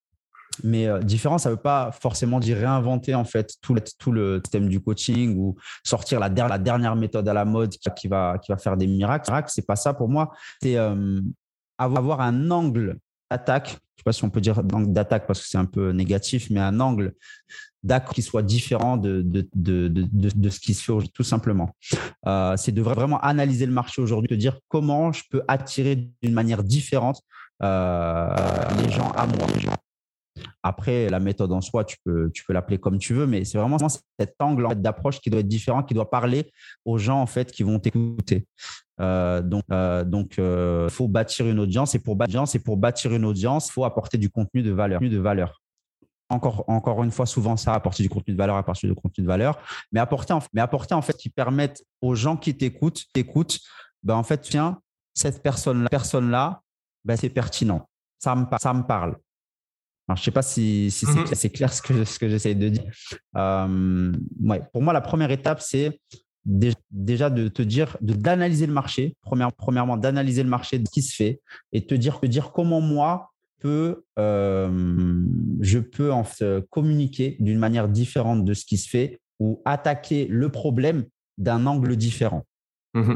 Mais 0.64 0.88
euh, 0.88 1.00
différent, 1.00 1.38
ça 1.38 1.50
ne 1.50 1.56
veut 1.56 1.62
pas 1.62 1.92
forcément 1.92 2.40
dire 2.40 2.58
réinventer 2.58 3.16
en 3.16 3.26
fait 3.26 3.56
tout 3.62 3.74
le, 3.74 3.82
tout 4.00 4.12
le 4.12 4.42
système 4.44 4.70
du 4.70 4.80
coaching 4.82 5.38
ou 5.38 5.56
sortir 5.84 6.20
la, 6.20 6.30
dernière 6.30 6.96
méthode 6.96 7.28
à 7.28 7.34
la 7.34 7.46
mode 7.46 7.76
qui, 7.96 8.08
va, 8.08 8.38
qui 8.40 8.52
va 8.52 8.58
faire 8.58 8.78
des 8.78 8.88
miracles. 8.88 9.32
C'est 9.48 9.66
pas 9.66 9.76
ça 9.76 9.94
pour 9.94 10.10
moi. 10.10 10.32
C'est 10.62 10.78
euh, 10.78 11.20
avoir 11.78 12.22
un 12.22 12.52
angle 12.52 12.98
d'attaque. 13.30 13.70
Je 13.70 13.74
ne 13.74 13.78
sais 13.98 14.04
pas 14.06 14.12
si 14.14 14.24
on 14.24 14.30
peut 14.30 14.42
dire 14.42 14.60
angle 14.74 14.94
d'attaque 14.94 15.28
parce 15.28 15.42
que 15.42 15.48
c'est 15.48 15.58
un 15.58 15.66
peu 15.66 15.92
négatif, 15.92 16.50
mais 16.50 16.60
un 16.60 16.80
angle 16.80 17.14
d'attaque 17.84 18.14
qui 18.14 18.22
soit 18.22 18.42
différent 18.42 18.98
de, 18.98 19.22
de, 19.22 19.48
de, 19.54 19.88
de, 19.90 20.50
ce 20.50 20.60
qui 20.60 20.74
se 20.74 20.84
fait 20.84 21.08
tout 21.14 21.24
simplement. 21.24 21.70
Euh, 22.26 22.58
c'est 22.58 22.72
de 22.72 22.82
vraiment 22.82 23.20
analyser 23.20 23.66
le 23.66 23.72
marché 23.72 24.02
aujourd'hui, 24.02 24.28
de 24.28 24.36
dire 24.36 24.60
comment 24.70 25.12
je 25.12 25.24
peux 25.30 25.44
attirer 25.48 26.10
d'une 26.24 26.34
manière 26.34 26.64
différente 26.64 27.22
les 27.62 28.92
gens 28.92 29.12
à 29.16 29.28
moi. 29.28 29.48
Après, 30.64 31.10
la 31.10 31.20
méthode 31.20 31.52
en 31.52 31.62
soi, 31.62 31.84
tu 31.84 31.98
peux, 32.04 32.32
tu 32.34 32.44
peux 32.44 32.54
l'appeler 32.54 32.78
comme 32.78 32.98
tu 32.98 33.14
veux, 33.14 33.28
mais 33.28 33.46
c'est 33.46 33.58
vraiment 33.58 33.78
cet 33.80 34.36
angle 34.40 34.76
d'approche 34.76 35.20
qui 35.20 35.30
doit 35.30 35.40
être 35.40 35.48
différent, 35.48 35.84
qui 35.84 35.94
doit 35.94 36.10
parler 36.10 36.52
aux 36.86 36.98
gens 36.98 37.22
en 37.22 37.26
fait 37.26 37.52
qui 37.52 37.64
vont 37.64 37.80
t'écouter. 37.80 38.48
Euh, 39.02 39.42
donc, 39.42 39.64
euh, 39.72 40.04
donc, 40.04 40.40
euh, 40.40 40.90
faut 40.90 41.08
bâtir 41.08 41.48
une 41.48 41.60
audience 41.60 41.96
et 41.96 42.00
pour 42.00 42.16
bâtir, 42.16 42.44
et 42.54 42.60
pour 42.60 42.78
bâtir 42.78 43.14
une 43.14 43.26
audience, 43.26 43.68
il 43.68 43.72
faut 43.72 43.86
apporter 43.86 44.18
du 44.18 44.30
contenu 44.30 44.64
de 44.64 44.72
valeur, 44.72 45.02
de 45.02 45.18
valeur. 45.18 45.62
Encore, 46.30 46.64
encore 46.68 47.04
une 47.04 47.12
fois, 47.12 47.26
souvent 47.26 47.56
ça, 47.56 47.74
apporter 47.74 48.02
du 48.02 48.10
contenu 48.10 48.34
de 48.34 48.38
valeur, 48.38 48.56
apporter 48.56 48.88
du 48.88 48.96
contenu 48.96 49.24
de 49.24 49.28
valeur, 49.28 49.60
mais 49.92 50.00
apporter, 50.00 50.34
en, 50.34 50.40
mais 50.54 50.62
apporter 50.62 50.96
en 50.96 51.02
fait 51.02 51.16
qui 51.16 51.30
permettent 51.30 51.84
aux 52.02 52.16
gens 52.16 52.36
qui 52.36 52.58
t'écoutent, 52.58 53.04
t'écoutent, 53.14 53.60
ben 54.02 54.16
en 54.16 54.24
fait, 54.24 54.40
tiens, 54.40 54.80
cette 55.14 55.44
personne, 55.44 55.88
personne 55.92 56.32
là, 56.32 56.62
ben 57.04 57.16
c'est 57.16 57.30
pertinent, 57.30 57.88
ça 58.18 58.36
me 58.36 58.82
parle. 58.88 59.18
Alors, 60.08 60.18
je 60.18 60.22
ne 60.22 60.26
sais 60.26 60.32
pas 60.32 60.42
si, 60.42 60.92
si 60.92 61.06
c'est 61.06 61.48
mmh 61.48 61.52
clair 61.52 61.74
ce 61.74 61.82
que, 61.82 62.04
ce 62.04 62.20
que 62.20 62.30
j'essaie 62.30 62.54
de 62.54 62.70
dire. 62.70 62.84
Euh, 63.38 64.14
ouais. 64.44 64.62
Pour 64.72 64.84
moi, 64.84 64.94
la 64.94 65.02
première 65.02 65.32
étape, 65.32 65.62
c'est 65.62 66.00
déjà 66.92 67.32
de 67.32 67.48
te 67.48 67.64
dire, 67.64 67.98
d'analyser 68.02 68.68
le 68.68 68.74
marché. 68.74 69.16
premièrement, 69.22 69.98
d'analyser 69.98 70.44
le 70.44 70.50
marché 70.50 70.78
de 70.78 70.86
ce 70.86 70.92
qui 70.92 71.02
se 71.02 71.16
fait 71.16 71.42
et 71.72 71.88
te 71.88 71.96
dire, 71.96 72.20
te 72.20 72.28
dire 72.28 72.52
comment 72.52 72.82
moi 72.82 73.32
peux, 73.60 74.04
euh, 74.20 75.24
je 75.62 75.80
peux 75.80 76.12
en 76.12 76.24
fait 76.24 76.62
communiquer 76.70 77.36
d'une 77.40 77.58
manière 77.58 77.88
différente 77.88 78.46
de 78.46 78.54
ce 78.54 78.64
qui 78.64 78.78
se 78.78 78.88
fait 78.88 79.20
ou 79.40 79.62
attaquer 79.66 80.28
le 80.30 80.50
problème 80.50 81.06
d'un 81.40 81.66
angle 81.66 81.96
différent. 81.96 82.46
Mmh. 82.94 83.16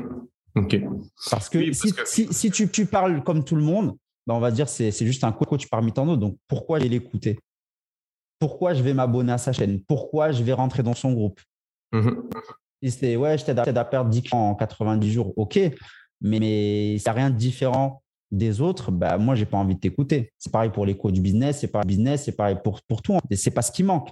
Parce 1.29 1.49
que, 1.49 1.71
si, 1.71 1.93
Si, 2.05 2.27
si, 2.31 2.51
tu, 2.51 2.69
tu 2.69 2.85
parles 2.85 3.23
comme 3.23 3.43
tout 3.43 3.55
le 3.55 3.61
monde, 3.61 3.95
bah, 4.29 4.35
on 4.35 4.39
va 4.39 4.51
dire 4.51 4.69
c'est 4.69 4.91
c'est 4.91 5.07
juste 5.07 5.23
un 5.23 5.31
coach 5.31 5.67
parmi 5.69 5.91
tant 5.91 6.05
d'autres. 6.05 6.21
Donc, 6.21 6.37
pourquoi 6.47 6.77
je 6.77 6.83
vais 6.83 6.89
l'écouter? 6.89 7.39
Pourquoi 8.37 8.75
je 8.75 8.83
vais 8.83 8.93
m'abonner 8.93 9.31
à 9.31 9.39
sa 9.39 9.51
chaîne? 9.51 9.81
Pourquoi 9.81 10.31
je 10.31 10.43
vais 10.43 10.53
rentrer 10.53 10.83
dans 10.83 10.93
son 10.93 11.13
groupe? 11.13 11.41
Mmh 11.91 12.11
Si 12.83 12.91
c'est 12.91 13.15
ouais, 13.15 13.39
je 13.39 13.45
t'aide 13.45 13.57
à, 13.57 13.85
perdre 13.85 14.11
10 14.11 14.31
ans 14.33 14.51
en 14.51 14.55
90 14.55 15.11
jours, 15.11 15.33
ok, 15.35 15.57
mais, 16.21 16.39
mais 16.39 16.99
ça 16.99 17.11
rien 17.11 17.31
de 17.31 17.37
différent 17.37 18.03
des 18.29 18.61
autres, 18.61 18.91
bah, 18.91 19.17
moi, 19.17 19.33
j'ai 19.33 19.47
pas 19.47 19.57
envie 19.57 19.73
de 19.73 19.79
t'écouter. 19.79 20.31
C'est 20.37 20.51
pareil 20.51 20.69
pour 20.69 20.85
les 20.85 20.95
coachs 20.95 21.17
business, 21.17 21.61
c'est 21.61 21.67
pareil 21.67 21.87
business, 21.87 22.25
c'est 22.25 22.35
pareil 22.35 22.57
pour, 22.63 22.83
pour 22.83 23.01
tout. 23.01 23.17
C'est 23.31 23.49
pas 23.49 23.63
ce 23.63 23.71
qui 23.71 23.81
manque. 23.81 24.11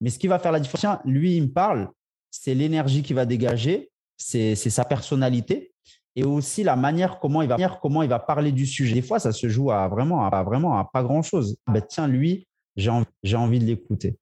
Mais 0.00 0.10
ce 0.10 0.18
qui 0.18 0.26
va 0.26 0.40
faire 0.40 0.50
la 0.50 0.58
différence, 0.58 0.98
lui, 1.04 1.36
il 1.36 1.42
me 1.44 1.52
parle, 1.52 1.88
c'est 2.32 2.54
l'énergie 2.54 3.04
qu'il 3.04 3.14
va 3.14 3.26
dégager, 3.26 3.92
c'est 4.16 4.56
sa 4.56 4.84
personnalité 4.84 5.72
et 6.16 6.24
aussi 6.24 6.62
la 6.62 6.76
manière 6.76 7.18
comment 7.20 7.42
il 7.42 7.48
va 7.48 7.56
comment 7.80 8.02
il 8.02 8.08
va 8.08 8.18
parler 8.18 8.52
du 8.52 8.66
sujet. 8.66 8.94
Des 8.94 9.02
fois, 9.02 9.18
ça 9.18 9.32
se 9.32 9.48
joue 9.48 9.70
à 9.70 9.88
vraiment 9.88 10.26
à, 10.26 10.42
vraiment 10.42 10.78
à 10.78 10.84
pas 10.84 11.02
grand 11.02 11.22
chose. 11.22 11.56
Ben, 11.66 11.82
tiens, 11.86 12.08
lui, 12.08 12.46
j'ai 12.76 12.90
envie, 12.90 13.06
j'ai 13.22 13.36
envie 13.36 13.58
de 13.58 13.64
l'écouter. 13.64 14.16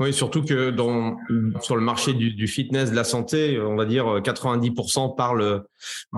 Oui, 0.00 0.12
surtout 0.12 0.42
que 0.42 0.70
dans, 0.70 1.16
sur 1.60 1.76
le 1.76 1.82
marché 1.82 2.14
du, 2.14 2.48
fitness, 2.48 2.90
de 2.90 2.96
la 2.96 3.04
santé, 3.04 3.60
on 3.60 3.76
va 3.76 3.84
dire 3.84 4.06
90% 4.06 5.14
parlent 5.14 5.62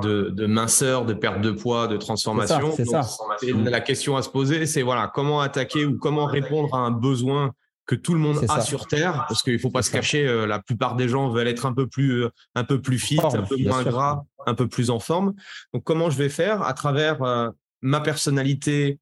de, 0.03 0.30
de, 0.30 0.46
minceur, 0.46 1.05
de 1.05 1.12
perte 1.12 1.42
de 1.42 1.50
poids, 1.50 1.86
de 1.86 1.98
transformation. 1.98 2.72
C'est 2.74 2.86
ça. 2.86 3.03
La 3.42 3.80
question 3.82 4.16
à 4.16 4.22
se 4.22 4.30
poser, 4.30 4.64
c'est 4.64 4.80
voilà, 4.80 5.12
comment 5.14 5.42
attaquer 5.42 5.84
ou 5.84 5.98
comment 5.98 6.24
répondre 6.24 6.74
à 6.74 6.78
un 6.78 6.90
besoin 6.90 7.53
que 7.87 7.95
tout 7.95 8.14
le 8.14 8.20
monde 8.20 8.45
a 8.49 8.61
sur 8.61 8.87
Terre, 8.87 9.26
parce 9.28 9.43
qu'il 9.43 9.59
faut 9.59 9.70
pas 9.70 9.82
se 9.82 9.91
cacher, 9.91 10.26
euh, 10.26 10.47
la 10.47 10.61
plupart 10.61 10.97
des 10.97 11.09
gens 11.09 11.30
veulent 11.30 11.49
être 11.49 11.66
un 11.66 11.72
peu 11.72 11.87
plus, 11.87 12.24
euh, 12.24 12.30
un 12.55 12.64
peu 12.64 12.80
plus 12.80 12.99
fit, 12.99 13.18
un 13.22 13.43
peu 13.43 13.57
moins 13.59 13.84
gras, 13.84 14.24
un 14.47 14.55
peu 14.55 14.68
plus 14.68 14.91
en 14.91 14.99
forme. 14.99 15.34
Donc, 15.72 15.84
comment 15.84 16.11
je 16.11 16.18
vais 16.18 16.28
faire 16.28 16.62
à 16.62 16.74
travers 16.74 17.22
euh, 17.22 17.51
ma 17.82 18.01
personnalité, 18.01 18.99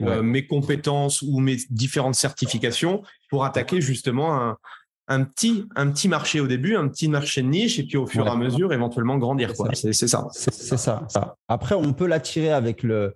mes 0.00 0.44
compétences 0.44 1.22
ou 1.22 1.38
mes 1.38 1.56
différentes 1.70 2.16
certifications 2.16 3.02
pour 3.30 3.44
attaquer 3.44 3.80
justement 3.80 4.34
un, 4.34 4.56
un 5.08 5.24
petit, 5.24 5.66
un 5.74 5.90
petit 5.90 6.08
marché 6.08 6.40
au 6.40 6.46
début, 6.46 6.76
un 6.76 6.88
petit 6.88 7.08
marché 7.08 7.42
de 7.42 7.48
niche, 7.48 7.78
et 7.78 7.84
puis 7.84 7.96
au 7.96 8.06
fur 8.06 8.26
et 8.26 8.30
à 8.30 8.36
mesure, 8.36 8.72
éventuellement 8.72 9.16
grandir. 9.16 9.52
C'est 9.72 9.92
ça. 9.92 10.28
C'est 10.32 10.52
ça, 10.52 10.76
ça, 11.08 11.36
Après, 11.48 11.74
on 11.74 11.92
peut 11.92 12.06
l'attirer 12.06 12.52
avec 12.52 12.82
le, 12.82 13.14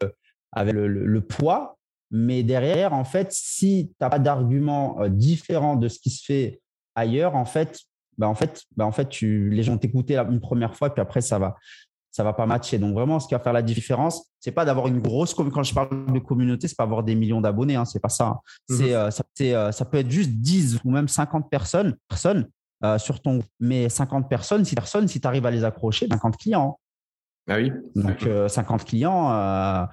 avec 0.53 0.75
le, 0.75 1.21
poids, 1.21 1.79
mais 2.13 2.43
derrière, 2.45 2.93
en 2.93 3.05
fait, 3.05 3.33
si 3.33 3.89
tu 3.89 3.95
n'as 4.01 4.11
pas 4.11 4.19
d'argument 4.19 5.01
euh, 5.01 5.09
différent 5.09 5.75
de 5.75 5.89
ce 5.89 5.99
qui 5.99 6.11
se 6.11 6.25
fait 6.25 6.61
ailleurs, 6.95 7.35
en 7.35 7.45
fait, 7.45 7.81
bah 8.19 8.29
en 8.29 8.35
fait, 8.35 8.63
bah 8.77 8.87
en 8.87 8.93
fait 8.93 9.09
tu, 9.09 9.51
les 9.51 9.63
gens 9.63 9.79
t'écoutaient 9.79 10.19
une 10.19 10.41
première 10.41 10.77
fois, 10.77 10.93
puis 10.93 11.01
après, 11.01 11.23
ça 11.23 11.39
va, 11.39 11.57
ça 12.13 12.23
va 12.23 12.35
pas 12.35 12.47
matcher. 12.47 12.79
Donc 12.79 12.95
vraiment, 12.95 13.19
ce 13.19 13.27
qui 13.27 13.35
va 13.35 13.41
faire 13.41 13.55
la 13.55 13.63
différence, 13.63 14.31
c'est 14.39 14.53
pas 14.53 14.65
d'avoir 14.65 14.87
une 14.87 15.01
grosse 15.01 15.35
quand 15.35 15.63
je 15.63 15.75
parle 15.75 16.13
de 16.13 16.19
communauté, 16.19 16.69
c'est 16.69 16.77
pas 16.77 16.85
avoir 16.85 17.03
des 17.03 17.15
millions 17.15 17.41
d'abonnés, 17.41 17.75
hein, 17.75 17.87
c'est 17.87 18.01
pas 18.01 18.11
ça. 18.11 18.41
Mhm. 18.69 18.77
C'est 18.77 18.95
euh, 18.95 19.11
ça, 19.11 19.25
euh, 19.41 19.73
ça, 19.73 19.85
peut 19.87 19.99
être 19.99 20.11
juste 20.11 20.31
10 20.31 20.81
ou 20.85 20.91
même 20.91 21.09
50 21.09 21.51
personnes, 21.51 21.97
personnes 22.09 22.49
euh, 22.85 22.99
sur 22.99 23.21
ton 23.21 23.41
mais 23.59 23.89
50 23.89 24.29
personnes, 24.29 24.65
si 24.65 24.75
personnes, 24.75 25.09
si 25.09 25.21
tu 25.21 25.27
arrives 25.27 25.47
à 25.47 25.51
les 25.51 25.65
accrocher, 25.65 26.07
50 26.09 26.37
clients. 26.37 26.79
Ah 27.49 27.57
oui. 27.57 27.73
Donc 27.97 28.27
50 28.49 28.85
clients, 28.85 29.89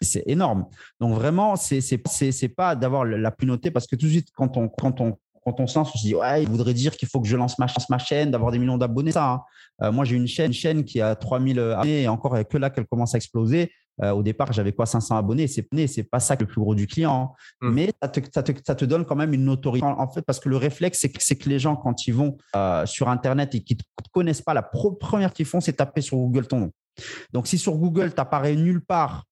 c'est 0.00 0.24
énorme. 0.26 0.66
Donc 1.00 1.14
vraiment, 1.14 1.56
c'est 1.56 1.80
c'est 1.80 2.48
pas 2.48 2.76
d'avoir 2.76 3.04
la 3.04 3.30
communauté 3.30 3.70
parce 3.70 3.86
que 3.86 3.96
tout 3.96 4.06
de 4.06 4.10
suite 4.10 4.28
quand 4.34 4.56
on 4.56 4.68
quand 4.68 5.00
on 5.00 5.18
quand 5.44 5.58
on 5.60 5.66
se 5.66 5.78
lance, 5.78 5.90
on 5.94 5.98
se 5.98 6.06
dit 6.06 6.14
ouais, 6.14 6.42
il 6.42 6.48
voudrait 6.48 6.74
dire 6.74 6.96
qu'il 6.96 7.08
faut 7.08 7.20
que 7.20 7.28
je 7.28 7.36
lance 7.36 7.58
ma, 7.58 7.66
ma 7.88 7.98
chaîne, 7.98 8.30
d'avoir 8.30 8.52
des 8.52 8.58
millions 8.58 8.78
d'abonnés. 8.78 9.12
Ça, 9.12 9.30
hein. 9.30 9.42
euh, 9.82 9.92
moi, 9.92 10.04
j'ai 10.04 10.16
une 10.16 10.26
chaîne, 10.26 10.48
une 10.48 10.52
chaîne 10.52 10.84
qui 10.84 11.00
a 11.00 11.14
3000 11.14 11.58
abonnés 11.58 12.02
et 12.02 12.08
encore 12.08 12.36
que 12.46 12.58
là 12.58 12.70
qu'elle 12.70 12.86
commence 12.86 13.14
à 13.14 13.16
exploser. 13.16 13.72
Euh, 14.02 14.12
au 14.12 14.22
départ, 14.22 14.52
j'avais 14.52 14.72
quoi 14.72 14.86
500 14.86 15.16
abonnés? 15.16 15.46
C'est 15.46 15.66
c'est 15.86 16.02
pas 16.04 16.20
ça 16.20 16.36
le 16.38 16.46
plus 16.46 16.60
gros 16.60 16.74
du 16.74 16.86
client, 16.86 17.34
hein. 17.62 17.66
mmh. 17.66 17.70
mais 17.72 17.92
ça 18.02 18.08
te, 18.08 18.20
ça, 18.32 18.42
te, 18.42 18.52
ça 18.64 18.74
te, 18.74 18.84
donne 18.84 19.04
quand 19.04 19.16
même 19.16 19.34
une 19.34 19.44
notoriété. 19.44 19.86
En 19.86 20.08
fait, 20.10 20.22
parce 20.22 20.40
que 20.40 20.48
le 20.48 20.56
réflexe, 20.56 21.00
c'est 21.00 21.10
que, 21.10 21.34
que 21.34 21.48
les 21.48 21.58
gens 21.58 21.76
quand 21.76 22.06
ils 22.06 22.14
vont 22.14 22.36
euh, 22.56 22.86
sur 22.86 23.08
Internet 23.08 23.54
et 23.54 23.62
qu'ils 23.62 23.76
ne 23.76 24.08
connaissent 24.12 24.42
pas, 24.42 24.54
la 24.54 24.62
première 24.62 25.32
qu'ils 25.32 25.46
font, 25.46 25.60
c'est 25.60 25.74
taper 25.74 26.00
sur 26.00 26.16
Google 26.16 26.46
ton 26.46 26.60
nom. 26.60 26.72
Donc, 27.32 27.46
si 27.46 27.58
sur 27.58 27.76
Google, 27.76 28.10
tu 28.10 28.16
n'apparais 28.16 28.56
nulle 28.56 28.84
part, 28.84 29.24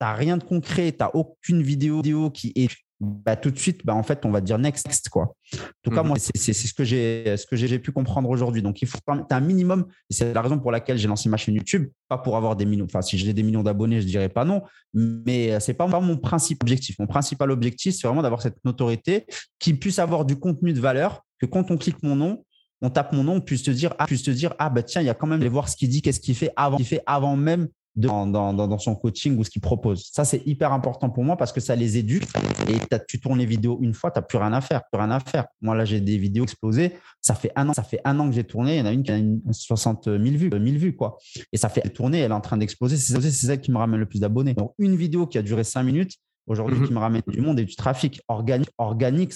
tu 0.00 0.06
n'as 0.06 0.14
rien 0.14 0.36
de 0.36 0.44
concret, 0.44 0.92
tu 0.92 0.98
n'as 1.00 1.10
aucune 1.14 1.62
vidéo, 1.62 1.96
vidéo 1.96 2.30
qui 2.30 2.52
est 2.56 2.68
bah, 3.00 3.34
tout 3.34 3.50
de 3.50 3.58
suite, 3.58 3.84
bah, 3.84 3.94
en 3.94 4.02
fait, 4.02 4.26
on 4.26 4.30
va 4.30 4.42
dire 4.42 4.58
next, 4.58 5.08
quoi. 5.08 5.34
En 5.54 5.56
tout 5.82 5.90
cas, 5.90 6.02
mmh 6.02 6.06
moi, 6.06 6.16
c'est 6.18 6.52
ce 6.52 6.74
que 6.74 6.84
j'ai, 6.84 7.34
ce 7.36 7.46
que 7.46 7.56
j'ai 7.56 7.78
pu 7.78 7.92
comprendre 7.92 8.28
aujourd'hui. 8.28 8.60
Donc, 8.60 8.82
il 8.82 8.88
faut 8.88 8.98
un 9.08 9.40
minimum. 9.40 9.86
C'est 10.10 10.34
la 10.34 10.42
raison 10.42 10.58
pour 10.58 10.70
laquelle 10.70 10.98
j'ai 10.98 11.08
lancé 11.08 11.30
ma 11.30 11.38
chaîne 11.38 11.54
YouTube, 11.54 11.88
pas 12.08 12.18
pour 12.18 12.36
avoir 12.36 12.56
des 12.56 12.66
millions. 12.66 12.84
Enfin, 12.84 13.00
si 13.00 13.16
j'ai 13.16 13.32
des 13.32 13.42
millions 13.42 13.62
d'abonnés, 13.62 14.02
je 14.02 14.06
dirais 14.06 14.28
pas 14.28 14.44
non, 14.44 14.62
mais 14.92 15.58
c'est 15.60 15.74
pas 15.74 15.86
mon 15.86 16.18
principal 16.18 16.66
objectif. 16.66 16.98
Mon 16.98 17.06
principal 17.06 17.50
objectif, 17.50 17.94
c'est 17.94 18.06
vraiment 18.06 18.22
d'avoir 18.22 18.42
cette 18.42 18.62
notoriété 18.64 19.24
qui 19.58 19.72
puisse 19.74 19.98
avoir 19.98 20.26
du 20.26 20.36
contenu 20.36 20.72
de 20.74 20.80
valeur. 20.80 21.24
Que 21.38 21.46
quand 21.46 21.70
on 21.70 21.78
clique 21.78 22.02
mon 22.02 22.16
nom, 22.16 22.44
on 22.82 22.90
tape 22.90 23.12
mon 23.14 23.24
nom, 23.24 23.34
on 23.36 23.40
puisse 23.40 23.62
te 23.62 23.70
dire, 23.70 23.94
ah, 23.98 24.06
puisse 24.06 24.22
te 24.22 24.30
dire, 24.30 24.54
ah, 24.58 24.68
bah 24.68 24.82
tiens, 24.82 25.00
il 25.00 25.06
y 25.06 25.10
a 25.10 25.14
quand 25.14 25.26
même 25.26 25.40
aller 25.40 25.48
voir 25.48 25.70
ce 25.70 25.76
qu'il 25.76 25.88
dit, 25.88 26.02
qu'est-ce 26.02 26.20
qu'il 26.20 26.34
fait 26.34 26.52
avant, 26.54 26.76
qu'il 26.76 26.86
fait 26.86 27.02
avant 27.06 27.36
même 27.36 27.68
dans, 27.96 28.26
dans, 28.26 28.78
son 28.78 28.94
coaching 28.94 29.36
ou 29.38 29.44
ce 29.44 29.50
qu'il 29.50 29.60
propose. 29.60 30.10
Ça, 30.12 30.24
c'est 30.24 30.46
hyper 30.46 30.72
important 30.72 31.10
pour 31.10 31.24
moi 31.24 31.36
parce 31.36 31.52
que 31.52 31.60
ça 31.60 31.74
les 31.74 31.98
éduque. 31.98 32.24
Et 32.68 32.78
tu 33.08 33.20
tournes 33.20 33.38
les 33.38 33.46
vidéos 33.46 33.78
une 33.82 33.94
fois, 33.94 34.10
tu 34.10 34.18
n'as 34.18 34.22
plus 34.22 34.38
rien 34.38 34.52
à 34.52 34.60
faire. 34.60 34.82
Plus 34.90 35.00
rien 35.00 35.10
à 35.10 35.20
faire. 35.20 35.46
Moi, 35.60 35.74
là, 35.74 35.84
j'ai 35.84 36.00
des 36.00 36.16
vidéos 36.18 36.44
explosées. 36.44 36.92
Ça 37.20 37.34
fait 37.34 37.52
un 37.56 37.68
an, 37.68 37.72
ça 37.72 37.82
fait 37.82 38.00
un 38.04 38.18
an 38.20 38.28
que 38.28 38.34
j'ai 38.34 38.44
tourné. 38.44 38.76
Il 38.76 38.78
y 38.78 38.82
en 38.82 38.86
a 38.86 38.92
une 38.92 39.02
qui 39.02 39.10
a 39.10 39.16
une 39.16 39.40
60 39.50 40.04
000 40.04 40.18
vues, 40.22 40.50
1000 40.50 40.78
vues, 40.78 40.96
quoi. 40.96 41.18
Et 41.52 41.56
ça 41.56 41.68
fait 41.68 41.82
tourner, 41.90 42.20
elle 42.20 42.30
est 42.30 42.34
en 42.34 42.40
train 42.40 42.56
d'exploser. 42.56 42.96
C'est 42.96 43.30
ça 43.30 43.56
qui 43.56 43.72
me 43.72 43.78
ramène 43.78 44.00
le 44.00 44.06
plus 44.06 44.20
d'abonnés. 44.20 44.54
Donc, 44.54 44.74
une 44.78 44.96
vidéo 44.96 45.26
qui 45.26 45.38
a 45.38 45.42
duré 45.42 45.64
cinq 45.64 45.82
minutes, 45.82 46.16
aujourd'hui, 46.46 46.78
mhm. 46.78 46.86
qui 46.86 46.92
me 46.92 46.98
ramène 46.98 47.22
du 47.26 47.40
monde 47.40 47.58
et 47.60 47.64
du 47.64 47.74
trafic 47.74 48.20
organique. 48.28 48.70
organique 48.78 49.32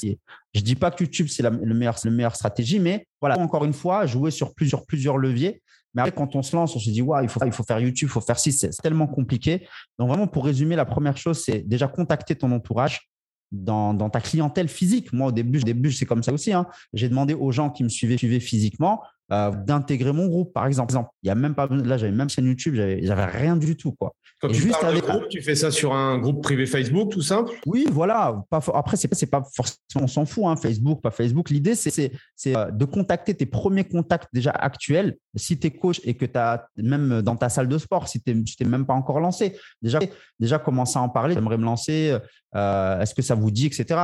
je 0.54 0.60
dis 0.60 0.76
pas 0.76 0.90
que 0.90 1.02
YouTube, 1.02 1.26
c'est 1.28 1.42
la 1.42 1.50
le 1.50 1.74
meilleur, 1.74 1.96
le 2.04 2.10
meilleure 2.10 2.36
stratégie, 2.36 2.78
mais 2.78 3.06
voilà, 3.20 3.38
encore 3.38 3.64
une 3.64 3.72
fois, 3.72 4.06
jouer 4.06 4.30
sur 4.30 4.54
plusieurs, 4.54 4.86
plusieurs 4.86 5.18
leviers 5.18 5.60
mais 5.94 6.02
après, 6.02 6.12
quand 6.12 6.34
on 6.36 6.42
se 6.42 6.54
lance, 6.56 6.74
on 6.74 6.78
se 6.78 6.90
dit, 6.90 7.02
il 7.22 7.28
faut, 7.28 7.40
il 7.44 7.52
faire 7.52 7.78
YouTube, 7.78 8.08
il 8.08 8.12
faut 8.12 8.20
faire 8.20 8.38
ci, 8.38 8.52
c'est 8.52 8.70
tellement 8.82 9.06
compliqué. 9.06 9.66
Donc, 9.98 10.08
vraiment, 10.08 10.26
pour 10.26 10.44
résumer, 10.44 10.76
la 10.76 10.84
première 10.84 11.16
chose, 11.16 11.42
c'est 11.42 11.60
déjà 11.60 11.86
contacter 11.86 12.34
ton 12.34 12.50
entourage 12.52 13.08
dans, 13.52 14.10
ta 14.10 14.20
clientèle 14.20 14.68
physique. 14.68 15.12
Moi, 15.12 15.28
au 15.28 15.32
début, 15.32 15.60
début 15.60 15.92
c'est 15.92 16.06
comme 16.06 16.22
ça 16.22 16.32
aussi. 16.32 16.52
Hein. 16.52 16.66
J'ai 16.92 17.08
demandé 17.08 17.34
aux 17.34 17.52
gens 17.52 17.70
qui 17.70 17.84
me 17.84 17.88
suivaient, 17.88 18.16
suivaient 18.16 18.40
physiquement 18.40 19.02
euh, 19.32 19.50
d'intégrer 19.50 20.12
mon 20.12 20.26
groupe, 20.26 20.52
par 20.52 20.66
exemple. 20.66 20.94
Il 21.22 21.28
y 21.28 21.30
a 21.30 21.34
même 21.34 21.54
pas, 21.54 21.66
là, 21.66 21.96
j'avais 21.96 22.12
même 22.12 22.28
chaîne 22.28 22.46
YouTube, 22.46 22.74
j'avais 22.74 23.24
rien 23.24 23.56
du 23.56 23.76
tout. 23.76 23.92
Quoi. 23.92 24.12
Quand 24.40 24.48
tu 24.48 24.54
juste 24.54 24.82
avec... 24.82 25.04
groupe, 25.04 25.28
tu 25.28 25.40
fais 25.40 25.54
ça 25.54 25.70
sur 25.70 25.94
un 25.94 26.18
groupe 26.18 26.42
privé 26.42 26.66
Facebook, 26.66 27.10
tout 27.10 27.22
simple? 27.22 27.52
Oui, 27.64 27.86
voilà. 27.90 28.42
Pas, 28.50 28.60
après, 28.74 28.98
c'est 28.98 29.08
pas, 29.08 29.40
pas 29.40 29.48
forcément, 29.54 30.04
on 30.04 30.06
s'en 30.06 30.26
fout, 30.26 30.44
hein, 30.46 30.56
Facebook, 30.56 31.00
pas 31.00 31.10
Facebook. 31.10 31.48
L'idée, 31.48 31.74
c'est 31.74 32.12
euh, 32.48 32.70
de 32.70 32.84
contacter 32.84 33.34
tes 33.34 33.46
premiers 33.46 33.84
contacts 33.84 34.28
déjà 34.32 34.50
actuels. 34.50 35.16
Si 35.34 35.58
tu 35.58 35.68
es 35.68 35.70
coach 35.70 36.00
et 36.04 36.14
que 36.14 36.26
tu 36.26 36.38
as 36.38 36.66
même 36.76 37.22
dans 37.22 37.36
ta 37.36 37.48
salle 37.48 37.68
de 37.68 37.78
sport, 37.78 38.08
si 38.08 38.20
tu 38.20 38.34
n'es 38.34 38.68
même 38.68 38.84
pas 38.84 38.94
encore 38.94 39.20
lancé, 39.20 39.56
déjà, 39.80 40.00
déjà 40.38 40.58
commencer 40.58 40.98
à 40.98 41.02
en 41.02 41.08
parler. 41.08 41.34
J'aimerais 41.34 41.58
me 41.58 41.64
lancer. 41.64 42.18
Euh, 42.56 43.00
est-ce 43.00 43.14
que 43.14 43.22
ça 43.22 43.34
vous 43.34 43.50
dit, 43.50 43.66
etc. 43.66 44.00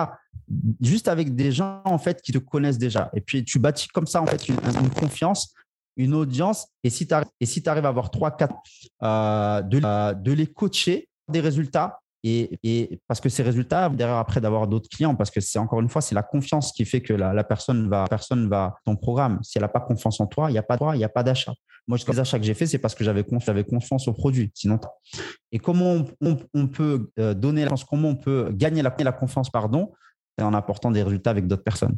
Juste 0.80 1.08
avec 1.08 1.34
des 1.34 1.52
gens 1.52 1.82
en 1.84 1.98
fait 1.98 2.20
qui 2.20 2.32
te 2.32 2.38
connaissent 2.38 2.78
déjà. 2.78 3.10
Et 3.14 3.20
puis 3.20 3.44
tu 3.44 3.58
bâtis 3.58 3.88
comme 3.88 4.06
ça 4.06 4.20
en 4.20 4.26
fait 4.26 4.48
une, 4.48 4.56
une 5.96 6.14
audience. 6.14 6.68
Et 6.84 6.90
si 6.90 7.06
tu 7.06 7.14
arrives, 7.14 7.84
à 7.84 7.88
avoir 7.88 8.10
trois, 8.10 8.30
quatre, 8.30 8.54
euh, 9.02 9.62
de, 9.62 9.80
euh, 9.84 10.14
de 10.14 10.32
les 10.32 10.46
coacher 10.46 11.08
des 11.28 11.40
résultats. 11.40 12.00
Et, 12.22 13.00
parce 13.08 13.18
que 13.18 13.30
ces 13.30 13.42
résultats, 13.42 13.88
derrière 13.88 14.18
après 14.18 14.42
d'avoir 14.42 14.66
d'autres 14.66 14.90
clients, 14.90 15.14
parce 15.14 15.30
que 15.30 15.40
c'est 15.40 15.58
encore 15.58 15.80
une 15.80 15.88
fois, 15.88 16.02
c'est 16.02 16.14
la 16.14 16.22
confiance 16.22 16.70
qui 16.70 16.84
fait 16.84 17.00
que 17.00 17.14
la, 17.14 17.44
personne 17.44 17.88
va, 17.88 18.04
personne 18.10 18.50
ton 18.84 18.96
programme. 18.96 19.38
Si 19.42 19.56
elle 19.56 19.62
n'a 19.62 19.68
pas 19.68 19.80
confiance 19.80 20.20
en 20.20 20.26
toi, 20.26 20.50
il 20.50 20.52
n'y 20.52 20.58
a 20.58 20.62
pas 20.62 20.76
de 20.76 20.84
il 20.94 20.98
n'y 20.98 21.04
a 21.04 21.08
pas 21.08 21.22
d'achat. 21.22 21.54
Moi, 21.88 21.96
les 22.06 22.20
achats 22.20 22.38
que 22.38 22.44
j'ai 22.44 22.52
fait, 22.52 22.66
c'est 22.66 22.78
parce 22.78 22.94
que 22.94 23.04
j'avais 23.04 23.24
confiance 23.64 24.06
au 24.06 24.12
produit. 24.12 24.50
Sinon, 24.54 24.78
et 25.50 25.58
comment 25.58 26.04
on, 26.20 26.66
peut 26.66 27.10
euh, 27.18 27.32
donner 27.32 27.62
la 27.62 27.70
confiance, 27.70 27.88
comment 27.88 28.08
on 28.10 28.16
peut 28.16 28.50
gagner 28.52 28.82
la, 28.82 28.94
la 28.98 29.12
confiance, 29.12 29.48
pardon, 29.48 29.90
en 30.40 30.52
apportant 30.52 30.90
des 30.90 31.02
résultats 31.02 31.30
avec 31.30 31.46
d'autres 31.46 31.64
personnes? 31.64 31.96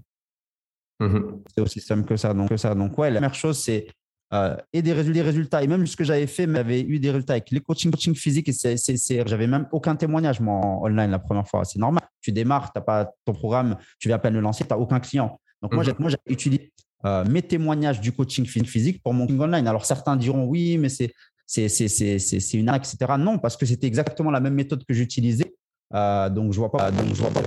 Mm-hmm. 1.00 1.42
C'est 1.54 1.60
aussi 1.60 1.80
simple 1.80 2.04
que 2.04 2.16
ça. 2.16 2.34
Donc, 2.34 2.48
que 2.48 2.56
ça. 2.56 2.74
Donc, 2.74 2.96
ouais, 2.98 3.10
la 3.10 3.20
première 3.20 3.34
chose, 3.34 3.58
c'est 3.58 3.86
euh, 4.32 4.56
et 4.72 4.80
des 4.80 4.92
résultats. 4.92 5.62
Et 5.62 5.66
même 5.66 5.86
ce 5.86 5.94
que 5.96 6.04
j'avais 6.04 6.26
fait, 6.26 6.48
j'avais 6.50 6.80
eu 6.80 6.98
des 6.98 7.10
résultats 7.10 7.34
avec 7.34 7.50
les 7.50 7.60
coaching, 7.60 7.90
coaching 7.90 8.14
physique. 8.14 8.48
Et 8.48 8.52
c'est, 8.52 9.26
j'avais 9.26 9.46
même 9.46 9.66
aucun 9.72 9.94
témoignage 9.94 10.40
moi 10.40 10.54
en 10.54 10.86
online 10.86 11.10
la 11.10 11.18
première 11.18 11.46
fois. 11.46 11.64
C'est 11.64 11.78
normal. 11.78 12.02
Tu 12.20 12.32
démarres, 12.32 12.72
tu 12.72 12.78
n'as 12.78 12.82
pas 12.82 13.12
ton 13.26 13.34
programme, 13.34 13.76
tu 13.98 14.08
viens 14.08 14.16
à 14.16 14.18
peine 14.18 14.34
le 14.34 14.40
lancer, 14.40 14.64
tu 14.64 14.70
n'as 14.70 14.78
aucun 14.78 15.00
client. 15.00 15.38
Donc 15.60 15.74
moi, 15.74 15.84
mm-hmm. 15.84 15.94
moi, 15.98 16.10
j'ai 16.10 16.16
utilisé 16.26 16.72
euh, 17.04 17.24
mes 17.26 17.42
témoignages 17.42 18.00
du 18.00 18.12
coaching 18.12 18.46
physique 18.46 19.02
pour 19.02 19.12
mon 19.12 19.26
coaching 19.26 19.40
online. 19.40 19.68
Alors 19.68 19.84
certains 19.84 20.16
diront 20.16 20.46
oui, 20.46 20.78
mais 20.78 20.88
c'est 20.88 21.12
c'est 21.46 21.68
c'est 21.68 22.52
une 22.54 22.68
arnaque, 22.70 22.86
etc. 22.90 23.12
Non, 23.18 23.38
parce 23.38 23.58
que 23.58 23.66
c'était 23.66 23.86
exactement 23.86 24.30
la 24.30 24.40
même 24.40 24.54
méthode 24.54 24.82
que 24.86 24.94
j'utilisais. 24.94 25.54
Euh, 25.94 26.30
donc 26.30 26.54
je 26.54 26.58
vois 26.58 26.70
pas. 26.72 26.90
Donc 26.90 27.08
je 27.08 27.20
vois 27.20 27.30
pas 27.30 27.42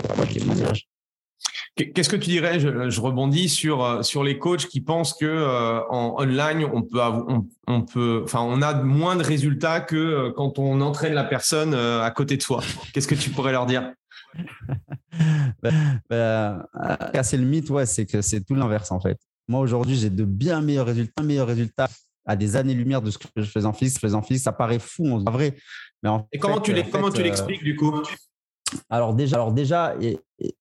Qu'est-ce 1.76 2.08
que 2.08 2.16
tu 2.16 2.30
dirais? 2.30 2.60
Je, 2.60 3.02
rebondis 3.02 3.50
sur 3.50 3.84
euh, 3.84 4.02
sur 4.02 4.24
les 4.24 4.40
coachs 4.40 4.68
qui 4.68 4.80
pensent 4.80 5.14
que 5.14 5.86
en 5.90 6.16
online 6.18 6.66
on 6.74 6.82
peut 6.84 7.02
on, 7.02 7.48
on, 7.68 7.82
peut 7.82 8.22
enfin 8.24 8.40
on 8.42 8.62
a 8.62 8.82
moins 8.82 9.18
de 9.18 9.24
résultats 9.24 9.82
que 9.82 10.30
quand 10.38 10.58
on 10.58 10.80
entraîne 10.80 11.14
la 11.14 11.26
personne 11.26 11.74
à 11.74 12.10
côté 12.12 12.38
de 12.38 12.42
soi. 12.42 12.62
Qu'est-ce 12.94 13.08
que 13.08 13.16
tu 13.16 13.30
pourrais 13.30 13.52
leur 13.52 13.66
dire? 13.66 13.92
Ben, 15.64 16.02
ben, 16.10 16.66
casser 17.14 17.38
le 17.38 17.46
mythe, 17.46 17.70
ouais, 17.70 17.86
c'est 17.86 18.06
que 18.06 18.22
c'est 18.22 18.42
tout 18.42 18.54
l'inverse 18.54 18.92
en 18.92 19.00
fait. 19.00 19.18
Moi, 19.48 19.60
aujourd'hui, 19.60 19.96
j'ai 19.96 20.10
de 20.10 20.26
bien 20.26 20.62
meilleurs 20.62 20.88
résultats, 20.88 21.24
meilleurs 21.24 21.48
résultats 21.48 21.90
à 22.26 22.36
des 22.36 22.56
années-lumière 22.56 23.02
de 23.02 23.12
ce 23.12 23.18
que 23.18 23.28
je 23.36 23.44
faisais 23.44 23.66
en 23.66 23.74
physique. 23.74 23.96
Je 23.96 24.00
faisais 24.00 24.16
en 24.16 24.22
physique, 24.22 24.44
ça 24.44 24.52
paraît 24.52 24.80
fou, 24.80 25.06
on 25.06 25.24
vrai. 25.24 25.56
Mais 26.02 26.10
et 26.32 26.40
comment 26.40 26.60
tu 26.60 26.72
euh, 26.72 27.24
l'expliques 27.24 27.64
du 27.64 27.76
coup? 27.76 28.02
Alors 28.90 29.14
déjà, 29.14 29.36
alors 29.38 29.54
déjà, 29.54 29.96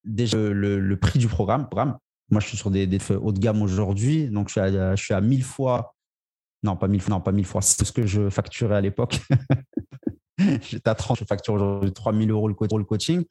déjà 0.05 0.39
le, 0.39 0.95
prix 0.97 1.19
du 1.19 1.29
programme, 1.29 1.67
programme. 1.67 1.99
Moi, 2.31 2.41
je 2.41 2.49
suis 2.49 2.57
sur 2.57 2.71
des, 2.71 2.87
des 2.87 2.99
hauts 3.13 3.33
de 3.33 3.39
gamme 3.39 3.63
aujourd'hui, 3.63 4.29
donc 4.29 4.49
je 4.49 4.53
suis, 4.53 4.61
à, 4.61 4.97
je 4.97 5.03
suis 5.03 5.15
à 5.15 5.21
1000 5.21 5.43
fois. 5.43 5.95
Non, 6.63 6.77
pas 6.77 6.89
1000 6.89 7.01
fois, 7.01 7.15
non, 7.15 7.21
pas 7.21 7.33
1000 7.33 7.45
fois. 7.45 7.61
C'est 7.61 7.85
ce 7.85 7.93
que 7.93 8.07
je 8.07 8.31
facturais 8.31 8.77
à 8.77 8.81
l'époque. 8.81 9.21
J'étais 10.39 10.89
à 10.89 10.95
30, 10.95 11.19
je 11.19 11.25
facture 11.25 11.55
aujourd'hui 11.55 11.93
3000 11.93 12.31
euros 12.31 12.49
le, 12.49 12.85
coaching. 12.85 13.25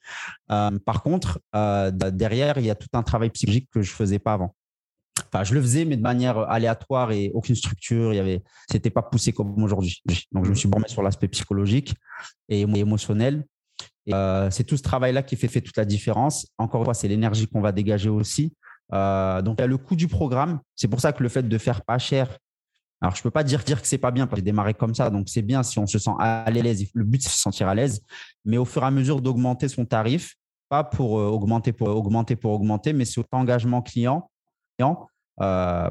Euh, 0.52 0.78
par 0.86 1.04
contre, 1.04 1.40
euh, 1.56 1.92
derrière, 1.92 2.58
il 2.58 2.66
y 2.66 2.70
a 2.70 2.76
tout 2.76 2.88
un 2.94 3.04
travail 3.04 3.30
psychologique 3.32 3.70
que 3.72 3.82
je 3.82 3.92
ne 3.92 3.96
faisais 3.96 4.20
pas 4.20 4.34
avant. 4.34 4.56
Enfin, 5.28 5.44
je 5.44 5.54
le 5.54 5.62
faisais, 5.62 5.86
mais 5.86 5.98
de 5.98 6.02
manière 6.02 6.38
aléatoire 6.50 7.12
et 7.12 7.32
aucune 7.34 7.56
structure. 7.56 8.14
Il 8.14 8.18
y 8.18 8.20
avait, 8.20 8.44
c'était 8.70 8.90
pas 8.90 9.02
poussé 9.02 9.34
comme 9.34 9.62
aujourd'hui. 9.62 10.02
Donc, 10.32 10.46
je 10.46 10.52
me 10.52 10.56
suis 10.56 10.70
borné 10.70 10.88
sur 10.88 11.04
l'aspect 11.04 11.28
psychologique 11.28 11.96
et 12.50 12.62
émotionnel. 12.62 13.46
Euh, 14.12 14.50
c'est 14.52 14.64
tout 14.64 14.78
ce 14.78 14.84
travail-là 14.84 15.24
qui 15.24 15.36
fait, 15.36 15.62
toute 15.62 15.78
la 15.78 15.86
différence. 15.86 16.48
Encore 16.58 16.82
une 16.82 16.86
fois, 16.86 16.94
c'est 16.94 17.08
l'énergie 17.08 17.48
qu'on 17.48 17.62
va 17.62 17.72
dégager 17.72 18.10
aussi. 18.10 18.54
Euh, 18.94 19.42
donc, 19.42 19.56
il 19.60 19.62
y 19.62 19.64
a 19.64 19.68
le 19.68 19.78
coût 19.78 19.96
du 19.96 20.08
programme. 20.08 20.60
C'est 20.76 20.88
pour 20.88 21.00
ça 21.00 21.14
que 21.14 21.24
le 21.24 21.30
fait 21.30 21.44
de 21.44 21.58
faire 21.58 21.84
pas 21.84 21.98
cher, 21.98 22.38
Alors, 23.02 23.16
je 23.16 23.20
ne 23.20 23.24
peux 23.24 23.32
pas 23.32 23.44
dire, 23.44 23.64
dire 23.64 23.82
que 23.82 23.88
c'est 23.88 23.98
pas 23.98 24.12
bien 24.12 24.28
parce 24.28 24.40
que 24.40 24.42
j'ai 24.42 24.52
démarré 24.52 24.74
comme 24.74 24.94
ça. 24.96 25.10
Donc, 25.10 25.30
c'est 25.30 25.42
bien 25.42 25.64
si 25.64 25.80
on 25.80 25.88
se 25.88 26.00
sent 26.00 26.12
à 26.20 26.50
l'aise. 26.52 26.86
Le 26.94 27.04
but, 27.04 27.22
c'est 27.22 27.30
de 27.30 27.34
se 27.34 27.40
sentir 27.40 27.68
à 27.68 27.76
l'aise. 27.76 28.02
Mais 28.46 28.58
au 28.58 28.66
fur 28.66 28.84
et 28.84 28.86
à 28.86 28.92
mesure 28.92 29.22
d'augmenter 29.22 29.68
son 29.68 29.86
tarif, 29.86 30.36
pas 30.70 30.84
pour 30.84 31.20
euh, 31.20 31.28
augmenter, 31.28 31.72
pour 31.72 31.90
augmenter, 31.90 32.36
pour 32.36 32.52
augmenter, 32.52 32.94
mais 32.94 33.06
c'est 33.06 33.20
au 33.22 33.26
engagement 33.32 33.82
client. 33.82 34.30
Euh, 35.42 35.90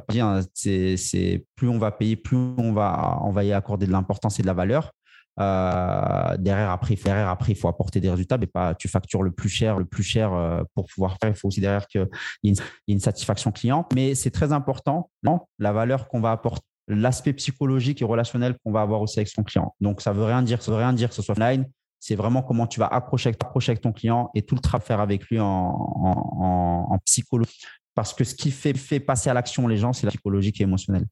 c'est 0.55 1.45
plus 1.57 1.69
on 1.69 1.79
va 1.79 1.91
payer, 1.91 2.17
plus 2.17 2.37
on 2.37 2.73
va, 2.73 3.19
on 3.23 3.31
va 3.31 3.45
y 3.45 3.53
accorder 3.53 3.87
de 3.87 3.93
l'importance 3.93 4.39
et 4.39 4.43
de 4.43 4.47
la 4.47 4.55
valeur. 4.55 4.93
Euh, 5.41 6.37
derrière, 6.39 6.71
après, 6.71 6.95
derrière, 6.95 7.29
après, 7.29 7.53
il 7.53 7.55
faut 7.57 7.69
apporter 7.69 8.01
des 8.01 8.11
résultats, 8.11 8.39
mais 8.39 8.47
pas 8.47 8.75
tu 8.75 8.89
factures 8.89 9.23
le 9.23 9.31
plus 9.31 9.49
cher, 9.49 9.79
le 9.79 9.85
plus 9.85 10.03
cher 10.03 10.33
euh, 10.33 10.63
pour 10.75 10.87
pouvoir 10.87 11.17
faire. 11.21 11.31
Il 11.31 11.37
faut 11.37 11.49
aussi 11.49 11.61
derrière 11.61 11.87
qu'il 11.87 12.07
y, 12.43 12.51
ait 12.51 12.55
une 12.89 13.01
satisfaction 13.01 13.51
client. 13.51 13.87
Mais 13.95 14.15
c'est 14.15 14.31
très 14.31 14.53
important, 14.53 15.11
non 15.23 15.41
la 15.59 15.73
valeur 15.73 16.09
qu'on 16.09 16.21
va 16.21 16.33
apporter, 16.33 16.67
l'aspect 16.89 17.33
psychologique 17.33 18.03
et 18.03 18.05
relationnel 18.05 18.57
qu'on 18.63 18.73
va 18.73 18.83
avoir 18.83 19.01
aussi 19.01 19.19
avec 19.19 19.29
son 19.29 19.43
client. 19.43 19.75
Donc, 19.81 20.01
ça 20.01 20.13
veut 20.13 20.25
rien 20.25 20.43
dire, 20.43 20.63
ça 20.63 20.71
veut 20.71 20.79
rien 20.79 20.93
dire 20.93 21.09
que 21.09 21.15
ce 21.15 21.23
soit 21.23 21.37
online. 21.37 21.67
C'est 22.01 22.17
vraiment 22.17 22.43
comment 22.43 22.67
tu 22.67 22.81
vas 22.81 22.89
approcher, 22.89 23.31
approcher 23.31 23.71
avec 23.71 23.81
ton 23.81 23.93
client 23.93 24.31
et 24.35 24.43
tout 24.43 24.57
le 24.57 24.61
travail 24.61 24.85
faire 24.85 25.01
avec 25.01 25.25
lui 25.29 25.39
en, 25.39 25.47
en, 25.47 26.87
en, 26.91 26.99
psychologie. 26.99 27.61
Parce 27.95 28.13
que 28.13 28.25
ce 28.25 28.35
qui 28.35 28.51
fait, 28.51 28.77
fait 28.77 28.99
passer 28.99 29.31
à 29.31 29.35
l'action 29.35 29.69
les 29.69 29.77
gens, 29.77 29.93
c'est 29.93 30.07
la 30.07 30.11
psychologique 30.11 30.61
et 30.61 30.65
émotionnelle. 30.65 31.07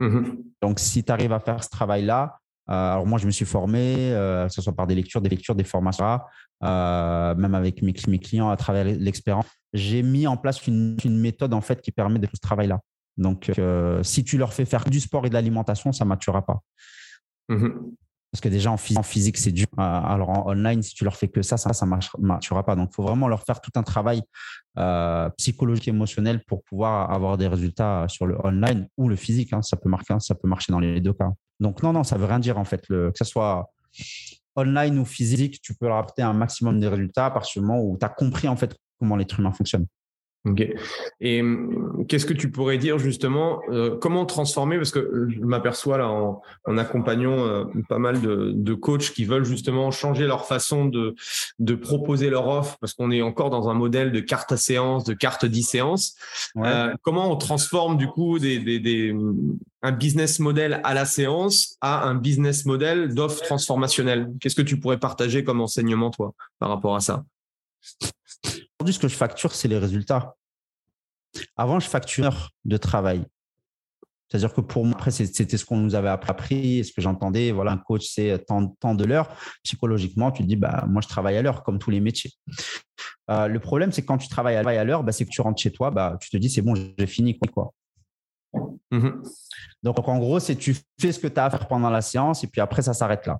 Mmh 0.00 0.32
Donc, 0.60 0.80
si 0.80 1.04
tu 1.04 1.12
arrives 1.12 1.32
à 1.32 1.38
faire 1.38 1.62
ce 1.62 1.70
travail-là, 1.70 2.40
alors 2.66 3.06
moi, 3.06 3.18
je 3.18 3.26
me 3.26 3.30
suis 3.30 3.44
formé, 3.44 4.12
euh, 4.12 4.46
que 4.46 4.52
ce 4.52 4.62
soit 4.62 4.74
par 4.74 4.86
des 4.86 4.94
lectures, 4.94 5.20
des 5.20 5.28
lectures, 5.28 5.54
des 5.54 5.64
formations, 5.64 6.20
euh, 6.62 7.34
même 7.34 7.54
avec 7.54 7.82
mes, 7.82 7.92
clients 7.92 8.50
à 8.50 8.56
travers 8.56 8.84
l'expérience. 8.84 9.46
J'ai 9.72 10.02
mis 10.02 10.26
en 10.26 10.36
place 10.36 10.66
une, 10.66 10.96
méthode 11.04 11.54
en 11.54 11.60
fait 11.60 11.80
qui 11.80 11.92
permet 11.92 12.18
de 12.18 12.26
faire 12.26 12.36
ce 12.36 12.40
travail-là. 12.40 12.80
Donc, 13.16 13.50
si 14.02 14.24
tu 14.24 14.38
leur 14.38 14.52
fais 14.52 14.64
faire 14.64 14.84
du 14.84 15.00
sport 15.00 15.26
et 15.26 15.28
de 15.28 15.34
l'alimentation, 15.34 15.92
ça 15.92 16.04
ne 16.04 16.08
maturera 16.08 16.44
pas. 16.44 16.60
Mmh 17.48 17.68
Parce 18.30 18.40
que 18.40 18.48
déjà 18.48 18.70
en, 18.70 18.76
physique, 18.76 19.36
c'est 19.36 19.50
dur. 19.50 19.66
alors 19.76 20.30
en 20.30 20.50
online, 20.52 20.82
si 20.82 20.94
tu 20.94 21.04
leur 21.04 21.16
fais 21.16 21.28
que 21.28 21.42
ça, 21.42 21.56
ça 21.56 21.86
ne 21.86 22.26
maturera 22.26 22.64
pas. 22.64 22.76
Donc, 22.76 22.90
il 22.92 22.94
faut 22.94 23.02
vraiment 23.02 23.28
leur 23.28 23.42
faire 23.42 23.60
tout 23.60 23.72
un 23.74 23.82
travail 23.82 24.22
psychologique 25.36 25.88
et 25.88 25.90
émotionnel 25.90 26.44
pour 26.46 26.62
pouvoir 26.62 27.10
avoir 27.10 27.36
des 27.36 27.48
résultats 27.48 28.06
sur 28.08 28.26
le 28.26 28.38
online 28.46 28.86
ou 28.96 29.08
le 29.08 29.16
physique. 29.16 29.52
Hein. 29.52 29.62
Ça, 29.62 29.76
peut 29.76 29.88
marquer, 29.88 30.14
ça 30.20 30.36
peut 30.36 30.48
marcher 30.48 30.72
dans 30.72 30.80
les 30.80 31.00
deux 31.00 31.12
cas. 31.12 31.32
Donc, 31.62 31.82
non, 31.82 31.92
non, 31.92 32.04
ça 32.04 32.16
ne 32.16 32.20
veut 32.20 32.26
rien 32.26 32.40
dire 32.40 32.58
en 32.58 32.64
fait. 32.64 32.86
que 32.86 33.12
ce 33.14 33.24
soit 33.24 33.70
online 34.56 34.98
ou 34.98 35.04
physique, 35.04 35.60
tu 35.62 35.74
peux 35.74 35.86
leur 35.86 35.96
apporter 35.96 36.22
un 36.22 36.32
maximum 36.32 36.80
de 36.80 36.86
résultats 36.86 37.26
à 37.26 37.30
partir 37.30 37.62
du 37.62 37.66
moment 37.66 37.82
où 37.82 37.96
tu 37.98 38.04
as 38.04 38.08
compris 38.08 38.48
en 38.48 38.56
fait 38.56 38.76
comment 38.98 39.16
l'être 39.16 39.38
humain 39.38 39.52
fonctionne. 39.52 39.86
Ok. 40.44 40.66
Et 41.20 41.40
hum, 41.40 42.04
qu'est-ce 42.08 42.26
que 42.26 42.32
tu 42.32 42.50
pourrais 42.50 42.76
dire 42.76 42.98
justement 42.98 43.60
euh, 43.70 43.96
Comment 43.96 44.26
transformer 44.26 44.76
Parce 44.76 44.90
que 44.90 45.28
je 45.28 45.40
m'aperçois 45.40 45.98
là 45.98 46.08
en, 46.08 46.42
accompagnant 46.78 47.46
euh, 47.46 47.64
pas 47.88 47.98
mal 47.98 48.20
de, 48.20 48.74
coachs 48.74 49.12
qui 49.12 49.24
veulent 49.24 49.44
justement 49.44 49.92
changer 49.92 50.26
leur 50.26 50.46
façon 50.46 50.86
de, 50.86 51.14
de 51.60 51.74
proposer 51.76 52.28
leur 52.28 52.48
offre, 52.48 52.76
parce 52.80 52.94
qu'on 52.94 53.12
est 53.12 53.22
encore 53.22 53.50
dans 53.50 53.68
un 53.68 53.74
modèle 53.74 54.10
de 54.10 54.18
carte 54.18 54.50
à 54.50 54.56
séance, 54.56 55.04
de 55.04 55.14
carte 55.14 55.44
10 55.44 55.62
séances. 55.62 56.16
Euh, 56.56 56.92
comment 57.02 57.30
on 57.30 57.36
transforme 57.36 57.96
du 57.96 58.08
coup 58.08 58.40
des, 58.40 58.58
des, 58.58 59.14
un 59.82 59.92
business 59.92 60.40
model 60.40 60.80
à 60.82 60.92
la 60.94 61.04
séance 61.04 61.76
à 61.80 62.08
un 62.08 62.16
business 62.16 62.64
model 62.64 63.14
d'offre 63.14 63.42
transformationnelle? 63.42 64.32
Qu'est-ce 64.40 64.56
que 64.56 64.62
tu 64.62 64.80
pourrais 64.80 64.98
partager 64.98 65.44
comme 65.44 65.60
enseignement 65.60 66.10
toi 66.10 66.34
par 66.58 66.68
rapport 66.68 66.96
à 66.96 67.00
ça? 67.00 67.22
Aujourd'hui, 68.82 68.94
ce 68.94 68.98
que 68.98 69.06
je 69.06 69.14
facture, 69.14 69.54
c'est 69.54 69.68
les 69.68 69.78
résultats. 69.78 70.34
Avant, 71.56 71.78
je 71.78 71.88
facture 71.88 72.50
de 72.64 72.76
travail. 72.76 73.24
C'est-à-dire 74.28 74.52
que 74.52 74.60
pour 74.60 74.84
moi, 74.84 74.96
après, 74.96 75.12
c'était 75.12 75.56
ce 75.56 75.64
qu'on 75.64 75.76
nous 75.76 75.94
avait 75.94 76.08
appris, 76.08 76.84
ce 76.84 76.92
que 76.92 77.00
j'entendais. 77.00 77.52
Voilà, 77.52 77.70
un 77.70 77.76
coach, 77.76 78.08
c'est 78.12 78.44
tant, 78.44 78.94
de 78.96 79.04
l'heure. 79.04 79.28
Psychologiquement, 79.62 80.32
tu 80.32 80.42
te 80.42 80.48
dis, 80.48 80.56
bah, 80.56 80.84
moi, 80.88 81.00
je 81.00 81.06
travaille 81.06 81.36
à 81.36 81.42
l'heure, 81.42 81.62
comme 81.62 81.78
tous 81.78 81.90
les 81.90 82.00
métiers. 82.00 82.32
Euh, 83.30 83.46
le 83.46 83.60
problème, 83.60 83.92
c'est 83.92 84.02
que 84.02 84.08
quand 84.08 84.18
tu 84.18 84.26
travailles 84.26 84.56
à 84.56 84.82
l'heure, 84.82 85.04
bah, 85.04 85.12
c'est 85.12 85.26
que 85.26 85.30
tu 85.30 85.42
rentres 85.42 85.62
chez 85.62 85.70
toi, 85.70 85.92
bah, 85.92 86.18
tu 86.20 86.28
te 86.30 86.36
dis, 86.36 86.50
c'est 86.50 86.62
bon, 86.62 86.74
j'ai 86.74 87.06
fini. 87.06 87.38
Quoi. 87.38 87.72
Mmh 88.90 89.10
Donc, 89.84 90.08
en 90.08 90.18
gros, 90.18 90.40
c'est 90.40 90.56
tu 90.56 90.74
fais 91.00 91.12
ce 91.12 91.20
que 91.20 91.28
tu 91.28 91.38
as 91.38 91.44
à 91.44 91.50
faire 91.50 91.68
pendant 91.68 91.88
la 91.88 92.02
séance 92.02 92.42
et 92.42 92.48
puis 92.48 92.60
après, 92.60 92.82
ça 92.82 92.94
s'arrête 92.94 93.28
là. 93.28 93.38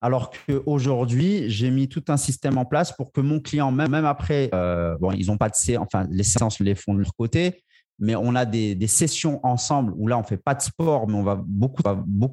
Alors 0.00 0.30
qu'aujourd'hui, 0.30 1.50
j'ai 1.50 1.70
mis 1.70 1.88
tout 1.88 2.04
un 2.08 2.16
système 2.16 2.56
en 2.56 2.64
place 2.64 2.92
pour 2.92 3.12
que 3.12 3.20
mon 3.20 3.38
client, 3.38 3.70
même, 3.70 3.94
après, 3.94 4.48
euh, 4.54 4.96
bon, 4.98 5.12
ils 5.12 5.26
n'ont 5.26 5.36
pas 5.36 5.50
de 5.50 5.54
séance, 5.54 5.86
enfin, 5.92 6.06
les 6.10 6.22
séances 6.22 6.58
les 6.60 6.74
font 6.74 6.94
de 6.94 7.00
leur 7.00 7.14
côté, 7.14 7.62
mais 7.98 8.16
on 8.16 8.34
a 8.34 8.46
des, 8.46 8.86
sessions 8.86 9.40
ensemble 9.42 9.92
où 9.96 10.08
là, 10.08 10.16
on 10.16 10.22
ne 10.22 10.26
fait 10.26 10.38
pas 10.38 10.54
de 10.54 10.62
sport, 10.62 11.06
mais 11.06 11.14
on 11.14 11.22
va 11.22 11.38
beaucoup, 11.46 11.82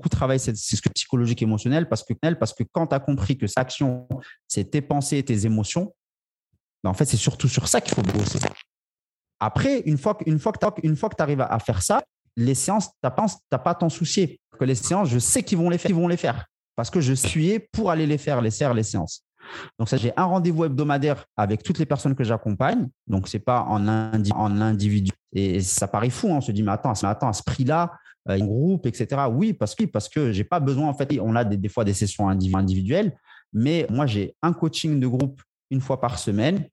travailler 0.07 0.39
c'est 0.39 0.55
ce 0.55 0.81
que 0.81 0.89
psychologique 0.89 1.41
émotionnel 1.41 1.89
parce 1.89 2.03
que, 2.03 2.13
parce 2.35 2.53
que 2.53 2.63
quand 2.71 2.87
tu 2.87 2.95
as 2.95 3.01
compris 3.01 3.37
que 3.37 3.47
cette 3.47 3.57
action, 3.57 4.07
c'est 4.47 4.71
tes 4.71 4.81
pensées 4.81 5.17
et 5.17 5.25
tes 5.25 5.45
émotions, 5.45 5.93
ben, 6.83 6.91
en 6.91 6.93
fait, 6.93 7.05
c'est 7.05 7.17
surtout 7.17 7.49
sur 7.49 7.67
ça 7.67 7.81
qu'il 7.81 7.93
faut 7.93 8.01
bosser. 8.01 8.39
Après, 9.41 9.81
une 9.81 9.97
fois, 9.97 10.15
que 10.15 10.23
tu 10.23 11.21
arrives 11.21 11.41
à, 11.41 11.59
faire 11.59 11.83
ça, 11.83 12.01
les 12.37 12.55
séances, 12.55 12.87
tu 12.87 12.93
n'as 13.03 13.11
pas, 13.11 13.25
pas 13.49 13.71
à 13.71 13.75
t'en 13.75 13.89
soucier. 13.89 14.39
Que 14.57 14.63
les 14.63 14.75
séances, 14.75 15.09
je 15.09 15.19
sais 15.19 15.43
qu'ils 15.43 15.57
vont 15.57 15.69
les 15.69 15.77
faire. 15.77 15.91
Ils 15.91 15.95
vont 15.95 16.07
les 16.07 16.17
faire 16.17 16.45
parce 16.77 16.91
que 16.91 17.01
je 17.01 17.13
suis 17.13 17.59
pour 17.71 17.89
aller 17.89 18.05
les 18.05 18.19
faire, 18.19 18.39
les 18.39 18.51
serres, 18.51 18.75
les 18.75 18.83
séances. 18.83 19.25
Donc, 19.79 19.89
ça, 19.89 19.97
j'ai 19.97 20.13
un 20.15 20.25
rendez-vous 20.25 20.65
hebdomadaire 20.65 21.25
avec 21.35 21.63
toutes 21.63 21.79
les 21.79 21.85
personnes 21.87 22.15
que 22.15 22.23
j'accompagne. 22.23 22.87
Donc, 23.07 23.27
ce 23.27 23.37
n'est 23.37 23.43
pas 23.43 23.61
en, 23.61 23.87
en, 23.87 24.61
individu. 24.61 25.11
Et 25.33 25.59
ça 25.61 25.87
paraît 25.87 26.11
fou. 26.11 26.27
Hein. 26.27 26.37
On 26.37 26.41
se 26.41 26.51
dit, 26.51 26.61
mais 26.61 26.71
attends, 26.71 26.91
attends 26.91 27.29
à 27.29 27.33
ce 27.33 27.41
prix-là, 27.43 27.93
euh, 28.29 28.37
groupe, 28.37 28.85
etc. 28.85 29.23
Oui, 29.31 29.53
parce 29.53 29.73
que, 29.73 29.85
parce 29.85 30.07
que 30.07 30.31
je 30.31 30.37
n'ai 30.37 30.43
pas 30.43 30.59
besoin, 30.59 30.87
en 30.87 30.93
fait, 30.93 31.17
on 31.19 31.35
a 31.35 31.43
des, 31.43 31.69
fois 31.69 31.83
des 31.83 31.93
sessions 31.93 32.29
individuelles, 32.29 33.17
mais 33.53 33.87
moi, 33.89 34.05
j'ai 34.05 34.35
un 34.43 34.53
coaching 34.53 34.99
de 34.99 35.07
groupe 35.07 35.41
une 35.71 35.81
fois 35.81 35.99
par 35.99 36.19
semaine. 36.19 36.67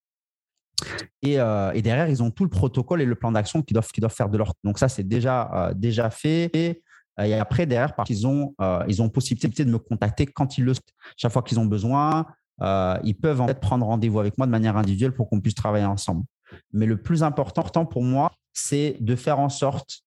Et, 1.23 1.41
euh, 1.41 1.73
derrière, 1.81 2.11
ils 2.11 2.23
ont 2.23 2.31
tout 2.31 2.45
le 2.45 2.51
protocole 2.51 3.01
et 3.01 3.07
le 3.07 3.15
plan 3.15 3.33
d'action 3.33 3.63
qu'ils 3.63 3.75
doivent, 3.75 3.89
doivent 3.97 4.15
faire 4.15 4.29
de 4.29 4.37
leur. 4.37 4.53
Donc, 4.65 4.79
ça, 4.79 4.89
c'est 4.91 5.09
déjà, 5.09 5.51
euh, 5.55 5.75
déjà 5.75 6.11
fait. 6.11 6.51
Et 6.53 6.83
et 7.23 7.35
après, 7.35 7.67
derrière, 7.67 7.95
parce 7.95 8.09
qu'ils 8.09 8.27
ont, 8.27 8.55
euh, 8.61 8.85
ils 8.89 9.01
ont 9.01 9.09
possibilité 9.09 9.65
de 9.65 9.71
me 9.71 9.79
contacter 9.79 10.27
quand 10.27 10.59
ils 10.59 10.65
le 10.65 10.73
chaque 11.17 11.33
fois 11.33 11.43
qu'ils 11.43 11.61
ont 11.61 11.67
besoin. 11.67 12.27
Euh, 12.63 12.99
ils 13.05 13.15
peuvent 13.15 13.41
en 13.41 13.47
fait 13.47 13.61
prendre 13.61 13.87
rendez-vous 13.87 14.21
avec 14.21 14.39
moi 14.39 14.47
de 14.47 14.53
manière 14.53 14.77
individuelle 14.77 15.13
pour 15.13 15.29
qu'on 15.29 15.41
puisse 15.41 15.55
travailler 15.55 15.85
ensemble. 15.85 16.25
Mais 16.73 16.87
le 16.87 17.01
plus 17.01 17.23
important 17.23 17.85
pour 17.85 18.03
moi, 18.03 18.33
c'est 18.53 18.97
de 19.01 19.17
faire 19.17 19.39
en 19.39 19.49
sorte 19.49 20.01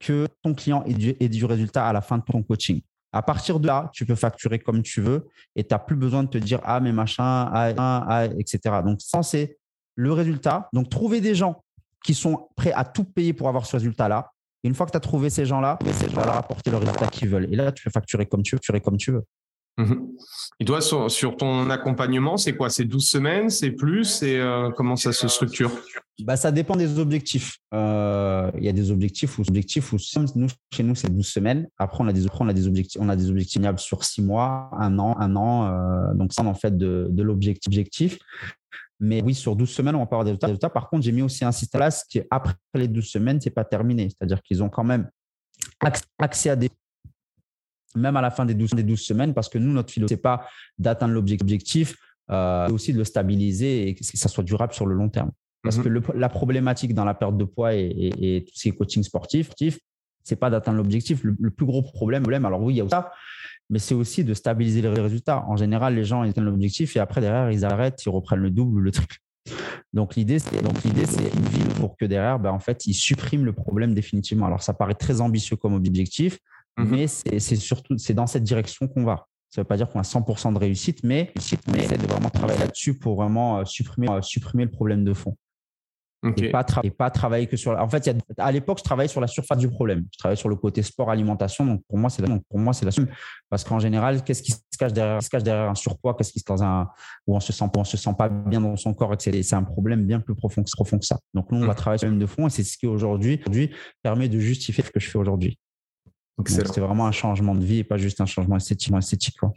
que 0.00 0.26
ton 0.42 0.54
client 0.54 0.82
ait 0.84 0.94
du, 0.94 1.14
ait 1.20 1.28
du, 1.28 1.44
résultat 1.44 1.86
à 1.86 1.92
la 1.92 2.00
fin 2.00 2.18
de 2.18 2.24
ton 2.24 2.42
coaching. 2.42 2.80
À 3.12 3.22
partir 3.22 3.60
de 3.60 3.66
là, 3.66 3.90
tu 3.92 4.04
peux 4.04 4.14
facturer 4.14 4.58
comme 4.58 4.82
tu 4.82 5.00
veux 5.00 5.28
et 5.54 5.64
tu 5.64 5.72
n'as 5.72 5.78
plus 5.78 5.96
besoin 5.96 6.24
de 6.24 6.28
te 6.28 6.38
dire 6.38 6.60
ah 6.64 6.80
mais 6.80 6.92
machin, 6.92 7.24
ah, 7.24 7.72
ah, 7.76 8.04
ah 8.08 8.24
etc. 8.38 8.58
Donc 8.84 9.00
ça 9.00 9.22
c'est 9.22 9.58
le 9.94 10.12
résultat. 10.12 10.68
Donc 10.72 10.88
trouver 10.88 11.20
des 11.20 11.34
gens 11.34 11.62
qui 12.04 12.14
sont 12.14 12.48
prêts 12.56 12.72
à 12.72 12.84
tout 12.84 13.04
payer 13.04 13.32
pour 13.32 13.48
avoir 13.48 13.66
ce 13.66 13.76
résultat-là, 13.76 14.30
une 14.66 14.74
fois 14.74 14.86
que 14.86 14.92
tu 14.92 14.96
as 14.96 15.00
trouvé 15.00 15.30
ces 15.30 15.46
gens-là, 15.46 15.78
tu 15.80 16.14
vas 16.14 16.24
leur 16.24 16.36
apporter 16.36 16.70
le 16.70 16.78
résultat 16.78 17.06
qu'ils 17.06 17.28
veulent. 17.28 17.48
Et 17.52 17.56
là, 17.56 17.72
tu 17.72 17.84
peux 17.84 17.90
facturer 17.90 18.26
comme 18.26 18.42
tu 18.42 18.54
veux, 18.54 18.58
facturer 18.58 18.80
comme 18.80 18.96
tu 18.96 19.12
veux. 19.12 19.24
Mhm. 19.78 20.08
Et 20.58 20.64
toi, 20.64 20.80
sur, 20.80 21.36
ton 21.36 21.68
accompagnement, 21.68 22.38
c'est 22.38 22.56
quoi? 22.56 22.70
C'est 22.70 22.84
12 22.84 23.06
semaines? 23.06 23.50
C'est 23.50 23.72
plus? 23.72 24.04
C'est 24.04 24.38
euh, 24.38 24.70
comment 24.70 24.96
ça 24.96 25.12
se 25.12 25.28
structure? 25.28 25.70
Bah, 26.22 26.36
Ça 26.36 26.50
dépend 26.50 26.76
des 26.76 26.98
objectifs. 26.98 27.58
Euh, 27.74 28.50
il 28.56 28.64
y 28.64 28.68
a 28.70 28.72
des 28.72 28.90
objectifs 28.90 29.38
où, 29.38 29.42
objectifs 29.42 29.92
où 29.92 29.96
nous, 30.36 30.48
chez 30.72 30.82
nous, 30.82 30.94
c'est 30.94 31.10
12 31.10 31.26
semaines. 31.26 31.68
Après, 31.78 32.02
on 32.02 32.08
a 32.08 32.12
des, 32.14 32.24
on 32.40 32.48
a 32.48 32.54
des 32.54 32.66
objectifs 32.66 33.00
on 33.02 33.08
a 33.10 33.16
des 33.16 33.28
objectifs 33.28 33.62
sur 33.76 34.02
6 34.02 34.22
mois, 34.22 34.70
un 34.78 34.98
an, 34.98 35.14
un 35.18 35.36
an. 35.36 35.66
Euh, 35.66 36.14
donc, 36.14 36.32
ça, 36.32 36.42
en 36.42 36.54
fait 36.54 36.76
de, 36.76 37.08
de 37.10 37.22
l'objectif. 37.22 38.18
Mais 38.98 39.22
oui, 39.22 39.34
sur 39.34 39.56
12 39.56 39.68
semaines, 39.68 39.94
on 39.94 40.00
va 40.00 40.06
pas 40.06 40.16
avoir 40.16 40.24
des 40.24 40.38
résultats. 40.40 40.70
Par 40.70 40.88
contre, 40.88 41.04
j'ai 41.04 41.12
mis 41.12 41.22
aussi 41.22 41.44
un 41.44 41.52
système 41.52 41.80
là, 41.80 41.90
qui 42.08 42.22
après 42.30 42.54
les 42.74 42.88
12 42.88 43.04
semaines, 43.04 43.40
ce 43.40 43.48
n'est 43.48 43.54
pas 43.54 43.64
terminé. 43.64 44.08
C'est-à-dire 44.08 44.42
qu'ils 44.42 44.62
ont 44.62 44.70
quand 44.70 44.84
même 44.84 45.10
accès 46.18 46.50
à 46.50 46.56
des 46.56 46.70
même 47.94 48.16
à 48.16 48.20
la 48.20 48.30
fin 48.30 48.44
des 48.44 48.54
12, 48.54 48.72
des 48.72 48.82
12 48.82 49.00
semaines, 49.00 49.34
parce 49.34 49.48
que 49.48 49.58
nous, 49.58 49.72
notre 49.72 49.90
philosophie, 49.90 50.14
ce 50.14 50.18
n'est 50.18 50.22
pas 50.22 50.46
d'atteindre 50.78 51.14
l'objectif, 51.14 51.96
euh, 52.30 52.68
aussi 52.68 52.92
de 52.92 52.98
le 52.98 53.04
stabiliser 53.04 53.88
et 53.88 53.94
que 53.94 54.04
ça 54.04 54.28
soit 54.28 54.44
durable 54.44 54.74
sur 54.74 54.86
le 54.86 54.94
long 54.94 55.08
terme. 55.08 55.30
Parce 55.62 55.78
que 55.78 55.88
mm-hmm. 55.88 56.16
la 56.16 56.28
problématique 56.28 56.94
dans 56.94 57.04
la 57.04 57.14
perte 57.14 57.36
de 57.36 57.44
poids 57.44 57.74
et, 57.74 57.88
et, 58.20 58.44
tout 58.44 58.52
ce 58.54 58.62
qui 58.62 58.68
est 58.68 58.72
coaching 58.72 59.02
sportif, 59.02 59.50
c'est 60.22 60.36
pas 60.36 60.50
d'atteindre 60.50 60.78
l'objectif. 60.78 61.24
Le, 61.24 61.34
le, 61.38 61.50
plus 61.50 61.66
gros 61.66 61.82
problème, 61.82 62.26
alors 62.44 62.62
oui, 62.62 62.74
il 62.74 62.76
y 62.76 62.80
a 62.80 62.88
ça, 62.88 63.12
mais 63.70 63.78
c'est 63.78 63.94
aussi 63.94 64.24
de 64.24 64.34
stabiliser 64.34 64.82
les 64.82 64.88
résultats. 64.88 65.44
En 65.48 65.56
général, 65.56 65.94
les 65.94 66.04
gens 66.04 66.22
ils 66.24 66.30
atteignent 66.30 66.44
l'objectif 66.44 66.96
et 66.96 67.00
après 67.00 67.20
derrière 67.20 67.50
ils 67.50 67.64
arrêtent, 67.64 68.04
ils 68.04 68.10
reprennent 68.10 68.40
le 68.40 68.50
double 68.50 68.78
ou 68.78 68.80
le 68.80 68.92
triple. 68.92 69.16
Donc 69.92 70.16
l'idée, 70.16 70.38
c'est 70.38 70.62
donc 70.62 70.82
l'idée, 70.84 71.06
c'est 71.06 71.32
une 71.34 71.48
ville 71.48 71.68
pour 71.80 71.96
que 71.96 72.04
derrière, 72.04 72.38
ben, 72.38 72.50
en 72.50 72.60
fait, 72.60 72.86
ils 72.86 72.94
suppriment 72.94 73.44
le 73.44 73.52
problème 73.52 73.94
définitivement. 73.94 74.46
Alors 74.46 74.62
ça 74.62 74.74
paraît 74.74 74.94
très 74.94 75.20
ambitieux 75.20 75.56
comme 75.56 75.74
objectif, 75.74 76.38
mhm. 76.76 76.88
mais 76.90 77.06
c'est 77.06 77.56
surtout 77.56 77.96
c'est 77.98 78.14
dans 78.14 78.26
cette 78.26 78.44
direction 78.44 78.88
qu'on 78.88 79.04
va. 79.04 79.26
Ça 79.48 79.60
ne 79.60 79.64
veut 79.64 79.68
pas 79.68 79.76
dire 79.76 79.88
qu'on 79.88 80.00
a 80.00 80.02
100% 80.02 80.52
de 80.52 80.58
réussite, 80.58 81.02
mais, 81.04 81.32
mais 81.72 81.86
c'est 81.86 81.96
de 81.98 82.06
vraiment 82.06 82.28
travailler 82.28 82.58
là-dessus 82.58 82.98
pour 82.98 83.14
vraiment 83.14 83.60
euh, 83.60 83.64
supprimer, 83.64 84.10
euh, 84.10 84.20
supprimer 84.20 84.64
le 84.64 84.70
problème 84.70 85.04
de 85.04 85.14
fond. 85.14 85.36
Et, 86.36 86.50
pas 86.50 86.64
pas 86.64 87.10
travailler 87.10 87.46
que 87.46 87.56
sur. 87.56 87.72
En 87.72 87.88
fait, 87.88 88.14
à 88.38 88.52
l'époque, 88.52 88.78
je 88.78 88.84
travaillais 88.84 89.08
sur 89.08 89.20
la 89.20 89.26
surface 89.26 89.58
du 89.58 89.68
problème. 89.68 90.04
Je 90.12 90.18
travaillais 90.18 90.38
sur 90.38 90.48
le 90.48 90.56
côté 90.56 90.82
sport, 90.82 91.10
alimentation. 91.10 91.64
Donc, 91.64 91.82
pour 91.88 91.98
moi, 91.98 92.10
c'est 92.10 92.22
la, 92.22 92.38
pour 92.48 92.58
moi, 92.58 92.72
c'est 92.72 92.84
la 92.84 92.92
Parce 93.48 93.64
qu'en 93.64 93.78
général, 93.78 94.22
qu'est-ce 94.24 94.42
qui 94.42 94.52
se 94.52 94.58
cache 94.78 94.92
derrière, 94.92 95.22
se 95.22 95.30
cache 95.30 95.42
derrière 95.42 95.70
un 95.70 95.74
surpoids? 95.74 96.14
Qu'est-ce 96.14 96.32
qui 96.32 96.40
se 96.40 96.44
dans 96.46 96.62
un 96.62 96.88
où 97.26 97.36
on 97.36 97.40
se 97.40 97.52
sent, 97.52 97.64
on 97.76 97.84
se 97.84 97.96
sent 97.96 98.14
pas 98.16 98.28
bien 98.28 98.60
dans 98.60 98.76
son 98.76 98.94
corps 98.94 99.14
C'est 99.18 99.54
un 99.54 99.62
problème 99.62 100.04
bien 100.04 100.20
plus 100.20 100.34
profond, 100.34 100.62
profond 100.72 100.98
que 100.98 101.06
ça. 101.06 101.18
Donc, 101.34 101.50
nous, 101.50 101.58
on 101.58 101.66
va 101.66 101.72
mmh. 101.72 101.76
travailler 101.76 101.98
sur 101.98 102.08
le 102.08 102.12
problème 102.12 102.26
de 102.26 102.26
fond 102.26 102.46
et 102.46 102.50
c'est 102.50 102.64
ce 102.64 102.78
qui 102.78 102.86
aujourd'hui 102.86 103.40
permet 104.02 104.28
de 104.28 104.38
justifier 104.38 104.84
ce 104.84 104.90
que 104.90 105.00
je 105.00 105.08
fais 105.08 105.18
aujourd'hui. 105.18 105.58
C'est 106.46 106.80
vraiment 106.80 107.06
un 107.06 107.12
changement 107.12 107.54
de 107.54 107.64
vie 107.64 107.78
et 107.78 107.84
pas 107.84 107.96
juste 107.96 108.20
un 108.20 108.26
changement 108.26 108.56
esthétique. 108.56 108.94
esthétique 108.94 109.38
quoi. 109.38 109.52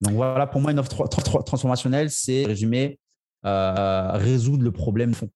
Donc 0.00 0.14
voilà, 0.14 0.46
pour 0.46 0.60
moi, 0.60 0.72
une 0.72 0.78
offre 0.78 1.06
transformationnelle, 1.08 2.10
c'est 2.10 2.46
résumer, 2.46 2.98
euh, 3.44 4.12
résoudre 4.12 4.64
le 4.64 4.72
problème 4.72 5.10
de 5.10 5.16
fond. 5.16 5.30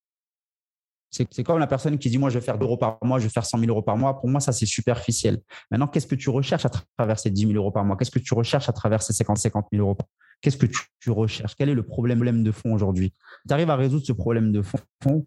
C'est 1.14 1.44
comme 1.44 1.58
la 1.58 1.66
personne 1.66 1.96
qui 1.98 2.10
dit 2.10 2.18
Moi, 2.18 2.30
je 2.30 2.38
vais 2.38 2.44
faire 2.44 2.58
2 2.58 2.64
euros 2.64 2.76
par 2.76 2.98
mois, 3.02 3.18
je 3.18 3.24
vais 3.24 3.30
faire 3.30 3.46
100 3.46 3.58
000 3.58 3.70
euros 3.70 3.82
par 3.82 3.96
mois. 3.96 4.18
Pour 4.18 4.28
moi, 4.28 4.40
ça, 4.40 4.52
c'est 4.52 4.66
superficiel. 4.66 5.40
Maintenant, 5.70 5.86
qu'est-ce 5.86 6.06
que 6.06 6.16
tu 6.16 6.28
recherches 6.30 6.64
à 6.66 6.70
travers 6.96 7.18
ces 7.18 7.30
10 7.30 7.48
000 7.48 7.52
euros 7.52 7.70
par 7.70 7.84
mois? 7.84 7.96
Qu'est-ce 7.96 8.10
que 8.10 8.18
tu 8.18 8.34
recherches 8.34 8.68
à 8.68 8.72
travers 8.72 9.02
ces 9.02 9.12
50 9.12 9.38
50 9.38 9.66
000 9.72 9.86
euros 9.86 9.96
Qu'est-ce 10.40 10.56
que 10.56 10.66
tu, 10.66 11.10
recherches? 11.10 11.54
Quel 11.56 11.70
est 11.70 11.74
le 11.74 11.84
problème 11.84 12.42
de 12.42 12.52
fond 12.52 12.74
aujourd'hui? 12.74 13.14
Tu 13.48 13.54
arrives 13.54 13.70
à 13.70 13.76
résoudre 13.76 14.04
ce 14.04 14.12
problème 14.12 14.52
de 14.52 14.60
fond. 14.60 15.26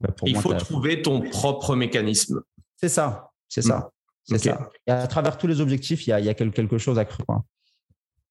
Bah, 0.00 0.10
Il 0.24 0.36
faut 0.36 0.54
trouver 0.54 1.02
ton 1.02 1.20
propre 1.20 1.74
mécanisme. 1.74 2.42
C'est 2.76 2.88
ça. 2.88 3.32
C'est 3.48 3.62
ça. 3.62 3.90
C'est 4.22 4.38
ça. 4.38 4.70
Et 4.86 4.92
à 4.92 5.06
travers 5.06 5.38
tous 5.38 5.46
les 5.46 5.60
objectifs, 5.60 6.06
il 6.06 6.10
y 6.10 6.28
a, 6.28 6.34
quelque 6.34 6.78
chose 6.78 6.98
à 6.98 7.04
creuser. 7.04 7.24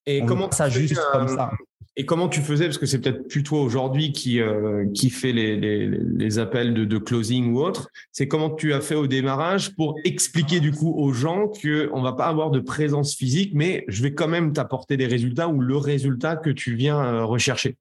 Et 0.07 0.25
comment 0.25 0.49
ça 0.49 0.69
juste 0.69 0.99
comme 1.11 1.27
ça 1.27 1.51
et 1.99 2.05
comment 2.05 2.29
tu 2.29 2.41
faisais, 2.41 2.65
parce 2.65 2.77
que 2.77 2.85
c'est 2.85 3.01
peut-être 3.01 3.27
plus 3.27 3.41
toi 3.41 3.59
aujourd'hui 3.59 4.11
qui, 4.11 4.39
euh, 4.39 4.85
qui 4.93 5.09
fait 5.09 5.31
les, 5.31 5.57
les, 5.57 5.87
les 5.87 6.37
appels 6.37 6.75
de, 6.75 6.85
de, 6.85 6.97
closing 6.99 7.51
ou 7.51 7.59
autre, 7.59 7.89
c'est 8.11 8.27
comment 8.27 8.51
tu 8.51 8.71
as 8.71 8.81
fait 8.81 8.93
au 8.93 9.07
démarrage 9.07 9.75
pour 9.75 9.95
expliquer 10.05 10.59
du 10.59 10.71
coup 10.71 10.93
aux 10.95 11.11
gens 11.11 11.47
qu'on 11.47 11.97
ne 11.97 12.03
va 12.03 12.13
pas 12.13 12.27
avoir 12.27 12.51
de 12.51 12.59
présence 12.59 13.15
physique, 13.15 13.53
mais 13.55 13.83
je 13.87 14.03
vais 14.03 14.13
quand 14.13 14.27
même 14.27 14.53
t'apporter 14.53 14.95
des 14.95 15.07
résultats 15.07 15.47
ou 15.47 15.59
le 15.59 15.75
résultat 15.75 16.35
que 16.35 16.51
tu 16.51 16.75
viens 16.75 17.03
euh, 17.03 17.25
rechercher. 17.25 17.75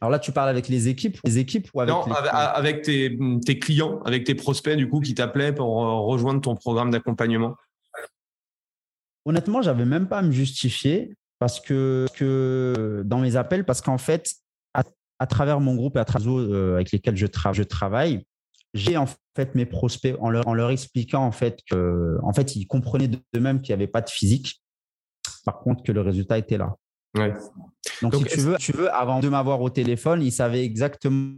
Alors 0.00 0.10
là, 0.10 0.18
tu 0.18 0.30
parles 0.30 0.48
avec 0.48 0.68
les 0.68 0.88
équipes, 0.88 1.18
les 1.24 1.38
équipes 1.38 1.68
ou 1.74 1.80
avec 1.80 1.94
non, 1.94 2.02
avec 2.12 2.82
tes, 2.82 3.18
tes, 3.44 3.58
clients, 3.58 4.00
avec 4.04 4.24
tes 4.24 4.34
prospects 4.34 4.76
du 4.76 4.88
coup 4.88 5.00
qui 5.00 5.14
t'appelaient 5.14 5.52
pour 5.52 5.84
euh, 5.84 6.00
rejoindre 6.00 6.40
ton 6.40 6.54
programme 6.54 6.90
d'accompagnement. 6.90 7.56
Honnêtement, 9.28 9.60
j'avais 9.60 9.84
même 9.84 10.08
pas 10.08 10.20
à 10.20 10.22
me 10.22 10.30
justifier 10.32 11.14
parce 11.38 11.60
que, 11.60 12.06
que 12.14 13.02
dans 13.04 13.18
mes 13.18 13.36
appels, 13.36 13.66
parce 13.66 13.82
qu'en 13.82 13.98
fait, 13.98 14.26
à, 14.72 15.26
travers 15.26 15.60
mon 15.60 15.74
groupe 15.74 15.96
et 15.96 16.00
à 16.00 16.06
travers 16.06 16.38
euh, 16.38 16.76
avec 16.76 16.92
lesquels 16.92 17.16
je, 17.16 17.26
je 17.26 17.62
travaille, 17.62 18.24
j'ai 18.72 18.96
en 18.96 19.06
fait 19.36 19.54
mes 19.54 19.66
prospects 19.66 20.16
en 20.20 20.30
leur, 20.30 20.48
en 20.48 20.54
leur 20.54 20.70
expliquant 20.70 21.26
en 21.26 21.32
fait 21.32 21.60
que, 21.70 22.16
en 22.22 22.32
fait, 22.32 22.56
ils 22.56 22.66
comprenaient 22.66 23.08
d'eux-mêmes 23.08 23.60
qu'il 23.60 23.74
n'y 23.74 23.82
avait 23.82 23.90
pas 23.90 24.00
de 24.00 24.08
physique. 24.08 24.62
Par 25.44 25.58
contre, 25.58 25.82
que 25.82 25.92
le 25.92 26.00
résultat 26.00 26.38
était 26.38 26.56
là. 26.56 26.76
Donc, 28.00 28.14
si 28.14 28.24
tu 28.24 28.40
veux, 28.40 28.56
tu 28.56 28.72
veux, 28.72 28.90
avant 28.94 29.20
de 29.20 29.28
m'avoir 29.28 29.60
au 29.60 29.68
téléphone, 29.68 30.22
ils 30.22 30.32
savaient 30.32 30.64
exactement, 30.64 31.34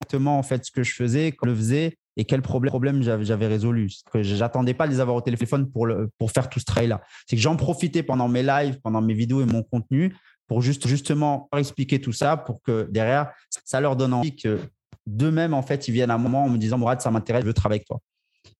exactement 0.00 0.38
en 0.38 0.42
fait 0.42 0.64
ce 0.64 0.70
que 0.70 0.82
je 0.82 0.94
faisais, 0.94 1.32
quand 1.32 1.46
je 1.46 1.50
le 1.50 1.56
faisais 1.56 1.98
et 2.16 2.24
quel 2.24 2.40
problème, 2.42 3.02
j'avais 3.02 3.46
résolu. 3.46 3.90
Que 4.10 4.22
j'attendais 4.22 4.74
pas 4.74 4.86
de 4.86 4.92
les 4.92 5.00
avoir 5.00 5.16
au 5.16 5.20
téléphone 5.20 5.70
pour, 5.70 6.30
faire 6.30 6.48
tout 6.48 6.58
ce 6.58 6.64
travail-là. 6.64 7.02
C'est 7.26 7.36
que 7.36 7.42
j'en 7.42 7.56
profitais 7.56 8.02
pendant 8.02 8.28
mes 8.28 8.42
lives, 8.42 8.80
pendant 8.82 9.02
mes 9.02 9.14
vidéos 9.14 9.42
et 9.42 9.46
mon 9.46 9.62
contenu 9.62 10.16
pour 10.46 10.62
juste, 10.62 10.86
justement 10.86 11.48
expliquer 11.56 12.00
tout 12.00 12.12
ça 12.12 12.36
pour 12.36 12.62
que 12.62 12.88
derrière, 12.90 13.32
ça 13.64 13.80
leur 13.80 13.96
donne 13.96 14.14
envie 14.14 14.34
que 14.34 14.60
d'eux-mêmes, 15.06 15.54
en 15.54 15.62
fait, 15.62 15.88
ils 15.88 15.92
viennent 15.92 16.10
à 16.10 16.14
un 16.14 16.18
moment 16.18 16.44
en 16.44 16.48
me 16.48 16.56
disant, 16.56 16.78
Mourad, 16.78 17.00
ça 17.00 17.10
m'intéresse, 17.10 17.42
je 17.42 17.46
veux 17.46 17.54
travailler 17.54 17.80
avec 17.80 17.88
toi. 17.88 18.00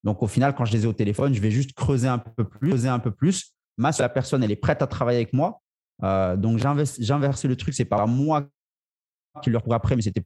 Donc, 0.04 0.22
au 0.22 0.26
final, 0.26 0.54
quand 0.54 0.64
je 0.64 0.72
les 0.72 0.84
ai 0.84 0.86
au 0.86 0.92
téléphone, 0.92 1.32
je 1.32 1.40
vais 1.40 1.50
juste 1.50 1.72
creuser 1.72 2.08
un 2.08 2.18
peu 2.18 2.44
plus, 2.44 2.68
creuser 2.68 2.88
un 2.88 2.98
peu 2.98 3.10
plus. 3.10 3.52
Ma, 3.76 3.90
la 3.98 4.08
personne, 4.08 4.42
elle 4.42 4.50
est 4.50 4.56
prête 4.56 4.82
à 4.82 4.86
travailler 4.86 5.18
avec 5.18 5.32
moi. 5.32 5.60
Euh, 6.02 6.36
donc, 6.36 6.58
j'ai 6.58 7.12
inversé 7.12 7.48
le 7.48 7.56
truc. 7.56 7.74
C'est 7.74 7.84
pas 7.84 8.04
moi 8.06 8.46
qui 9.42 9.50
leur 9.50 9.62
pourrais 9.62 9.76
après, 9.76 9.96
mais 9.96 10.02
c'était 10.02 10.24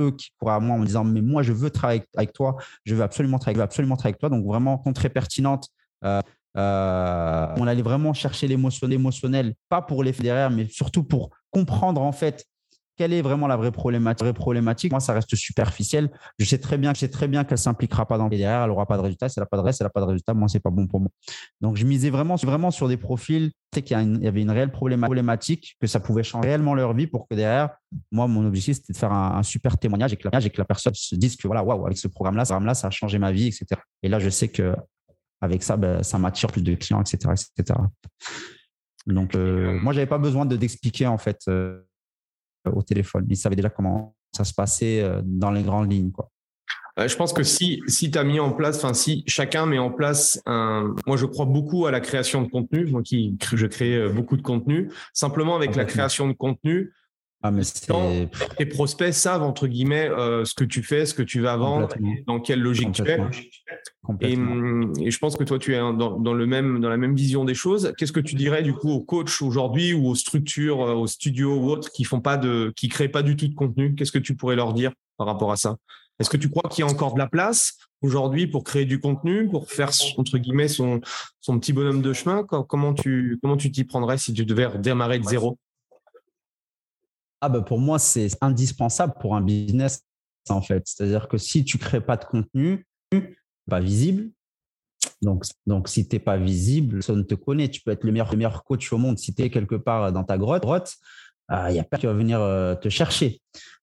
eux 0.00 0.10
qui 0.12 0.30
courent 0.38 0.52
à 0.52 0.60
moi 0.60 0.76
en 0.76 0.78
me 0.78 0.86
disant 0.86 1.04
mais 1.04 1.20
moi 1.20 1.42
je 1.42 1.52
veux 1.52 1.70
travailler 1.70 2.02
avec 2.16 2.32
toi, 2.32 2.56
je 2.84 2.94
veux 2.94 3.02
absolument 3.02 3.38
travailler, 3.38 3.62
absolument 3.62 3.96
travailler 3.96 4.14
avec 4.14 4.20
toi. 4.20 4.28
Donc 4.28 4.44
vraiment 4.44 4.78
très 4.94 5.08
pertinente. 5.08 5.68
Euh, 6.04 6.20
euh, 6.56 7.46
on 7.56 7.66
allait 7.66 7.82
vraiment 7.82 8.12
chercher 8.12 8.46
l'émotion 8.46 8.88
émotionnel, 8.88 9.54
pas 9.68 9.82
pour 9.82 10.04
les 10.04 10.12
derrière, 10.12 10.50
mais 10.50 10.68
surtout 10.68 11.02
pour 11.02 11.30
comprendre 11.50 12.00
en 12.00 12.12
fait 12.12 12.46
quelle 12.96 13.12
est 13.12 13.22
vraiment 13.22 13.46
la 13.46 13.56
vraie 13.56 13.72
problématique, 13.72 14.90
Moi, 14.90 15.00
ça 15.00 15.12
reste 15.12 15.34
superficiel. 15.34 16.10
Je 16.38 16.44
sais 16.44 16.58
très 16.58 16.78
bien, 16.78 16.94
je 16.94 17.00
sais 17.00 17.08
très 17.08 17.28
bien 17.28 17.44
qu'elle 17.44 17.58
s'impliquera 17.58 18.06
pas 18.06 18.18
dans 18.18 18.28
les 18.28 18.38
derrière, 18.38 18.62
elle 18.62 18.70
aura 18.70 18.86
pas 18.86 18.96
de 18.96 19.02
résultat. 19.02 19.28
Si 19.28 19.38
elle 19.38 19.42
n'a 19.42 19.46
pas 19.46 19.56
de 19.56 19.62
résultat, 19.62 19.84
elle 19.84 19.86
n'a 19.86 19.90
pas 19.90 20.00
de 20.00 20.06
résultat. 20.06 20.34
Moi, 20.34 20.48
c'est 20.48 20.60
pas 20.60 20.70
bon 20.70 20.86
pour 20.86 21.00
moi. 21.00 21.10
Donc, 21.60 21.76
je 21.76 21.84
misais 21.84 22.10
vraiment, 22.10 22.36
vraiment 22.36 22.70
sur 22.70 22.88
des 22.88 22.96
profils. 22.96 23.50
C'est 23.74 23.82
qu'il 23.82 24.22
y, 24.22 24.28
avait 24.28 24.42
une 24.42 24.50
réelle 24.52 24.70
problématique, 24.70 25.76
que 25.80 25.88
ça 25.88 25.98
pouvait 25.98 26.22
changer 26.22 26.48
réellement 26.48 26.74
leur 26.74 26.94
vie 26.94 27.08
pour 27.08 27.26
que 27.26 27.34
derrière, 27.34 27.70
moi, 28.12 28.28
mon 28.28 28.46
objectif, 28.46 28.76
c'était 28.76 28.92
de 28.92 28.98
faire 28.98 29.12
un, 29.12 29.42
super 29.42 29.76
témoignage 29.76 30.12
et 30.12 30.16
que, 30.16 30.28
la, 30.30 30.38
et 30.38 30.50
que 30.50 30.58
la 30.58 30.64
personne 30.64 30.94
se 30.94 31.16
dise 31.16 31.36
que 31.36 31.48
voilà, 31.48 31.64
waouh, 31.64 31.84
avec 31.84 31.98
ce 31.98 32.06
programme-là, 32.06 32.44
ce 32.44 32.50
programme-là, 32.50 32.74
ça 32.74 32.86
a 32.86 32.90
changé 32.90 33.18
ma 33.18 33.32
vie, 33.32 33.48
etc. 33.48 33.80
Et 34.04 34.08
là, 34.08 34.20
je 34.20 34.28
sais 34.28 34.48
que 34.48 34.76
avec 35.40 35.62
ça, 35.64 35.76
ben, 35.76 36.02
ça 36.02 36.18
m'attire 36.18 36.50
plus 36.52 36.62
de 36.62 36.74
clients, 36.74 37.02
etc., 37.02 37.34
etc. 37.56 37.78
Donc, 39.06 39.34
euh, 39.34 39.78
moi, 39.80 39.92
j'avais 39.92 40.06
pas 40.06 40.18
besoin 40.18 40.46
de 40.46 40.56
d'expliquer 40.56 41.06
en 41.06 41.18
fait. 41.18 41.40
Euh, 41.48 41.82
au 42.72 42.82
téléphone. 42.82 43.26
Ils 43.28 43.36
savaient 43.36 43.56
déjà 43.56 43.70
comment 43.70 44.14
ça 44.32 44.44
se 44.44 44.54
passait 44.54 45.00
euh, 45.00 45.20
dans 45.24 45.50
les 45.50 45.62
grandes 45.62 45.90
lignes. 45.92 46.10
Quoi. 46.10 46.30
Je 46.96 47.16
pense 47.16 47.32
que 47.32 47.42
si, 47.42 47.82
si 47.88 48.10
tu 48.10 48.18
as 48.18 48.24
mis 48.24 48.38
en 48.38 48.52
place, 48.52 48.76
enfin, 48.76 48.94
si 48.94 49.24
chacun 49.26 49.66
met 49.66 49.78
en 49.78 49.90
place 49.90 50.40
un. 50.46 50.94
Moi, 51.06 51.16
je 51.16 51.26
crois 51.26 51.44
beaucoup 51.44 51.86
à 51.86 51.90
la 51.90 52.00
création 52.00 52.42
de 52.42 52.48
contenu. 52.48 52.86
Moi, 52.86 53.02
qui, 53.02 53.36
je 53.52 53.66
crée 53.66 53.96
euh, 53.96 54.08
beaucoup 54.08 54.36
de 54.36 54.42
contenu. 54.42 54.90
Simplement, 55.12 55.56
avec 55.56 55.74
la 55.74 55.84
création 55.84 56.28
de 56.28 56.34
contenu, 56.34 56.92
ah, 57.46 57.50
mais 57.50 57.62
tes 58.56 58.64
prospects 58.64 59.12
savent, 59.12 59.42
entre 59.42 59.66
guillemets, 59.66 60.08
euh, 60.08 60.46
ce 60.46 60.54
que 60.54 60.64
tu 60.64 60.82
fais, 60.82 61.04
ce 61.04 61.12
que 61.12 61.22
tu 61.22 61.42
vas 61.42 61.58
vendre, 61.58 61.88
dans 62.26 62.40
quelle 62.40 62.62
logique 62.62 62.92
tu 62.92 63.02
es. 63.02 63.20
Hum, 64.08 64.94
et, 64.98 65.10
je 65.10 65.18
pense 65.18 65.36
que 65.36 65.44
toi, 65.44 65.58
tu 65.58 65.74
es 65.74 65.78
dans, 65.78 66.32
le 66.32 66.46
même, 66.46 66.80
dans 66.80 66.88
la 66.88 66.96
même 66.96 67.14
vision 67.14 67.44
des 67.44 67.52
choses. 67.52 67.92
Qu'est-ce 67.98 68.12
que 68.12 68.20
tu 68.20 68.34
dirais 68.34 68.62
du 68.62 68.72
coup 68.72 68.88
aux 68.88 69.02
coachs 69.02 69.42
aujourd'hui 69.42 69.92
ou 69.92 70.08
aux 70.08 70.14
structures, 70.14 70.80
euh, 70.80 70.94
aux 70.94 71.06
studios 71.06 71.56
ou 71.56 71.68
autres 71.68 71.90
qui 71.92 72.04
font 72.04 72.22
pas 72.22 72.38
de, 72.38 72.72
qui 72.76 72.88
créent 72.88 73.10
pas 73.10 73.22
du 73.22 73.36
tout 73.36 73.46
de 73.46 73.54
contenu? 73.54 73.94
Qu'est-ce 73.94 74.12
que 74.12 74.18
tu 74.18 74.34
pourrais 74.34 74.56
leur 74.56 74.72
dire 74.72 74.92
par 75.18 75.26
rapport 75.26 75.52
à 75.52 75.56
ça? 75.56 75.76
Est-ce 76.18 76.30
que 76.30 76.38
tu 76.38 76.48
crois 76.48 76.70
qu'il 76.70 76.82
y 76.82 76.88
a 76.88 76.90
encore 76.90 77.12
de 77.12 77.18
la 77.18 77.28
place 77.28 77.76
aujourd'hui 78.00 78.46
pour 78.46 78.64
créer 78.64 78.86
du 78.86 79.00
contenu, 79.00 79.50
pour 79.50 79.70
faire 79.70 79.90
entre 80.16 80.38
guillemets 80.38 80.68
son, 80.68 81.02
son 81.42 81.58
petit 81.58 81.74
bonhomme 81.74 82.00
de 82.00 82.14
chemin? 82.14 82.42
Comment 82.44 82.94
tu 82.94 83.38
comment 83.42 83.58
tu 83.58 83.70
t'y 83.70 83.84
prendrais 83.84 84.16
si 84.16 84.32
tu 84.32 84.46
devais 84.46 84.64
redémarrer 84.64 85.18
de 85.18 85.24
zéro? 85.24 85.58
Ah 87.44 87.48
bah, 87.48 87.60
pour 87.60 87.78
moi, 87.78 87.98
c'est 87.98 88.28
indispensable 88.40 89.14
pour 89.20 89.36
un 89.36 89.40
business, 89.40 90.02
en 90.48 90.62
fait. 90.62 90.82
C'est-à-dire 90.86 91.28
que 91.28 91.38
si 91.38 91.64
tu 91.64 91.76
ne 91.76 91.82
crées 91.82 92.00
pas 92.00 92.16
de 92.16 92.24
contenu, 92.24 92.86
pas 93.68 93.80
visible, 93.80 94.30
donc, 95.22 95.44
donc 95.66 95.88
si 95.88 96.08
tu 96.08 96.16
n'es 96.16 96.20
pas 96.20 96.36
visible, 96.36 96.96
personne 96.96 97.18
ne 97.18 97.22
te 97.22 97.34
connaît. 97.34 97.68
Tu 97.68 97.80
peux 97.82 97.90
être 97.90 98.04
le 98.04 98.12
meilleur, 98.12 98.30
le 98.30 98.38
meilleur 98.38 98.64
coach 98.64 98.92
au 98.92 98.98
monde. 98.98 99.18
Si 99.18 99.34
tu 99.34 99.42
es 99.42 99.50
quelque 99.50 99.74
part 99.74 100.12
dans 100.12 100.24
ta 100.24 100.38
grotte, 100.38 100.64
il 101.50 101.54
euh, 101.54 101.72
n'y 101.72 101.78
a 101.78 101.84
pas 101.84 101.98
qui 101.98 102.06
va 102.06 102.14
venir 102.14 102.40
euh, 102.40 102.74
te 102.74 102.88
chercher. 102.88 103.40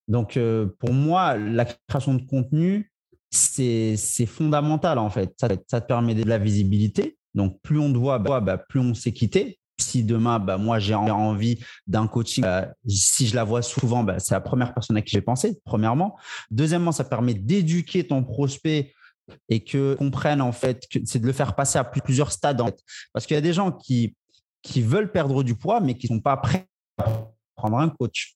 Donc, 0.08 0.38
euh, 0.38 0.68
pour 0.80 0.94
moi, 0.94 1.38
la 1.38 1.66
création 1.66 2.16
de 2.16 2.24
contenu, 2.24 2.92
c'est 3.30 3.96
fondamental 4.26 4.98
en 4.98 5.10
fait. 5.10 5.34
Ça, 5.40 5.50
te 5.50 5.88
permet 5.88 6.16
de 6.16 6.24
la 6.24 6.38
visibilité. 6.38 7.18
Donc, 7.34 7.62
plus 7.62 7.80
on 7.80 7.94
te 7.94 7.98
voit, 7.98 8.20
bah, 8.20 8.42
bah 8.42 8.58
plus 8.58 8.80
on 8.80 8.94
sait 8.94 9.14
quitter 9.14 9.61
si 9.82 10.04
demain, 10.04 10.40
bah, 10.40 10.58
moi, 10.58 10.80
j'ai 10.80 10.96
envie 10.96 11.60
d'un 11.88 12.08
coaching, 12.08 12.44
bah, 12.44 12.70
si 12.88 13.28
je 13.28 13.36
la 13.36 13.44
vois 13.44 13.62
souvent, 13.62 14.04
bah, 14.04 14.20
c'est 14.20 14.34
la 14.34 14.42
première 14.42 14.74
personne 14.74 14.98
à 14.98 15.02
qui 15.02 15.12
j'ai 15.12 15.22
pensé, 15.22 15.60
premièrement. 15.66 16.18
Deuxièmement, 16.50 16.92
ça 16.92 17.04
permet 17.04 17.34
d'éduquer 17.34 18.08
ton 18.08 18.24
prospect 18.24 18.94
et 19.50 19.64
que 19.64 19.96
comprennent 19.96 20.42
en 20.42 20.52
fait 20.52 20.88
c'est 21.06 21.20
de 21.20 21.26
le 21.26 21.34
faire 21.34 21.56
passer 21.56 21.78
à 21.80 21.84
plusieurs 21.84 22.32
stades. 22.32 22.62
Parce 23.14 23.26
qu'il 23.26 23.36
y 23.36 23.38
a 23.38 23.42
des 23.42 23.54
gens 23.54 23.72
qui, 23.72 24.16
veulent 24.78 25.12
perdre 25.12 25.44
du 25.44 25.56
poids, 25.56 25.80
mais 25.80 25.96
qui 25.98 26.12
ne 26.12 26.18
sont 26.18 26.22
pas 26.22 26.38
prêts 26.38 26.68
à 26.98 27.06
prendre 27.56 27.78
un 27.78 27.90
coach. 27.90 28.36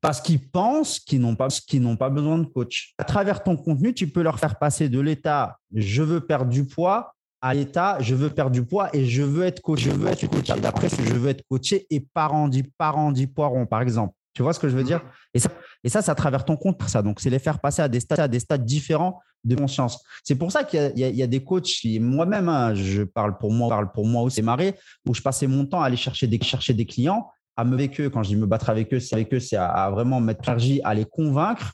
Parce 0.00 0.20
qu'ils 0.20 0.48
pensent 0.48 1.00
qu'ils 1.00 1.20
n'ont 1.20 1.34
pas, 1.34 1.48
qu'ils 1.48 1.82
n'ont 1.82 1.96
pas 1.96 2.08
besoin 2.08 2.38
de 2.38 2.44
coach. 2.44 2.94
À 2.98 3.04
travers 3.04 3.42
ton 3.42 3.56
contenu, 3.56 3.94
tu 3.94 4.08
peux 4.08 4.22
leur 4.22 4.38
faire 4.38 4.58
passer 4.58 4.88
de 4.88 5.00
l'état 5.00 5.58
je 5.74 6.02
veux 6.02 6.20
perdre 6.20 6.50
du 6.50 6.66
poids 6.66 7.14
à 7.42 7.54
l'état, 7.54 7.98
je 8.00 8.14
veux 8.14 8.30
perdre 8.30 8.52
du 8.52 8.64
poids 8.64 8.88
et 8.94 9.04
je 9.04 9.22
veux 9.22 9.44
être 9.44 9.60
coach, 9.60 9.80
je 9.80 9.90
veux 9.90 10.08
être 10.08 10.26
coaché. 10.28 10.60
D'après, 10.60 10.88
je 10.88 11.12
veux 11.14 11.28
être 11.28 11.42
coaché 11.50 11.86
et 11.90 12.00
pas 12.00 12.28
rendu, 12.28 12.62
pas 12.62 12.90
rendu 12.90 13.26
poiron, 13.26 13.66
par 13.66 13.82
exemple. 13.82 14.14
Tu 14.32 14.42
vois 14.42 14.54
ce 14.54 14.60
que 14.60 14.68
je 14.68 14.76
veux 14.76 14.84
dire? 14.84 15.02
Et 15.34 15.40
ça, 15.40 15.50
et 15.84 15.88
ça, 15.88 16.00
ça 16.00 16.14
travers 16.14 16.44
ton 16.44 16.56
compte, 16.56 16.80
ça. 16.86 17.02
Donc, 17.02 17.20
c'est 17.20 17.28
les 17.28 17.40
faire 17.40 17.60
passer 17.60 17.82
à 17.82 17.88
des 17.88 18.00
stades, 18.00 18.20
à 18.20 18.28
des 18.28 18.38
stades 18.38 18.64
différents 18.64 19.20
de 19.44 19.56
conscience. 19.56 20.02
C'est 20.22 20.36
pour 20.36 20.52
ça 20.52 20.62
qu'il 20.62 20.92
y, 20.96 21.22
a 21.22 21.26
des 21.26 21.44
coachs 21.44 21.68
moi-même, 22.00 22.48
hein, 22.48 22.74
je 22.74 23.02
parle 23.02 23.36
pour 23.36 23.52
moi, 23.52 23.68
parle 23.68 23.90
pour 23.90 24.06
moi 24.06 24.22
aussi, 24.22 24.40
marré, 24.40 24.76
où 25.06 25.12
je 25.12 25.20
passais 25.20 25.48
mon 25.48 25.66
temps 25.66 25.82
à 25.82 25.86
aller 25.86 25.96
chercher 25.96 26.28
des, 26.28 26.40
chercher 26.40 26.74
des 26.74 26.86
clients, 26.86 27.28
à 27.56 27.64
me 27.64 27.74
avec 27.74 28.00
eux. 28.00 28.08
Quand 28.08 28.22
je 28.22 28.28
dis 28.28 28.36
me 28.36 28.46
battre 28.46 28.70
avec 28.70 28.94
eux, 28.94 29.00
c'est 29.00 29.16
avec 29.16 29.34
eux, 29.34 29.40
c'est 29.40 29.56
à, 29.56 29.90
vraiment 29.90 30.20
mettre 30.20 30.42
l'énergie, 30.46 30.80
à 30.84 30.94
les 30.94 31.04
convaincre 31.04 31.72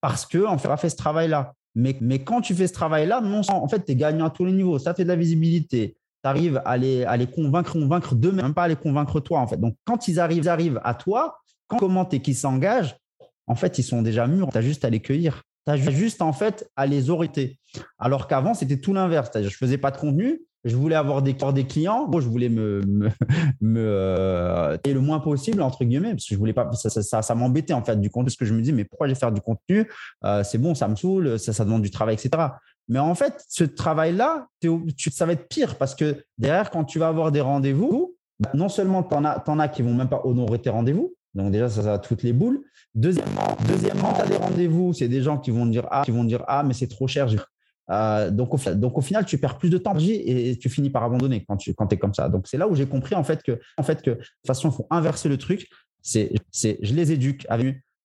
parce 0.00 0.26
que 0.26 0.38
on 0.38 0.56
a 0.56 0.76
fait 0.76 0.90
ce 0.90 0.96
travail-là. 0.96 1.54
Mais, 1.74 1.96
mais 2.00 2.20
quand 2.20 2.40
tu 2.40 2.54
fais 2.54 2.66
ce 2.66 2.72
travail-là, 2.72 3.20
non, 3.20 3.42
en 3.48 3.68
fait, 3.68 3.84
tu 3.84 3.92
es 3.92 3.96
gagnant 3.96 4.26
à 4.26 4.30
tous 4.30 4.44
les 4.44 4.52
niveaux. 4.52 4.78
Ça 4.78 4.94
fait 4.94 5.04
de 5.04 5.08
la 5.08 5.16
visibilité. 5.16 5.96
Tu 6.22 6.28
arrives 6.28 6.62
à 6.64 6.76
les, 6.76 7.04
à 7.04 7.16
les 7.16 7.26
convaincre, 7.26 7.72
convaincre 7.72 8.14
d'eux, 8.14 8.32
même 8.32 8.54
pas 8.54 8.64
à 8.64 8.68
les 8.68 8.76
convaincre 8.76 9.20
toi, 9.20 9.40
en 9.40 9.46
fait. 9.46 9.58
Donc, 9.58 9.76
quand 9.84 10.08
ils 10.08 10.20
arrivent, 10.20 10.44
ils 10.44 10.48
arrivent 10.48 10.80
à 10.84 10.94
toi, 10.94 11.38
quand 11.66 11.78
comment 11.78 12.08
et 12.08 12.20
qu'ils 12.20 12.36
s'engagent, 12.36 12.96
en 13.46 13.54
fait, 13.54 13.78
ils 13.78 13.82
sont 13.82 14.02
déjà 14.02 14.26
mûrs. 14.26 14.48
Tu 14.50 14.58
as 14.58 14.62
juste 14.62 14.84
à 14.84 14.90
les 14.90 15.00
cueillir. 15.00 15.42
Tu 15.66 15.72
as 15.72 15.76
juste, 15.76 16.22
en 16.22 16.32
fait, 16.32 16.70
à 16.76 16.86
les 16.86 17.10
orienter. 17.10 17.58
Alors 17.98 18.28
qu'avant, 18.28 18.54
c'était 18.54 18.78
tout 18.78 18.94
l'inverse. 18.94 19.30
Je 19.34 19.48
faisais 19.48 19.78
pas 19.78 19.90
de 19.90 19.98
contenu, 19.98 20.42
je 20.64 20.76
voulais 20.76 20.96
avoir 20.96 21.22
des, 21.22 21.34
clients. 21.34 22.08
Moi, 22.08 22.20
je 22.20 22.28
voulais 22.28 22.48
me, 22.48 22.80
me 22.84 23.10
euh, 23.78 24.76
le 24.84 25.00
moins 25.00 25.20
possible, 25.20 25.62
entre 25.62 25.84
guillemets, 25.84 26.10
parce 26.10 26.26
que 26.26 26.34
je 26.34 26.38
voulais 26.38 26.52
pas, 26.52 26.70
ça, 26.72 27.22
ça, 27.22 27.34
m'embêtait 27.34 27.74
en 27.74 27.84
fait 27.84 28.00
du 28.00 28.10
contenu, 28.10 28.26
parce 28.26 28.36
que 28.36 28.44
je 28.44 28.54
me 28.54 28.62
dis, 28.62 28.72
mais 28.72 28.84
pourquoi 28.84 29.06
je 29.06 29.12
vais 29.12 29.18
faire 29.18 29.32
du 29.32 29.40
contenu? 29.40 29.88
Euh, 30.24 30.42
C'est 30.42 30.58
bon, 30.58 30.74
ça 30.74 30.88
me 30.88 30.96
saoule, 30.96 31.38
ça, 31.38 31.64
demande 31.64 31.82
du 31.82 31.90
travail, 31.90 32.14
etc. 32.14 32.48
Mais 32.88 32.98
en 32.98 33.14
fait, 33.14 33.44
ce 33.48 33.64
travail-là, 33.64 34.46
ça 35.10 35.26
va 35.26 35.32
être 35.32 35.48
pire 35.48 35.76
parce 35.76 35.94
que 35.94 36.24
derrière, 36.38 36.70
quand 36.70 36.84
tu 36.84 36.98
vas 36.98 37.08
avoir 37.08 37.32
des 37.32 37.40
rendez-vous, 37.40 38.14
bah, 38.40 38.50
non 38.54 38.68
seulement 38.68 39.02
tu 39.02 39.14
en 39.14 39.24
as, 39.24 39.42
en 39.46 39.58
as 39.58 39.68
qui 39.68 39.82
vont 39.82 39.94
même 39.94 40.08
pas 40.08 40.22
honorer 40.24 40.60
tes 40.60 40.70
rendez-vous, 40.70 41.14
donc 41.34 41.50
déjà, 41.50 41.68
ça, 41.68 41.82
ça 41.82 41.94
a 41.94 41.98
toutes 41.98 42.22
les 42.22 42.32
boules. 42.32 42.62
Deuxièmement, 42.94 43.56
deuxièmement 43.66 44.12
tu 44.14 44.20
as 44.20 44.26
des 44.26 44.36
rendez-vous, 44.36 44.92
c'est 44.92 45.08
des 45.08 45.20
gens 45.20 45.38
qui 45.38 45.50
vont 45.50 45.66
dire 45.66 45.86
ah, 45.90 46.02
qui 46.04 46.12
vont 46.12 46.24
dire 46.24 46.44
ah, 46.46 46.62
mais 46.62 46.74
c'est 46.74 46.86
trop 46.86 47.08
cher. 47.08 47.28
Euh, 47.90 48.30
donc, 48.30 48.54
au, 48.54 49.00
final, 49.00 49.26
tu 49.26 49.38
perds 49.38 49.58
plus 49.58 49.70
de 49.70 49.78
temps 49.78 49.96
et 49.98 50.56
tu 50.58 50.68
finis 50.68 50.90
par 50.90 51.04
abandonner 51.04 51.44
quand 51.46 51.56
tu 51.56 51.70
es 51.70 51.96
comme 51.98 52.14
ça. 52.14 52.28
Donc 52.28 52.46
c'est 52.46 52.56
là 52.56 52.66
où 52.66 52.74
j'ai 52.74 52.86
compris 52.86 53.14
en 53.14 53.24
fait 53.24 53.42
que 53.42 53.60
en 53.76 53.82
de 53.82 53.94
toute 53.94 54.24
façon, 54.46 54.70
il 54.70 54.74
faut 54.74 54.86
inverser 54.90 55.28
le 55.28 55.38
truc. 55.38 55.68
C'est 56.02 56.32
je 56.52 56.94
les 56.94 57.12
éduque 57.12 57.46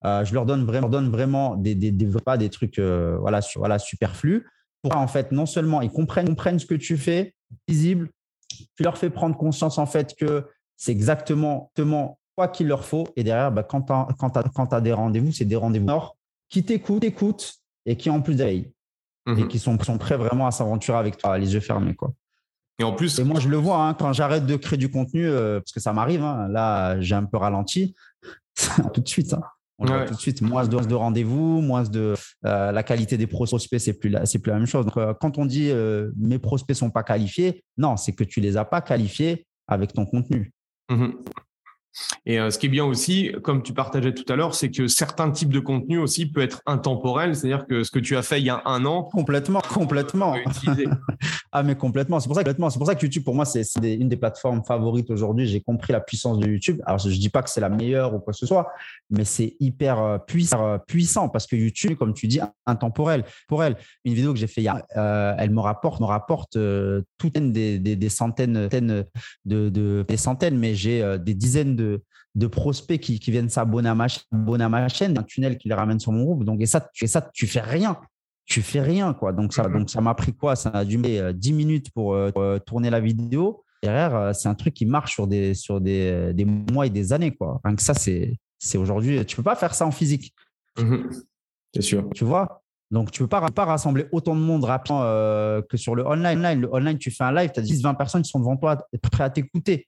euh, 0.06 0.24
je 0.24 0.32
leur 0.32 0.46
donne 0.46 0.64
vraiment, 0.64 1.56
des, 1.56 1.74
des, 1.74 2.50
trucs 2.50 2.78
euh, 2.78 3.18
voilà, 3.18 3.78
superflus 3.78 4.46
pour 4.82 4.96
en 4.96 5.06
fait 5.06 5.30
non 5.30 5.44
seulement 5.44 5.82
ils 5.82 5.90
comprennent, 5.90 6.26
comprennent 6.26 6.58
ce 6.58 6.64
que 6.64 6.74
tu 6.74 6.96
fais, 6.96 7.34
visible, 7.68 8.08
tu 8.48 8.82
leur 8.82 8.96
fais 8.96 9.10
prendre 9.10 9.36
conscience 9.36 9.76
en 9.76 9.84
fait 9.84 10.14
que 10.16 10.46
c'est 10.76 10.92
exactement, 10.92 11.70
quoi 12.34 12.48
qu'il 12.48 12.68
leur 12.68 12.84
faut. 12.84 13.06
Et 13.16 13.24
derrière, 13.24 13.52
bah, 13.52 13.62
quand 13.62 13.82
tu 13.82 14.74
as, 14.74 14.80
des 14.80 14.92
rendez-vous, 14.94 15.32
c'est 15.32 15.44
des 15.44 15.56
rendez-vous 15.56 15.86
qui 16.48 16.64
t'écoutent, 16.64 17.04
écoutent 17.04 17.54
et 17.84 17.96
qui 17.96 18.08
en 18.08 18.22
plus 18.22 18.34
veillent 18.34 18.72
et 19.36 19.42
mhm. 19.42 19.48
qui 19.48 19.58
sont, 19.58 19.78
sont 19.80 19.98
prêts 19.98 20.16
vraiment 20.16 20.46
à 20.46 20.50
s'aventurer 20.50 20.98
avec 20.98 21.16
toi, 21.16 21.38
les 21.38 21.54
yeux 21.54 21.60
fermés. 21.60 21.94
Quoi. 21.94 22.12
Et 22.80 22.84
en 22.84 22.92
plus, 22.92 23.18
et 23.18 23.24
moi 23.24 23.38
je 23.38 23.48
le 23.48 23.58
vois 23.58 23.86
hein, 23.86 23.94
quand 23.94 24.12
j'arrête 24.14 24.46
de 24.46 24.56
créer 24.56 24.78
du 24.78 24.90
contenu, 24.90 25.28
euh, 25.28 25.60
parce 25.60 25.72
que 25.72 25.80
ça 25.80 25.92
m'arrive. 25.92 26.22
Hein, 26.22 26.48
là, 26.48 26.98
j'ai 27.00 27.14
un 27.14 27.24
peu 27.24 27.36
ralenti 27.36 27.94
tout 28.94 29.02
de 29.02 29.08
suite. 29.08 29.34
Hein. 29.34 29.42
On 29.78 29.86
tout 30.06 30.14
de 30.14 30.20
suite 30.20 30.42
moins 30.42 30.66
de, 30.66 30.78
de 30.78 30.94
rendez-vous, 30.94 31.62
moins 31.62 31.84
de 31.84 32.14
euh, 32.44 32.72
la 32.72 32.82
qualité 32.82 33.16
des 33.16 33.26
prospects, 33.26 33.80
c'est 33.80 33.98
plus 33.98 34.14
c'est 34.24 34.38
plus 34.38 34.50
la 34.50 34.58
même 34.58 34.66
chose. 34.66 34.84
Donc, 34.84 34.96
euh, 34.98 35.14
quand 35.18 35.38
on 35.38 35.46
dit 35.46 35.72
mes 36.16 36.38
prospects 36.38 36.76
sont 36.76 36.90
pas 36.90 37.02
qualifiés, 37.02 37.64
non, 37.78 37.96
c'est 37.96 38.12
que 38.12 38.24
tu 38.24 38.40
les 38.40 38.56
as 38.56 38.64
pas 38.64 38.80
qualifiés 38.82 39.46
avec 39.66 39.92
ton 39.92 40.04
contenu. 40.04 40.52
Mhm. 40.90 41.14
Et 42.26 42.38
euh, 42.38 42.50
ce 42.50 42.58
qui 42.58 42.66
est 42.66 42.70
bien 42.70 42.84
aussi, 42.84 43.32
comme 43.42 43.62
tu 43.62 43.72
partageais 43.72 44.12
tout 44.12 44.30
à 44.32 44.36
l'heure, 44.36 44.54
c'est 44.54 44.70
que 44.70 44.86
certains 44.86 45.30
types 45.30 45.52
de 45.52 45.60
contenus 45.60 45.98
aussi 45.98 46.26
peuvent 46.26 46.44
être 46.44 46.62
intemporels, 46.66 47.34
c'est-à-dire 47.34 47.66
que 47.66 47.82
ce 47.82 47.90
que 47.90 47.98
tu 47.98 48.16
as 48.16 48.22
fait 48.22 48.40
il 48.40 48.44
y 48.44 48.50
a 48.50 48.62
un 48.64 48.84
an, 48.84 49.04
complètement, 49.04 49.60
complètement. 49.60 50.34
ah 51.52 51.62
mais 51.62 51.74
complètement. 51.74 52.20
C'est 52.20 52.28
pour 52.28 52.36
ça 52.36 52.44
que 52.44 52.50
c'est 52.50 52.78
pour 52.78 52.86
ça 52.86 52.94
que 52.94 53.04
YouTube 53.04 53.24
pour 53.24 53.34
moi 53.34 53.44
c'est 53.44 53.64
une 53.82 54.08
des 54.08 54.16
plateformes 54.16 54.62
favorites 54.64 55.10
aujourd'hui. 55.10 55.46
J'ai 55.46 55.60
compris 55.60 55.92
la 55.92 56.00
puissance 56.00 56.38
de 56.38 56.48
YouTube. 56.48 56.80
Alors 56.86 56.98
je, 56.98 57.08
dis 57.08 57.28
pas 57.28 57.42
que 57.42 57.50
c'est 57.50 57.60
la 57.60 57.68
meilleure 57.68 58.14
ou 58.14 58.20
quoi 58.20 58.32
que 58.32 58.38
ce 58.38 58.46
soit, 58.46 58.70
mais 59.10 59.24
c'est 59.24 59.56
hyper 59.60 59.98
euh, 59.98 60.18
puissant, 60.18 60.66
euh, 60.66 60.78
puissant 60.78 61.28
parce 61.28 61.46
que 61.46 61.56
YouTube, 61.56 61.96
comme 61.96 62.14
tu 62.14 62.26
dis, 62.28 62.40
intemporel. 62.66 63.24
Pour 63.48 63.64
elle, 63.64 63.76
une 64.04 64.14
vidéo 64.14 64.32
que 64.32 64.38
j'ai 64.38 64.46
fait 64.46 64.60
hier, 64.60 64.82
elle 64.94 65.50
me 65.50 65.60
rapporte, 65.60 66.00
me 66.00 66.06
rapporte 66.06 66.56
toutes 67.18 67.32
des, 67.32 67.78
des, 67.78 67.96
des 67.96 68.08
centaines, 68.08 68.68
de, 68.68 69.06
de, 69.44 70.04
des 70.06 70.16
centaines, 70.16 70.58
mais 70.58 70.74
j'ai 70.74 71.18
des 71.18 71.34
dizaines 71.34 71.76
de, 71.76 71.79
prospects 72.50 73.00
qui, 73.00 73.30
viennent 73.30 73.48
s'abonner 73.48 73.88
à, 73.88 73.94
ma, 73.94 74.88
chaîne, 74.88 75.18
un 75.18 75.22
tunnel 75.22 75.58
qui 75.58 75.68
les 75.68 75.74
ramène 75.74 76.00
sur 76.00 76.12
mon 76.12 76.24
groupe. 76.24 76.44
Donc, 76.44 76.60
et 76.60 76.66
ça, 76.66 76.88
tu, 76.92 77.06
ça, 77.06 77.28
tu 77.32 77.46
fais 77.46 77.60
rien. 77.60 77.98
Tu 78.46 78.62
fais 78.62 78.80
rien, 78.80 79.14
quoi. 79.14 79.32
Donc, 79.32 79.52
ça, 79.52 79.68
donc, 79.68 79.90
ça 79.90 80.00
m'a 80.00 80.14
pris 80.14 80.34
quoi? 80.34 80.56
Ça 80.56 80.70
a 80.70 80.84
dû 80.84 80.98
mettre 80.98 81.32
10 81.32 81.52
minutes 81.52 81.90
pour 81.92 82.14
euh, 82.14 82.58
tourner 82.58 82.90
la 82.90 83.00
vidéo. 83.00 83.64
Derrière, 83.82 84.14
euh, 84.14 84.32
c'est 84.32 84.48
un 84.48 84.54
truc 84.54 84.74
qui 84.74 84.86
marche 84.86 85.12
sur 85.12 85.26
des, 85.26 85.54
sur 85.54 85.80
des, 85.80 86.44
mois 86.44 86.86
et 86.86 86.90
des 86.90 87.12
années, 87.12 87.30
quoi. 87.30 87.60
Rien 87.64 87.76
que 87.76 87.82
ça, 87.82 87.94
c'est, 87.94 88.38
c'est 88.58 88.76
aujourd'hui. 88.76 89.24
Tu 89.24 89.36
peux 89.36 89.42
pas 89.42 89.56
faire 89.56 89.74
ça 89.74 89.86
en 89.86 89.90
physique. 89.90 90.34
Mhm. 90.78 91.10
C'est 91.74 91.82
sûr. 91.82 92.08
Tu 92.14 92.24
vois? 92.24 92.62
Donc, 92.90 93.12
tu 93.12 93.22
ne 93.22 93.26
peux 93.26 93.30
pas, 93.30 93.48
pas, 93.48 93.64
rassembler 93.64 94.06
autant 94.10 94.34
de 94.34 94.40
monde 94.40 94.64
rapidement 94.64 95.02
euh, 95.04 95.62
que 95.62 95.76
sur 95.76 95.94
le 95.94 96.04
online. 96.04 96.60
Le 96.60 96.74
online, 96.74 96.98
tu 96.98 97.10
fais 97.10 97.24
un 97.24 97.32
live, 97.32 97.50
tu 97.54 97.60
as 97.60 97.62
10-20 97.62 97.96
personnes 97.96 98.22
qui 98.22 98.30
sont 98.30 98.40
devant 98.40 98.56
toi, 98.56 98.84
prêts 99.10 99.24
à 99.24 99.30
t'écouter. 99.30 99.86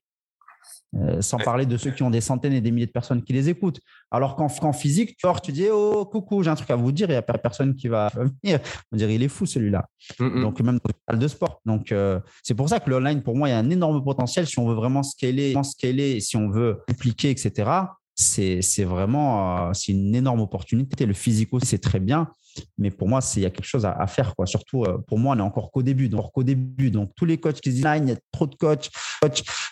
Euh, 0.95 1.23
sans 1.23 1.39
parler 1.39 1.65
de 1.65 1.79
ceux 1.79 1.91
qui 1.91 2.03
ont 2.03 2.11
des 2.11 2.21
centaines 2.21 2.53
et 2.53 2.61
des 2.61 2.71
milliers 2.71 2.87
de 2.87 2.93
personnes 2.93 3.23
qui 3.23 3.33
les 3.33 3.49
écoutent. 3.49 3.81
Alors 4.11 4.37
qu'en 4.37 4.73
physique, 4.75 5.17
tu, 5.17 5.27
tu 5.43 5.51
dis 5.51 5.67
Oh, 5.73 6.05
coucou, 6.05 6.43
j'ai 6.43 6.51
un 6.51 6.55
truc 6.55 6.71
à 6.71 6.77
vous 6.77 6.93
dire, 6.93 7.09
il 7.09 7.13
n'y 7.13 7.17
a 7.17 7.23
personne 7.23 7.75
qui 7.75 7.89
va 7.89 8.11
venir. 8.15 8.61
On 8.93 8.97
dirait 8.97 9.15
Il 9.15 9.23
est 9.23 9.29
fou 9.29 9.47
celui-là. 9.47 9.87
Donc, 10.19 10.61
même 10.61 10.77
dans 10.77 10.89
le 10.89 10.95
salle 11.09 11.19
de 11.19 11.29
sport. 11.29 11.63
Donc, 11.65 11.93
euh, 11.93 12.21
c'est 12.43 12.55
pour 12.55 12.69
ça 12.69 12.79
que 12.79 12.91
l'online, 12.91 13.23
pour 13.23 13.37
moi, 13.37 13.49
il 13.49 13.53
y 13.53 13.55
a 13.55 13.59
un 13.59 13.71
énorme 13.71 14.05
potentiel 14.05 14.47
si 14.47 14.59
on 14.59 14.69
veut 14.69 14.75
vraiment 14.75 15.03
scaler, 15.03 15.55
scaler 15.63 16.21
si 16.21 16.37
on 16.37 16.51
veut 16.51 16.83
appliquer, 16.91 17.31
etc. 17.31 17.71
C'est 18.15 18.85
vraiment 18.85 19.69
euh, 19.69 19.73
c'est 19.73 19.93
une 19.93 20.15
énorme 20.15 20.41
opportunité. 20.41 21.07
Le 21.07 21.15
physique 21.15 21.53
aussi, 21.53 21.67
c'est 21.67 21.79
très 21.79 22.01
bien. 22.01 22.29
Mais 22.77 22.91
pour 22.91 23.09
moi, 23.09 23.21
il 23.37 23.43
y 23.43 23.47
a 23.47 23.51
quelque 23.51 23.67
chose 23.67 23.87
à, 23.87 24.07
faire. 24.07 24.37
Quoi. 24.37 24.45
Surtout, 24.45 24.85
euh, 24.85 24.99
pour 25.07 25.19
moi, 25.19 25.35
on 25.35 25.39
est 25.39 25.43
encore 25.43 25.71
qu'au 25.71 25.83
début. 25.83 26.11
Donc, 26.11 26.31
qu'au 26.33 26.43
début. 26.43 26.91
Donc, 26.91 27.13
tous 27.17 27.25
les 27.25 27.39
coachs 27.39 27.61
qui 27.61 27.71
disent 27.71 27.87
il 27.97 28.09
y 28.09 28.13
a 28.13 28.17
trop 28.31 28.47
de 28.47 28.55
coachs, 28.55 28.91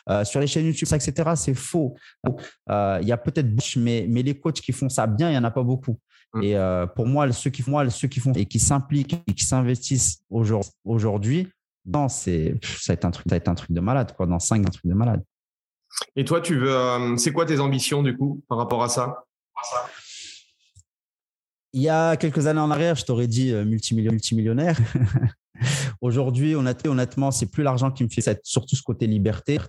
euh, 0.09 0.25
sur 0.25 0.41
les 0.41 0.47
chaînes 0.47 0.65
YouTube, 0.65 0.89
etc., 0.91 1.31
c'est 1.35 1.55
faux. 1.55 1.95
Il 2.27 3.07
y 3.07 3.13
a 3.13 3.17
peut-être, 3.19 3.49
mais, 3.77 4.07
mais 4.09 4.23
les 4.23 4.39
coachs 4.39 4.61
qui 4.61 4.73
font 4.73 4.89
ça 4.89 5.07
bien, 5.07 5.29
il 5.29 5.33
n'y 5.33 5.39
en 5.39 5.45
a 5.45 5.51
pas 5.51 5.63
beaucoup. 5.63 5.99
Mmh. 6.33 6.43
Et 6.43 6.57
pour 6.95 7.07
moi, 7.07 7.31
ceux 7.33 7.51
qui 7.51 7.61
font, 7.61 7.91
ceux 7.91 8.09
qui 8.09 8.21
font 8.21 8.33
et 8.33 8.47
qui 8.47 8.59
s'impliquent 8.59 9.21
et 9.27 9.35
qui 9.35 9.45
s'investissent 9.45 10.23
aujourd'hui, 10.85 11.49
ça 12.09 12.29
va 12.89 12.95
être 12.95 13.05
un 13.05 13.11
truc, 13.11 13.27
ça 13.29 13.35
va 13.35 13.37
être 13.37 13.49
un 13.49 13.55
truc 13.55 13.73
de 13.73 13.81
malade. 13.81 14.15
Quoi. 14.17 14.27
Dans 14.27 14.39
cinq, 14.39 14.61
un 14.61 14.71
truc 14.71 14.87
de 14.87 14.95
malade. 14.95 15.23
Et 16.17 16.25
toi, 16.25 16.41
tu 16.41 16.59
veux, 16.59 17.17
c'est 17.17 17.33
quoi 17.33 17.47
tes 17.47 17.61
ambitions 17.61 18.03
du 18.03 18.17
coup 18.17 18.43
par 18.49 18.59
rapport 18.59 18.83
à 18.83 18.89
ça? 18.89 19.25
Il 21.73 21.83
y 21.83 21.89
a 21.89 22.17
quelques 22.17 22.47
années 22.47 22.61
en 22.61 22.71
arrière, 22.71 22.97
je 22.97 23.05
t'aurais 23.05 23.29
dit 23.29 23.53
euh, 23.53 23.65
multimillionnaire. 23.65 24.77
Aujourd'hui, 26.01 26.55
honnêtement, 26.55 27.31
c'est 27.31 27.47
plus 27.47 27.63
l'argent 27.63 27.91
qui 27.93 28.03
me 28.03 28.09
fait, 28.09 28.21
c'est 28.21 28.41
surtout 28.43 28.75
ce 28.75 28.83
côté 28.83 29.07
liberté. 29.07 29.61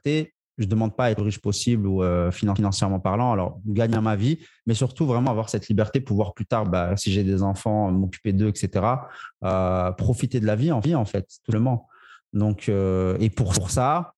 Je 0.57 0.65
ne 0.65 0.69
demande 0.69 0.95
pas 0.95 1.05
à 1.05 1.11
être 1.11 1.23
riche 1.23 1.39
possible 1.39 1.87
ou 1.87 2.03
euh, 2.03 2.31
financièrement 2.31 2.99
parlant, 2.99 3.31
alors 3.31 3.59
gagner 3.65 3.99
ma 3.99 4.15
vie, 4.15 4.39
mais 4.65 4.73
surtout 4.73 5.05
vraiment 5.05 5.31
avoir 5.31 5.49
cette 5.49 5.67
liberté, 5.69 6.01
pouvoir 6.01 6.33
plus 6.33 6.45
tard, 6.45 6.65
bah, 6.65 6.95
si 6.97 7.11
j'ai 7.11 7.23
des 7.23 7.43
enfants, 7.43 7.91
m'occuper 7.91 8.33
d'eux, 8.33 8.49
etc., 8.49 8.85
euh, 9.43 9.91
profiter 9.91 10.39
de 10.39 10.45
la 10.45 10.55
vie 10.55 10.71
en 10.71 10.79
vie, 10.79 10.95
en 10.95 11.05
fait, 11.05 11.27
tout 11.43 11.51
le 11.51 11.59
monde. 11.59 11.79
Donc, 12.33 12.69
et 12.69 13.29
pour 13.29 13.69
ça, 13.69 14.13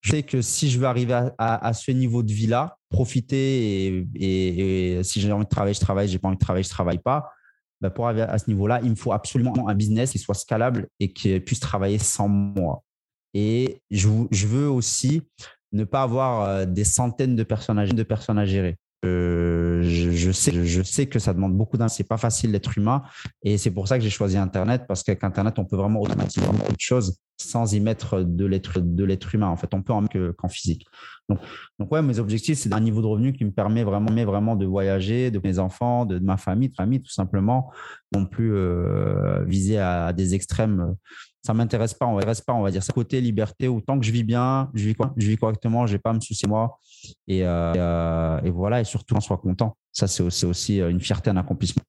je 0.00 0.10
sais 0.12 0.22
que 0.22 0.40
si 0.40 0.70
je 0.70 0.78
veux 0.78 0.86
arriver 0.86 1.28
à, 1.38 1.72
ce 1.74 1.90
niveau 1.90 2.22
de 2.22 2.32
vie-là, 2.32 2.78
profiter 2.88 4.06
et, 4.14 5.00
si 5.02 5.20
j'ai 5.20 5.30
envie 5.30 5.44
de 5.44 5.50
travailler, 5.50 5.74
je 5.74 5.80
travaille, 5.80 6.08
j'ai 6.08 6.18
pas 6.18 6.28
envie 6.28 6.36
de 6.36 6.42
travailler, 6.42 6.64
je 6.64 6.70
travaille 6.70 6.98
pas. 6.98 7.30
Ben 7.80 7.90
pour 7.90 8.06
arriver 8.06 8.22
à 8.22 8.38
ce 8.38 8.48
niveau-là, 8.48 8.80
il 8.82 8.90
me 8.90 8.94
faut 8.94 9.12
absolument 9.12 9.68
un 9.68 9.74
business 9.74 10.12
qui 10.12 10.18
soit 10.18 10.34
scalable 10.34 10.88
et 11.00 11.12
qui 11.12 11.38
puisse 11.40 11.60
travailler 11.60 11.98
sans 11.98 12.28
moi. 12.28 12.82
Et 13.32 13.80
je, 13.90 14.08
veux 14.46 14.68
aussi 14.68 15.22
ne 15.72 15.84
pas 15.84 16.02
avoir 16.02 16.42
euh, 16.42 16.66
des 16.66 16.84
centaines 16.84 17.36
de 17.36 17.42
personnes 17.42 17.78
à 17.78 18.46
gérer. 18.46 18.76
Euh, 19.04 19.82
je, 19.82 20.30
sais, 20.30 20.66
je, 20.66 20.82
sais 20.82 21.06
que 21.06 21.18
ça 21.18 21.32
demande 21.32 21.56
beaucoup 21.56 21.78
d'un. 21.78 21.88
C'est 21.88 22.04
pas 22.04 22.18
facile 22.18 22.52
d'être 22.52 22.76
humain, 22.76 23.02
et 23.42 23.56
c'est 23.56 23.70
pour 23.70 23.88
ça 23.88 23.96
que 23.98 24.04
j'ai 24.04 24.10
choisi 24.10 24.36
Internet 24.36 24.84
parce 24.86 25.02
qu'avec 25.02 25.24
Internet, 25.24 25.58
on 25.58 25.64
peut 25.64 25.76
vraiment 25.76 26.00
automatiser 26.02 26.46
beaucoup 26.46 26.72
de 26.72 26.80
choses 26.80 27.18
sans 27.38 27.72
y 27.72 27.80
mettre 27.80 28.20
de 28.20 28.44
l'être 28.44 28.80
de 28.80 29.04
l'être 29.04 29.34
humain. 29.34 29.48
En 29.48 29.56
fait, 29.56 29.72
on 29.72 29.82
peut 29.82 29.94
en 29.94 30.02
mettre 30.02 30.32
qu'en 30.32 30.48
physique. 30.48 30.86
Donc, 31.78 31.92
ouais, 31.92 32.02
mes 32.02 32.18
objectifs, 32.18 32.58
c'est 32.58 32.72
un 32.72 32.80
niveau 32.80 33.02
de 33.02 33.06
revenu 33.06 33.32
qui 33.32 33.44
me 33.44 33.50
permet 33.50 33.84
vraiment, 33.84 34.10
mais 34.12 34.24
vraiment 34.24 34.56
de 34.56 34.66
voyager, 34.66 35.30
de 35.30 35.40
mes 35.42 35.58
enfants, 35.58 36.06
de, 36.06 36.18
ma 36.18 36.36
famille, 36.36 36.68
de 36.68 36.74
famille, 36.74 37.02
tout 37.02 37.12
simplement, 37.12 37.70
non 38.14 38.26
plus 38.26 38.54
euh, 38.54 39.44
viser 39.44 39.78
à, 39.78 40.12
des 40.12 40.34
extrêmes 40.34 40.94
ça 41.42 41.54
m'intéresse 41.54 41.94
pas, 41.94 42.06
on 42.06 42.16
va 42.16 42.22
pas, 42.22 42.52
on 42.52 42.62
va 42.62 42.70
dire 42.70 42.82
ça 42.82 42.92
côté 42.92 43.18
liberté, 43.20 43.66
autant 43.66 43.98
que 43.98 44.04
je 44.04 44.12
vis 44.12 44.24
bien, 44.24 44.70
je 44.74 44.88
vis, 44.88 44.96
je 45.16 45.26
vis 45.26 45.38
correctement, 45.38 45.86
je 45.86 45.94
n'ai 45.94 45.98
pas 45.98 46.10
à 46.10 46.12
me 46.12 46.20
soucier 46.20 46.46
moi. 46.46 46.78
Et, 47.26 47.46
euh, 47.46 47.72
euh, 47.74 48.40
et, 48.42 48.50
voilà, 48.50 48.80
et 48.80 48.84
surtout 48.84 49.14
on 49.16 49.20
soit 49.20 49.38
content. 49.38 49.76
Ça, 49.90 50.06
c'est 50.06 50.44
aussi 50.44 50.78
une 50.78 51.00
fierté, 51.00 51.30
un 51.30 51.36
accomplissement. 51.36 51.82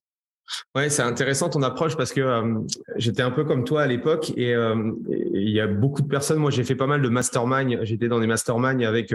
Ouais, 0.74 0.90
c'est 0.90 1.02
intéressant 1.02 1.48
ton 1.50 1.62
approche 1.62 1.96
parce 1.96 2.12
que 2.12 2.20
euh, 2.20 2.58
j'étais 2.96 3.22
un 3.22 3.30
peu 3.30 3.44
comme 3.44 3.64
toi 3.64 3.82
à 3.82 3.86
l'époque 3.86 4.32
et 4.36 4.52
il 4.52 5.50
y 5.50 5.60
a 5.60 5.66
beaucoup 5.66 6.02
de 6.02 6.08
personnes. 6.08 6.38
Moi, 6.38 6.50
j'ai 6.50 6.64
fait 6.64 6.74
pas 6.74 6.86
mal 6.86 7.02
de 7.02 7.08
mastermind. 7.08 7.80
J'étais 7.82 8.08
dans 8.08 8.20
des 8.20 8.26
mastermind 8.26 8.82
avec 8.82 9.14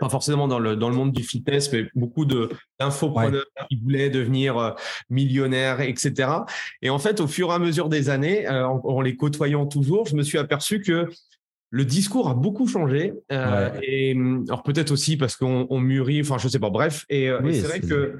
pas 0.00 0.08
forcément 0.08 0.48
dans 0.48 0.58
le, 0.58 0.76
dans 0.76 0.88
le 0.88 0.96
monde 0.96 1.12
du 1.12 1.22
fitness, 1.22 1.72
mais 1.72 1.86
beaucoup 1.94 2.24
d'infopreneurs 2.24 3.44
qui 3.68 3.76
voulaient 3.76 4.10
devenir 4.10 4.74
millionnaires, 5.10 5.80
etc. 5.80 6.30
Et 6.82 6.90
en 6.90 6.98
fait, 6.98 7.20
au 7.20 7.26
fur 7.26 7.50
et 7.50 7.54
à 7.54 7.58
mesure 7.58 7.88
des 7.88 8.10
années, 8.10 8.48
en, 8.48 8.80
en, 8.82 9.00
les 9.00 9.16
côtoyant 9.16 9.66
toujours, 9.66 10.06
je 10.06 10.16
me 10.16 10.22
suis 10.22 10.38
aperçu 10.38 10.80
que 10.80 11.08
le 11.70 11.84
discours 11.84 12.28
a 12.28 12.34
beaucoup 12.34 12.66
changé. 12.66 13.14
Et 13.30 14.16
alors 14.48 14.62
peut-être 14.62 14.90
aussi 14.90 15.16
parce 15.16 15.36
qu'on 15.36 15.80
mûrit, 15.80 16.20
enfin 16.20 16.38
je 16.38 16.48
sais 16.48 16.58
pas. 16.58 16.70
Bref, 16.70 17.04
et, 17.08 17.30
c'est 17.52 17.60
vrai 17.62 17.80
que 17.80 18.16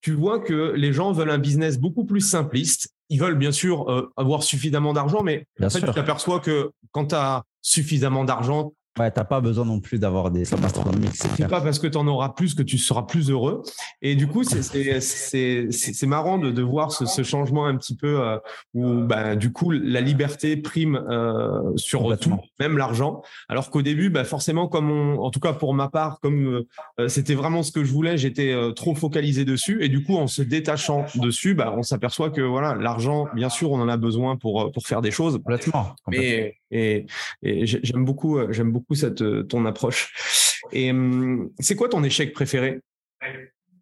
tu 0.00 0.12
vois 0.12 0.40
que 0.40 0.72
les 0.72 0.92
gens 0.92 1.12
veulent 1.12 1.30
un 1.30 1.38
business 1.38 1.78
beaucoup 1.78 2.04
plus 2.04 2.20
simpliste. 2.20 2.88
Ils 3.08 3.20
veulent 3.20 3.38
bien 3.38 3.52
sûr 3.52 4.12
avoir 4.16 4.42
suffisamment 4.42 4.92
d'argent, 4.92 5.22
mais 5.22 5.46
en 5.62 5.68
fait, 5.68 5.80
tu 5.80 5.92
t'aperçois 5.92 6.40
que 6.40 6.70
quand 6.92 7.06
tu 7.06 7.14
as 7.14 7.42
suffisamment 7.60 8.24
d'argent, 8.24 8.72
Ouais, 8.98 9.10
t'as 9.10 9.24
pas 9.24 9.40
besoin 9.40 9.64
non 9.64 9.78
plus 9.78 10.00
d'avoir 10.00 10.32
des 10.32 10.44
sommes 10.44 10.64
astronomiques. 10.64 11.14
C'est 11.14 11.48
pas 11.48 11.60
parce 11.60 11.78
que 11.78 11.86
tu 11.86 11.96
en 11.96 12.08
auras 12.08 12.30
plus 12.30 12.54
que 12.54 12.62
tu 12.62 12.76
seras 12.76 13.02
plus 13.02 13.30
heureux. 13.30 13.62
Et 14.02 14.16
du 14.16 14.26
coup, 14.26 14.42
c'est 14.42 16.06
marrant 16.06 16.38
de, 16.38 16.50
de 16.50 16.62
voir 16.62 16.90
ce, 16.90 17.06
ce, 17.06 17.22
changement 17.22 17.66
un 17.66 17.76
petit 17.76 17.94
peu 17.94 18.20
euh, 18.20 18.38
où, 18.74 19.02
bah, 19.04 19.36
du 19.36 19.52
coup, 19.52 19.70
la 19.70 20.00
liberté 20.00 20.56
prime 20.56 20.96
euh, 21.08 21.72
sur 21.76 22.18
tout, 22.18 22.36
même 22.58 22.76
l'argent. 22.76 23.22
Alors 23.48 23.70
qu'au 23.70 23.82
début, 23.82 24.10
bah, 24.10 24.24
forcément, 24.24 24.66
comme 24.66 24.90
on, 24.90 25.20
en 25.20 25.30
tout 25.30 25.40
cas 25.40 25.52
pour 25.52 25.72
ma 25.72 25.88
part, 25.88 26.18
comme 26.20 26.64
euh, 26.98 27.08
c'était 27.08 27.36
vraiment 27.36 27.62
ce 27.62 27.70
que 27.70 27.84
je 27.84 27.92
voulais, 27.92 28.18
j'étais 28.18 28.54
trop 28.74 28.96
focalisé 28.96 29.44
dessus. 29.44 29.84
Et 29.84 29.88
du 29.88 30.02
coup, 30.02 30.16
en 30.16 30.26
se 30.26 30.42
détachant 30.42 31.06
dessus, 31.14 31.54
bah, 31.54 31.72
on 31.76 31.82
s'aperçoit 31.82 32.30
que 32.30 32.40
voilà, 32.40 32.74
l'argent, 32.74 33.28
bien 33.34 33.50
sûr, 33.50 33.70
on 33.70 33.80
en 33.80 33.88
a 33.88 33.96
besoin 33.96 34.36
pour 34.36 34.72
pour 34.72 34.82
faire 34.82 35.00
des 35.00 35.12
choses. 35.12 35.34
Complètement. 35.34 35.94
Mais 36.08 36.59
et, 36.70 37.06
j'aime 37.42 38.04
beaucoup, 38.04 38.38
euh, 38.38 38.52
j'aime 38.52 38.70
beaucoup 38.70 38.94
cette 38.94 39.22
euh, 39.22 39.42
ton 39.42 39.66
approche. 39.66 40.60
Et 40.72 40.90
hum, 40.90 41.50
c'est 41.58 41.76
quoi 41.76 41.88
ton 41.88 42.04
échec 42.04 42.32
préféré? 42.32 42.80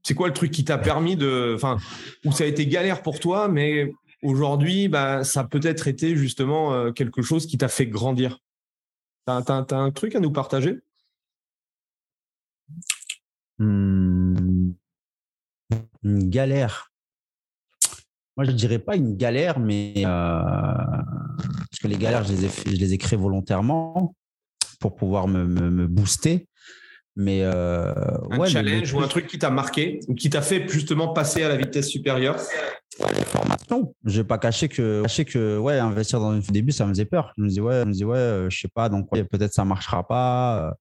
C'est 0.02 0.14
quoi 0.14 0.28
le 0.28 0.34
truc 0.34 0.50
qui 0.50 0.64
t'a 0.64 0.78
permis 0.78 1.16
de, 1.16 1.52
enfin, 1.54 1.76
où 2.24 2.32
ça 2.32 2.44
a 2.44 2.46
été 2.46 2.66
galère 2.66 3.02
pour 3.02 3.20
toi, 3.20 3.48
mais 3.48 3.92
aujourd'hui, 4.22 4.88
bah, 4.88 5.22
ça 5.24 5.40
a 5.40 5.44
peut-être 5.44 5.86
été 5.86 6.16
justement 6.16 6.72
euh, 6.72 6.92
quelque 6.92 7.22
chose 7.22 7.46
qui 7.46 7.58
t'a 7.58 7.68
fait 7.68 7.86
grandir? 7.86 8.38
T'as, 9.26 9.42
as, 9.46 9.74
un 9.74 9.90
truc 9.90 10.14
à 10.14 10.20
nous 10.20 10.32
partager? 10.32 10.78
Mmh. 13.58 14.72
Une 16.04 16.30
galère. 16.30 16.87
Moi, 18.38 18.44
je 18.44 18.52
ne 18.52 18.56
dirais 18.56 18.78
pas 18.78 18.94
une 18.94 19.16
galère, 19.16 19.58
mais 19.58 19.94
parce 20.04 21.80
que 21.82 21.88
les 21.88 21.96
galères, 21.96 22.22
je 22.22 22.32
les 22.32 22.44
ai, 22.44 22.48
je 22.66 22.76
les 22.76 22.94
ai 22.94 22.98
créées 22.98 23.18
volontairement 23.18 24.14
pour 24.78 24.94
pouvoir 24.94 25.26
me, 25.26 25.44
me, 25.44 25.88
booster. 25.88 26.46
Mais 27.16 27.40
euh, 27.42 27.92
un 28.30 28.44
challenge 28.44 28.94
ou 28.94 29.00
un 29.00 29.08
truc 29.08 29.26
qui 29.26 29.40
t'a 29.40 29.50
marqué 29.50 29.98
ou 30.06 30.14
qui 30.14 30.30
t'a 30.30 30.40
fait 30.40 30.68
justement 30.68 31.12
passer 31.12 31.42
à 31.42 31.48
la 31.48 31.56
vitesse 31.56 31.88
supérieure? 31.88 32.36
Les 33.00 33.24
formations. 33.24 33.92
Je 34.04 34.20
vais 34.20 34.26
pas 34.28 34.38
cacher 34.38 34.68
que, 34.68 35.02
cacher 35.02 35.24
que 35.24 35.58
ouais, 35.58 35.80
investir 35.80 36.20
dans 36.20 36.32
une 36.32 36.40
début, 36.42 36.70
ça 36.70 36.86
me 36.86 36.90
faisait 36.90 37.06
peur. 37.06 37.32
Je 37.36 37.42
me 37.42 37.48
disais, 37.48 37.60
ouais, 37.60 37.80
je 37.80 37.86
me 37.86 37.92
disais, 37.92 38.04
ouais, 38.04 38.18
euh, 38.18 38.50
je 38.50 38.56
sais 38.56 38.68
pas, 38.68 38.88
donc 38.88 39.10
peut-être 39.10 39.52
ça 39.52 39.64
marchera 39.64 40.06
pas. 40.06 40.76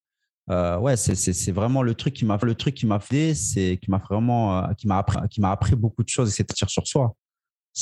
Euh, 0.51 0.77
ouais, 0.77 0.95
c'est 0.95 1.51
vraiment 1.51 1.81
le 1.81 1.95
truc 1.95 2.13
qui 2.13 2.23
m'a 2.23 2.37
le 2.39 2.53
truc 2.53 2.75
qui 2.75 2.85
m'a 2.85 2.99
fait, 2.99 3.33
c'est 3.33 3.79
qui 3.81 3.89
m'a 3.89 3.97
vraiment 3.97 4.71
qui 4.77 4.87
m'a 4.87 4.99
appris 4.99 5.17
qui 5.31 5.41
m'a 5.41 5.49
appris 5.49 5.75
beaucoup 5.75 6.03
de 6.03 6.09
choses 6.09 6.29
et 6.29 6.31
c'est 6.31 6.47
de 6.47 6.53
tirer 6.53 6.69
sur 6.69 6.85
soi. 6.87 7.15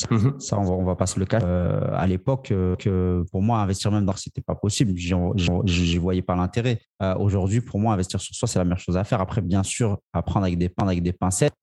Mmh 0.09 0.39
ça, 0.39 0.59
on 0.59 0.63
va, 0.63 0.71
on 0.71 0.83
va 0.83 0.95
pas 0.95 1.05
se 1.05 1.19
le 1.19 1.25
cacher. 1.25 1.45
Euh, 1.47 1.79
à 1.93 2.05
l'époque, 2.05 2.51
euh, 2.51 2.75
que 2.75 3.23
pour 3.31 3.41
moi, 3.41 3.59
investir 3.59 3.91
même 3.91 4.05
dans 4.05 4.15
c'était 4.15 4.41
pas 4.41 4.55
possible. 4.55 4.93
Je 4.97 5.99
voyais 5.99 6.21
pas 6.21 6.35
l'intérêt. 6.35 6.81
Euh, 7.01 7.15
aujourd'hui, 7.15 7.61
pour 7.61 7.79
moi, 7.79 7.93
investir 7.93 8.19
sur 8.19 8.35
soi, 8.35 8.47
c'est 8.47 8.59
la 8.59 8.65
meilleure 8.65 8.79
chose 8.79 8.97
à 8.97 9.03
faire. 9.03 9.21
Après, 9.21 9.41
bien 9.41 9.63
sûr, 9.63 9.97
apprendre 10.11 10.45
avec 10.45 10.57
des 10.57 10.69
avec 10.77 11.01
des 11.01 11.13
pincettes. 11.13 11.53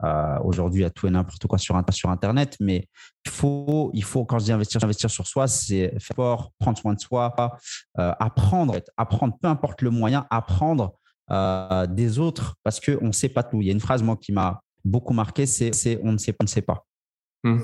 Aujourd'hui, 0.44 0.80
il 0.80 0.84
y 0.84 0.86
a 0.86 0.90
tout 0.90 1.06
et 1.06 1.10
n'importe 1.10 1.46
quoi 1.46 1.58
sur, 1.58 1.80
sur 1.90 2.08
Internet, 2.08 2.56
mais 2.60 2.88
il 3.26 3.30
faut, 3.30 3.90
il 3.92 4.04
faut, 4.04 4.24
quand 4.24 4.38
je 4.38 4.46
dis 4.46 4.52
investir, 4.52 4.82
investir 4.82 5.10
sur 5.10 5.26
soi, 5.26 5.46
c'est 5.46 5.90
faire 5.98 6.16
fort, 6.16 6.52
prendre 6.58 6.78
soin 6.78 6.94
de 6.94 7.00
soi, 7.00 7.34
apprendre, 7.94 8.76
apprendre, 8.96 9.36
peu 9.40 9.48
importe 9.48 9.82
le 9.82 9.90
moyen, 9.90 10.26
apprendre 10.30 10.94
des 11.88 12.18
autres 12.18 12.56
parce 12.62 12.80
qu'on 12.80 13.06
ne 13.06 13.12
sait 13.12 13.28
pas 13.28 13.42
tout. 13.42 13.60
Il 13.60 13.66
y 13.66 13.70
a 13.70 13.72
une 13.72 13.80
phrase, 13.80 14.02
moi, 14.02 14.16
qui 14.16 14.32
m'a 14.32 14.62
beaucoup 14.84 15.12
marqué, 15.12 15.46
c'est 15.46 16.00
on 16.02 16.12
ne 16.12 16.18
sait 16.18 16.32
pas, 16.32 16.38
on 16.40 16.44
ne 16.44 16.48
sait 16.48 16.62
pas. 16.62 16.84
Mmh. 17.44 17.58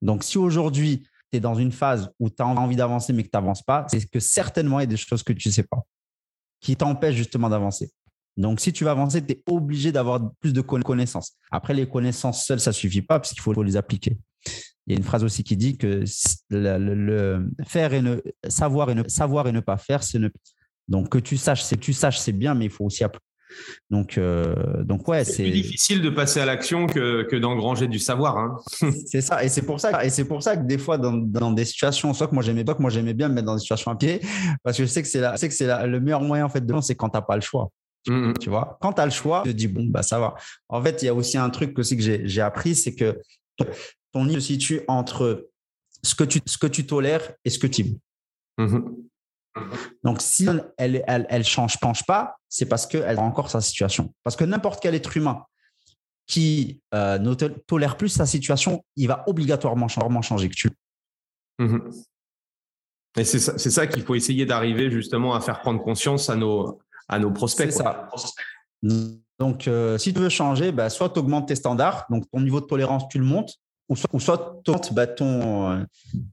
Donc, 0.00 0.24
si 0.24 0.38
aujourd'hui, 0.38 1.02
tu 1.30 1.38
es 1.38 1.40
dans 1.40 1.54
une 1.54 1.72
phase 1.72 2.10
où 2.18 2.30
tu 2.30 2.42
as 2.42 2.46
envie 2.46 2.76
d'avancer 2.76 3.12
mais 3.12 3.22
que 3.22 3.30
tu 3.30 3.36
n'avances 3.36 3.62
pas, 3.62 3.86
c'est 3.88 4.08
que 4.08 4.20
certainement, 4.20 4.80
il 4.80 4.82
y 4.82 4.84
a 4.84 4.86
des 4.86 4.96
choses 4.96 5.22
que 5.22 5.32
tu 5.32 5.48
ne 5.48 5.52
sais 5.52 5.62
pas 5.62 5.84
qui 6.62 6.76
t'empêchent 6.76 7.16
justement 7.16 7.50
d'avancer. 7.50 7.90
Donc, 8.38 8.60
si 8.60 8.72
tu 8.72 8.84
veux 8.84 8.90
avancer, 8.90 9.24
tu 9.24 9.32
es 9.32 9.42
obligé 9.46 9.92
d'avoir 9.92 10.32
plus 10.40 10.54
de 10.54 10.62
connaissances. 10.62 11.36
Après, 11.50 11.74
les 11.74 11.86
connaissances 11.86 12.46
seules, 12.46 12.60
ça 12.60 12.70
ne 12.70 12.74
suffit 12.74 13.02
pas 13.02 13.18
parce 13.18 13.32
qu'il 13.32 13.42
faut 13.42 13.52
les 13.62 13.76
appliquer. 13.76 14.16
Il 14.86 14.92
y 14.92 14.96
a 14.96 14.98
une 14.98 15.04
phrase 15.04 15.22
aussi 15.22 15.44
qui 15.44 15.56
dit 15.56 15.76
que 15.76 16.04
le, 16.50 17.50
faire 17.66 17.92
et 17.92 18.00
ne 18.00 18.16
savoir 18.48 18.90
et 18.90 18.94
ne 18.94 19.06
savoir 19.06 19.48
et 19.48 19.52
ne 19.52 19.60
pas 19.60 19.76
faire, 19.76 20.02
c'est 20.02 20.18
ne. 20.18 20.28
Donc 20.88 21.10
que 21.10 21.18
tu 21.18 21.36
saches, 21.36 21.62
c'est 21.62 21.76
tu 21.76 21.92
saches, 21.92 22.18
c'est 22.18 22.32
bien, 22.32 22.54
mais 22.54 22.64
il 22.64 22.70
faut 22.70 22.84
aussi 22.84 23.04
appliquer. 23.04 23.24
Donc, 23.90 24.18
euh, 24.18 24.82
donc 24.84 25.06
ouais, 25.08 25.24
c'est 25.24 25.42
plus 25.42 25.52
difficile 25.52 26.02
de 26.02 26.10
passer 26.10 26.40
à 26.40 26.44
l'action 26.44 26.86
que, 26.86 27.22
que 27.22 27.36
d'engranger 27.36 27.88
du 27.88 27.98
savoir. 27.98 28.38
Hein. 28.38 28.56
c'est 29.06 29.20
ça, 29.20 29.44
et 29.44 29.48
c'est 29.48 29.62
pour 29.62 29.80
ça, 29.80 30.04
et 30.04 30.10
c'est 30.10 30.24
pour 30.24 30.42
ça 30.42 30.56
que 30.56 30.64
des 30.64 30.78
fois 30.78 30.98
dans, 30.98 31.12
dans 31.12 31.52
des 31.52 31.64
situations, 31.64 32.12
soit 32.14 32.28
que 32.28 32.34
moi 32.34 32.42
j'aimais 32.42 32.64
pas, 32.64 32.74
que 32.74 32.82
moi 32.82 32.90
j'aimais 32.90 33.14
bien 33.14 33.28
me 33.28 33.34
mettre 33.34 33.46
dans 33.46 33.54
des 33.54 33.60
situations 33.60 33.90
à 33.90 33.96
pied, 33.96 34.20
parce 34.62 34.76
que 34.76 34.84
je 34.84 34.88
sais 34.88 35.02
que 35.02 35.08
c'est 35.08 35.20
là, 35.20 35.36
c'est 35.36 35.48
que 35.48 35.54
c'est 35.54 35.86
le 35.86 36.00
meilleur 36.00 36.22
moyen 36.22 36.44
en 36.44 36.48
fait 36.48 36.64
de 36.64 36.80
c'est 36.80 36.94
quand 36.94 37.10
t'as 37.10 37.22
pas 37.22 37.36
le 37.36 37.42
choix. 37.42 37.70
Mmh, 38.08 38.30
mmh. 38.30 38.34
Tu 38.40 38.50
vois, 38.50 38.78
quand 38.80 38.94
tu 38.94 39.00
as 39.00 39.04
le 39.04 39.12
choix, 39.12 39.42
tu 39.44 39.50
te 39.50 39.56
dis 39.56 39.68
bon 39.68 39.84
bah 39.84 40.02
ça 40.02 40.18
va. 40.18 40.34
En 40.68 40.82
fait, 40.82 41.02
il 41.02 41.06
y 41.06 41.08
a 41.08 41.14
aussi 41.14 41.38
un 41.38 41.50
truc 41.50 41.78
aussi 41.78 41.96
que 41.96 42.02
j'ai 42.02 42.40
appris, 42.40 42.74
c'est 42.74 42.94
que 42.94 43.20
ton 44.12 44.28
île 44.28 44.42
se 44.42 44.48
situe 44.48 44.80
entre 44.88 45.48
ce 46.02 46.14
que 46.14 46.24
tu 46.24 46.40
ce 46.46 46.58
que 46.58 46.66
tu 46.66 46.86
tolères 46.86 47.32
et 47.44 47.50
ce 47.50 47.58
que 47.58 47.66
tu 47.66 47.84
mmh 48.58 48.78
donc, 50.04 50.20
si 50.20 50.46
elle, 50.78 51.04
elle, 51.06 51.26
elle 51.28 51.44
change, 51.44 51.78
penche 51.78 52.04
pas, 52.04 52.36
c'est 52.48 52.66
parce 52.66 52.86
qu'elle 52.86 53.18
a 53.18 53.22
encore 53.22 53.50
sa 53.50 53.60
situation. 53.60 54.14
Parce 54.24 54.36
que 54.36 54.44
n'importe 54.44 54.82
quel 54.82 54.94
être 54.94 55.16
humain 55.16 55.44
qui 56.26 56.80
euh, 56.94 57.18
ne 57.18 57.34
tolère 57.34 57.96
plus 57.96 58.08
sa 58.08 58.26
situation, 58.26 58.84
il 58.96 59.08
va 59.08 59.24
obligatoirement 59.26 59.88
changer 59.88 60.48
que 60.48 60.54
tu. 60.54 60.70
Mhm. 61.58 61.90
Et 63.18 63.24
c'est 63.24 63.38
ça, 63.38 63.58
ça 63.58 63.86
qu'il 63.86 64.02
faut 64.02 64.14
essayer 64.14 64.46
d'arriver 64.46 64.90
justement 64.90 65.34
à 65.34 65.40
faire 65.40 65.60
prendre 65.60 65.82
conscience 65.82 66.30
à 66.30 66.36
nos, 66.36 66.80
à 67.08 67.18
nos 67.18 67.30
prospects. 67.30 67.70
C'est 67.70 67.82
ça. 67.82 68.08
Donc, 69.38 69.68
euh, 69.68 69.98
si 69.98 70.14
tu 70.14 70.20
veux 70.20 70.28
changer, 70.28 70.72
bah, 70.72 70.88
soit 70.88 71.10
tu 71.10 71.18
augmentes 71.18 71.48
tes 71.48 71.56
standards, 71.56 72.06
donc 72.08 72.24
ton 72.30 72.40
niveau 72.40 72.60
de 72.60 72.66
tolérance, 72.66 73.08
tu 73.08 73.18
le 73.18 73.24
montes, 73.24 73.58
ou 73.88 73.96
soit, 73.96 74.10
soit 74.64 74.92
bah, 74.92 75.06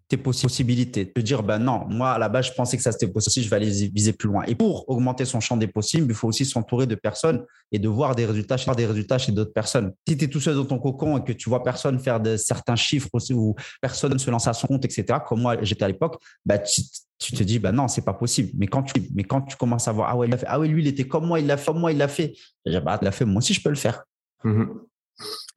tes 0.07 0.17
possibilités. 0.17 1.11
De 1.15 1.21
dire, 1.21 1.43
bah 1.43 1.59
non, 1.59 1.85
moi, 1.89 2.11
à 2.11 2.17
la 2.17 2.29
base, 2.29 2.47
je 2.47 2.53
pensais 2.53 2.77
que 2.77 2.83
ça 2.83 2.91
c'était 2.91 3.07
possible, 3.07 3.43
je 3.43 3.49
vais 3.49 3.55
aller 3.55 3.89
viser 3.89 4.13
plus 4.13 4.29
loin. 4.29 4.43
Et 4.47 4.55
pour 4.55 4.87
augmenter 4.89 5.25
son 5.25 5.39
champ 5.39 5.57
des 5.57 5.67
possibles, 5.67 6.07
il 6.09 6.15
faut 6.15 6.27
aussi 6.27 6.45
s'entourer 6.45 6.87
de 6.87 6.95
personnes 6.95 7.43
et 7.71 7.79
de 7.79 7.87
voir 7.87 8.15
des 8.15 8.25
résultats, 8.25 8.55
voir 8.57 8.75
des 8.75 8.85
résultats 8.85 9.17
chez 9.17 9.31
d'autres 9.31 9.53
personnes. 9.53 9.91
Si 10.07 10.17
tu 10.17 10.25
es 10.25 10.27
tout 10.27 10.39
seul 10.39 10.55
dans 10.55 10.65
ton 10.65 10.79
cocon 10.79 11.17
et 11.17 11.23
que 11.23 11.33
tu 11.33 11.49
vois 11.49 11.63
personne 11.63 11.99
faire 11.99 12.19
de 12.19 12.37
certains 12.37 12.75
chiffres 12.75 13.09
aussi, 13.13 13.33
ou 13.33 13.55
personne 13.81 14.17
se 14.17 14.29
lance 14.31 14.47
à 14.47 14.53
son 14.53 14.67
compte, 14.67 14.85
etc., 14.85 15.19
comme 15.27 15.41
moi, 15.41 15.57
j'étais 15.61 15.83
à 15.83 15.87
l'époque, 15.87 16.21
bah, 16.45 16.59
tu, 16.59 17.33
te 17.33 17.43
dis, 17.43 17.59
bah 17.59 17.71
non, 17.71 17.87
c'est 17.87 18.05
pas 18.05 18.13
possible. 18.13 18.51
Mais 18.57 18.67
quand 18.67 18.83
tu, 18.83 19.01
mais 19.13 19.23
quand 19.23 19.41
tu 19.41 19.57
commences 19.57 19.87
à 19.87 19.91
voir, 19.91 20.09
ah 20.11 20.15
ouais, 20.15 20.27
il 20.27 20.33
a 20.33 20.37
fait, 20.37 20.47
ah 20.47 20.59
ouais, 20.59 20.67
lui, 20.67 20.83
il 20.83 20.87
était 20.87 21.07
comme 21.07 21.25
moi, 21.25 21.39
il 21.39 21.47
l'a 21.47 21.57
fait, 21.57 21.73
moi, 21.73 21.91
il 21.91 21.97
l'a 21.97 22.07
fait. 22.07 22.33
Bah, 22.65 22.97
il 23.01 23.05
l'a 23.05 23.11
fait, 23.11 23.25
moi 23.25 23.39
aussi, 23.39 23.53
je 23.53 23.61
peux 23.61 23.69
le 23.69 23.75
faire. 23.75 24.03
Mmh 24.43 24.63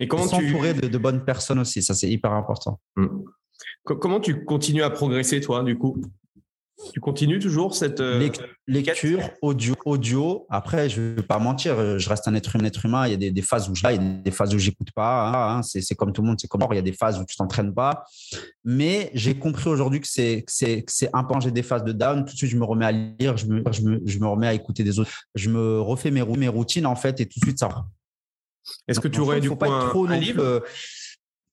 et 0.00 0.08
comment 0.08 0.24
tu 0.24 0.30
s'entourer 0.30 0.74
de, 0.74 0.88
de, 0.88 0.98
bonnes 0.98 1.24
personnes 1.24 1.58
aussi, 1.58 1.82
ça 1.82 1.94
c'est 1.94 2.10
hyper 2.10 2.32
important. 2.32 2.80
Hmm. 2.96 3.22
Comment 3.84 4.20
tu 4.20 4.44
continues 4.44 4.82
à 4.82 4.90
progresser 4.90 5.40
toi 5.40 5.62
du 5.62 5.76
coup? 5.76 5.96
Tu 6.92 7.00
continues 7.00 7.38
toujours 7.38 7.74
cette 7.74 8.00
euh, 8.00 8.28
lecture, 8.66 9.20
audio, 9.40 9.74
audio. 9.84 10.46
Après, 10.50 10.88
je 10.88 11.00
ne 11.00 11.14
vais 11.14 11.22
pas 11.22 11.38
mentir, 11.38 11.78
euh, 11.78 11.98
je 11.98 12.08
reste 12.08 12.26
un 12.26 12.34
être, 12.34 12.56
un 12.56 12.64
être 12.64 12.84
humain. 12.84 13.06
Il 13.06 13.10
y 13.10 13.14
a 13.14 13.16
des, 13.16 13.30
des 13.30 13.42
phases 13.42 13.68
où 13.68 13.74
je, 13.74 13.82
il 13.86 13.94
y 13.94 13.98
a 13.98 13.98
des 13.98 14.30
phases 14.30 14.54
où 14.54 14.58
j'écoute 14.58 14.90
pas. 14.92 15.28
Hein, 15.28 15.58
hein. 15.58 15.62
c'est 15.62 15.94
comme 15.94 16.12
tout 16.12 16.22
le 16.22 16.28
monde, 16.28 16.38
c'est 16.40 16.48
comme 16.48 16.66
il 16.70 16.74
y 16.74 16.78
a 16.78 16.82
des 16.82 16.92
phases 16.92 17.20
où 17.20 17.24
tu 17.24 17.36
t'entraînes 17.36 17.72
pas. 17.72 18.04
Mais 18.64 19.10
j'ai 19.14 19.34
compris 19.34 19.68
aujourd'hui 19.68 20.00
que 20.00 20.08
c'est 20.08 20.44
c'est 20.48 20.84
c'est 20.88 21.08
important. 21.12 21.40
J'ai 21.40 21.50
des 21.52 21.62
phases 21.62 21.84
de 21.84 21.92
down. 21.92 22.24
Tout 22.24 22.32
de 22.32 22.36
suite, 22.36 22.50
je 22.50 22.56
me 22.56 22.64
remets 22.64 22.86
à 22.86 22.92
lire, 22.92 23.36
je 23.36 23.46
me, 23.46 23.62
je 23.70 23.82
me, 23.82 24.00
je 24.04 24.18
me 24.18 24.26
remets 24.26 24.48
à 24.48 24.54
écouter 24.54 24.82
des 24.82 24.98
autres. 24.98 25.10
Je 25.34 25.50
me 25.50 25.80
refais 25.80 26.10
mes, 26.10 26.24
mes 26.24 26.48
routines 26.48 26.86
en 26.86 26.96
fait, 26.96 27.20
et 27.20 27.26
tout 27.26 27.38
de 27.38 27.44
suite 27.44 27.58
ça 27.60 27.68
est-ce 28.88 29.00
que 29.00 29.08
tu 29.08 29.20
aurais 29.20 29.40
du 29.40 29.50
coup 29.50 30.06
un, 30.08 30.16
livre 30.16 30.42
euh, 30.42 30.60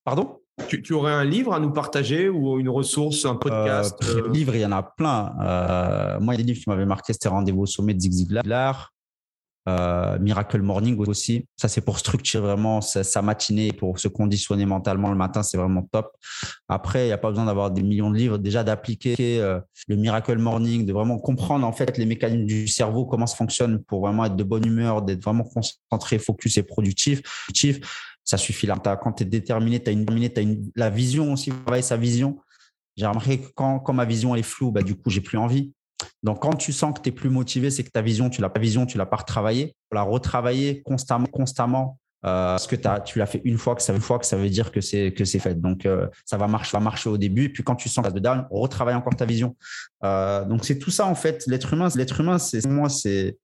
Pardon? 0.03 0.39
Tu, 0.67 0.93
aurais 0.93 1.13
un 1.13 1.23
livre 1.23 1.53
à 1.53 1.59
nous 1.59 1.71
partager 1.71 2.27
ou 2.27 2.59
une 2.59 2.67
ressource, 2.67 3.25
un 3.25 3.35
podcast 3.35 3.97
euh, 4.03 4.23
euh? 4.23 4.29
Livres, 4.29 4.55
il 4.55 4.61
y 4.61 4.65
en 4.65 4.73
a 4.73 4.83
plein. 4.83 5.31
moi, 6.19 6.35
il 6.35 6.39
y 6.39 6.41
a 6.41 6.43
des 6.43 6.51
livres 6.51 6.63
qui 6.63 6.69
m'avaient 6.69 6.85
marqué, 6.85 7.13
c'était 7.13 7.29
Rendez-vous 7.29 7.61
au 7.61 7.65
sommet 7.65 7.93
de 7.93 8.01
Zig 8.01 8.11
Ziglar. 8.11 8.91
Euh, 9.69 10.17
Miracle 10.19 10.61
Morning 10.61 10.97
aussi. 11.07 11.45
Ça, 11.57 11.67
c'est 11.67 11.81
pour 11.81 11.99
structurer 11.99 12.41
vraiment 12.41 12.81
sa, 12.81 13.21
matinée, 13.21 13.71
pour 13.71 13.99
se 13.99 14.07
conditionner 14.07 14.65
mentalement 14.65 15.09
le 15.09 15.15
matin. 15.15 15.43
C'est 15.43 15.57
vraiment 15.57 15.83
top. 15.83 16.11
Après, 16.67 17.03
il 17.03 17.07
n'y 17.07 17.11
a 17.11 17.17
pas 17.17 17.29
besoin 17.29 17.45
d'avoir 17.45 17.71
des 17.71 17.83
millions 17.83 18.09
de 18.09 18.17
livres. 18.17 18.37
Déjà, 18.37 18.63
d'appliquer 18.63 19.15
euh, 19.19 19.59
le 19.87 19.95
Miracle 19.95 20.37
Morning, 20.37 20.85
de 20.85 20.93
vraiment 20.93 21.19
comprendre 21.19 21.65
en 21.65 21.71
fait 21.71 21.97
les 21.97 22.05
mécanismes 22.05 22.45
du 22.45 22.67
cerveau, 22.67 23.05
comment 23.05 23.27
ça 23.27 23.35
fonctionne 23.35 23.83
pour 23.83 24.01
vraiment 24.01 24.25
être 24.25 24.35
de 24.35 24.43
bonne 24.43 24.65
humeur, 24.65 25.01
d'être 25.01 25.23
vraiment 25.23 25.43
concentré, 25.43 26.19
focus 26.19 26.57
et 26.57 26.63
productif. 26.63 27.21
Ça 28.23 28.37
suffit 28.37 28.67
là. 28.67 28.77
Quand 29.01 29.13
tu 29.13 29.23
es 29.23 29.25
déterminé, 29.25 29.81
tu 29.81 29.89
as, 29.89 29.93
une, 29.93 30.05
as 30.07 30.41
la 30.75 30.89
vision 30.89 31.33
aussi, 31.33 31.51
travailler 31.51 31.83
sa 31.83 31.97
vision. 31.97 32.39
J'ai 32.95 33.05
remarqué 33.05 33.39
que 33.39 33.47
quand, 33.55 33.79
quand 33.79 33.93
ma 33.93 34.05
vision 34.05 34.35
est 34.35 34.43
floue, 34.43 34.71
bah, 34.71 34.81
du 34.81 34.95
coup, 34.95 35.09
j'ai 35.09 35.21
plus 35.21 35.37
envie. 35.37 35.73
Donc, 36.23 36.41
quand 36.41 36.53
tu 36.53 36.73
sens 36.73 36.93
que 36.95 37.01
tu 37.01 37.09
es 37.09 37.11
plus 37.11 37.29
motivé, 37.29 37.69
c'est 37.71 37.83
que 37.83 37.91
ta 37.91 38.01
vision, 38.01 38.29
tu 38.29 38.41
l'as 38.41 38.49
pas 38.49 38.59
vision, 38.59 38.85
tu 38.85 38.97
l'as 38.97 39.05
pas 39.05 39.17
retravaillée. 39.17 39.75
Pour 39.89 39.95
la 39.95 40.03
retravailler 40.03 40.81
constamment, 40.83 41.27
constamment, 41.27 41.97
euh, 42.25 42.51
parce 42.51 42.67
que 42.67 42.75
as, 42.87 42.99
tu 42.99 43.19
l'as 43.19 43.25
fait 43.25 43.41
une 43.45 43.57
fois, 43.57 43.75
que 43.75 43.81
ça, 43.81 43.93
une 43.93 44.01
fois 44.01 44.19
que 44.19 44.25
ça 44.25 44.35
veut 44.35 44.49
dire 44.49 44.71
que 44.71 44.81
c'est 44.81 45.13
que 45.13 45.23
c'est 45.23 45.39
fait. 45.39 45.59
Donc, 45.59 45.85
euh, 45.85 46.07
ça 46.25 46.37
va 46.37 46.47
marcher, 46.47 46.71
va 46.75 46.83
marcher 46.83 47.09
au 47.09 47.17
début. 47.17 47.45
Et 47.45 47.49
puis, 47.49 47.63
quand 47.63 47.75
tu 47.75 47.87
sens 47.87 48.05
que 48.05 48.11
de 48.11 48.19
down, 48.19 48.45
retravaille 48.51 48.95
encore 48.95 49.15
ta 49.15 49.25
vision. 49.25 49.55
Euh, 50.03 50.43
donc, 50.45 50.65
c'est 50.65 50.77
tout 50.77 50.91
ça 50.91 51.05
en 51.05 51.15
fait. 51.15 51.45
L'être 51.47 51.73
humain, 51.73 51.87
l'être 51.95 52.19
humain, 52.19 52.37
c'est 52.37 52.65
moi, 52.67 52.89
c'est 52.89 53.37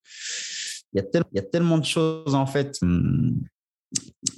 il 0.94 1.02
y, 1.02 1.04
a 1.04 1.22
il 1.32 1.36
y 1.36 1.40
a 1.40 1.44
tellement 1.44 1.78
de 1.78 1.86
choses 1.86 2.36
en 2.36 2.46
fait. 2.46 2.78
Hum, 2.82 3.42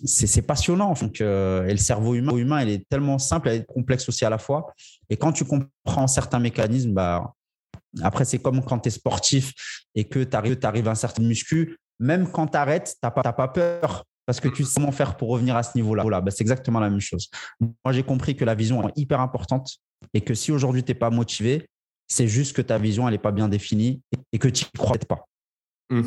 c'est 0.03 0.41
passionnant. 0.43 0.93
Donc, 0.93 1.19
et 1.19 1.71
le 1.71 1.77
cerveau 1.77 2.13
humain, 2.13 2.35
humain, 2.35 2.61
il 2.61 2.69
est 2.69 2.87
tellement 2.89 3.17
simple 3.17 3.49
et 3.49 3.65
complexe 3.65 4.07
aussi 4.07 4.23
à 4.23 4.29
la 4.29 4.37
fois. 4.37 4.67
Et 5.09 5.17
quand 5.17 5.31
tu 5.31 5.45
comprends 5.45 6.07
certains 6.07 6.39
mécanismes, 6.39 6.93
bah, 6.93 7.33
après, 8.01 8.25
c'est 8.25 8.39
comme 8.39 8.63
quand 8.63 8.79
tu 8.79 8.87
es 8.87 8.91
sportif 8.91 9.53
et 9.95 10.05
que 10.05 10.23
tu 10.23 10.35
arrives, 10.35 10.57
arrives 10.63 10.87
à 10.87 10.91
un 10.91 10.95
certain 10.95 11.23
muscu, 11.23 11.77
même 11.99 12.29
quand 12.29 12.47
tu 12.47 12.57
arrêtes, 12.57 12.93
tu 12.93 12.99
n'as 13.03 13.11
pas, 13.11 13.33
pas, 13.33 13.47
peur 13.47 14.03
parce 14.25 14.39
que 14.39 14.49
tu 14.49 14.63
sais 14.63 14.75
comment 14.75 14.91
faire 14.91 15.15
pour 15.15 15.29
revenir 15.29 15.55
à 15.55 15.63
ce 15.63 15.71
niveau-là. 15.75 16.03
Voilà, 16.03 16.21
bah, 16.21 16.31
c'est 16.31 16.41
exactement 16.41 16.79
la 16.79 16.89
même 16.89 16.99
chose. 16.99 17.29
Moi, 17.59 17.91
j'ai 17.91 18.03
compris 18.03 18.35
que 18.35 18.43
la 18.45 18.55
vision 18.55 18.87
est 18.87 18.93
hyper 18.97 19.21
importante 19.21 19.77
et 20.13 20.21
que 20.21 20.33
si 20.33 20.51
aujourd'hui, 20.51 20.83
tu 20.83 20.91
n'es 20.91 20.97
pas 20.97 21.09
motivé, 21.09 21.67
c'est 22.07 22.27
juste 22.27 22.55
que 22.55 22.61
ta 22.61 22.77
vision, 22.77 23.07
elle 23.07 23.13
n'est 23.13 23.19
pas 23.19 23.31
bien 23.31 23.47
définie 23.47 24.01
et 24.31 24.39
que 24.39 24.47
tu 24.47 24.65
n'y 24.65 24.79
crois 24.79 24.97
pas. 24.97 25.25
Mmh. 25.89 26.03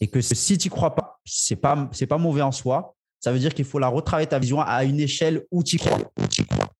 Et 0.00 0.08
que 0.08 0.20
si 0.20 0.58
tu 0.58 0.68
n'y 0.68 0.70
crois 0.70 0.94
pas, 0.94 1.18
ce 1.24 1.54
n'est 1.54 1.60
pas, 1.60 1.90
pas 2.08 2.18
mauvais 2.18 2.42
en 2.42 2.52
soi. 2.52 2.94
Ça 3.20 3.32
veut 3.32 3.38
dire 3.38 3.54
qu'il 3.54 3.64
faut 3.64 3.78
la 3.78 3.88
retravailler 3.88 4.26
ta 4.26 4.38
vision 4.38 4.60
à 4.60 4.84
une 4.84 4.98
échelle 4.98 5.44
où 5.50 5.62
tu 5.62 5.78
crois. 5.78 5.98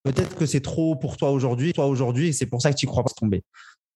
Peut-être 0.02 0.34
que 0.34 0.44
c'est 0.44 0.60
trop 0.60 0.96
pour 0.96 1.16
toi 1.16 1.30
aujourd'hui, 1.30 1.72
toi 1.72 1.86
aujourd'hui, 1.86 2.28
et 2.28 2.32
c'est 2.32 2.46
pour 2.46 2.60
ça 2.60 2.72
que 2.72 2.76
tu 2.76 2.86
crois 2.86 3.04
pas 3.04 3.12
tomber. 3.16 3.44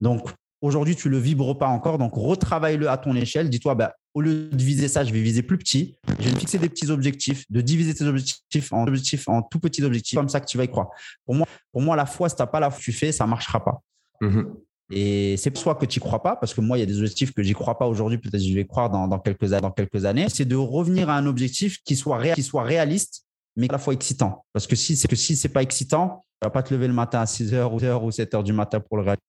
Donc, 0.01 0.31
Aujourd'hui, 0.63 0.97
tu 0.97 1.09
ne 1.09 1.13
le 1.13 1.19
vibres 1.19 1.59
pas 1.59 1.67
encore, 1.67 1.99
donc 1.99 2.15
retravaille-le 2.15 2.89
à 2.89 2.97
ton 2.97 3.15
échelle. 3.15 3.51
Dis-toi, 3.51 3.75
bah, 3.75 3.95
au 4.15 4.23
lieu 4.23 4.49
de 4.49 4.63
viser 4.63 4.89
ça, 4.89 5.05
je 5.05 5.13
vais 5.13 5.21
viser 5.21 5.43
plus 5.43 5.59
petit. 5.59 5.97
Je 6.19 6.25
vais 6.25 6.35
me 6.35 6.39
fixer 6.39 6.59
des 6.59 6.71
petits 6.71 6.91
objectifs, 6.91 7.45
de 7.51 7.61
diviser 7.61 7.95
tes 7.95 8.05
objectifs 8.05 8.73
en 8.73 8.87
objectifs, 8.87 9.29
en 9.29 9.43
tout 9.43 9.61
petits 9.61 9.83
objectifs, 9.83 10.17
comme 10.17 10.31
ça 10.31 10.41
que 10.41 10.47
tu 10.47 10.57
vas 10.57 10.65
y 10.65 10.69
croire. 10.69 10.89
Pour 11.27 11.35
moi, 11.35 11.47
pour 11.73 11.83
moi 11.83 11.97
la 11.97 12.07
foi, 12.07 12.31
si 12.31 12.37
tu 12.37 12.43
n'as 12.43 12.47
pas 12.47 12.61
la 12.61 12.71
foi, 12.71 12.81
tu 12.83 12.93
fais, 12.93 13.13
ça 13.13 13.25
ne 13.25 13.31
marchera 13.31 13.63
pas. 13.63 13.83
Mmh 14.23 14.45
Et 14.91 15.37
c'est 15.37 15.55
soit 15.59 15.75
que 15.75 15.85
tu 15.85 15.99
n'y 15.99 16.01
crois 16.01 16.23
pas, 16.23 16.37
parce 16.37 16.55
que 16.55 16.63
moi, 16.63 16.79
il 16.79 16.81
y 16.81 16.85
a 16.85 16.87
des 16.87 16.99
objectifs 16.99 17.35
que 17.35 17.43
j'y 17.43 17.53
crois 17.53 17.77
pas 17.77 17.87
aujourd'hui, 17.87 18.17
peut-être 18.17 18.41
que 18.41 18.49
je 18.49 18.55
vais 18.55 18.65
croire 18.65 18.89
dans, 18.89 19.19
quelques, 19.19 19.45
dans 19.45 19.71
quelques 19.71 20.07
années. 20.07 20.29
C'est 20.31 20.47
de 20.47 20.57
revenir 20.57 21.11
à 21.11 21.17
un 21.19 21.27
objectif 21.27 21.83
qui 21.85 21.97
soit, 21.97 22.33
qui 22.33 22.43
soit 22.43 22.63
réaliste, 22.63 23.27
mais 23.57 23.69
à 23.69 23.73
la 23.73 23.79
fois 23.79 23.93
excitant. 23.93 24.47
Parce 24.55 24.67
que 24.67 24.77
si 24.77 24.97
c'est 24.97 25.09
que 25.09 25.17
si 25.17 25.37
c'est 25.37 25.51
pas 25.51 25.63
excitant, 25.63 26.23
tu 26.41 26.47
vas 26.47 26.51
pas 26.51 26.63
te 26.63 26.73
lever 26.73 26.87
le 26.87 26.95
matin 26.95 27.21
à 27.21 27.27
6 27.27 27.53
h 27.53 27.71
ou 27.71 27.79
7 27.79 28.03
ou 28.03 28.11
7 28.11 28.33
h 28.33 28.43
du 28.43 28.53
matin 28.55 28.81
pour 28.81 28.97
le 28.97 29.03
réaliser. 29.03 29.21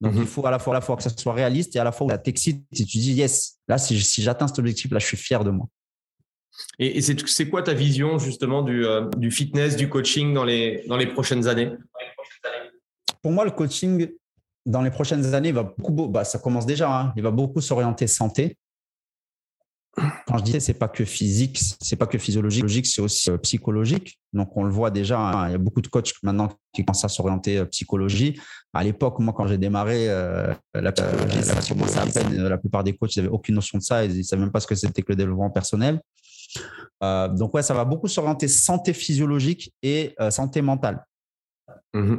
Donc, 0.00 0.14
mhm. 0.14 0.22
il 0.22 0.26
faut 0.26 0.46
à 0.46 0.50
la, 0.50 0.58
fois, 0.58 0.74
à 0.74 0.76
la 0.76 0.80
fois 0.80 0.96
que 0.96 1.02
ça 1.02 1.10
soit 1.10 1.32
réaliste 1.32 1.74
et 1.76 1.78
à 1.78 1.84
la 1.84 1.92
fois 1.92 2.06
où 2.06 2.10
ça 2.10 2.18
t'excite 2.18 2.64
et 2.72 2.76
tu 2.76 2.98
dis, 2.98 3.12
yes, 3.14 3.58
là, 3.66 3.78
si, 3.78 3.98
j'atteins 3.98 4.46
cet 4.46 4.58
objectif, 4.58 4.90
là, 4.90 4.98
je 4.98 5.06
suis 5.06 5.16
fier 5.16 5.42
de 5.42 5.50
moi. 5.50 5.66
Et, 6.78 7.00
c'est 7.02 7.48
quoi 7.48 7.62
ta 7.62 7.74
vision 7.74 8.18
justement 8.18 8.62
du, 8.62 8.84
euh, 8.84 9.08
du, 9.16 9.30
fitness, 9.30 9.76
du 9.76 9.88
coaching 9.88 10.32
dans 10.34 10.44
les, 10.44 10.84
dans 10.88 10.96
les 10.96 11.06
prochaines 11.06 11.48
années? 11.48 11.72
Pour 13.22 13.32
moi, 13.32 13.44
le 13.44 13.50
coaching 13.50 14.08
dans 14.64 14.82
les 14.82 14.90
prochaines 14.90 15.34
années 15.34 15.52
va 15.52 15.62
beaucoup, 15.62 16.08
bah, 16.08 16.24
ça 16.24 16.38
commence 16.38 16.66
déjà, 16.66 16.90
hein. 16.90 17.12
il 17.16 17.22
va 17.22 17.30
beaucoup 17.30 17.60
s'orienter 17.60 18.06
santé. 18.06 18.56
Quand 20.26 20.38
je 20.38 20.44
disais 20.44 20.60
c'est 20.60 20.74
pas 20.74 20.88
que 20.88 21.04
physique, 21.04 21.58
c'est 21.80 21.96
pas 21.96 22.06
que 22.06 22.18
physiologique, 22.18 22.86
c'est 22.86 23.00
aussi 23.00 23.30
euh, 23.30 23.38
psychologique. 23.38 24.18
Donc 24.34 24.54
on 24.56 24.64
le 24.64 24.70
voit 24.70 24.90
déjà, 24.90 25.18
hein, 25.18 25.48
il 25.48 25.52
y 25.52 25.54
a 25.54 25.58
beaucoup 25.58 25.80
de 25.80 25.88
coachs 25.88 26.12
maintenant 26.22 26.52
qui 26.74 26.84
commencent 26.84 27.04
à 27.04 27.08
s'orienter 27.08 27.58
euh, 27.58 27.64
psychologie. 27.64 28.38
À 28.74 28.84
l'époque, 28.84 29.18
moi 29.20 29.32
quand 29.34 29.46
j'ai 29.46 29.56
démarré, 29.56 30.10
euh, 30.10 30.52
la, 30.74 30.92
psychologie, 30.92 31.98
à 31.98 32.06
peine, 32.06 32.46
la 32.46 32.58
plupart 32.58 32.84
des 32.84 32.94
coachs 32.94 33.16
n'avaient 33.16 33.28
aucune 33.28 33.54
notion 33.54 33.78
de 33.78 33.82
ça, 33.82 34.04
ils 34.04 34.18
ne 34.18 34.22
savaient 34.22 34.42
même 34.42 34.52
pas 34.52 34.60
ce 34.60 34.66
que 34.66 34.74
c'était 34.74 35.00
que 35.00 35.12
le 35.12 35.16
développement 35.16 35.50
personnel. 35.50 36.00
donc 37.00 37.54
ouais, 37.54 37.62
ça 37.62 37.72
va 37.72 37.86
beaucoup 37.86 38.08
s'orienter 38.08 38.48
santé 38.48 38.92
physiologique 38.92 39.72
et 39.82 40.14
santé 40.30 40.60
mentale. 40.60 41.04
Mmh 41.94 42.16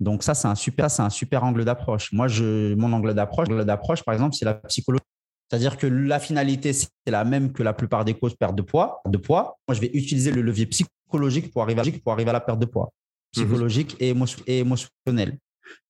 donc 0.00 0.22
ça, 0.22 0.34
c'est 0.34 0.48
un 0.48 0.54
super, 0.54 0.90
c'est 0.90 1.02
un 1.02 1.10
super 1.10 1.44
angle 1.44 1.64
d'approche. 1.64 2.12
Moi, 2.12 2.28
je, 2.28 2.74
mon 2.74 2.92
angle 2.92 3.14
d'approche, 3.14 3.48
d'approche, 3.48 4.02
par 4.02 4.14
exemple, 4.14 4.34
c'est 4.34 4.44
la 4.44 4.54
psychologie. 4.54 5.04
C'est-à-dire 5.48 5.76
que 5.76 5.86
la 5.86 6.18
finalité, 6.18 6.72
c'est 6.72 6.88
la 7.06 7.24
même 7.24 7.52
que 7.52 7.62
la 7.62 7.72
plupart 7.72 8.04
des 8.04 8.14
causes 8.14 8.34
perte 8.34 8.54
de 8.54 8.62
poids. 8.62 9.00
De 9.06 9.16
poids. 9.16 9.58
Moi, 9.66 9.74
je 9.74 9.80
vais 9.80 9.90
utiliser 9.94 10.30
le 10.30 10.42
levier 10.42 10.66
psychologique 10.66 11.50
pour 11.50 11.62
arriver 11.62 11.80
à, 11.80 11.84
pour 12.02 12.12
arriver 12.12 12.30
à 12.30 12.34
la 12.34 12.40
perte 12.40 12.58
de 12.58 12.66
poids. 12.66 12.92
Mhm. 13.36 13.44
Psychologique 13.44 13.96
et, 13.98 14.14
émotionnel. 14.46 15.38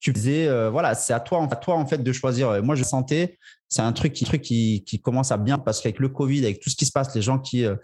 Tu 0.01 0.13
disais, 0.13 0.49
euh, 0.49 0.71
voilà, 0.71 0.95
c'est 0.95 1.13
à 1.13 1.21
toi, 1.21 1.47
à 1.51 1.57
toi 1.57 1.77
en 1.77 1.87
fait 1.87 1.99
de 1.99 2.13
choisir. 2.13 2.63
Moi, 2.63 2.75
je 2.75 2.83
sentais, 2.83 3.39
c'est 3.69 3.83
un 3.83 3.93
truc, 3.93 4.13
qui, 4.13 4.25
truc 4.25 4.43
qui, 4.43 4.83
qui, 4.85 5.01
commence 5.01 5.31
à 5.31 5.37
bien 5.37 5.59
parce 5.59 5.81
qu'avec 5.81 5.99
le 5.99 6.09
Covid, 6.09 6.45
avec 6.45 6.61
tout 6.61 6.71
ce 6.71 6.77
qui 6.77 6.87
se 6.87 6.93
passe, 6.93 7.15
les 7.15 7.23
gens 7.23 7.39
qui, 7.39 7.65
euh, 7.65 7.77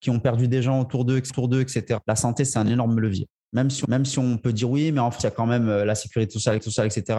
qui 0.00 0.10
ont 0.10 0.20
perdu 0.20 0.48
des 0.48 0.62
gens 0.62 0.80
autour 0.80 1.04
d'eux, 1.04 1.18
autour 1.18 1.48
d'eux, 1.48 1.60
etc. 1.60 2.00
La 2.06 2.16
santé, 2.16 2.44
c'est 2.44 2.58
un 2.58 2.66
énorme 2.66 2.98
levier. 3.00 3.28
Même 3.52 3.70
si, 3.70 3.82
même 3.88 4.04
si 4.04 4.18
on 4.18 4.36
peut 4.36 4.52
dire 4.52 4.68
oui, 4.68 4.92
mais 4.92 5.00
en 5.00 5.10
fait, 5.10 5.20
il 5.20 5.24
y 5.24 5.26
a 5.26 5.30
quand 5.30 5.46
même 5.46 5.68
euh, 5.68 5.84
la 5.84 5.94
sécurité 5.94 6.32
sociale, 6.32 6.62
sociale 6.62 6.86
etc. 6.86 7.18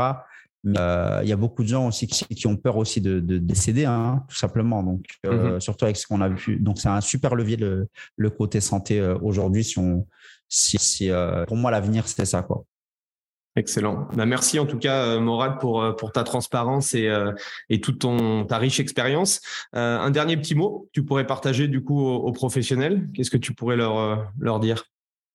Euh, 0.68 1.20
il 1.24 1.30
y 1.30 1.32
a 1.32 1.38
beaucoup 1.38 1.64
de 1.64 1.68
gens 1.70 1.88
aussi 1.88 2.07
qui, 2.07 2.47
ont 2.47 2.57
peur 2.57 2.78
aussi 2.78 3.01
de, 3.01 3.20
décéder, 3.20 3.86
hein, 3.86 4.24
tout 4.28 4.36
simplement. 4.36 4.84
Donc, 4.84 5.05
euh, 5.26 5.53
mhm. 5.53 5.62
surtout 5.62 5.86
avec 5.86 5.97
ce 5.97 6.07
qu'on 6.07 6.22
a 6.22 6.30
vu. 6.30 6.57
Donc, 6.57 6.80
c'est 6.80 6.89
un 6.89 7.01
super 7.01 7.36
levier 7.36 7.57
le, 7.57 8.30
côté 8.30 8.62
santé 8.62 8.99
euh, 8.99 9.18
aujourd'hui. 9.22 9.64
Si 9.64 9.80
on, 9.80 10.05
si, 10.47 11.10
pour 11.47 11.57
moi, 11.57 11.72
l'avenir, 11.72 12.07
c'est 12.07 12.26
ça, 12.26 12.41
quoi. 12.41 12.64
Excellent. 13.55 14.07
Bah, 14.14 14.26
merci 14.26 14.60
en 14.60 14.66
tout 14.66 14.78
cas, 14.78 15.20
Morad, 15.20 15.60
pour, 15.60 15.95
pour 15.97 16.12
ta 16.12 16.24
transparence 16.24 16.93
et, 16.93 17.10
et 17.70 17.82
toute 17.82 17.99
ton, 17.99 18.45
ta 18.45 18.57
riche 18.57 18.80
expérience. 18.80 19.41
un 19.74 20.12
dernier 20.12 20.38
petit 20.38 20.55
mot, 20.55 20.88
tu 20.93 21.03
pourrais 21.03 21.26
partager 21.26 21.68
du 21.68 21.84
coup 21.84 21.99
aux 21.99 22.32
professionnels. 22.32 23.10
Qu'est-ce 23.14 23.32
que 23.32 23.38
tu 23.38 23.53
pourrais 23.53 23.76
leur, 23.76 24.32
leur 24.39 24.60
dire? 24.60 24.86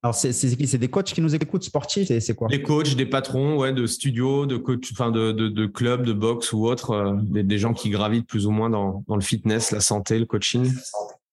Alors, 0.04 0.14
c'est 0.14 0.76
des 0.76 0.88
coachs 0.88 1.14
qui 1.14 1.22
nous 1.22 1.34
écoutent 1.34 1.64
sportifs 1.64 2.12
C'est 2.18 2.34
quoi? 2.34 2.48
Des 2.48 2.60
coachs, 2.60 2.94
des 2.94 3.06
patrons 3.06 3.56
ouais, 3.56 3.72
de 3.72 3.86
studios, 3.86 4.44
de, 4.44 4.58
coach, 4.58 4.92
enfin 4.92 5.10
de, 5.10 5.32
de, 5.32 5.48
de 5.48 5.64
clubs, 5.64 6.04
de 6.04 6.12
boxe 6.12 6.52
ou 6.52 6.66
autres, 6.66 6.90
euh, 6.90 7.16
des, 7.22 7.56
gens 7.56 7.72
qui 7.72 7.88
gravitent 7.88 8.26
plus 8.26 8.46
ou 8.46 8.50
moins 8.50 8.68
dans, 8.68 9.02
dans, 9.08 9.16
le 9.16 9.22
fitness, 9.22 9.70
la 9.70 9.80
santé, 9.80 10.18
le 10.18 10.26
coaching. 10.26 10.70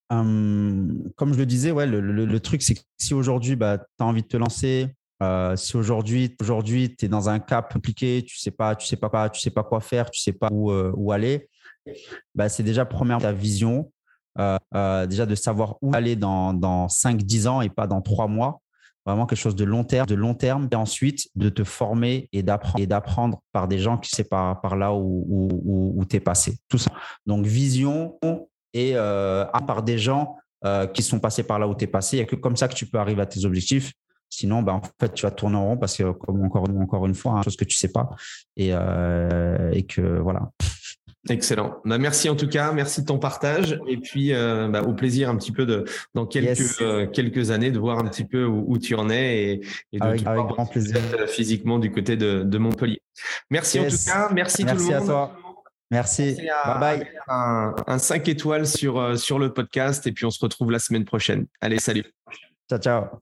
Hum, 0.10 1.04
Comme 1.18 1.34
je 1.34 1.40
le 1.40 1.46
disais, 1.46 1.72
ouais, 1.72 1.86
le, 1.86 2.00
le, 2.00 2.40
truc, 2.40 2.62
c'est 2.62 2.76
que 2.76 2.80
si 2.98 3.14
aujourd'hui, 3.14 3.58
bah, 3.58 3.78
tu 3.78 3.84
as 4.00 4.06
envie 4.06 4.22
de 4.22 4.28
te 4.28 4.38
lancer, 4.38 4.88
euh, 5.22 5.58
si 5.58 5.76
aujourd'hui, 5.76 6.34
aujourd'hui, 6.40 6.96
tu 6.96 7.08
es 7.08 7.10
dans 7.10 7.28
un 7.28 7.40
cap 7.40 7.74
compliqué, 7.74 8.24
tu 8.26 8.38
sais 8.38 8.52
pas, 8.52 8.78
tu 8.78 8.88
sais 8.88 8.96
pas, 8.96 9.30
tu 9.30 9.42
sais 9.42 9.52
pas 9.52 9.64
quoi 9.64 9.82
faire, 9.82 10.10
tu 10.10 10.22
sais 10.22 10.32
pas 10.32 10.48
où, 10.50 10.72
euh, 10.72 10.94
où 10.96 11.12
aller, 11.12 11.50
bah, 12.36 12.48
c'est 12.48 12.64
déjà 12.64 12.86
première 12.86 13.18
ta 13.18 13.34
vision, 13.34 13.92
euh, 14.40 14.58
euh, 14.76 15.06
déjà 15.08 15.26
de 15.26 15.36
savoir 15.36 15.76
où 15.82 15.94
aller 15.94 16.16
dans, 16.16 16.54
dans 16.54 16.88
5-10 16.88 17.48
ans 17.48 17.62
et 17.62 17.70
pas 17.70 17.88
dans 17.88 18.02
3 18.02 18.28
mois. 18.28 18.62
Vraiment 19.06 19.26
quelque 19.26 19.40
chose 19.40 19.56
de 19.56 19.66
long 19.66 19.84
terme, 19.84 20.06
de 20.06 20.16
long 20.16 20.36
terme. 20.36 20.68
Et 20.72 20.76
ensuite, 20.76 21.28
de 21.36 21.50
te 21.50 21.64
former 21.64 22.30
et 22.32 22.44
d'apprendre, 22.44 22.80
et 22.80 22.86
d'apprendre 22.86 23.42
par 23.52 23.68
des 23.68 23.80
gens 23.80 23.98
qui 23.98 24.12
ne 24.20 24.24
par, 24.24 24.62
par 24.62 24.76
là 24.76 24.94
où, 24.94 25.26
où, 25.28 25.94
où, 25.96 26.06
tu 26.06 26.18
es 26.18 26.20
passé. 26.20 26.60
Tout 26.70 26.78
ça. 26.78 26.92
Donc, 27.26 27.46
vision 27.46 28.20
et 28.74 28.92
euh, 28.96 29.46
par 29.68 29.82
des 29.82 29.98
gens 29.98 30.38
euh, 30.66 30.86
qui 30.86 31.02
sont 31.02 31.20
passés 31.20 31.44
par 31.44 31.58
là 31.58 31.68
où 31.68 31.74
tu 31.74 31.86
es 31.86 31.88
passé. 31.88 32.18
Il 32.18 32.20
n'y 32.20 32.24
a 32.24 32.28
que 32.28 32.36
comme 32.36 32.56
ça 32.56 32.68
que 32.68 32.76
tu 32.76 32.86
peux 32.86 33.00
arriver 33.00 33.24
à 33.24 33.26
tes 33.26 33.44
objectifs. 33.44 33.92
Sinon, 34.30 34.62
bah, 34.62 34.74
en 34.74 34.82
fait, 35.00 35.14
tu 35.14 35.24
vas 35.24 35.32
tourner 35.32 35.58
en 35.58 35.66
rond 35.66 35.78
parce 35.78 35.98
que, 35.98 36.12
comme 36.12 36.46
encore, 36.46 36.70
encore 36.70 37.06
une 37.08 37.16
fois, 37.16 37.34
hein, 37.34 37.42
chose 37.42 37.58
que 37.58 37.66
tu 37.66 37.76
sais 37.76 37.92
pas. 37.92 38.08
Et, 38.56 38.70
et 38.70 39.84
que 39.84 40.20
voilà. 40.20 40.52
Excellent. 41.30 41.78
Bah, 41.86 42.00
merci 42.00 42.30
en 42.30 42.36
tout 42.36 42.48
cas, 42.48 42.72
merci 42.72 43.02
de 43.02 43.06
ton 43.06 43.20
partage 43.20 43.80
et 43.88 43.98
puis 43.98 44.34
euh, 44.34 44.68
bah, 44.68 44.82
au 44.82 44.94
plaisir 44.94 45.30
un 45.30 45.38
petit 45.38 45.52
peu 45.52 45.68
de 45.68 45.86
dans 46.16 46.26
quelques 46.26 46.82
euh, 46.82 47.06
quelques 47.06 47.52
années 47.52 47.70
de 47.70 47.78
voir 47.78 48.00
un 48.00 48.06
petit 48.06 48.26
peu 48.26 48.44
où, 48.44 48.78
tu 48.80 48.96
en 48.96 49.08
es 49.12 49.62
et, 49.92 50.00
de 50.00 50.04
avec, 50.04 50.24
grand 50.24 50.66
plaisir 50.66 50.98
euh, 51.14 51.28
physiquement 51.28 51.78
du 51.78 51.92
côté 51.92 52.18
de, 52.18 52.58
Montpellier. 52.58 53.02
Merci 53.52 53.80
en 53.80 53.88
tout 53.88 53.98
cas, 54.04 54.30
merci, 54.34 54.66
tout 54.66 54.74
le 54.74 54.82
monde. 54.82 54.90
Merci 54.90 54.94
à 54.94 55.06
toi. 55.06 55.38
Merci. 55.92 56.38
bye 56.66 56.80
bye. 56.80 57.08
Un, 57.28 57.76
un 57.86 57.98
5 58.00 58.28
étoiles 58.28 58.66
sur 58.66 59.20
sur 59.20 59.38
le 59.38 59.54
podcast 59.54 60.08
et 60.08 60.12
puis 60.12 60.26
on 60.26 60.32
se 60.32 60.40
retrouve 60.40 60.72
la 60.72 60.80
semaine 60.80 61.06
prochaine. 61.06 61.46
Allez, 61.60 61.78
salut. 61.80 62.06
Ciao 62.68 62.80
ciao. 62.80 63.22